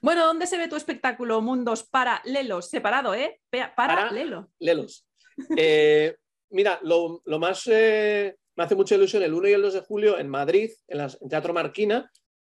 Bueno, 0.00 0.26
¿dónde 0.26 0.46
se 0.46 0.58
ve 0.58 0.68
tu 0.68 0.76
espectáculo 0.76 1.40
Mundos 1.40 1.84
Paralelos? 1.84 2.68
Separado, 2.68 3.14
¿eh? 3.14 3.40
Paralelo. 3.74 4.50
Lelos. 4.58 5.06
Eh, 5.56 6.14
mira, 6.50 6.78
lo, 6.82 7.22
lo 7.24 7.38
más 7.38 7.66
eh, 7.72 8.36
me 8.56 8.64
hace 8.64 8.74
mucha 8.74 8.96
ilusión 8.96 9.22
el 9.22 9.32
1 9.32 9.48
y 9.48 9.52
el 9.52 9.62
2 9.62 9.74
de 9.74 9.80
julio 9.80 10.18
en 10.18 10.28
Madrid, 10.28 10.70
en, 10.88 10.98
las- 10.98 11.18
en 11.22 11.28
Teatro 11.28 11.54
Marquina, 11.54 12.10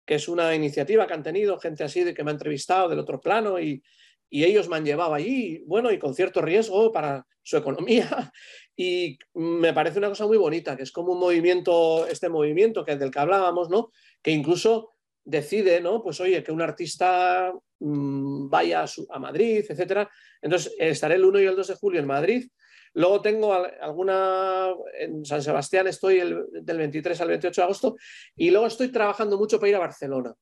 que 0.06 0.16
es 0.16 0.28
una 0.28 0.56
iniciativa 0.56 1.06
que 1.06 1.14
han 1.14 1.24
tenido 1.24 1.60
gente 1.60 1.84
así 1.84 2.04
de 2.04 2.14
que 2.14 2.24
me 2.24 2.32
ha 2.32 2.34
entrevistado 2.34 2.90
del 2.90 3.00
otro 3.00 3.22
plano 3.22 3.60
y, 3.60 3.84
y 4.30 4.44
ellos 4.44 4.68
me 4.68 4.78
han 4.78 4.86
llevado 4.86 5.14
allí, 5.14 5.64
bueno, 5.68 5.91
y 5.91 6.00
con 6.00 6.16
cierto 6.16 6.41
riesgo 6.41 6.91
para 6.91 7.26
su 7.44 7.57
economía. 7.57 8.32
Y 8.76 9.20
me 9.36 9.72
parece 9.72 9.99
una 9.99 10.10
cosa 10.10 10.26
muy 10.26 10.36
bonita, 10.40 10.76
que 10.76 10.82
es 10.82 10.91
como 10.91 11.11
un 11.14 11.20
movimiento, 11.20 12.07
este 12.07 12.28
movimiento 12.28 12.84
que 12.84 12.95
del 12.95 13.11
que 13.11 13.20
hablábamos, 13.20 13.70
¿no? 13.70 13.91
Que 14.20 14.32
incluso 14.32 14.90
decide, 15.24 15.80
¿no? 15.80 16.02
Pues 16.02 16.20
oye, 16.22 16.41
que 16.44 16.52
un 16.52 16.60
artista 16.60 17.53
mm, 17.80 18.49
vaya 18.49 18.84
a, 19.11 19.20
Madrid, 19.20 19.64
etcétera. 19.70 20.10
Entonces, 20.41 20.74
estaré 20.80 21.15
el 21.15 21.26
1 21.26 21.40
y 21.41 21.45
el 21.45 21.56
2 21.56 21.68
de 21.68 21.76
julio 21.76 21.99
en 21.99 22.07
Madrid. 22.07 22.48
Luego 22.95 23.22
tengo 23.22 23.53
al- 23.53 23.76
alguna, 23.80 24.70
en 24.99 25.24
San 25.24 25.44
Sebastián 25.44 25.86
estoy 25.86 26.18
el- 26.20 26.44
del 26.52 26.78
23 26.80 27.22
al 27.22 27.28
28 27.28 27.61
de 27.61 27.65
agosto 27.65 27.95
y 28.36 28.49
luego 28.49 28.65
estoy 28.65 28.88
trabajando 28.91 29.38
mucho 29.38 29.60
para 29.60 29.70
ir 29.70 29.76
a 29.76 29.80
Barcelona. 29.80 30.34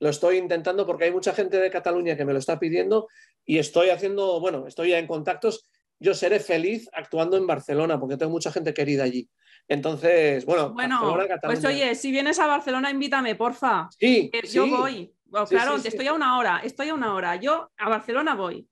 Lo 0.00 0.08
estoy 0.08 0.38
intentando 0.38 0.84
porque 0.84 1.04
hay 1.04 1.12
mucha 1.12 1.32
gente 1.32 1.58
de 1.60 1.70
Cataluña 1.70 2.16
que 2.16 2.24
me 2.24 2.32
lo 2.32 2.40
está 2.40 2.58
pidiendo 2.58 3.06
y 3.44 3.58
estoy 3.58 3.90
haciendo, 3.90 4.40
bueno, 4.40 4.66
estoy 4.66 4.90
ya 4.90 4.98
en 4.98 5.06
contactos. 5.06 5.68
Yo 6.02 6.14
seré 6.14 6.40
feliz 6.40 6.88
actuando 6.92 7.36
en 7.36 7.46
Barcelona 7.46 7.98
porque 7.98 8.16
tengo 8.16 8.32
mucha 8.32 8.50
gente 8.52 8.74
querida 8.74 9.04
allí. 9.04 9.28
Entonces, 9.68 10.44
bueno, 10.44 10.70
Bueno, 10.72 11.00
Barcelona, 11.16 11.40
pues 11.42 11.64
oye, 11.64 11.94
si 11.94 12.10
vienes 12.10 12.38
a 12.40 12.46
Barcelona, 12.48 12.90
invítame, 12.90 13.36
porfa. 13.36 13.88
sí, 13.98 14.28
Que 14.32 14.42
Yo 14.48 14.64
sí. 14.64 14.70
voy. 14.70 15.14
Bueno, 15.26 15.46
Sí, 15.46 15.54
claro, 15.54 15.76
sí, 15.76 15.82
sí. 15.82 15.88
estoy 15.88 16.08
a 16.08 16.12
una 16.12 16.36
hora, 16.38 16.60
estoy 16.64 16.88
a 16.88 16.94
una 16.94 17.14
hora. 17.14 17.36
Yo 17.36 17.70
a 17.78 17.88
Barcelona 17.88 18.34
voy. 18.34 18.66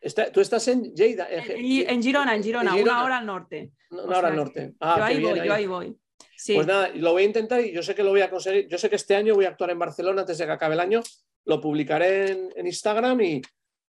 Está- 0.00 0.30
tú 0.30 0.40
estás 0.40 0.68
en 0.68 0.94
Lleida, 0.94 1.26
en, 1.30 1.88
En, 1.88 2.02
Girona, 2.02 2.34
en 2.36 2.42
Girona, 2.44 2.70
En 2.70 2.76
Girona. 2.76 2.92
una 2.98 3.04
hora 3.04 3.18
al 3.18 3.26
norte. 3.26 3.70
una 3.90 4.02
O 4.02 4.18
hora 4.18 4.28
al 4.28 4.36
norte. 4.36 4.74
Ah, 4.80 4.96
yo 4.98 5.04
ahí 5.04 5.16
bien, 5.18 5.30
voy, 5.30 5.40
ahí. 5.40 5.46
yo 5.48 5.54
ahí 5.54 5.66
voy. 5.66 5.96
Sí. 6.36 6.54
Pues 6.54 6.66
nada, 6.66 6.90
lo 6.94 7.12
voy 7.12 7.22
a 7.22 7.26
intentar 7.26 7.60
y 7.62 7.72
yo 7.72 7.82
sé 7.82 7.94
que 7.94 8.02
lo 8.04 8.10
voy 8.10 8.20
a 8.20 8.28
conseguir. 8.30 8.68
Yo 8.68 8.76
sé 8.78 8.90
que 8.90 8.96
este 8.96 9.16
año 9.16 9.34
voy 9.34 9.46
a 9.46 9.48
actuar 9.48 9.70
en 9.70 9.78
Barcelona 9.78 10.20
antes 10.20 10.36
de 10.38 10.44
que 10.44 10.52
acabe 10.52 10.74
el 10.74 10.80
año. 10.80 11.02
Lo 11.46 11.60
publicaré 11.60 12.32
en, 12.32 12.50
en 12.54 12.66
Instagram 12.66 13.20
y, 13.22 13.42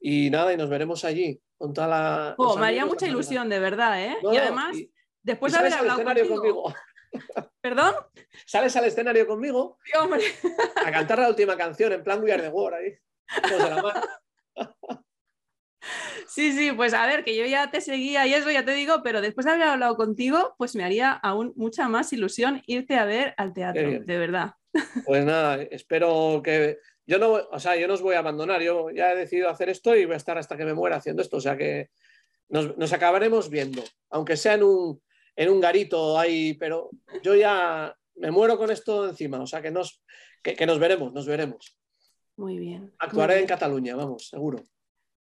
y 0.06 0.30
nada, 0.30 0.52
y 0.54 0.58
nos 0.58 0.70
veremos 0.70 1.06
allí 1.06 1.42
con 1.58 1.74
toda 1.74 1.88
la. 1.88 2.36
Los 2.38 2.58
me 2.58 2.68
haría 2.68 2.86
mucha 2.86 3.08
ilusión, 3.08 3.48
de 3.48 3.60
verdad, 3.60 4.04
¿eh? 4.04 4.18
No, 4.22 4.34
y 4.34 4.38
además, 4.38 4.76
y- 4.78 4.92
después 5.24 5.54
y 5.54 5.56
de 5.56 5.60
haber 5.62 5.74
hablado 5.74 6.04
contigo, 6.04 6.36
conmigo. 6.36 6.74
¿Perdón? 7.62 7.96
Sales 8.46 8.76
al 8.76 8.86
escenario 8.86 9.26
conmigo 9.26 9.78
Sí, 9.86 9.92
hombre. 9.98 10.22
a 10.86 10.92
cantar 10.92 11.20
la 11.20 11.30
última 11.30 11.56
canción 11.56 11.94
en 11.94 12.04
plan 12.04 12.22
We 12.22 12.34
Are 12.34 12.42
the 12.44 12.50
War 12.50 12.74
ahí. 12.74 12.94
Sí, 16.28 16.52
sí, 16.54 16.72
pues 16.72 16.94
a 16.94 17.06
ver, 17.06 17.24
que 17.24 17.36
yo 17.36 17.46
ya 17.46 17.70
te 17.70 17.82
seguía 17.82 18.26
y 18.26 18.34
eso 18.34 18.50
ya 18.50 18.64
te 18.66 18.72
digo, 18.74 19.02
pero 19.04 19.22
después 19.22 19.46
de 19.46 19.52
haber 19.52 19.68
hablado 19.68 19.96
contigo, 19.98 20.56
pues 20.58 20.76
me 20.76 20.84
haría 20.84 21.12
aún 21.12 21.54
mucha 21.56 21.88
más 21.90 22.12
ilusión 22.14 22.64
irte 22.66 22.96
a 22.96 23.06
ver 23.06 23.34
al 23.38 23.54
teatro, 23.54 23.82
de 24.04 24.18
verdad. 24.18 24.54
Pues 25.06 25.24
nada, 25.26 25.62
espero 25.62 26.42
que. 26.44 26.78
Yo 27.06 27.20
no, 27.20 27.34
o 27.34 27.60
sea, 27.60 27.76
yo 27.76 27.88
no 27.88 27.96
os 27.96 28.02
voy 28.02 28.16
a 28.16 28.20
abandonar. 28.20 28.62
Yo 28.62 28.90
ya 28.92 29.12
he 29.12 29.18
decidido 29.18 29.50
hacer 29.50 29.70
esto 29.70 29.96
y 29.96 30.06
voy 30.06 30.14
a 30.14 30.18
estar 30.18 30.38
hasta 30.38 30.58
que 30.58 30.66
me 30.66 30.74
muera 30.74 30.98
haciendo 30.98 31.22
esto. 31.22 31.38
O 31.38 31.42
sea 31.42 31.58
que 31.58 31.90
nos, 32.50 32.78
nos 32.78 32.94
acabaremos 32.94 33.50
viendo, 33.50 33.84
aunque 34.10 34.38
sea 34.38 34.54
en 34.54 34.64
un, 34.64 35.02
en 35.36 35.50
un 35.50 35.60
garito 35.60 36.18
ahí, 36.18 36.54
pero 36.54 36.90
yo 37.22 37.36
ya 37.36 37.96
me 38.16 38.32
muero 38.32 38.58
con 38.58 38.72
esto 38.72 39.10
encima. 39.10 39.42
O 39.42 39.48
sea 39.48 39.62
que 39.62 39.72
nos, 39.72 40.04
que, 40.42 40.56
que 40.56 40.66
nos 40.66 40.80
veremos, 40.80 41.14
nos 41.14 41.26
veremos. 41.26 41.78
Muy 42.38 42.58
bien. 42.58 42.94
Actuaré 43.00 43.36
muy 43.36 43.42
en 43.44 43.48
Cataluña, 43.48 43.96
vamos, 43.96 44.28
seguro. 44.30 44.64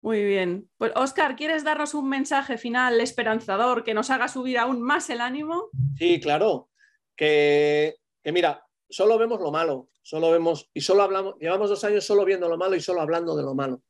Muy 0.00 0.22
bien. 0.22 0.68
Pues 0.76 0.92
Oscar, 0.96 1.34
¿quieres 1.34 1.64
darnos 1.64 1.94
un 1.94 2.08
mensaje 2.10 2.58
final 2.58 3.00
esperanzador 3.00 3.84
que 3.84 3.94
nos 3.94 4.10
haga 4.10 4.28
subir 4.28 4.58
aún 4.58 4.82
más 4.82 5.08
el 5.08 5.22
ánimo? 5.22 5.70
Sí, 5.96 6.20
claro. 6.20 6.68
Que, 7.16 7.96
que 8.22 8.30
mira, 8.30 8.66
solo 8.88 9.16
vemos 9.16 9.40
lo 9.40 9.50
malo, 9.50 9.88
solo 10.04 10.30
vemos 10.30 10.70
y 10.74 10.82
solo 10.82 11.02
hablamos, 11.02 11.34
llevamos 11.40 11.70
dos 11.70 11.82
años 11.82 12.04
solo 12.04 12.24
viendo 12.24 12.48
lo 12.48 12.58
malo 12.58 12.76
y 12.76 12.80
solo 12.80 13.00
hablando 13.00 13.34
de 13.34 13.42
lo 13.42 13.54
malo. 13.54 13.82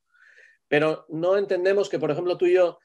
Pero 0.68 1.04
no 1.08 1.36
entendemos 1.36 1.88
que, 1.88 1.98
por 1.98 2.10
ejemplo, 2.10 2.38
tú 2.38 2.46
y 2.46 2.54
yo 2.54 2.78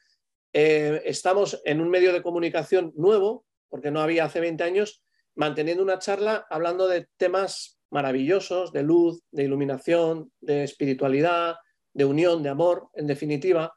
eh, 0.52 1.04
estamos 1.06 1.62
en 1.64 1.80
un 1.80 1.90
medio 1.90 2.12
de 2.12 2.24
comunicación 2.24 2.92
nuevo, 2.96 3.46
porque 3.70 3.92
no 3.92 4.02
había 4.02 4.26
hace 4.26 4.40
20 4.40 4.64
años, 4.64 5.04
manteniendo 5.36 5.84
una 5.84 6.00
charla 6.00 6.48
hablando 6.50 6.88
de 6.88 7.08
temas 7.18 7.80
maravillosos, 7.92 8.72
de 8.72 8.84
luz, 8.84 9.22
de 9.32 9.44
iluminación, 9.44 10.32
de 10.42 10.64
espiritualidad, 10.64 11.58
de 11.94 12.06
unión, 12.06 12.42
de 12.42 12.50
amor, 12.50 12.90
en 12.96 13.06
definitiva. 13.06 13.76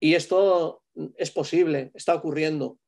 Y 0.00 0.16
esto 0.16 0.82
es 1.16 1.30
posible, 1.30 1.92
está 1.94 2.14
ocurriendo. 2.16 2.78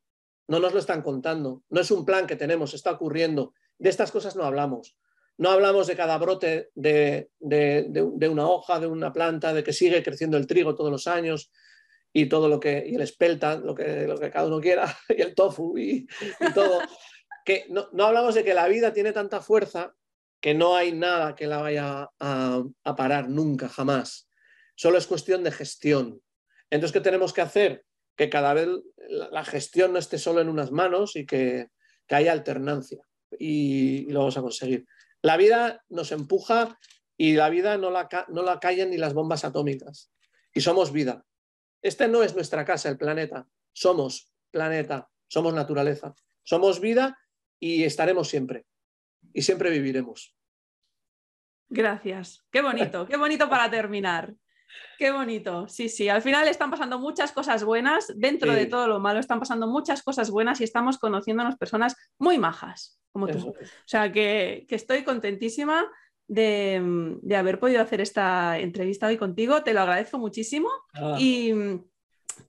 No 0.49 0.59
nos 0.59 0.73
lo 0.73 0.81
están 0.81 1.03
contando. 1.03 1.63
No 1.71 1.81
es 1.81 1.91
un 1.93 2.05
plan 2.05 2.27
que 2.27 2.37
tenemos, 2.37 2.75
está 2.75 2.91
ocurriendo. 2.91 3.55
De 3.79 3.91
estas 3.91 4.11
cosas 4.11 4.35
no 4.35 4.45
hablamos. 4.45 4.97
No 5.39 5.51
hablamos 5.51 5.87
de 5.87 5.97
cada 5.97 6.17
brote 6.19 6.71
de, 6.75 7.31
de- 7.39 7.87
de- 7.89 8.29
una 8.29 8.49
hoja, 8.49 8.79
de 8.79 8.87
una 8.87 9.13
planta, 9.13 9.53
de 9.53 9.65
que 9.65 9.73
sigue 9.73 10.03
creciendo 10.03 10.37
el 10.37 10.47
trigo 10.47 10.75
todos 10.75 10.91
los 10.91 11.07
años 11.07 11.51
y 12.13 12.27
todo 12.27 12.49
lo 12.49 12.61
que, 12.61 12.85
y 12.87 12.95
el 12.95 13.01
espelta, 13.01 13.57
lo 13.57 13.75
que, 13.75 14.07
lo 14.07 14.17
que 14.19 14.31
cada 14.31 14.47
uno 14.47 14.61
quiera, 14.61 14.97
y 15.09 15.21
el 15.23 15.35
tofu 15.35 15.77
y, 15.79 16.07
todo. 16.55 16.81
Que 17.45 17.67
no, 17.69 17.91
no 17.93 18.07
hablamos 18.07 18.35
de 18.35 18.43
que 18.43 18.55
la 18.55 18.67
vida 18.69 18.95
tiene 18.95 19.13
tanta 19.13 19.43
fuerza 19.43 19.95
que 20.41 20.55
no 20.55 20.77
hay 20.77 20.93
nada 20.93 21.35
que 21.35 21.47
la 21.47 21.59
vaya 21.59 22.09
a, 22.19 22.63
a 22.85 22.97
parar 22.97 23.29
nunca, 23.29 23.69
jamás. 23.69 24.31
Solo 24.77 24.97
es 24.99 25.07
cuestión 25.07 25.45
de 25.45 25.51
gestión. 25.51 26.23
Entonces, 26.71 26.93
¿qué 26.93 27.01
tenemos 27.01 27.33
que 27.33 27.43
hacer? 27.43 27.85
Que 28.17 28.31
cada 28.31 28.55
vez 28.55 28.69
la, 29.09 29.45
gestión 29.45 29.93
no 29.93 29.99
esté 29.99 30.19
solo 30.19 30.41
en 30.41 30.49
unas 30.49 30.71
manos 30.73 31.17
y 31.17 31.27
que, 31.27 31.69
que 32.07 32.15
haya 32.15 32.33
alternancia. 32.33 33.03
Y 33.39 34.11
lo 34.11 34.21
vamos 34.21 34.37
a 34.39 34.43
conseguir. 34.43 34.87
La 35.25 35.39
vida 35.39 35.83
nos 35.89 36.13
empuja 36.13 36.79
y 37.17 37.33
la 37.33 37.49
vida 37.49 37.79
no 37.79 37.91
la, 37.91 38.11
no 38.29 38.43
la 38.43 38.61
callan 38.61 38.91
ni 38.91 38.99
las 38.99 39.15
bombas 39.15 39.47
atómicas. 39.47 40.13
Y 40.53 40.61
somos 40.61 40.93
vida. 40.93 41.25
Este 41.81 42.09
no 42.09 42.23
es 42.23 42.35
nuestra 42.35 42.67
casa, 42.67 42.91
el 42.91 42.99
planeta. 42.99 43.49
Somos 43.73 44.31
planeta, 44.51 45.09
somos 45.27 45.55
naturaleza. 45.55 46.15
Somos 46.43 46.79
vida 46.79 47.19
y 47.59 47.85
estaremos 47.85 48.29
siempre. 48.29 48.67
Y 49.33 49.41
siempre 49.41 49.71
viviremos. 49.71 50.37
Gracias. 51.71 52.45
Qué 52.51 52.61
bonito, 52.61 53.07
qué 53.07 53.17
bonito 53.17 53.49
para 53.49 53.71
terminar. 53.71 54.35
Qué 54.99 55.11
bonito. 55.11 55.67
Sí, 55.69 55.89
sí. 55.89 56.09
Al 56.09 56.23
final 56.23 56.47
están 56.49 56.71
pasando 56.71 56.99
muchas 56.99 57.33
cosas 57.33 57.65
buenas. 57.65 58.13
Dentro 58.17 58.53
Sí. 58.53 58.59
de 58.61 58.67
todo 58.67 58.87
lo 58.87 59.01
malo 59.01 59.19
están 59.21 59.41
pasando 59.41 59.67
muchas 59.67 60.03
cosas 60.03 60.31
buenas 60.31 60.61
y 60.61 60.65
estamos 60.65 60.99
conociéndonos 60.99 61.57
personas 61.57 61.97
muy 62.19 62.39
majas, 62.39 63.01
como 63.13 63.27
tú. 63.27 63.39
Es. 63.61 63.69
O 63.71 63.73
sea 63.87 64.13
que, 64.13 64.65
que 64.69 64.75
estoy 64.77 65.03
contentísima 65.03 65.85
de, 66.29 66.81
mm, 66.81 67.19
de 67.23 67.37
haber 67.37 67.59
podido 67.59 67.83
hacer 67.83 68.01
esta 68.01 68.59
entrevista 68.59 69.09
hoy 69.09 69.17
contigo. 69.17 69.63
Te 69.63 69.75
lo 69.75 69.81
agradezco 69.81 70.19
muchísimo. 70.19 70.71
Ah, 70.95 71.17
Y, 71.19 71.53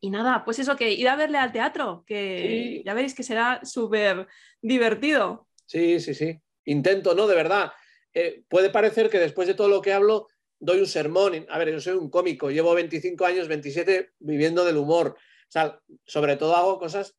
y 0.02 0.10
nada, 0.10 0.44
pues 0.46 0.60
eso, 0.60 0.76
que 0.76 0.92
ir 0.94 1.10
a 1.10 1.16
verle 1.16 1.38
al 1.40 1.52
teatro, 1.52 2.04
que 2.08 2.78
Sí. 2.78 2.84
ya 2.86 2.94
veréis 2.94 3.14
que 3.16 3.24
será 3.24 3.62
súper 3.64 4.28
divertido. 4.62 5.48
Sí, 5.66 6.00
sí, 6.00 6.14
sí. 6.14 6.40
Intento, 6.66 7.16
¿no? 7.16 7.28
De 7.28 7.36
verdad. 7.36 7.72
Eh, 8.14 8.44
puede 8.48 8.70
parecer 8.70 9.10
que 9.10 9.20
después 9.20 9.48
de 9.48 9.56
todo 9.56 9.68
lo 9.68 9.82
que 9.82 9.92
hablo 9.94 10.28
doy 10.60 10.80
un 10.80 10.88
sermón. 10.88 11.46
A 11.50 11.58
ver, 11.58 11.72
yo 11.72 11.80
soy 11.80 11.94
un 11.96 12.10
cómico, 12.10 12.50
llevo 12.50 12.74
25 12.74 13.26
años, 13.26 13.48
27 13.48 14.14
viviendo 14.20 14.66
del 14.66 14.78
humor. 14.78 15.16
O 15.18 15.52
sea, 15.52 15.80
sobre 16.06 16.38
todo 16.38 16.56
hago 16.56 16.80
cosas, 16.80 17.16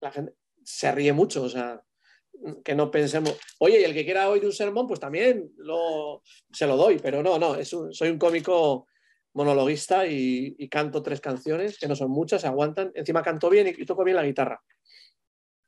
la 0.00 0.10
gente 0.10 0.34
se 0.64 0.90
ríe 0.92 1.12
mucho, 1.12 1.42
o 1.44 1.48
sea, 1.48 1.82
que 2.64 2.74
no 2.74 2.90
pensemos, 2.90 3.38
oye, 3.60 3.80
y 3.80 3.84
el 3.84 3.94
que 3.94 4.04
quiera 4.04 4.28
oír 4.28 4.44
un 4.44 4.52
sermón, 4.52 4.86
pues 4.86 5.00
también 5.00 5.52
lo, 5.56 6.22
se 6.52 6.66
lo 6.66 6.76
doy, 6.76 6.98
pero 6.98 7.22
no, 7.22 7.38
no, 7.38 7.54
es 7.54 7.72
un- 7.72 7.92
soy 7.92 8.10
un 8.10 8.18
cómico 8.18 8.86
monologuista 9.34 10.06
y, 10.06 10.54
y 10.58 10.68
canto 10.68 11.02
tres 11.02 11.20
canciones, 11.20 11.78
que 11.78 11.86
no 11.86 11.94
son 11.94 12.10
muchas, 12.10 12.40
se 12.40 12.46
aguantan. 12.46 12.90
Encima 12.94 13.22
canto 13.22 13.50
bien 13.50 13.68
y, 13.68 13.84
toco 13.84 14.02
bien 14.02 14.16
la 14.16 14.24
guitarra. 14.24 14.62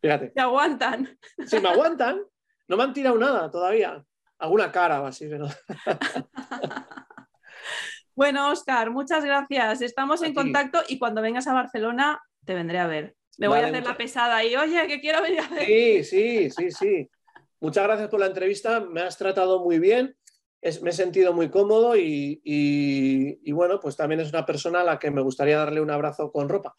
Fíjate. 0.00 0.28
Te 0.30 0.40
aguantan. 0.40 1.18
Si 1.46 1.60
me 1.60 1.68
aguantan, 1.68 2.22
no 2.66 2.76
me 2.76 2.82
han 2.82 2.92
tirado 2.94 3.18
nada 3.18 3.50
todavía. 3.50 4.02
Alguna 4.38 4.72
cara 4.72 5.02
o 5.02 5.06
así, 5.06 5.28
pero. 5.28 5.48
Bueno, 8.18 8.50
Oscar, 8.50 8.90
muchas 8.90 9.24
gracias. 9.24 9.80
Estamos 9.80 10.20
A 10.22 10.26
en 10.26 10.32
ti. 10.32 10.34
contacto 10.34 10.80
y 10.88 10.98
cuando 10.98 11.22
vengas 11.22 11.46
a 11.46 11.54
Barcelona 11.54 12.20
te 12.44 12.52
vendré 12.52 12.80
a 12.80 12.88
ver. 12.88 13.14
Me 13.38 13.46
voy 13.46 13.60
a 13.60 13.66
hacer 13.66 13.84
la 13.84 13.96
pesada 13.96 14.44
y 14.44 14.56
oye, 14.56 14.88
que 14.88 15.00
quiero 15.00 15.22
venir 15.22 15.38
a 15.38 15.48
ver. 15.48 15.64
Sí, 15.64 16.02
sí, 16.02 16.50
sí, 16.50 16.70
sí. 16.72 17.08
Muchas 17.60 17.84
gracias 17.84 18.08
por 18.08 18.18
la 18.18 18.26
entrevista. 18.26 18.80
Me 18.80 19.02
has 19.02 19.16
tratado 19.16 19.62
muy 19.62 19.78
bien. 19.78 20.16
Es- 20.60 20.82
me 20.82 20.90
he 20.90 20.92
sentido 20.92 21.32
muy 21.32 21.48
cómodo 21.48 21.96
y, 21.96 22.40
y- 22.42 23.38
y 23.48 23.52
bueno, 23.52 23.78
pues 23.78 23.96
también 23.96 24.20
es 24.20 24.30
una 24.30 24.44
persona 24.44 24.80
a 24.80 24.84
la 24.84 24.98
que 24.98 25.12
me 25.12 25.22
gustaría 25.22 25.56
darle 25.58 25.80
un 25.80 25.92
abrazo 25.92 26.32
con 26.32 26.48
ropa. 26.48 26.74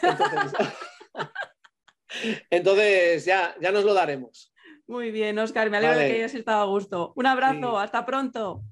Entonces, 0.00 0.54
Entonces 2.50 3.24
ya, 3.24 3.56
ya 3.60 3.72
nos 3.72 3.82
lo 3.84 3.94
daremos. 3.94 4.54
Muy 4.86 5.10
bien, 5.10 5.36
Oscar, 5.40 5.70
me 5.70 5.78
alegro 5.78 5.96
de 5.98 6.06
que 6.06 6.14
hayas 6.14 6.34
estado 6.34 6.62
a 6.62 6.66
gusto. 6.66 7.12
Un 7.16 7.26
abrazo, 7.26 7.80
hasta 7.80 8.06
pronto. 8.06 8.62